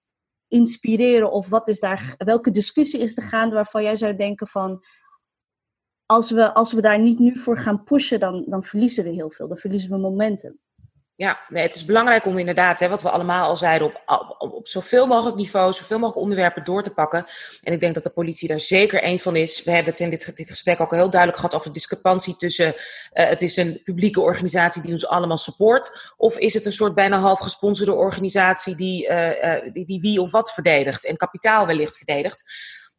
inspireren? 0.49 1.33
Of 1.33 1.49
wat 1.49 1.69
is 1.69 1.81
daar, 1.81 2.15
welke 2.19 2.51
discussie 2.51 3.01
is 3.01 3.17
er 3.17 3.23
gaande 3.23 3.55
waarvan 3.55 3.83
jij 3.83 3.97
zou 3.97 4.17
denken 4.17 4.47
van 4.47 4.85
als 6.07 6.31
we, 6.31 6.55
als 6.55 6.73
we 6.73 6.81
daar 6.81 6.99
niet 6.99 7.19
nu 7.19 7.39
voor 7.39 7.59
gaan 7.59 7.85
pushen, 7.85 8.21
dan, 8.21 8.45
dan 8.47 8.63
verliezen 8.63 9.05
we 9.05 9.11
heel 9.11 9.31
veel. 9.31 9.49
Dan 9.49 9.57
verliezen 9.57 9.91
we 9.91 9.97
momentum. 9.97 10.59
Ja, 11.19 11.39
nee, 11.49 11.63
het 11.63 11.75
is 11.75 11.85
belangrijk 11.85 12.27
om 12.27 12.39
inderdaad, 12.39 12.81
hè, 12.81 12.89
wat 12.89 13.03
we 13.03 13.11
allemaal 13.11 13.49
al 13.49 13.57
zeiden, 13.57 13.87
op, 13.87 14.03
op, 14.39 14.53
op 14.53 14.69
zoveel 14.69 15.07
mogelijk 15.07 15.37
niveaus, 15.37 15.77
zoveel 15.77 15.99
mogelijk 15.99 16.23
onderwerpen 16.23 16.65
door 16.65 16.83
te 16.83 16.91
pakken. 16.91 17.27
En 17.63 17.73
ik 17.73 17.81
denk 17.81 17.95
dat 17.95 18.03
de 18.03 18.11
politie 18.11 18.49
daar 18.49 18.61
zeker 18.61 19.03
één 19.03 19.19
van 19.19 19.37
is. 19.37 19.65
We 19.65 19.71
hebben 19.71 19.93
het 19.93 20.01
in 20.01 20.11
dit, 20.11 20.37
dit 20.37 20.49
gesprek 20.49 20.81
ook 20.81 20.91
heel 20.91 21.11
duidelijk 21.11 21.41
gehad 21.41 21.55
over 21.55 21.67
de 21.67 21.73
discrepantie 21.73 22.37
tussen 22.37 22.67
uh, 22.67 22.73
het 23.13 23.43
is 23.43 23.57
een 23.57 23.81
publieke 23.85 24.21
organisatie 24.21 24.83
die 24.83 24.93
ons 24.93 25.07
allemaal 25.07 25.39
support, 25.39 26.15
of 26.17 26.39
is 26.39 26.55
het 26.55 26.67
een 26.67 26.73
soort 26.73 26.95
bijna 26.95 27.19
half 27.19 27.41
gesponsorde 27.41 27.95
organisatie 27.95 28.77
die, 28.77 29.09
uh, 29.09 29.43
uh, 29.45 29.73
die, 29.73 29.87
die 29.87 30.01
wie 30.01 30.21
of 30.21 30.31
wat 30.33 30.53
verdedigt 30.53 31.05
en 31.05 31.17
kapitaal 31.17 31.67
wellicht 31.67 31.97
verdedigt. 31.97 32.43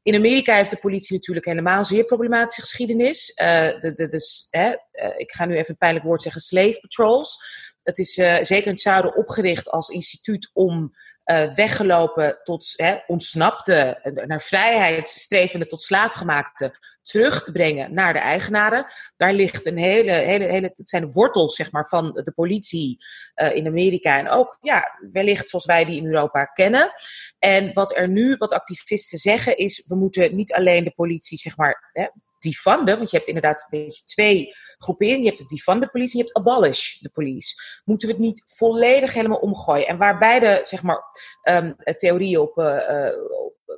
In 0.04 0.16
Amerika 0.16 0.56
heeft 0.56 0.70
de 0.70 0.78
politie 0.78 1.16
natuurlijk 1.16 1.46
helemaal 1.46 1.86
zeer 1.86 2.04
problematische 2.04 2.62
geschiedenis. 2.62 3.30
Uh, 3.42 3.48
de, 3.80 3.94
de, 3.96 4.48
hè, 4.50 4.74
ik 5.18 5.32
ga 5.32 5.46
nu 5.46 5.56
even 5.56 5.70
een 5.70 5.78
pijnlijk 5.78 6.06
woord 6.06 6.22
zeggen, 6.22 6.42
slave 6.42 6.80
patrols. 6.82 7.38
Het 7.84 7.98
is 7.98 8.18
uh, 8.18 8.36
zeker 8.42 8.66
in 8.66 8.72
het 8.72 8.82
zuiden 8.82 9.16
opgericht 9.16 9.70
als 9.70 9.90
instituut 9.90 10.50
om 10.54 10.94
uh, 11.26 11.54
weggelopen 11.54 12.40
tot 12.44 12.74
hè, 12.76 12.98
ontsnapte, 13.08 14.00
naar 14.26 14.42
vrijheid 14.42 15.08
strevende 15.08 15.66
tot 15.66 15.84
slaafgemaakte 15.84 16.76
terug 17.02 17.44
te 17.44 17.52
brengen 17.52 17.94
naar 17.94 18.14
de 18.14 18.20
eigenaren. 18.20 18.86
Daar 19.18 19.34
ligt 19.34 19.66
een 19.66 19.78
hele, 19.78 20.12
hele, 20.12 20.46
hele, 20.46 20.72
het 20.76 20.90
zijn 20.90 21.08
de 21.08 21.12
wortels 21.12 21.56
zeg 21.56 21.72
maar, 21.72 21.88
van 21.88 22.12
de 22.24 22.32
politie 22.36 22.98
in 23.54 23.68
Amerika 23.68 24.18
en 24.18 24.30
ook 24.30 24.58
ja, 24.60 25.00
wellicht 25.12 25.50
zoals 25.50 25.66
wij 25.66 25.86
die 25.86 25.98
in 25.98 26.06
Europa 26.06 26.46
kennen. 26.46 26.92
En 27.40 27.74
wat 27.74 27.96
er 27.96 28.10
nu, 28.10 28.36
wat 28.38 28.54
activisten 28.54 29.18
zeggen, 29.18 29.58
is 29.58 29.86
we 29.88 29.96
moeten 29.96 30.36
niet 30.36 30.54
alleen 30.54 30.84
de 30.84 30.94
politie 30.96 31.38
zeg 31.38 31.58
maar, 31.58 31.90
hè, 31.94 32.08
want 32.86 33.10
je 33.10 33.16
hebt 33.16 33.28
inderdaad 33.28 33.62
een 33.62 33.80
beetje 33.80 34.04
twee 34.04 34.56
groeperingen. 34.78 35.22
Je 35.22 35.28
hebt 35.28 35.38
de 35.40 35.56
defund 35.56 35.82
de 35.82 35.90
police 35.90 36.12
en 36.12 36.20
je 36.20 36.26
hebt 36.26 36.38
abolish 36.38 37.00
de 37.00 37.10
police. 37.10 37.82
Moeten 37.86 38.08
we 38.08 38.14
het 38.14 38.24
niet 38.24 38.44
volledig 38.46 39.14
helemaal 39.14 39.40
omgooien? 39.40 39.88
En 39.88 39.98
waar 39.98 40.18
beide, 40.18 40.62
zeg 40.64 40.84
maar, 40.84 41.04
um, 41.44 41.76
theorieën 41.96 42.40
op, 42.40 42.58
uh, 42.58 43.10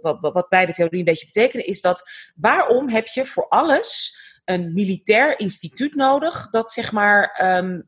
wat, 0.01 0.19
wat 0.19 0.49
beide 0.49 0.73
theorieën 0.73 0.99
een 0.99 1.11
beetje 1.11 1.25
betekenen, 1.25 1.65
is 1.65 1.81
dat 1.81 2.09
waarom 2.35 2.89
heb 2.89 3.07
je 3.07 3.25
voor 3.25 3.47
alles 3.47 4.19
een 4.45 4.73
militair 4.73 5.39
instituut 5.39 5.95
nodig 5.95 6.49
dat 6.49 6.71
zeg 6.71 6.91
maar 6.91 7.39
uh, 7.61 7.79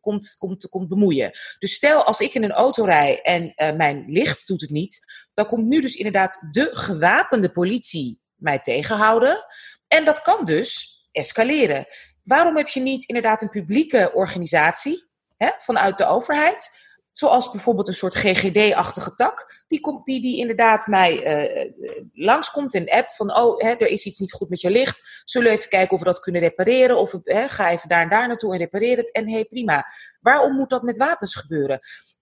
komt, 0.00 0.36
komt, 0.38 0.68
komt 0.68 0.88
bemoeien. 0.88 1.30
Dus 1.58 1.74
stel 1.74 2.04
als 2.04 2.20
ik 2.20 2.34
in 2.34 2.42
een 2.42 2.52
auto 2.52 2.84
rij 2.84 3.20
en 3.22 3.52
mijn 3.76 4.04
licht 4.06 4.46
doet 4.46 4.60
het 4.60 4.70
niet, 4.70 5.00
dan 5.34 5.46
komt 5.46 5.66
nu 5.66 5.80
dus 5.80 5.94
inderdaad 5.94 6.46
de 6.50 6.68
gewapende 6.72 7.52
politie 7.52 8.20
mij 8.34 8.58
tegenhouden. 8.58 9.44
En 9.88 10.04
dat 10.04 10.22
kan 10.22 10.44
dus 10.44 10.98
escaleren. 11.12 11.86
Waarom 12.24 12.56
heb 12.56 12.68
je 12.68 12.80
niet 12.80 13.04
inderdaad 13.04 13.42
een 13.42 13.50
publieke 13.50 14.10
organisatie 14.14 15.04
hè, 15.36 15.50
vanuit 15.58 15.98
de 15.98 16.06
overheid? 16.06 16.86
Zoals 17.12 17.50
bijvoorbeeld 17.50 17.88
een 17.88 17.94
soort 17.94 18.14
GGD-achtige 18.14 19.14
tak. 19.14 19.64
Die, 19.68 19.80
komt, 19.80 20.06
die, 20.06 20.20
die 20.20 20.38
inderdaad 20.38 20.86
mij 20.86 21.42
uh, 21.42 21.72
langskomt 22.12 22.74
en 22.74 22.90
appt 22.90 23.16
van... 23.16 23.36
oh, 23.36 23.60
hè, 23.60 23.70
er 23.70 23.86
is 23.86 24.04
iets 24.04 24.18
niet 24.18 24.32
goed 24.32 24.48
met 24.48 24.60
je 24.60 24.70
licht. 24.70 25.22
Zullen 25.24 25.48
we 25.48 25.56
even 25.56 25.68
kijken 25.68 25.92
of 25.92 25.98
we 25.98 26.04
dat 26.04 26.20
kunnen 26.20 26.40
repareren? 26.40 26.98
Of 26.98 27.14
hè, 27.24 27.48
ga 27.48 27.70
even 27.70 27.88
daar 27.88 28.02
en 28.02 28.08
daar 28.08 28.28
naartoe 28.28 28.52
en 28.52 28.58
repareer 28.58 28.96
het. 28.96 29.12
En 29.12 29.28
hey, 29.28 29.44
prima. 29.44 29.86
Waarom 30.20 30.56
moet 30.56 30.70
dat 30.70 30.82
met 30.82 30.98
wapens 30.98 31.34
gebeuren? 31.34 31.78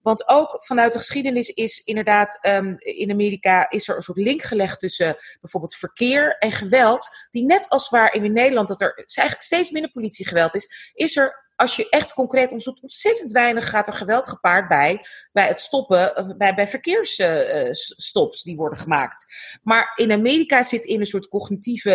Want 0.07 0.27
ook 0.27 0.63
vanuit 0.63 0.93
de 0.93 0.97
geschiedenis 0.97 1.49
is 1.49 1.83
inderdaad 1.83 2.39
um, 2.41 2.75
in 2.79 3.11
Amerika 3.11 3.69
is 3.69 3.87
er 3.87 3.95
een 3.95 4.01
soort 4.01 4.17
link 4.17 4.41
gelegd 4.41 4.79
tussen 4.79 5.15
bijvoorbeeld 5.41 5.75
verkeer 5.75 6.37
en 6.37 6.51
geweld. 6.51 7.09
Die 7.31 7.45
net 7.45 7.69
als 7.69 7.89
waar 7.89 8.13
in 8.13 8.33
Nederland 8.33 8.67
dat 8.67 8.81
er 8.81 8.93
eigenlijk 8.95 9.41
steeds 9.41 9.71
minder 9.71 9.91
politiegeweld 9.91 10.55
is, 10.55 10.91
is 10.93 11.15
er 11.15 11.46
als 11.57 11.75
je 11.75 11.89
echt 11.89 12.13
concreet 12.13 12.49
onderzoekt, 12.49 12.81
ontzettend 12.81 13.31
weinig 13.31 13.69
gaat 13.69 13.87
er 13.87 13.93
geweld 13.93 14.27
gepaard 14.27 14.67
bij, 14.67 15.05
bij 15.31 15.47
het 15.47 15.61
stoppen, 15.61 16.35
bij, 16.37 16.55
bij 16.55 16.67
verkeersstops 16.67 18.39
uh, 18.39 18.43
die 18.43 18.55
worden 18.55 18.79
gemaakt. 18.79 19.25
Maar 19.63 19.91
in 19.95 20.11
Amerika 20.11 20.63
zit 20.63 20.85
in 20.85 20.99
een 20.99 21.05
soort 21.05 21.27
cognitieve, 21.27 21.89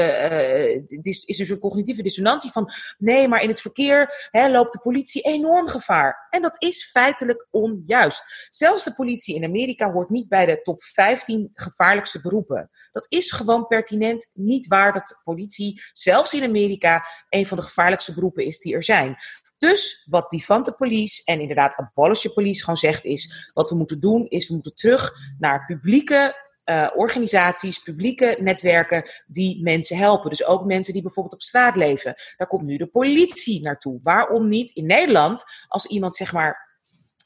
uh, 0.86 0.98
is 1.24 1.38
een 1.38 1.46
soort 1.46 1.60
cognitieve 1.60 2.02
dissonantie 2.02 2.50
van, 2.50 2.70
nee, 2.98 3.28
maar 3.28 3.42
in 3.42 3.48
het 3.48 3.60
verkeer 3.60 4.28
hè, 4.30 4.50
loopt 4.50 4.72
de 4.72 4.80
politie 4.80 5.22
enorm 5.22 5.68
gevaar. 5.68 6.26
En 6.30 6.42
dat 6.42 6.62
is 6.62 6.90
feitelijk 6.90 7.46
onjuist. 7.50 8.48
Zelfs 8.50 8.84
de 8.84 8.94
politie 8.94 9.34
in 9.34 9.44
Amerika 9.44 9.92
hoort 9.92 10.10
niet 10.10 10.28
bij 10.28 10.46
de 10.46 10.62
top 10.62 10.82
15 10.82 11.50
gevaarlijkste 11.54 12.20
beroepen. 12.20 12.70
Dat 12.92 13.06
is 13.08 13.30
gewoon 13.30 13.66
pertinent 13.66 14.30
niet 14.34 14.66
waar 14.66 14.92
dat 14.92 15.20
politie, 15.24 15.82
zelfs 15.92 16.34
in 16.34 16.44
Amerika, 16.44 17.06
een 17.28 17.46
van 17.46 17.56
de 17.56 17.64
gevaarlijkste 17.64 18.14
beroepen 18.14 18.44
is 18.44 18.58
die 18.58 18.74
er 18.74 18.84
zijn. 18.84 19.16
Dus 19.62 20.06
wat 20.08 20.30
Defante 20.30 20.72
Police 20.72 21.22
en 21.24 21.40
inderdaad 21.40 21.74
Abolish 21.74 22.26
Police 22.26 22.60
gewoon 22.60 22.76
zegt 22.76 23.04
is, 23.04 23.50
wat 23.54 23.70
we 23.70 23.76
moeten 23.76 24.00
doen 24.00 24.28
is 24.28 24.48
we 24.48 24.54
moeten 24.54 24.74
terug 24.74 25.12
naar 25.38 25.64
publieke 25.66 26.50
uh, 26.64 26.90
organisaties, 26.94 27.78
publieke 27.78 28.36
netwerken 28.40 29.10
die 29.26 29.62
mensen 29.62 29.96
helpen. 29.96 30.30
Dus 30.30 30.44
ook 30.44 30.64
mensen 30.64 30.92
die 30.92 31.02
bijvoorbeeld 31.02 31.34
op 31.34 31.42
straat 31.42 31.76
leven. 31.76 32.14
Daar 32.36 32.46
komt 32.46 32.62
nu 32.62 32.76
de 32.76 32.86
politie 32.86 33.62
naartoe. 33.62 33.98
Waarom 34.02 34.48
niet 34.48 34.70
in 34.70 34.86
Nederland, 34.86 35.44
als 35.68 35.86
iemand 35.86 36.16
zeg 36.16 36.32
maar 36.32 36.70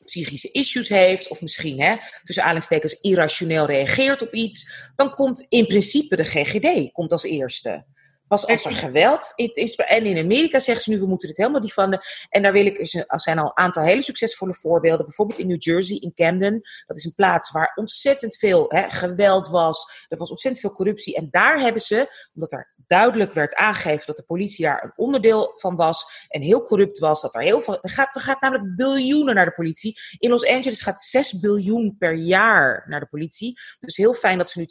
psychische 0.04 0.50
issues 0.52 0.88
heeft, 0.88 1.28
of 1.28 1.40
misschien 1.40 1.82
hè, 1.82 1.96
tussen 2.24 2.42
aanhalingstekens 2.42 3.00
irrationeel 3.00 3.66
reageert 3.66 4.22
op 4.22 4.34
iets, 4.34 4.90
dan 4.94 5.10
komt 5.10 5.46
in 5.48 5.66
principe 5.66 6.16
de 6.16 6.24
GGD 6.24 6.92
komt 6.92 7.12
als 7.12 7.24
eerste. 7.24 7.84
Pas 8.28 8.46
als 8.46 8.64
er 8.64 8.74
geweld 8.74 9.32
is. 9.36 9.74
En 9.74 10.04
in 10.04 10.24
Amerika 10.24 10.60
zeggen 10.60 10.84
ze 10.84 10.90
nu, 10.90 10.98
we 10.98 11.06
moeten 11.06 11.28
dit 11.28 11.36
helemaal 11.36 11.60
defanden. 11.60 12.00
En 12.28 12.42
daar 12.42 12.52
wil 12.52 12.66
ik, 12.66 12.78
er 13.06 13.20
zijn 13.20 13.38
al 13.38 13.44
een 13.44 13.56
aantal 13.56 13.82
hele 13.82 14.02
succesvolle 14.02 14.54
voorbeelden. 14.54 15.06
Bijvoorbeeld 15.06 15.38
in 15.38 15.46
New 15.46 15.62
Jersey, 15.62 15.96
in 15.96 16.14
Camden. 16.14 16.60
Dat 16.86 16.96
is 16.96 17.04
een 17.04 17.14
plaats 17.14 17.50
waar 17.50 17.72
ontzettend 17.74 18.36
veel 18.36 18.64
hè, 18.68 18.90
geweld 18.90 19.48
was. 19.48 20.06
Er 20.08 20.18
was 20.18 20.30
ontzettend 20.30 20.64
veel 20.64 20.74
corruptie. 20.74 21.16
En 21.16 21.28
daar 21.30 21.60
hebben 21.60 21.82
ze, 21.82 22.28
omdat 22.34 22.52
er 22.52 22.74
duidelijk 22.86 23.32
werd 23.32 23.54
aangegeven 23.54 24.06
dat 24.06 24.16
de 24.16 24.22
politie 24.22 24.64
daar 24.64 24.84
een 24.84 24.92
onderdeel 24.96 25.52
van 25.54 25.76
was. 25.76 26.26
En 26.28 26.42
heel 26.42 26.64
corrupt 26.64 26.98
was. 26.98 27.22
Dat 27.22 27.34
er 27.34 27.40
heel 27.40 27.60
veel. 27.60 27.82
Er 27.82 27.90
gaat, 27.90 28.14
er 28.14 28.20
gaat 28.20 28.40
namelijk 28.40 28.76
biljoenen 28.76 29.34
naar 29.34 29.44
de 29.44 29.54
politie. 29.54 29.98
In 30.18 30.30
Los 30.30 30.46
Angeles 30.46 30.80
gaat 30.80 31.00
6 31.00 31.40
biljoen 31.40 31.96
per 31.98 32.14
jaar 32.14 32.84
naar 32.88 33.00
de 33.00 33.06
politie. 33.06 33.58
Dus 33.78 33.96
heel 33.96 34.14
fijn 34.14 34.38
dat 34.38 34.50
ze 34.50 34.58
nu 34.58 34.66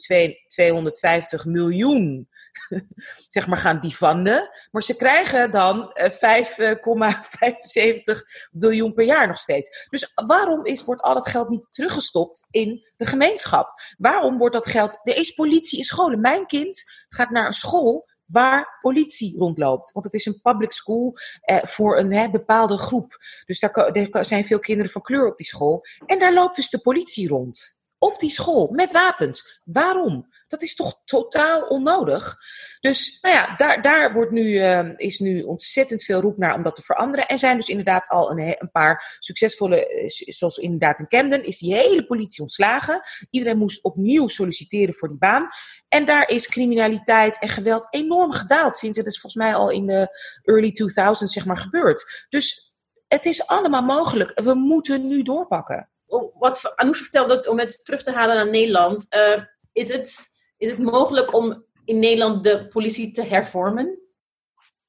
250 0.46 1.44
miljoen 1.44 2.28
zeg 3.28 3.46
maar 3.46 3.58
gaan 3.58 3.80
defanden. 3.80 4.50
Maar 4.70 4.82
ze 4.82 4.96
krijgen 4.96 5.50
dan 5.50 5.92
5,75 6.00 6.08
uh, 6.56 8.20
biljoen 8.52 8.94
per 8.94 9.04
jaar 9.04 9.26
nog 9.26 9.38
steeds. 9.38 9.86
Dus 9.88 10.12
waarom 10.14 10.64
is, 10.64 10.84
wordt 10.84 11.02
al 11.02 11.14
dat 11.14 11.28
geld 11.28 11.48
niet 11.48 11.68
teruggestopt 11.70 12.46
in 12.50 12.86
de 12.96 13.04
gemeenschap? 13.04 13.80
Waarom 13.98 14.38
wordt 14.38 14.54
dat 14.54 14.66
geld... 14.66 15.00
Er 15.02 15.16
is 15.16 15.30
politie 15.30 15.78
in 15.78 15.84
scholen. 15.84 16.20
Mijn 16.20 16.46
kind 16.46 16.84
gaat 17.08 17.30
naar 17.30 17.46
een 17.46 17.52
school 17.52 18.06
waar 18.26 18.78
politie 18.80 19.38
rondloopt. 19.38 19.92
Want 19.92 20.04
het 20.04 20.14
is 20.14 20.26
een 20.26 20.40
public 20.42 20.72
school 20.72 21.12
eh, 21.40 21.62
voor 21.62 21.98
een 21.98 22.12
hè, 22.12 22.30
bepaalde 22.30 22.78
groep. 22.78 23.16
Dus 23.44 23.60
daar, 23.60 24.24
zijn 24.24 24.44
veel 24.44 24.58
kinderen 24.58 24.92
van 24.92 25.02
kleur 25.02 25.26
op 25.26 25.36
die 25.36 25.46
school. 25.46 25.84
En 26.06 26.18
daar 26.18 26.34
loopt 26.34 26.56
dus 26.56 26.70
de 26.70 26.78
politie 26.78 27.28
rond. 27.28 27.80
Op 27.98 28.18
die 28.18 28.30
school, 28.30 28.68
met 28.72 28.92
wapens. 28.92 29.60
Waarom? 29.64 30.28
Dat 30.48 30.62
is 30.62 30.74
toch 30.74 31.00
totaal 31.04 31.66
onnodig? 31.66 32.36
Dus 32.80 33.18
nou 33.20 33.34
ja, 33.34 33.56
daar, 33.56 33.82
daar 33.82 34.12
wordt 34.12 34.32
nu, 34.32 34.42
uh, 34.42 34.90
is 34.96 35.18
nu 35.18 35.42
ontzettend 35.42 36.02
veel 36.02 36.20
roep 36.20 36.38
naar 36.38 36.54
om 36.54 36.62
dat 36.62 36.74
te 36.74 36.82
veranderen. 36.82 37.26
En 37.26 37.38
zijn 37.38 37.56
dus 37.56 37.68
inderdaad 37.68 38.08
al 38.08 38.30
een, 38.30 38.56
een 38.58 38.70
paar 38.70 39.16
succesvolle, 39.18 40.02
uh, 40.02 40.08
zoals 40.08 40.56
inderdaad 40.56 40.98
in 40.98 41.08
Camden, 41.08 41.44
is 41.44 41.58
die 41.58 41.74
hele 41.74 42.06
politie 42.06 42.42
ontslagen. 42.42 43.00
Iedereen 43.30 43.58
moest 43.58 43.84
opnieuw 43.84 44.28
solliciteren 44.28 44.94
voor 44.94 45.08
die 45.08 45.18
baan. 45.18 45.48
En 45.88 46.04
daar 46.04 46.28
is 46.28 46.48
criminaliteit 46.48 47.38
en 47.38 47.48
geweld 47.48 47.86
enorm 47.90 48.32
gedaald. 48.32 48.76
Sinds 48.76 48.96
het 48.96 49.06
is 49.06 49.20
volgens 49.20 49.42
mij 49.42 49.54
al 49.54 49.70
in 49.70 49.86
de 49.86 50.08
early 50.42 50.72
2000s 50.82 51.14
zeg 51.14 51.46
maar 51.46 51.58
gebeurd. 51.58 52.26
Dus 52.28 52.74
het 53.08 53.24
is 53.24 53.46
allemaal 53.46 53.82
mogelijk. 53.82 54.40
We 54.40 54.54
moeten 54.54 55.08
nu 55.08 55.22
doorpakken. 55.22 55.90
Wat 56.38 56.72
Anousha 56.74 57.02
vertelde, 57.02 57.50
om 57.50 57.58
het 57.58 57.84
terug 57.84 58.02
te 58.02 58.12
halen 58.12 58.36
naar 58.36 58.50
Nederland. 58.50 59.06
Uh, 59.14 59.42
is 59.72 59.92
het 59.92 60.34
is 60.56 60.70
het 60.70 60.78
mogelijk 60.78 61.34
om 61.34 61.64
in 61.84 61.98
Nederland 61.98 62.44
de 62.44 62.68
politie 62.68 63.10
te 63.10 63.24
hervormen? 63.24 63.98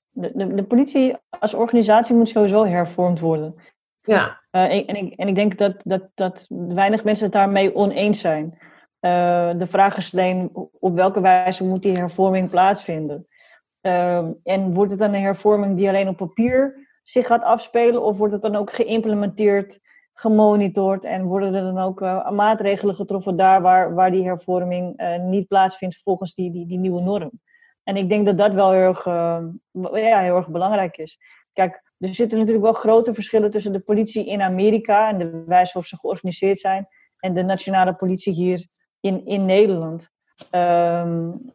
De, 0.09 0.31
de, 0.35 0.53
de 0.53 0.63
politie 0.63 1.15
als 1.29 1.53
organisatie 1.53 2.15
moet 2.15 2.29
sowieso 2.29 2.65
hervormd 2.65 3.19
worden. 3.19 3.55
Ja. 4.01 4.41
Uh, 4.51 4.63
en, 4.63 4.85
en, 4.85 4.95
ik, 4.95 5.13
en 5.13 5.27
ik 5.27 5.35
denk 5.35 5.57
dat, 5.57 5.75
dat, 5.83 6.09
dat 6.15 6.45
weinig 6.49 7.03
mensen 7.03 7.25
het 7.25 7.33
daarmee 7.33 7.75
oneens 7.75 8.19
zijn. 8.19 8.57
Uh, 9.01 9.57
de 9.57 9.67
vraag 9.67 9.97
is 9.97 10.13
alleen 10.13 10.49
op 10.79 10.95
welke 10.95 11.21
wijze 11.21 11.63
moet 11.63 11.81
die 11.81 11.97
hervorming 11.97 12.49
plaatsvinden? 12.49 13.27
Uh, 13.81 14.25
en 14.43 14.73
wordt 14.73 14.91
het 14.91 14.99
dan 14.99 15.13
een 15.13 15.21
hervorming 15.21 15.77
die 15.77 15.87
alleen 15.87 16.07
op 16.07 16.17
papier 16.17 16.87
zich 17.03 17.27
gaat 17.27 17.43
afspelen, 17.43 18.01
of 18.01 18.17
wordt 18.17 18.33
het 18.33 18.41
dan 18.41 18.55
ook 18.55 18.71
geïmplementeerd 18.71 19.79
gemonitord 20.19 21.03
en 21.03 21.23
worden 21.23 21.53
er 21.53 21.61
dan 21.61 21.77
ook 21.77 22.01
uh, 22.01 22.29
maatregelen 22.29 22.95
getroffen 22.95 23.35
daar 23.35 23.61
waar, 23.61 23.93
waar 23.93 24.11
die 24.11 24.23
hervorming 24.23 25.01
uh, 25.01 25.19
niet 25.19 25.47
plaatsvindt 25.47 26.01
volgens 26.03 26.33
die, 26.33 26.51
die, 26.51 26.67
die 26.67 26.77
nieuwe 26.77 27.01
norm. 27.01 27.31
En 27.83 27.97
ik 27.97 28.09
denk 28.09 28.25
dat 28.25 28.37
dat 28.37 28.53
wel 28.53 28.71
heel 28.71 28.81
erg, 28.81 29.05
uh, 29.05 29.43
ja, 29.93 30.19
heel 30.19 30.35
erg 30.35 30.47
belangrijk 30.47 30.97
is. 30.97 31.19
Kijk, 31.53 31.83
er 31.97 32.15
zitten 32.15 32.37
natuurlijk 32.37 32.65
wel 32.65 32.73
grote 32.73 33.13
verschillen 33.13 33.51
tussen 33.51 33.71
de 33.71 33.79
politie 33.79 34.25
in 34.25 34.41
Amerika 34.41 35.09
en 35.09 35.17
de 35.17 35.43
wijze 35.45 35.73
waarop 35.73 35.85
ze 35.85 35.97
georganiseerd 35.97 36.59
zijn 36.59 36.87
en 37.19 37.33
de 37.33 37.43
nationale 37.43 37.93
politie 37.93 38.33
hier 38.33 38.67
in, 38.99 39.25
in 39.25 39.45
Nederland. 39.45 40.09
Um, 40.51 41.51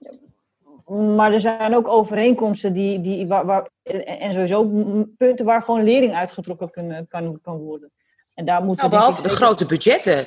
maar 1.17 1.33
er 1.33 1.41
zijn 1.41 1.75
ook 1.75 1.89
overeenkomsten 1.89 2.73
die, 2.73 3.01
die, 3.01 3.35
en 4.05 4.33
sowieso 4.33 4.65
punten 5.17 5.45
waar 5.45 5.63
gewoon 5.63 5.83
lering 5.83 6.15
uitgetrokken 6.15 6.71
kan, 6.71 7.07
kan, 7.09 7.39
kan 7.43 7.59
worden. 7.59 7.91
En 8.35 8.45
daar 8.45 8.63
moeten 8.63 8.89
nou, 8.89 8.97
behalve 8.97 9.23
de 9.23 9.29
grote 9.29 9.67
budgetten. 9.67 10.27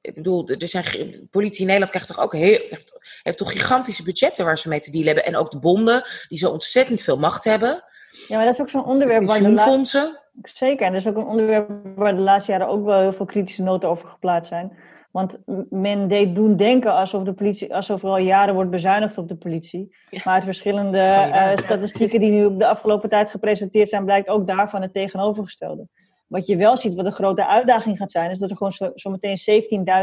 ik 0.00 0.14
bedoel, 0.14 0.48
er 0.48 0.68
zijn, 0.68 0.84
ge- 0.84 1.26
politie 1.30 1.60
in 1.60 1.66
Nederland 1.66 1.90
krijgt 1.90 2.08
toch 2.08 2.20
ook 2.24 2.32
heel, 2.32 2.58
heeft, 2.68 3.18
heeft 3.22 3.38
toch 3.38 3.52
gigantische 3.52 4.02
budgetten 4.02 4.44
waar 4.44 4.58
ze 4.58 4.68
mee 4.68 4.80
te 4.80 4.90
dealen 4.90 5.06
hebben. 5.14 5.32
En 5.32 5.36
ook 5.36 5.50
de 5.50 5.58
bonden, 5.58 6.02
die 6.28 6.38
zo 6.38 6.50
ontzettend 6.50 7.02
veel 7.02 7.18
macht 7.18 7.44
hebben. 7.44 7.84
Ja, 8.28 8.36
maar 8.36 8.44
dat 8.44 8.54
is 8.54 8.60
ook 8.60 8.70
zo'n 8.70 8.84
onderwerp 8.84 9.26
waar 9.26 9.38
de. 9.38 9.42
Pensioenfondsen. 9.44 10.18
Zeker, 10.42 10.86
en 10.86 10.92
dat 10.92 11.00
is 11.00 11.06
ook 11.06 11.16
een 11.16 11.26
onderwerp 11.26 11.68
waar 11.96 12.14
de 12.14 12.20
laatste 12.20 12.52
jaren 12.52 12.68
ook 12.68 12.84
wel 12.84 13.00
heel 13.00 13.12
veel 13.12 13.26
kritische 13.26 13.62
noten 13.62 13.88
over 13.88 14.08
geplaatst 14.08 14.48
zijn. 14.48 14.78
Want 15.10 15.36
men 15.70 16.08
deed 16.08 16.34
doen 16.34 16.56
denken 16.56 16.92
alsof, 16.94 17.22
de 17.22 17.32
politie, 17.32 17.74
alsof 17.74 18.02
er 18.02 18.08
al 18.08 18.18
jaren 18.18 18.54
wordt 18.54 18.70
bezuinigd 18.70 19.18
op 19.18 19.28
de 19.28 19.36
politie. 19.36 19.96
Ja. 20.10 20.20
Maar 20.24 20.34
uit 20.34 20.44
verschillende 20.44 20.98
eh, 20.98 21.56
statistieken 21.56 22.20
die 22.20 22.30
nu 22.30 22.44
op 22.44 22.58
de 22.58 22.66
afgelopen 22.66 23.08
tijd 23.08 23.30
gepresenteerd 23.30 23.88
zijn, 23.88 24.04
blijkt 24.04 24.28
ook 24.28 24.46
daarvan 24.46 24.82
het 24.82 24.92
tegenovergestelde. 24.92 25.86
Wat 26.30 26.46
je 26.46 26.56
wel 26.56 26.76
ziet, 26.76 26.94
wat 26.94 27.04
een 27.04 27.12
grote 27.12 27.46
uitdaging 27.46 27.96
gaat 27.96 28.10
zijn, 28.10 28.30
is 28.30 28.38
dat 28.38 28.50
er 28.50 28.56
gewoon 28.56 28.72
zo, 28.72 28.90
zometeen 28.94 29.38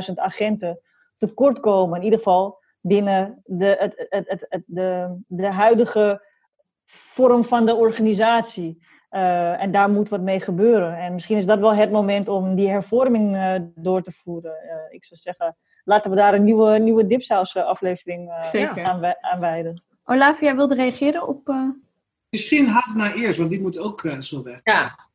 17.000 0.08 0.14
agenten 0.16 0.80
tekort 1.18 1.60
komen. 1.60 1.98
In 1.98 2.04
ieder 2.04 2.18
geval 2.20 2.60
binnen 2.82 3.42
de, 3.46 3.66
het, 3.80 4.06
het, 4.10 4.28
het, 4.30 4.46
het- 4.50 4.64
de, 4.66 5.18
de 5.28 5.46
huidige 5.48 6.22
vorm 6.86 7.46
van 7.46 7.66
de 7.66 7.76
organisatie. 7.76 8.84
Eh, 9.10 9.62
en 9.62 9.72
daar 9.72 9.90
moet 9.90 10.10
wat 10.10 10.22
mee 10.22 10.40
gebeuren. 10.40 10.98
En 10.98 11.14
misschien 11.14 11.38
is 11.38 11.46
dat 11.46 11.60
wel 11.60 11.74
het 11.76 11.92
moment 11.92 12.28
om 12.28 12.56
die 12.56 12.70
hervorming 12.70 13.36
eh, 13.36 13.54
door 13.76 14.02
te 14.02 14.12
voeren. 14.12 14.52
Eh, 14.52 14.76
ik 14.90 15.06
zou 15.06 15.20
zeggen, 15.20 15.58
laten 15.84 16.10
we 16.10 16.16
daar 16.16 16.34
een 16.34 16.44
nieuwe, 16.44 16.78
nieuwe 16.80 17.08
Dipsaus 17.08 17.56
aflevering 17.58 18.32
Zeker. 18.42 18.84
aan, 18.84 19.00
wij- 19.00 19.18
aan 19.22 19.40
wijden. 19.40 19.84
Olavia 20.06 20.56
wilde 20.56 20.76
reageren 20.76 21.28
op... 21.28 21.50
eh, 21.50 21.70
Misschien 22.30 22.68
Hasna 22.68 23.14
eerst, 23.14 23.38
want 23.38 23.50
die 23.50 23.62
moet 23.62 23.80
ook 23.80 24.04
zo 24.20 24.44
weg. 24.44 24.60
Ja, 24.64 25.07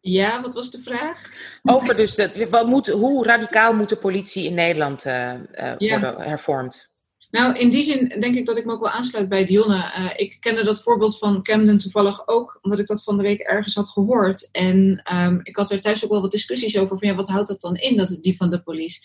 Ja, 0.00 0.42
wat 0.42 0.54
was 0.54 0.70
de 0.70 0.82
vraag? 0.82 1.30
Over 1.62 1.96
dus, 1.96 2.14
dat, 2.14 2.36
wat 2.36 2.66
moet, 2.66 2.86
hoe 2.86 3.24
radicaal 3.24 3.72
moet 3.72 3.88
de 3.88 3.96
politie 3.96 4.44
in 4.44 4.54
Nederland 4.54 5.04
eh, 5.04 5.32
eh, 5.32 5.74
Ja. 5.78 6.00
worden 6.00 6.20
hervormd? 6.20 6.88
Nou, 7.30 7.58
in 7.58 7.70
die 7.70 7.82
zin 7.82 8.08
denk 8.20 8.36
ik 8.36 8.46
dat 8.46 8.58
ik 8.58 8.64
me 8.64 8.72
ook 8.72 8.82
wel 8.82 8.90
aansluit 8.90 9.28
bij 9.28 9.44
Dionne. 9.44 9.92
Eh, 9.94 10.10
ik 10.16 10.36
kende 10.40 10.64
dat 10.64 10.82
voorbeeld 10.82 11.18
van 11.18 11.42
Camden 11.42 11.78
toevallig 11.78 12.28
ook, 12.28 12.58
omdat 12.62 12.78
ik 12.78 12.86
dat 12.86 13.02
van 13.02 13.16
de 13.16 13.22
week 13.22 13.40
ergens 13.40 13.74
had 13.74 13.88
gehoord. 13.88 14.48
En 14.52 15.00
ehm, 15.04 15.38
ik 15.42 15.56
had 15.56 15.70
er 15.70 15.80
thuis 15.80 16.04
ook 16.04 16.10
wel 16.10 16.20
wat 16.20 16.30
discussies 16.30 16.78
over 16.78 16.98
van 16.98 17.08
ja, 17.08 17.14
wat 17.14 17.28
houdt 17.28 17.48
dat 17.48 17.60
dan 17.60 17.76
in, 17.76 17.96
dat 17.96 18.18
die 18.20 18.36
van 18.36 18.50
de 18.50 18.62
police? 18.62 19.00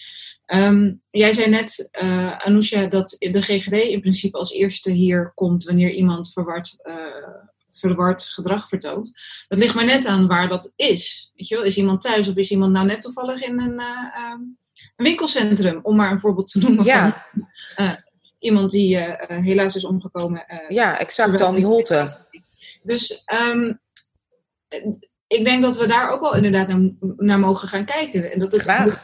Ehm, 0.45 0.93
jij 1.09 1.31
zei 1.31 1.49
net, 1.49 1.87
eh 1.91 2.37
Anousha, 2.37 2.85
dat 2.85 3.15
de 3.19 3.41
GGD 3.41 3.73
in 3.73 4.01
principe 4.01 4.37
als 4.37 4.53
eerste 4.53 4.91
hier 4.91 5.31
komt 5.35 5.63
wanneer 5.63 5.91
iemand 5.91 6.31
verward, 6.33 6.75
verward 7.73 8.23
gedrag 8.23 8.67
vertoont. 8.67 9.11
Dat 9.47 9.59
ligt 9.59 9.75
maar 9.75 9.85
net 9.85 10.05
aan 10.05 10.27
waar 10.27 10.47
dat 10.47 10.73
is. 10.75 11.31
Weet 11.35 11.47
je 11.47 11.55
wel? 11.55 11.63
Is 11.63 11.77
iemand 11.77 12.01
thuis 12.01 12.27
of 12.29 12.35
is 12.35 12.51
iemand 12.51 12.71
nou 12.71 12.85
net 12.85 13.01
toevallig 13.01 13.43
in 13.43 13.59
een, 13.59 13.79
eh, 13.79 14.07
ehm, 14.15 14.41
een 14.95 15.05
winkelcentrum, 15.05 15.79
om 15.83 15.95
maar 15.95 16.11
een 16.11 16.19
voorbeeld 16.19 16.51
te 16.51 16.59
noemen 16.59 16.85
van 16.85 16.93
Ja, 16.95 17.27
iemand 18.43 18.71
die 18.71 18.97
eh, 18.97 19.37
eh, 19.37 19.43
helaas 19.43 19.75
is 19.75 19.85
omgekomen. 19.85 20.47
eh, 20.47 20.57
ja 20.69 20.99
exact, 20.99 21.29
terwijl 21.29 21.51
Tony 21.51 21.63
Holte. 21.63 22.25
Dus 22.83 23.23
ehm, 23.25 23.73
ik 25.27 25.45
denk 25.45 25.63
dat 25.63 25.77
we 25.77 25.87
daar 25.87 26.09
ook 26.09 26.21
wel 26.21 26.35
inderdaad 26.35 26.67
naar, 26.67 26.89
naar 27.17 27.39
mogen 27.39 27.67
gaan 27.67 27.85
kijken. 27.85 28.31
En 28.31 28.39
dat 28.39 28.51
het 28.51 28.63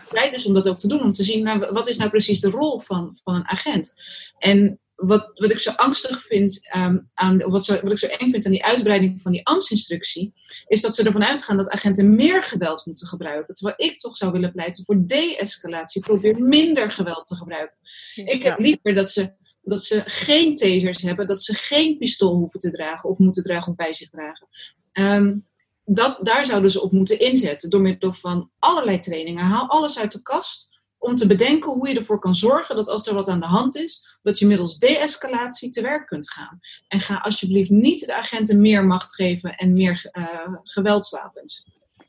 tijd 0.10 0.36
is 0.36 0.46
om 0.46 0.54
dat 0.54 0.68
ook 0.68 0.78
te 0.78 0.88
doen. 0.88 1.02
Om 1.02 1.12
te 1.12 1.24
zien, 1.24 1.44
nou, 1.44 1.68
wat 1.72 1.88
is 1.88 1.98
nou 1.98 2.10
precies 2.10 2.40
de 2.40 2.50
rol 2.50 2.80
van, 2.80 3.18
van 3.24 3.36
een 3.36 3.48
agent? 3.48 3.94
En 4.38 4.80
wat, 5.00 5.32
wat 5.34 5.52
ik 5.52 5.60
zo 5.60 5.72
angstig 5.72 6.26
vind 6.26 6.68
ehm, 6.68 6.98
aan, 7.14 7.38
wat, 7.38 7.66
zo, 7.66 7.80
wat 7.82 7.92
ik 7.92 7.98
zo 7.98 8.08
eng 8.08 8.32
vind 8.32 8.46
aan 8.46 8.52
die 8.52 8.66
uitbreiding 8.66 9.22
van 9.22 9.32
die 9.32 9.46
ambtsinstructie, 9.46 10.34
is 10.68 10.82
dat 10.82 10.96
ze 10.96 11.04
ervan 11.04 11.26
uitgaan 11.26 11.58
dat 11.58 11.70
agenten 11.70 12.16
meer 12.16 12.44
geweld 12.44 12.86
moeten 12.86 13.08
gebruiken. 13.08 13.54
Terwijl 13.54 13.90
ik 13.90 14.00
toch 14.00 14.16
zou 14.16 14.32
willen 14.32 14.52
pleiten 14.52 14.86
voor 14.86 15.06
de-escalatie. 15.06 16.02
Probeer 16.02 16.42
minder 16.42 16.92
geweld 16.92 17.28
te 17.28 17.36
gebruiken. 17.36 17.78
Ik 18.16 18.44
heb 18.44 18.60
liever 18.60 18.94
dat 18.94 19.10
ze, 19.10 19.34
dat 19.62 19.84
ze 19.84 20.04
geen 20.06 20.56
tasers 20.56 21.02
hebben, 21.02 21.28
dat 21.28 21.44
ze 21.44 21.54
geen 21.54 21.98
pistool 21.98 22.36
hoeven 22.36 22.60
te 22.60 22.72
dragen 22.72 23.10
of 23.10 23.18
moeten 23.18 23.44
dragen 23.44 23.72
of 23.72 23.78
bij 23.78 23.94
zich 23.94 24.10
dragen. 24.10 24.48
Ehm, 24.92 25.38
dat, 25.86 26.20
daar 26.22 26.46
zouden 26.46 26.72
ze 26.72 26.82
op 26.82 26.92
moeten 26.92 27.20
inzetten 27.20 27.70
door 27.70 27.82
middel 27.82 28.14
van 28.14 28.52
allerlei 28.60 29.00
trainingen. 29.00 29.44
Haal 29.44 29.70
alles 29.70 30.00
uit 30.00 30.12
de 30.12 30.22
kast 30.22 30.79
om 31.10 31.16
te 31.16 31.28
bedenken 31.28 31.72
hoe 31.72 31.90
je 31.90 31.98
ervoor 31.98 32.20
kan 32.20 32.34
zorgen 32.34 32.76
dat 32.76 32.90
als 32.90 33.08
er 33.08 33.14
wat 33.14 33.28
aan 33.28 33.40
de 33.40 33.46
hand 33.46 33.76
is, 33.78 34.20
dat 34.22 34.40
je 34.40 34.48
middels 34.48 34.78
de-escalatie 34.78 35.70
te 35.70 35.82
werk 35.82 36.08
kunt 36.08 36.32
gaan. 36.32 36.60
En 36.88 37.00
ga 37.00 37.16
alsjeblieft 37.16 37.70
niet 37.70 38.06
de 38.06 38.16
agenten 38.16 38.62
meer 38.62 38.84
macht 38.86 39.16
geven 39.16 39.56
en 39.56 39.74
meer 39.74 40.10
eh, 40.12 40.24
geweldswapens. 40.64 41.66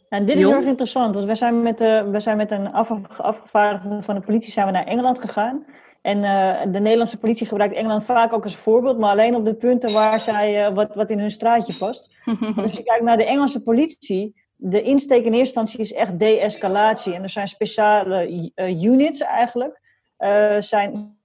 En 0.08 0.26
dit 0.26 0.36
is 0.36 0.42
heel 0.42 0.52
erg 0.52 0.64
interessant, 0.64 1.14
want 1.14 1.26
we 1.26 1.34
zijn 1.34 1.62
met, 1.62 1.78
de, 1.78 2.08
we 2.10 2.20
zijn 2.20 2.36
met 2.36 2.50
een 2.50 2.72
af, 2.72 2.90
afgevaardigde 3.18 4.02
van 4.02 4.14
de 4.14 4.20
politie 4.20 4.52
zijn 4.52 4.66
we 4.66 4.72
naar 4.72 4.86
Engeland 4.86 5.20
gegaan. 5.20 5.64
En 6.02 6.24
eh, 6.24 6.72
de 6.72 6.80
Nederlandse 6.80 7.18
politie 7.18 7.46
gebruikt 7.46 7.74
Engeland 7.74 8.04
vaak 8.04 8.32
ook 8.32 8.44
als 8.44 8.56
voorbeeld, 8.56 8.98
maar 8.98 9.10
alleen 9.10 9.34
op 9.34 9.44
de 9.44 9.54
punten 9.54 9.92
waar 9.92 10.20
zij, 10.20 10.66
eh, 10.66 10.74
wat, 10.74 10.94
wat 10.94 11.10
in 11.10 11.18
hun 11.18 11.30
straatje 11.30 11.76
past. 11.78 12.08
Als 12.56 12.72
je 12.78 12.82
kijkt 12.82 13.04
naar 13.04 13.16
de 13.16 13.24
Engelse 13.24 13.62
politie, 13.62 14.34
de 14.62 14.82
insteek 14.82 15.24
in 15.24 15.32
eerste 15.32 15.60
instantie 15.60 15.78
is 15.78 15.92
echt 15.92 16.18
de-escalatie. 16.18 17.14
En 17.14 17.22
er 17.22 17.30
zijn 17.30 17.48
speciale 17.48 18.50
eh, 18.54 18.82
units 18.82 19.20
eigenlijk, 19.20 19.80
eh, 20.16 20.60
zijn, 20.60 21.18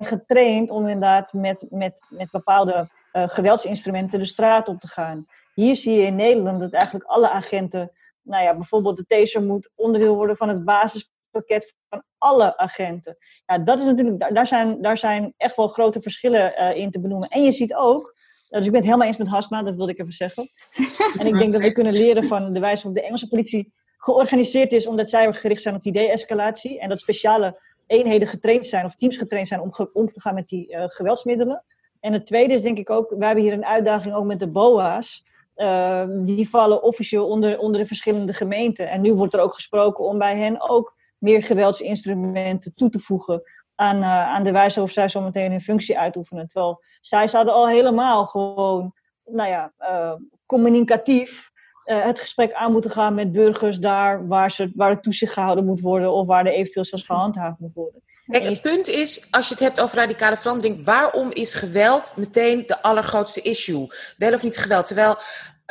getraind 0.00 0.70
om 0.70 0.86
inderdaad 0.86 1.32
met, 1.32 1.66
met, 1.70 1.94
met 2.08 2.30
bepaalde 2.30 2.88
eh, 3.12 3.28
geweldsinstrumenten 3.28 4.18
de 4.18 4.24
straat 4.24 4.68
op 4.68 4.80
te 4.80 4.88
gaan. 4.88 5.24
Hier 5.54 5.76
zie 5.76 5.94
je 5.94 6.06
in 6.06 6.14
Nederland 6.14 6.60
dat 6.60 6.72
eigenlijk 6.72 7.04
alle 7.04 7.30
agenten, 7.30 7.92
nou 8.22 8.44
ja, 8.44 8.54
bijvoorbeeld 8.54 8.96
de 8.96 9.06
taser 9.06 9.42
moet 9.42 9.70
onderdeel 9.74 10.14
worden 10.14 10.36
van 10.36 10.48
het 10.48 10.64
basispakket 10.64 11.74
van 11.88 12.02
alle 12.18 12.56
agenten. 12.56 13.16
Ja, 13.46 13.58
dat 13.58 13.78
is 13.78 13.84
natuurlijk, 13.84 14.34
daar- 14.34 14.46
zijn, 14.46 14.82
daar 14.82 14.98
zijn 14.98 15.34
echt 15.36 15.56
wel 15.56 15.68
grote 15.68 16.00
verschillen 16.00 16.76
in 16.76 16.90
te 16.90 17.00
benoemen. 17.00 17.28
En 17.28 17.42
je 17.42 17.52
ziet 17.52 17.74
ook, 17.74 18.14
dus 18.58 18.64
ik 18.66 18.72
ben 18.72 18.80
het 18.80 18.84
helemaal 18.84 19.06
eens 19.06 19.16
met 19.16 19.28
Hasna, 19.28 19.62
dat 19.62 19.76
wilde 19.76 19.92
ik 19.92 19.98
even 19.98 20.12
zeggen. 20.12 20.48
En 21.18 21.26
ik 21.26 21.38
denk 21.38 21.52
dat 21.52 21.62
we 21.62 21.72
kunnen 21.72 21.92
leren 21.92 22.24
van 22.24 22.52
de 22.52 22.60
wijze 22.60 22.82
waarop 22.82 22.94
de 22.94 23.06
Engelse 23.06 23.28
politie 23.28 23.72
georganiseerd 23.98 24.72
is, 24.72 24.86
omdat 24.86 25.10
zij 25.10 25.32
gericht 25.32 25.62
zijn 25.62 25.74
op 25.74 25.82
die 25.82 25.92
de-escalatie. 25.92 26.80
En 26.80 26.88
dat 26.88 27.00
speciale 27.00 27.60
eenheden 27.86 28.28
getraind 28.28 28.66
zijn, 28.66 28.84
of 28.84 28.94
teams 28.96 29.16
getraind 29.16 29.48
zijn 29.48 29.60
om, 29.60 29.72
ge- 29.72 29.90
om 29.92 30.12
te 30.12 30.20
gaan 30.20 30.34
met 30.34 30.48
die 30.48 30.72
eh, 30.72 30.84
geweldsmiddelen. 30.86 31.64
En 32.00 32.12
het 32.12 32.26
tweede 32.26 32.54
is 32.54 32.62
denk 32.62 32.78
ik 32.78 32.90
ook, 32.90 33.14
we 33.18 33.24
hebben 33.24 33.44
hier 33.44 33.52
een 33.52 33.66
uitdaging 33.66 34.14
ook 34.14 34.24
met 34.24 34.38
de 34.38 34.46
BOA's. 34.48 35.24
Eh, 35.54 36.04
die 36.08 36.48
vallen 36.48 36.82
officieel 36.82 37.28
onder, 37.28 37.58
onder 37.58 37.80
de 37.80 37.86
verschillende 37.86 38.32
gemeenten. 38.32 38.88
En 38.88 39.00
nu 39.00 39.14
wordt 39.14 39.34
er 39.34 39.40
ook 39.40 39.54
gesproken 39.54 40.04
om 40.04 40.18
bij 40.18 40.36
hen 40.36 40.70
ook 40.70 40.94
meer 41.18 41.42
geweldsinstrumenten 41.42 42.74
toe 42.74 42.90
te 42.90 42.98
voegen 42.98 43.42
aan, 43.80 44.02
eh, 44.02 44.28
aan 44.28 44.44
de 44.44 44.52
wijze 44.52 44.74
waarop 44.74 44.94
zij 44.94 45.08
zometeen 45.08 45.50
hun 45.50 45.60
functie 45.60 45.98
uitoefenen. 45.98 46.46
Terwijl 46.46 46.82
zij 47.00 47.28
zouden 47.28 47.54
al 47.54 47.68
helemaal 47.68 48.26
gewoon, 48.26 48.92
nou 49.24 49.48
ja, 49.48 49.72
eh, 49.78 50.12
communicatief 50.46 51.50
eh, 51.84 52.04
het 52.04 52.20
gesprek 52.20 52.52
aan 52.52 52.72
moeten 52.72 52.90
gaan 52.90 53.14
met 53.14 53.32
burgers 53.32 53.78
daar 53.78 54.26
waar, 54.26 54.50
ze, 54.50 54.72
waar 54.74 54.90
het 54.90 55.02
toezicht 55.02 55.32
gehouden 55.32 55.64
moet 55.64 55.80
worden 55.80 56.12
of 56.12 56.26
waar 56.26 56.46
er 56.46 56.52
eventueel 56.52 56.84
zelfs 56.84 57.06
gehandhaafd 57.06 57.58
moet 57.58 57.74
worden. 57.74 58.02
Kijk, 58.26 58.44
het 58.44 58.60
punt 58.60 58.88
is, 58.88 59.28
als 59.30 59.48
je 59.48 59.54
het 59.54 59.62
hebt 59.62 59.80
over 59.80 59.96
radicale 59.96 60.36
verandering, 60.36 60.84
waarom 60.84 61.30
is 61.30 61.54
geweld 61.54 62.14
meteen 62.16 62.66
de 62.66 62.82
allergrootste 62.82 63.40
issue? 63.40 63.86
Wel 64.16 64.32
of 64.32 64.42
niet 64.42 64.56
geweld? 64.56 64.86
Terwijl 64.86 65.16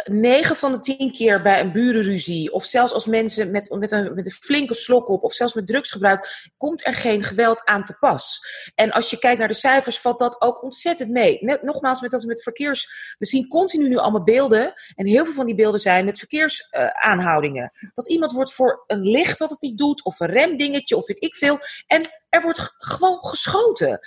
9 0.03 0.55
van 0.55 0.71
de 0.71 0.79
10 0.79 1.11
keer 1.11 1.41
bij 1.41 1.59
een 1.59 1.71
burenruzie, 1.71 2.53
of 2.53 2.65
zelfs 2.65 2.93
als 2.93 3.05
mensen 3.05 3.51
met, 3.51 3.69
met, 3.69 3.91
een, 3.91 4.13
met 4.15 4.25
een 4.25 4.31
flinke 4.31 4.73
slok 4.73 5.09
op, 5.09 5.23
of 5.23 5.33
zelfs 5.33 5.53
met 5.53 5.67
drugsgebruik, 5.67 6.49
komt 6.57 6.85
er 6.85 6.93
geen 6.93 7.23
geweld 7.23 7.65
aan 7.65 7.85
te 7.85 7.95
pas. 7.99 8.39
En 8.75 8.91
als 8.91 9.09
je 9.09 9.19
kijkt 9.19 9.39
naar 9.39 9.47
de 9.47 9.53
cijfers, 9.53 9.99
valt 9.99 10.19
dat 10.19 10.41
ook 10.41 10.63
ontzettend 10.63 11.09
mee. 11.09 11.59
Nogmaals, 11.61 12.01
met, 12.01 12.13
als 12.13 12.25
met 12.25 12.43
verkeers. 12.43 13.15
We 13.17 13.25
zien 13.25 13.47
continu 13.47 13.87
nu 13.87 13.97
allemaal 13.97 14.23
beelden, 14.23 14.73
en 14.95 15.05
heel 15.05 15.25
veel 15.25 15.33
van 15.33 15.45
die 15.45 15.55
beelden 15.55 15.79
zijn 15.79 16.05
met 16.05 16.17
verkeersaanhoudingen. 16.19 17.71
dat 17.95 18.09
iemand 18.09 18.31
wordt 18.31 18.53
voor 18.53 18.83
een 18.87 19.01
licht 19.01 19.39
dat 19.39 19.49
het 19.49 19.61
niet 19.61 19.77
doet, 19.77 20.03
of 20.03 20.19
een 20.19 20.31
remdingetje, 20.31 20.97
of 20.97 21.07
weet 21.07 21.23
ik 21.23 21.35
veel. 21.35 21.59
En 21.87 22.01
er 22.29 22.41
wordt 22.41 22.73
gewoon 22.77 23.25
geschoten. 23.25 23.99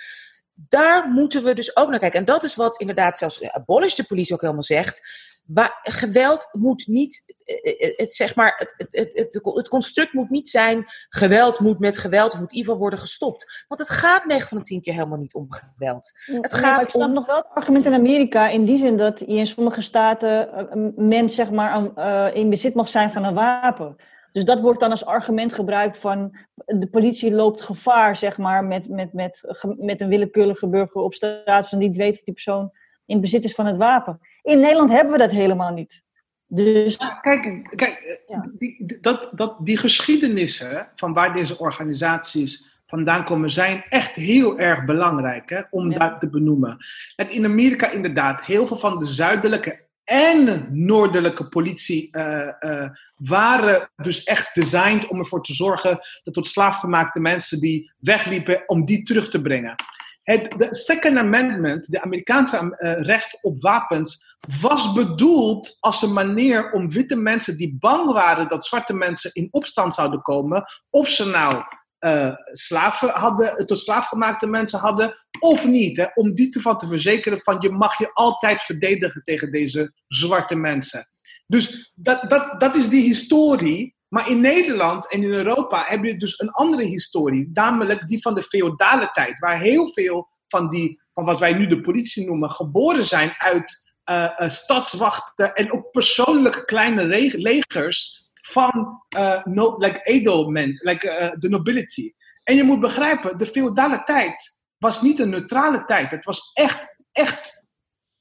Daar 0.53 1.09
moeten 1.09 1.43
we 1.43 1.53
dus 1.53 1.75
ook 1.75 1.89
naar 1.89 1.99
kijken. 1.99 2.19
En 2.19 2.25
dat 2.25 2.43
is 2.43 2.55
wat 2.55 2.79
inderdaad 2.79 3.17
zelfs 3.17 3.41
eh, 3.41 3.49
Abolish 3.49 3.95
de 3.95 4.03
police 4.03 4.33
ook 4.33 4.41
helemaal 4.41 4.63
zegt. 4.63 5.01
Waar, 5.45 5.79
geweld 5.81 6.49
moet 6.51 6.87
niet, 6.87 7.35
eh, 7.45 7.87
eh, 7.87 7.97
het, 7.97 8.13
zeg 8.13 8.35
maar, 8.35 8.53
het, 8.57 8.73
het, 8.91 9.13
het, 9.13 9.33
het, 9.55 9.67
construct 9.67 10.13
moet 10.13 10.29
niet 10.29 10.49
zijn, 10.49 10.85
geweld 11.09 11.59
moet 11.59 11.79
met 11.79 11.97
geweld, 11.97 12.39
moet 12.39 12.51
in 12.51 12.57
ieder 12.57 12.75
worden 12.77 12.99
gestopt. 12.99 13.65
Want 13.67 13.79
het 13.79 13.89
gaat 13.89 14.25
9 14.25 14.47
van 14.47 14.57
de 14.57 14.63
10 14.63 14.81
keer 14.81 14.93
helemaal 14.93 15.17
niet 15.17 15.33
om 15.33 15.45
geweld. 15.49 16.11
Het 16.25 16.27
Nee, 16.35 16.61
gaat 16.61 16.61
maar 16.61 16.81
ik 16.81 16.89
snap 16.89 17.07
om- 17.07 17.13
nog 17.13 17.25
wel 17.25 17.35
het 17.35 17.47
argument 17.53 17.85
in 17.85 17.93
Amerika 17.93 18.49
in 18.49 18.65
die 18.65 18.77
zin 18.77 18.97
dat 18.97 19.19
je 19.19 19.25
in 19.25 19.47
sommige 19.47 19.81
staten 19.81 20.53
eh, 20.53 20.65
een 20.69 20.93
mens 20.95 21.35
zeg 21.35 21.51
maar 21.51 21.93
eh, 21.95 22.35
in 22.35 22.49
bezit 22.49 22.73
mag 22.73 22.87
zijn 22.87 23.11
van 23.11 23.23
een 23.23 23.33
wapen. 23.33 23.95
Dus 24.31 24.45
dat 24.45 24.59
wordt 24.61 24.79
dan 24.79 24.91
als 24.91 25.05
argument 25.05 25.53
gebruikt 25.53 25.97
van 25.97 26.37
de 26.65 26.87
politie 26.87 27.31
loopt 27.31 27.61
gevaar 27.61 28.17
zeg 28.17 28.37
maar 28.37 28.63
met, 28.65 28.89
met, 28.89 29.13
met, 29.13 29.41
met 29.77 30.01
een 30.01 30.07
willekeurige 30.07 30.67
burger 30.67 31.01
op 31.01 31.13
straat 31.13 31.69
van 31.69 31.77
niet 31.77 31.95
weet 31.95 32.15
dat 32.15 32.25
die 32.25 32.33
persoon 32.33 32.71
in 33.13 33.21
bezit 33.21 33.43
is 33.43 33.53
van 33.53 33.65
het 33.65 33.77
wapen. 33.77 34.19
In 34.41 34.59
Nederland 34.59 34.91
hebben 34.91 35.11
we 35.11 35.17
dat 35.19 35.31
helemaal 35.31 35.73
niet. 35.73 36.01
Dus 36.47 36.97
Kijk, 37.21 37.69
kijk 37.75 38.23
Ja. 38.27 38.51
die, 38.57 38.97
dat, 39.01 39.29
dat, 39.31 39.55
die 39.59 39.77
geschiedenissen 39.77 40.87
van 40.95 41.13
waar 41.13 41.33
deze 41.33 41.57
organisaties 41.57 42.81
vandaan 42.85 43.25
komen, 43.25 43.49
zijn 43.49 43.83
echt 43.89 44.15
heel 44.15 44.59
erg 44.59 44.85
belangrijk 44.85 45.49
hè, 45.49 45.61
om 45.71 45.91
Ja. 45.91 45.97
daar 45.97 46.19
te 46.19 46.29
benoemen. 46.29 46.77
Kijk, 47.15 47.31
in 47.31 47.45
Amerika 47.45 47.89
inderdaad, 47.91 48.45
heel 48.45 48.67
veel 48.67 48.77
van 48.77 48.99
de 48.99 49.05
zuidelijke 49.05 49.81
en 50.03 50.67
noordelijke 50.71 51.47
politie 51.47 52.11
eh, 52.11 52.53
eh, 52.59 52.89
waren 53.15 53.89
dus 53.95 54.23
echt 54.23 54.55
designed 54.55 55.07
om 55.07 55.19
ervoor 55.19 55.43
te 55.43 55.53
zorgen 55.53 55.99
dat 56.23 56.33
tot 56.33 56.47
slaafgemaakte 56.47 57.19
mensen 57.19 57.59
die 57.59 57.91
wegliepen, 57.99 58.63
om 58.65 58.85
die 58.85 59.03
terug 59.03 59.29
te 59.29 59.41
brengen. 59.41 59.75
Het 60.23 60.53
de 60.57 60.75
Second 60.75 61.17
Amendment, 61.17 61.91
de 61.91 62.01
Amerikaanse 62.01 62.57
eh, 62.57 63.01
recht 63.01 63.43
op 63.43 63.61
wapens, 63.61 64.37
was 64.61 64.93
bedoeld 64.93 65.77
als 65.79 66.01
een 66.01 66.13
manier 66.13 66.71
om 66.71 66.91
witte 66.91 67.15
mensen 67.15 67.57
die 67.57 67.75
bang 67.79 68.11
waren 68.11 68.49
dat 68.49 68.65
zwarte 68.65 68.93
mensen 68.93 69.33
in 69.33 69.47
opstand 69.51 69.93
zouden 69.93 70.21
komen, 70.21 70.63
of 70.89 71.07
ze 71.07 71.25
nou 71.25 71.63
eh, 71.97 72.33
slaven 72.51 73.09
hadden, 73.09 73.65
tot 73.65 73.79
slaafgemaakte 73.79 74.47
mensen 74.47 74.79
hadden, 74.79 75.15
of 75.39 75.65
niet. 75.65 75.97
Hè, 75.97 76.05
om 76.13 76.33
die 76.33 76.55
ervan 76.55 76.77
te 76.77 76.87
verzekeren 76.87 77.39
van 77.39 77.57
je 77.59 77.69
mag 77.69 77.97
je 77.97 78.13
altijd 78.13 78.61
verdedigen 78.61 79.23
tegen 79.23 79.51
deze 79.51 79.93
zwarte 80.07 80.55
mensen. 80.55 81.07
Dus 81.47 81.91
dat, 81.95 82.29
dat, 82.29 82.59
dat 82.59 82.75
is 82.75 82.89
die 82.89 83.01
historie. 83.01 83.95
Maar 84.13 84.29
in 84.29 84.41
Nederland 84.41 85.11
en 85.11 85.23
in 85.23 85.31
Europa 85.31 85.83
heb 85.87 86.03
je 86.03 86.17
dus 86.17 86.39
een 86.39 86.51
andere 86.51 86.83
historie, 86.83 87.49
namelijk 87.53 88.07
die 88.07 88.21
van 88.21 88.35
de 88.35 88.43
feodale 88.43 89.09
tijd, 89.11 89.39
waar 89.39 89.59
heel 89.59 89.91
veel 89.91 90.27
van, 90.47 90.69
die, 90.69 91.01
van 91.13 91.25
wat 91.25 91.39
wij 91.39 91.53
nu 91.53 91.67
de 91.67 91.81
politie 91.81 92.25
noemen, 92.25 92.51
geboren 92.51 93.05
zijn 93.05 93.33
uit 93.37 93.93
eh, 94.03 94.31
eh, 94.35 94.49
stadswachten 94.49 95.53
en 95.53 95.71
ook 95.71 95.91
persoonlijke 95.91 96.65
kleine 96.65 97.05
legers 97.37 98.29
van 98.41 99.03
eh 99.09 99.43
no, 99.43 99.75
like 99.77 99.99
edelmen, 100.01 100.79
like 100.83 101.35
de 101.39 101.49
nobility. 101.49 102.11
En 102.43 102.55
je 102.55 102.63
moet 102.63 102.79
begrijpen, 102.79 103.37
de 103.37 103.45
feodale 103.45 104.03
tijd 104.03 104.63
was 104.77 105.01
niet 105.01 105.19
een 105.19 105.29
neutrale 105.29 105.83
tijd. 105.83 106.11
Het 106.11 106.25
was 106.25 106.51
echt, 106.53 106.95
echt, 107.11 107.67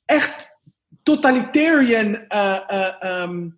echt 0.04 0.58
totalitarian. 1.02 2.26
ehm, 2.26 3.48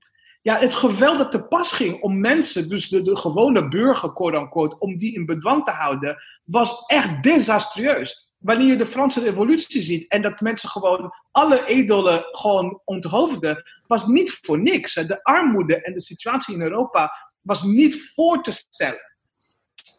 ja, 0.44 0.58
het 0.58 0.74
geweld 0.74 1.18
dat 1.18 1.30
te 1.30 1.42
pas 1.42 1.72
ging 1.72 2.02
om 2.02 2.20
mensen, 2.20 2.68
dus 2.68 2.88
de, 2.88 3.02
de 3.02 3.16
gewone 3.16 3.68
burger, 3.68 4.12
quote 4.12 4.38
unquote, 4.38 4.78
om 4.78 4.98
die 4.98 5.14
in 5.14 5.26
bedwang 5.26 5.64
te 5.64 5.70
houden, 5.70 6.16
was 6.44 6.84
echt 6.86 7.22
desastreus. 7.22 8.32
Wanneer 8.38 8.66
je 8.66 8.76
de 8.76 8.86
Franse 8.86 9.20
revolutie 9.20 9.82
ziet 9.82 10.10
en 10.10 10.22
dat 10.22 10.40
mensen 10.40 10.68
gewoon 10.68 11.12
alle 11.30 11.66
edelen 11.66 12.24
gewoon 12.32 12.80
onthoofden, 12.84 13.62
was 13.86 14.06
niet 14.06 14.38
voor 14.40 14.60
niks. 14.60 14.94
De 14.94 15.22
armoede 15.22 15.82
en 15.82 15.92
de 15.92 16.00
situatie 16.00 16.54
in 16.54 16.62
Europa 16.62 17.12
was 17.40 17.62
niet 17.62 18.12
voor 18.14 18.42
te 18.42 18.52
stellen. 18.52 19.13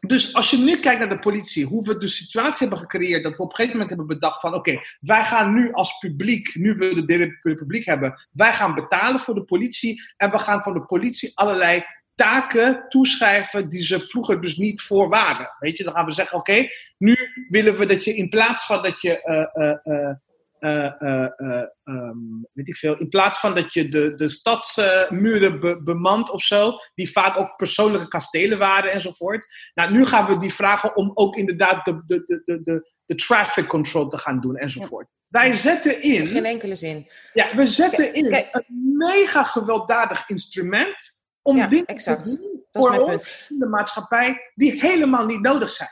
Dus 0.07 0.34
als 0.34 0.49
je 0.49 0.57
nu 0.57 0.80
kijkt 0.80 0.99
naar 0.99 1.10
de 1.10 1.19
politie, 1.19 1.65
hoe 1.65 1.84
we 1.84 1.98
de 1.98 2.07
situatie 2.07 2.68
hebben 2.68 2.80
gecreëerd, 2.80 3.23
dat 3.23 3.38
we 3.38 3.44
op 3.44 3.49
een 3.49 3.56
gegeven 3.56 3.77
moment 3.77 3.98
hebben 3.98 4.18
bedacht 4.18 4.41
van 4.41 4.53
oké, 4.53 4.80
wij 4.99 5.23
gaan 5.23 5.53
nu 5.53 5.72
als 5.72 5.98
publiek, 5.98 6.56
nu 6.56 6.73
we 6.73 6.95
de 6.95 7.06
derde 7.06 7.40
republiek 7.41 7.86
hebben, 7.86 8.27
wij 8.32 8.53
gaan 8.53 8.76
betalen 8.76 9.19
voor 9.19 9.36
de 9.36 9.44
politie 9.44 10.02
en 10.18 10.32
we 10.32 10.40
gaan 10.40 10.61
van 10.61 10.73
de 10.73 10.86
politie 10.86 11.32
allerlei 11.36 11.84
taken 12.15 12.86
toeschrijven 12.90 13.69
die 13.69 13.82
ze 13.82 13.99
vroeger 13.99 14.41
dus 14.41 14.57
niet 14.57 14.82
voor 14.82 15.10
waren. 15.10 15.56
Weet 15.60 15.77
je, 15.77 15.84
dan 15.84 15.94
gaan 15.94 16.06
we 16.06 16.11
zeggen 16.11 16.38
oké, 16.38 16.68
nu 16.98 17.18
willen 17.49 17.77
we 17.77 17.86
dat 17.86 18.03
je 18.03 18.15
in 18.15 18.30
plaats 18.30 18.65
van 18.65 18.84
dat 18.84 19.02
je 19.02 19.22
eh, 19.22 19.68
eh, 19.68 19.77
eh, 19.84 20.15
eh, 20.60 21.02
eh, 21.02 21.23
eh, 21.36 21.64
ehm, 21.84 22.18
weet 22.53 22.68
ik 22.68 22.76
veel, 22.77 22.98
in 22.99 23.10
plaats 23.10 23.40
van 23.40 23.56
dat 23.56 23.73
je 23.73 23.88
de, 23.88 24.14
de 24.14 24.30
stadsmuren 24.30 25.60
be- 25.60 25.82
bemant 25.84 26.30
of 26.32 26.41
zo, 26.41 26.72
die 26.94 27.11
vaak 27.11 27.38
ook 27.38 27.56
persoonlijke 27.56 28.07
kastelen 28.07 28.57
waren 28.57 28.91
enzovoort. 28.91 29.45
Nou, 29.73 29.91
nu 29.91 30.06
gaan 30.06 30.26
we 30.26 30.38
die 30.38 30.53
vragen 30.53 30.95
om 30.95 31.11
ook 31.14 31.36
inderdaad 31.36 31.86
de, 31.86 32.02
de, 32.06 32.23
de, 32.26 32.41
de, 32.45 32.61
de, 32.61 32.90
de 33.06 33.15
traffic 33.15 33.68
control 33.68 34.07
te 34.07 34.18
gaan 34.18 34.40
doen 34.41 34.56
enzovoort. 34.56 35.07
Wij 35.27 35.56
zetten 35.56 36.02
in, 36.02 36.27
Geen 36.27 36.45
enkele 36.45 36.76
zin. 36.76 37.07
ja, 37.34 37.48
we 37.56 37.68
zetten 37.68 38.14
in 38.14 38.30
Kijk. 38.30 38.48
een 38.52 38.94
mega 38.98 39.44
gewelddadig 39.44 40.30
instrument 40.30 41.18
om 41.45 41.57
Ja, 41.57 41.67
dingen 41.67 41.85
exact. 41.85 42.26
te 42.26 42.30
doen 42.38 42.63
Dat 42.72 42.84
is 42.84 42.89
voor 42.89 42.89
mijn 42.89 43.01
ons 43.15 43.45
in 43.49 43.59
de 43.59 43.65
maatschappij 43.65 44.51
die 44.55 44.80
helemaal 44.81 45.26
niet 45.26 45.41
nodig 45.41 45.72
zijn. 45.72 45.89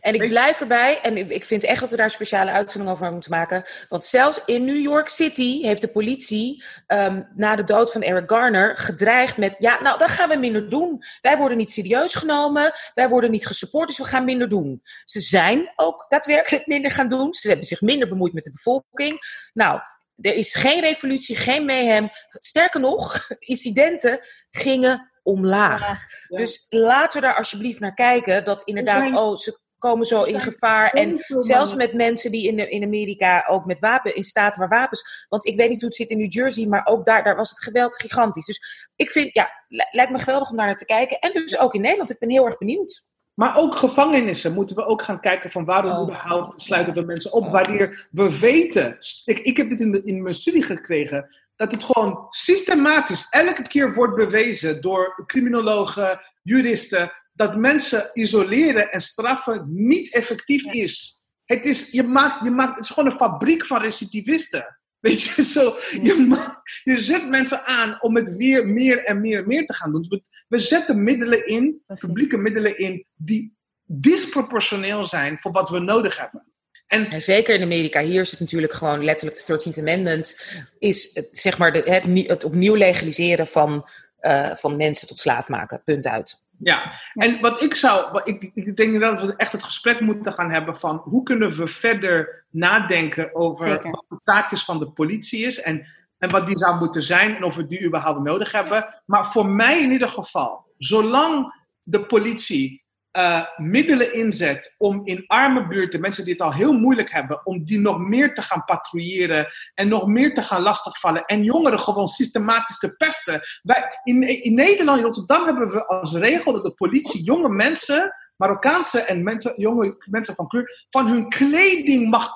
En 0.00 0.14
ik 0.14 0.20
Weet- 0.20 0.28
blijf 0.28 0.60
erbij, 0.60 1.00
en 1.02 1.30
ik- 1.30 1.44
vind 1.44 1.64
echt 1.64 1.80
dat 1.80 1.90
we 1.90 1.96
daar 1.96 2.04
een 2.04 2.10
speciale 2.10 2.50
uitzending 2.50 2.92
over 2.92 3.12
moeten 3.12 3.30
maken. 3.30 3.64
Want 3.88 4.04
zelfs 4.04 4.40
in 4.46 4.64
New 4.64 4.80
York 4.82 5.08
City 5.08 5.62
heeft 5.62 5.80
de 5.80 5.88
politie 5.88 6.64
ehm, 6.86 7.22
na 7.34 7.56
de 7.56 7.64
dood 7.64 7.92
van 7.92 8.02
Eric 8.02 8.30
Garner 8.30 8.76
gedreigd 8.76 9.36
met: 9.36 9.56
ja, 9.58 9.82
nou, 9.82 9.98
dat 9.98 10.10
gaan 10.10 10.28
we 10.28 10.36
minder 10.36 10.70
doen. 10.70 11.02
Wij 11.20 11.36
worden 11.36 11.58
niet 11.58 11.70
serieus 11.70 12.14
genomen, 12.14 12.72
wij 12.94 13.08
worden 13.08 13.30
niet 13.30 13.46
gesupport, 13.46 13.88
dus 13.88 13.98
we 13.98 14.04
gaan 14.04 14.24
minder 14.24 14.48
doen. 14.48 14.80
Ze 15.04 15.20
zijn 15.20 15.72
ook 15.76 16.04
daadwerkelijk 16.08 16.66
minder 16.66 16.90
gaan 16.90 17.08
doen. 17.08 17.34
Ze 17.34 17.48
hebben 17.48 17.66
zich 17.66 17.80
minder 17.80 18.08
bemoeid 18.08 18.32
met 18.32 18.44
de 18.44 18.52
bevolking. 18.52 19.18
Nou, 19.52 19.80
er 20.20 20.34
is 20.34 20.54
geen 20.54 20.80
revolutie, 20.80 21.36
geen 21.36 21.64
mayhem. 21.64 22.08
Sterker 22.30 22.80
nog, 22.80 23.28
incidenten 23.38 24.18
gingen 24.50 25.12
omlaag. 25.22 25.88
Ja. 26.28 26.38
Dus 26.38 26.66
laten 26.68 27.20
we 27.20 27.26
daar 27.26 27.36
alsjeblieft 27.36 27.80
naar 27.80 27.94
kijken. 27.94 28.44
Dat 28.44 28.62
inderdaad, 28.62 29.02
zijn- 29.04 29.16
oh, 29.16 29.36
ze 29.36 29.58
komen 29.78 30.06
zo 30.06 30.22
in 30.22 30.40
gevaar. 30.40 30.90
En 30.90 31.24
zelfs 31.42 31.74
met 31.74 31.92
mensen 31.92 32.30
die 32.30 32.46
in, 32.48 32.56
de- 32.56 32.68
in 32.70 32.82
Amerika 32.82 33.46
ook 33.48 33.64
met 33.64 33.80
wapen, 33.80 34.14
in 34.16 34.22
staten 34.24 34.60
waar 34.60 34.78
wapens. 34.78 35.26
Want 35.28 35.46
ik 35.46 35.56
weet 35.56 35.68
niet 35.68 35.78
hoe 35.80 35.88
het 35.88 35.96
zit 35.98 36.10
in 36.10 36.18
New 36.18 36.32
Jersey, 36.32 36.66
maar 36.66 36.86
ook 36.86 37.04
daar, 37.04 37.24
daar 37.24 37.36
was 37.36 37.50
het 37.50 37.62
geweld 37.62 38.00
gigantisch. 38.00 38.46
Dus 38.46 38.88
ik 38.96 39.10
vind, 39.10 39.34
ja, 39.34 39.50
li- 39.68 39.88
lijkt 39.90 40.12
me 40.12 40.18
geweldig 40.18 40.50
om 40.50 40.56
daar 40.56 40.66
naar 40.66 40.76
te 40.76 40.84
kijken. 40.84 41.18
En 41.18 41.32
dus 41.32 41.58
ook 41.58 41.74
in 41.74 41.80
Nederland. 41.80 42.10
Ik 42.10 42.18
ben 42.18 42.30
heel 42.30 42.44
erg 42.46 42.58
benieuwd. 42.58 43.04
Maar 43.34 43.56
ook 43.56 43.76
gevangenissen 43.76 44.52
moeten 44.52 44.76
we 44.76 44.86
ook 44.86 45.02
gaan 45.02 45.20
kijken 45.20 45.50
van 45.50 45.64
waarom 45.64 45.92
Oh. 45.92 46.02
überhaupt 46.02 46.62
sluiten 46.62 46.94
we 46.94 47.02
mensen 47.02 47.32
op. 47.32 47.44
Oh. 47.44 47.52
Wanneer 47.52 48.08
we 48.10 48.38
weten, 48.38 48.96
ik, 49.24 49.38
ik 49.38 49.56
heb 49.56 49.70
dit 49.70 49.80
in, 49.80 49.92
de, 49.92 50.02
in 50.04 50.22
mijn 50.22 50.34
studie 50.34 50.62
gekregen, 50.62 51.28
dat 51.56 51.72
het 51.72 51.84
gewoon 51.84 52.26
systematisch 52.30 53.26
elke 53.30 53.62
keer 53.62 53.94
wordt 53.94 54.16
bewezen 54.16 54.82
door 54.82 55.22
criminologen, 55.26 56.20
juristen, 56.42 57.12
dat 57.32 57.56
mensen 57.56 58.10
isoleren 58.12 58.92
en 58.92 59.00
straffen 59.00 59.64
niet 59.68 60.14
effectief 60.14 60.64
is. 60.64 61.22
Het 61.44 61.64
is, 61.64 61.90
je 61.90 62.02
maakt, 62.02 62.44
je 62.44 62.50
maakt, 62.50 62.74
het 62.74 62.84
is 62.84 62.90
gewoon 62.90 63.10
een 63.10 63.18
fabriek 63.18 63.66
van 63.66 63.82
recidivisten. 63.82 64.78
Weet 65.04 65.22
je, 65.22 65.42
zo, 65.42 65.76
je, 65.90 66.46
je 66.84 67.00
zet 67.00 67.28
mensen 67.28 67.64
aan 67.64 68.02
om 68.02 68.16
het 68.16 68.36
weer 68.36 68.66
meer 68.66 69.04
en 69.04 69.20
meer 69.20 69.38
en 69.38 69.46
meer 69.46 69.66
te 69.66 69.74
gaan 69.74 69.92
doen. 69.92 70.06
We, 70.08 70.22
we 70.48 70.58
zetten 70.58 71.02
middelen 71.02 71.46
in, 71.46 71.82
publieke 72.00 72.36
middelen 72.36 72.78
in, 72.78 73.06
die 73.14 73.56
disproportioneel 73.86 75.06
zijn 75.06 75.36
voor 75.40 75.52
wat 75.52 75.70
we 75.70 75.78
nodig 75.78 76.18
hebben. 76.18 76.44
En 76.86 77.08
En 77.08 77.22
zeker 77.22 77.54
in 77.54 77.62
Amerika, 77.62 78.00
hier 78.02 78.20
is 78.20 78.30
het 78.30 78.40
natuurlijk 78.40 78.72
gewoon 78.72 79.04
letterlijk 79.04 79.46
de 79.46 79.72
13th 79.72 79.78
Amendment. 79.78 80.40
Is 80.78 81.10
het, 81.14 81.28
zeg 81.30 81.58
maar 81.58 81.72
de, 81.72 81.82
het, 81.84 82.04
nie- 82.04 82.26
het 82.26 82.44
opnieuw 82.44 82.74
legaliseren 82.74 83.46
van, 83.46 83.88
eh, 84.18 84.56
van 84.56 84.76
mensen 84.76 85.08
tot 85.08 85.20
slaaf 85.20 85.48
maken. 85.48 85.82
Punt 85.84 86.06
uit. 86.06 86.42
Ja, 86.64 86.92
en 87.14 87.40
wat 87.40 87.62
ik 87.62 87.74
zou, 87.74 88.12
wat 88.12 88.28
ik, 88.28 88.50
ik 88.54 88.76
denk 88.76 89.00
dat 89.00 89.22
we 89.22 89.36
echt 89.36 89.52
het 89.52 89.62
gesprek 89.62 90.00
moeten 90.00 90.32
gaan 90.32 90.50
hebben 90.50 90.78
van 90.78 90.96
hoe 90.96 91.22
kunnen 91.22 91.56
we 91.56 91.66
verder 91.66 92.44
nadenken 92.50 93.34
over 93.34 93.68
Zeker. 93.68 93.90
wat 93.90 94.04
de 94.08 94.20
taakjes 94.24 94.64
van 94.64 94.78
de 94.78 94.90
politie 94.90 95.44
is 95.46 95.60
en, 95.60 95.86
en 96.18 96.30
wat 96.30 96.46
die 96.46 96.58
zou 96.58 96.78
moeten 96.78 97.02
zijn 97.02 97.36
en 97.36 97.44
of 97.44 97.56
we 97.56 97.66
die 97.66 97.84
überhaupt 97.84 98.20
nodig 98.20 98.52
hebben. 98.52 99.02
Maar 99.06 99.26
voor 99.26 99.46
mij 99.46 99.82
in 99.82 99.90
ieder 99.90 100.08
geval, 100.08 100.66
zolang 100.78 101.62
de 101.82 102.06
politie 102.06 102.83
eh, 103.14 103.42
middelen 103.56 104.14
inzet 104.14 104.74
om 104.78 105.00
in 105.06 105.24
arme 105.26 105.66
buurten, 105.66 106.00
mensen 106.00 106.24
die 106.24 106.32
het 106.32 106.42
al 106.42 106.52
heel 106.52 106.72
moeilijk 106.72 107.12
hebben, 107.12 107.46
om 107.46 107.64
die 107.64 107.80
nog 107.80 107.98
meer 107.98 108.34
te 108.34 108.42
gaan 108.42 108.64
patrouilleren 108.64 109.46
en 109.74 109.88
nog 109.88 110.06
meer 110.06 110.34
te 110.34 110.42
gaan 110.42 110.62
lastigvallen 110.62 111.24
en 111.24 111.42
jongeren 111.42 111.78
gewoon 111.78 112.06
systematisch 112.06 112.78
te 112.78 112.96
pesten. 112.96 113.40
Wij, 113.62 113.84
in, 114.04 114.42
in 114.42 114.54
Nederland, 114.54 114.98
in 114.98 115.04
Rotterdam, 115.04 115.44
hebben 115.44 115.68
we 115.70 115.86
als 115.86 116.12
regel 116.12 116.52
dat 116.52 116.62
de 116.62 116.74
politie 116.74 117.22
jonge 117.22 117.48
mensen, 117.48 118.14
Marokkaanse 118.36 119.00
en 119.00 119.22
mensen, 119.22 119.52
jonge 119.56 119.96
mensen 120.10 120.34
van 120.34 120.48
kleur, 120.48 120.86
van 120.90 121.06
hun 121.08 121.28
kleding 121.28 122.10
mag 122.10 122.30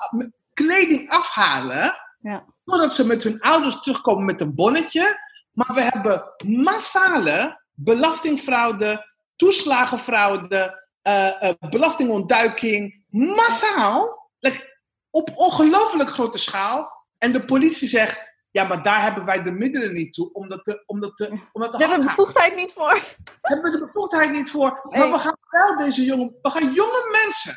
kleding 0.54 1.10
afhalen, 1.10 1.94
Ja. 2.20 2.44
zodat 2.64 2.92
ze 2.94 3.06
met 3.06 3.22
hun 3.22 3.40
ouders 3.40 3.80
terugkomen 3.82 4.24
met 4.24 4.40
een 4.40 4.54
bonnetje. 4.54 5.18
Maar 5.52 5.74
we 5.74 5.82
hebben 5.82 6.22
massale 6.46 7.60
belastingfraude, 7.74 9.06
toeslagenfraude, 9.38 10.86
eh, 11.02 11.42
eh, 11.42 11.54
belastingontduiking, 11.70 13.04
massaal, 13.08 14.30
like, 14.38 14.76
op 15.10 15.30
ongelooflijk 15.34 16.10
grote 16.10 16.38
schaal. 16.38 17.06
En 17.18 17.32
de 17.32 17.44
politie 17.44 17.88
zegt, 17.88 18.36
ja, 18.50 18.64
maar 18.64 18.82
daar 18.82 19.02
hebben 19.02 19.24
wij 19.24 19.42
de 19.42 19.50
middelen 19.50 19.94
niet 19.94 20.12
toe, 20.14 20.32
omdat 20.32 20.64
de, 20.64 20.82
omdat 20.86 21.16
de, 21.16 21.24
omdat 21.52 21.72
de 21.72 21.78
Daar 21.78 21.88
hebben 21.88 22.06
we 22.06 22.12
handhaving- 22.12 22.16
bevoegdheid 22.16 22.56
niet 22.56 22.72
voor. 22.72 23.04
hebben 23.40 23.70
we 23.72 23.78
de 23.78 23.84
bevoegdheid 23.84 24.30
niet 24.32 24.50
voor. 24.50 24.88
Maar 24.90 25.10
we 25.10 25.18
gaan 25.18 25.36
wel 25.50 25.76
deze 25.76 26.04
jonge, 26.04 26.32
we 26.42 26.50
gaan 26.50 26.72
jonge 26.72 27.20
mensen 27.24 27.54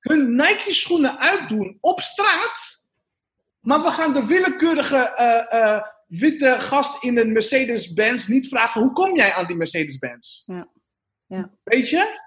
hun 0.00 0.34
Nike-schoenen 0.36 1.18
uitdoen 1.18 1.76
op 1.80 2.00
straat. 2.00 2.86
Maar 3.60 3.82
we 3.82 3.90
gaan 3.90 4.12
de 4.12 4.26
willekeurige 4.26 4.96
eh, 4.96 5.80
witte 6.06 6.56
gast 6.60 7.02
in 7.04 7.18
een 7.18 7.32
Mercedes-Benz 7.32 8.26
niet 8.26 8.48
vragen: 8.48 8.80
hoe 8.80 8.92
kom 8.92 9.16
jij 9.16 9.32
aan 9.32 9.46
die 9.46 9.56
Mercedes-Benz? 9.56 10.42
Ja. 10.46 10.68
Ja. 11.34 11.50
Weet 11.62 11.88
je? 11.88 12.20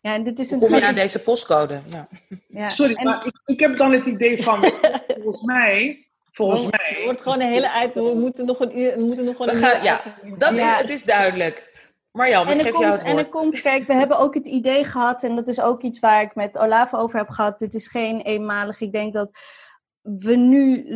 Ja, 0.00 0.14
en 0.14 0.22
dit 0.22 0.38
is 0.38 0.50
een 0.50 0.58
kom 0.58 0.74
je 0.74 0.86
aan 0.86 0.94
deze 0.94 1.18
postcode? 1.22 1.80
Ja. 1.90 2.08
ja. 2.48 2.68
Sorry, 2.68 2.94
en- 2.94 3.04
maar 3.04 3.26
ik, 3.26 3.40
ik 3.44 3.60
heb 3.60 3.76
dan 3.76 3.92
het 3.92 4.06
idee 4.06 4.42
van: 4.42 4.60
volgens 5.22 5.42
mij, 5.42 6.06
volgens 6.32 6.62
Het 6.62 6.70
mij. 6.70 7.00
wordt 7.04 7.20
gewoon 7.22 7.40
een 7.40 7.52
hele 7.52 7.70
uit. 7.70 7.94
We 7.94 8.14
moeten 8.14 8.46
nog 8.46 8.60
een 8.60 8.78
uur. 8.78 8.96
We 8.96 9.02
moeten 9.02 9.24
nog 9.24 9.36
gewoon 9.36 9.50
We 9.50 9.56
een 9.62 9.62
gaan- 9.68 9.76
uur 9.78 9.84
ja. 9.84 10.36
Dat 10.38 10.56
Ja. 10.56 10.74
is, 10.74 10.80
het 10.80 10.90
is 10.90 11.04
duidelijk. 11.04 11.72
Marjan, 12.12 12.48
En 12.48 12.58
er, 12.58 12.64
geef 12.64 12.72
jou 12.72 12.84
komt, 12.84 12.92
het 12.96 13.02
en 13.02 13.08
er 13.08 13.14
woord. 13.14 13.28
komt, 13.30 13.60
kijk, 13.60 13.86
we 13.86 13.92
hebben 13.92 14.18
ook 14.18 14.34
het 14.34 14.46
idee 14.46 14.84
gehad, 14.84 15.22
en 15.22 15.36
dat 15.36 15.48
is 15.48 15.60
ook 15.60 15.82
iets 15.82 16.00
waar 16.00 16.22
ik 16.22 16.34
met 16.34 16.58
Olaf 16.58 16.94
over 16.94 17.18
heb 17.18 17.28
gehad. 17.28 17.58
Dit 17.58 17.74
is 17.74 17.86
geen 17.88 18.20
eenmalig. 18.20 18.80
Ik 18.80 18.92
denk 18.92 19.12
dat 19.12 19.30
we 20.02 20.36
nu. 20.36 20.86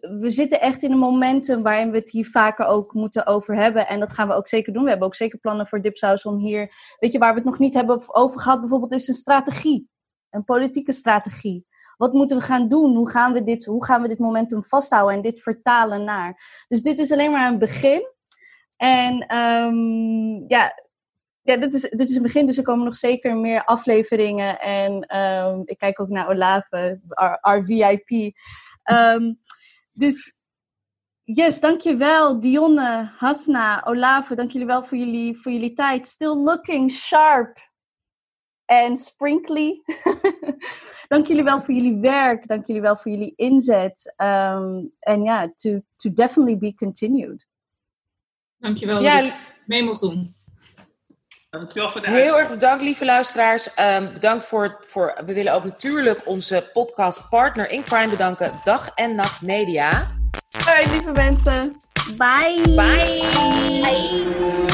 We 0.00 0.30
zitten 0.30 0.60
echt 0.60 0.82
in 0.82 0.92
een 0.92 0.98
momentum 0.98 1.62
waarin 1.62 1.90
we 1.90 1.98
het 1.98 2.10
hier 2.10 2.26
vaker 2.26 2.66
ook 2.66 2.92
moeten 2.92 3.26
over 3.26 3.54
hebben. 3.54 3.86
En 3.86 4.00
dat 4.00 4.12
gaan 4.12 4.28
we 4.28 4.34
ook 4.34 4.48
zeker 4.48 4.72
doen. 4.72 4.82
We 4.82 4.88
hebben 4.88 5.06
ook 5.06 5.14
zeker 5.14 5.38
plannen 5.38 5.66
voor 5.66 5.80
Dipsaus 5.80 6.26
om 6.26 6.36
hier. 6.36 6.72
Weet 6.98 7.12
je, 7.12 7.18
waar 7.18 7.30
we 7.30 7.38
het 7.38 7.48
nog 7.48 7.58
niet 7.58 7.74
hebben 7.74 8.14
over 8.14 8.40
gehad, 8.40 8.60
bijvoorbeeld, 8.60 8.92
is 8.92 9.08
een 9.08 9.14
strategie. 9.14 9.88
Een 10.30 10.44
politieke 10.44 10.92
strategie. 10.92 11.66
Wat 11.96 12.12
moeten 12.12 12.36
we 12.36 12.42
gaan 12.42 12.68
doen? 12.68 12.96
Hoe 12.96 13.10
gaan 13.10 13.32
we 13.32 13.44
dit, 13.44 13.64
hoe 13.64 13.84
gaan 13.84 14.02
we 14.02 14.08
dit 14.08 14.18
momentum 14.18 14.64
vasthouden 14.64 15.16
en 15.16 15.22
dit 15.22 15.42
vertalen 15.42 16.04
naar? 16.04 16.64
Dus 16.68 16.82
dit 16.82 16.98
is 16.98 17.12
alleen 17.12 17.30
maar 17.30 17.52
een 17.52 17.58
begin. 17.58 18.14
En 18.76 19.26
ehm, 19.26 20.48
ja, 20.48 20.82
ja 21.42 21.56
dit, 21.56 21.74
is, 21.74 21.80
dit 21.80 22.08
is 22.08 22.16
een 22.16 22.22
begin, 22.22 22.46
dus 22.46 22.56
er 22.56 22.62
komen 22.62 22.84
nog 22.84 22.96
zeker 22.96 23.36
meer 23.36 23.64
afleveringen. 23.64 24.60
En 24.60 25.00
ehm, 25.02 25.60
ik 25.64 25.78
kijk 25.78 26.00
ook 26.00 26.08
naar 26.08 26.28
Olave, 26.28 27.00
our 27.40 27.64
VIP. 27.64 28.34
Ehm, 28.82 29.32
dus 29.96 30.40
yes, 31.24 31.60
dankjewel 31.60 32.40
Dionne, 32.40 33.10
Hasna, 33.16 33.84
Olave. 33.84 34.34
Dank 34.34 34.50
jullie 34.50 34.66
wel 34.66 34.82
voor 34.82 34.98
jullie, 34.98 35.38
voor 35.38 35.52
jullie 35.52 35.72
tijd. 35.72 36.06
Still 36.06 36.34
looking 36.34 36.90
sharp 36.90 37.70
en 38.64 38.96
sprinkly. 38.96 39.82
dank 41.08 41.26
jullie 41.26 41.44
wel 41.44 41.62
voor 41.62 41.74
jullie 41.74 42.00
werk. 42.00 42.46
Dank 42.46 42.66
jullie 42.66 42.82
wel 42.82 42.96
voor 42.96 43.12
jullie 43.12 43.32
inzet. 43.36 44.14
Ehm, 44.16 44.84
En 44.98 45.22
ja, 45.22 45.52
to, 45.54 45.80
to 45.96 46.12
definitely 46.12 46.58
be 46.58 46.74
continued. 46.74 47.46
Dankjewel 48.56 49.02
Ja, 49.02 49.20
dat 49.20 49.32
ik 49.32 49.54
mee 49.66 49.84
mocht 49.84 50.00
doen. 50.00 50.35
Dankjewel 51.50 51.92
voor 51.92 52.00
de 52.00 52.10
Heel 52.10 52.38
erg 52.38 52.48
bedankt, 52.48 52.82
lieve 52.82 53.04
luisteraars. 53.04 53.74
Ehm, 53.74 54.12
bedankt 54.12 54.46
voor, 54.46 54.80
voor. 54.84 55.18
We 55.26 55.34
willen 55.34 55.54
ook 55.54 55.64
natuurlijk 55.64 56.26
onze 56.26 56.70
podcastpartner 56.72 57.70
in 57.70 57.84
Crime 57.84 58.08
bedanken, 58.08 58.52
Dag 58.64 58.90
en 58.94 59.14
Nacht 59.14 59.42
Media. 59.42 60.10
Hoi 60.64 60.90
lieve 60.90 61.12
mensen. 61.12 61.76
Bye. 62.16 62.74
Bye. 62.74 64.65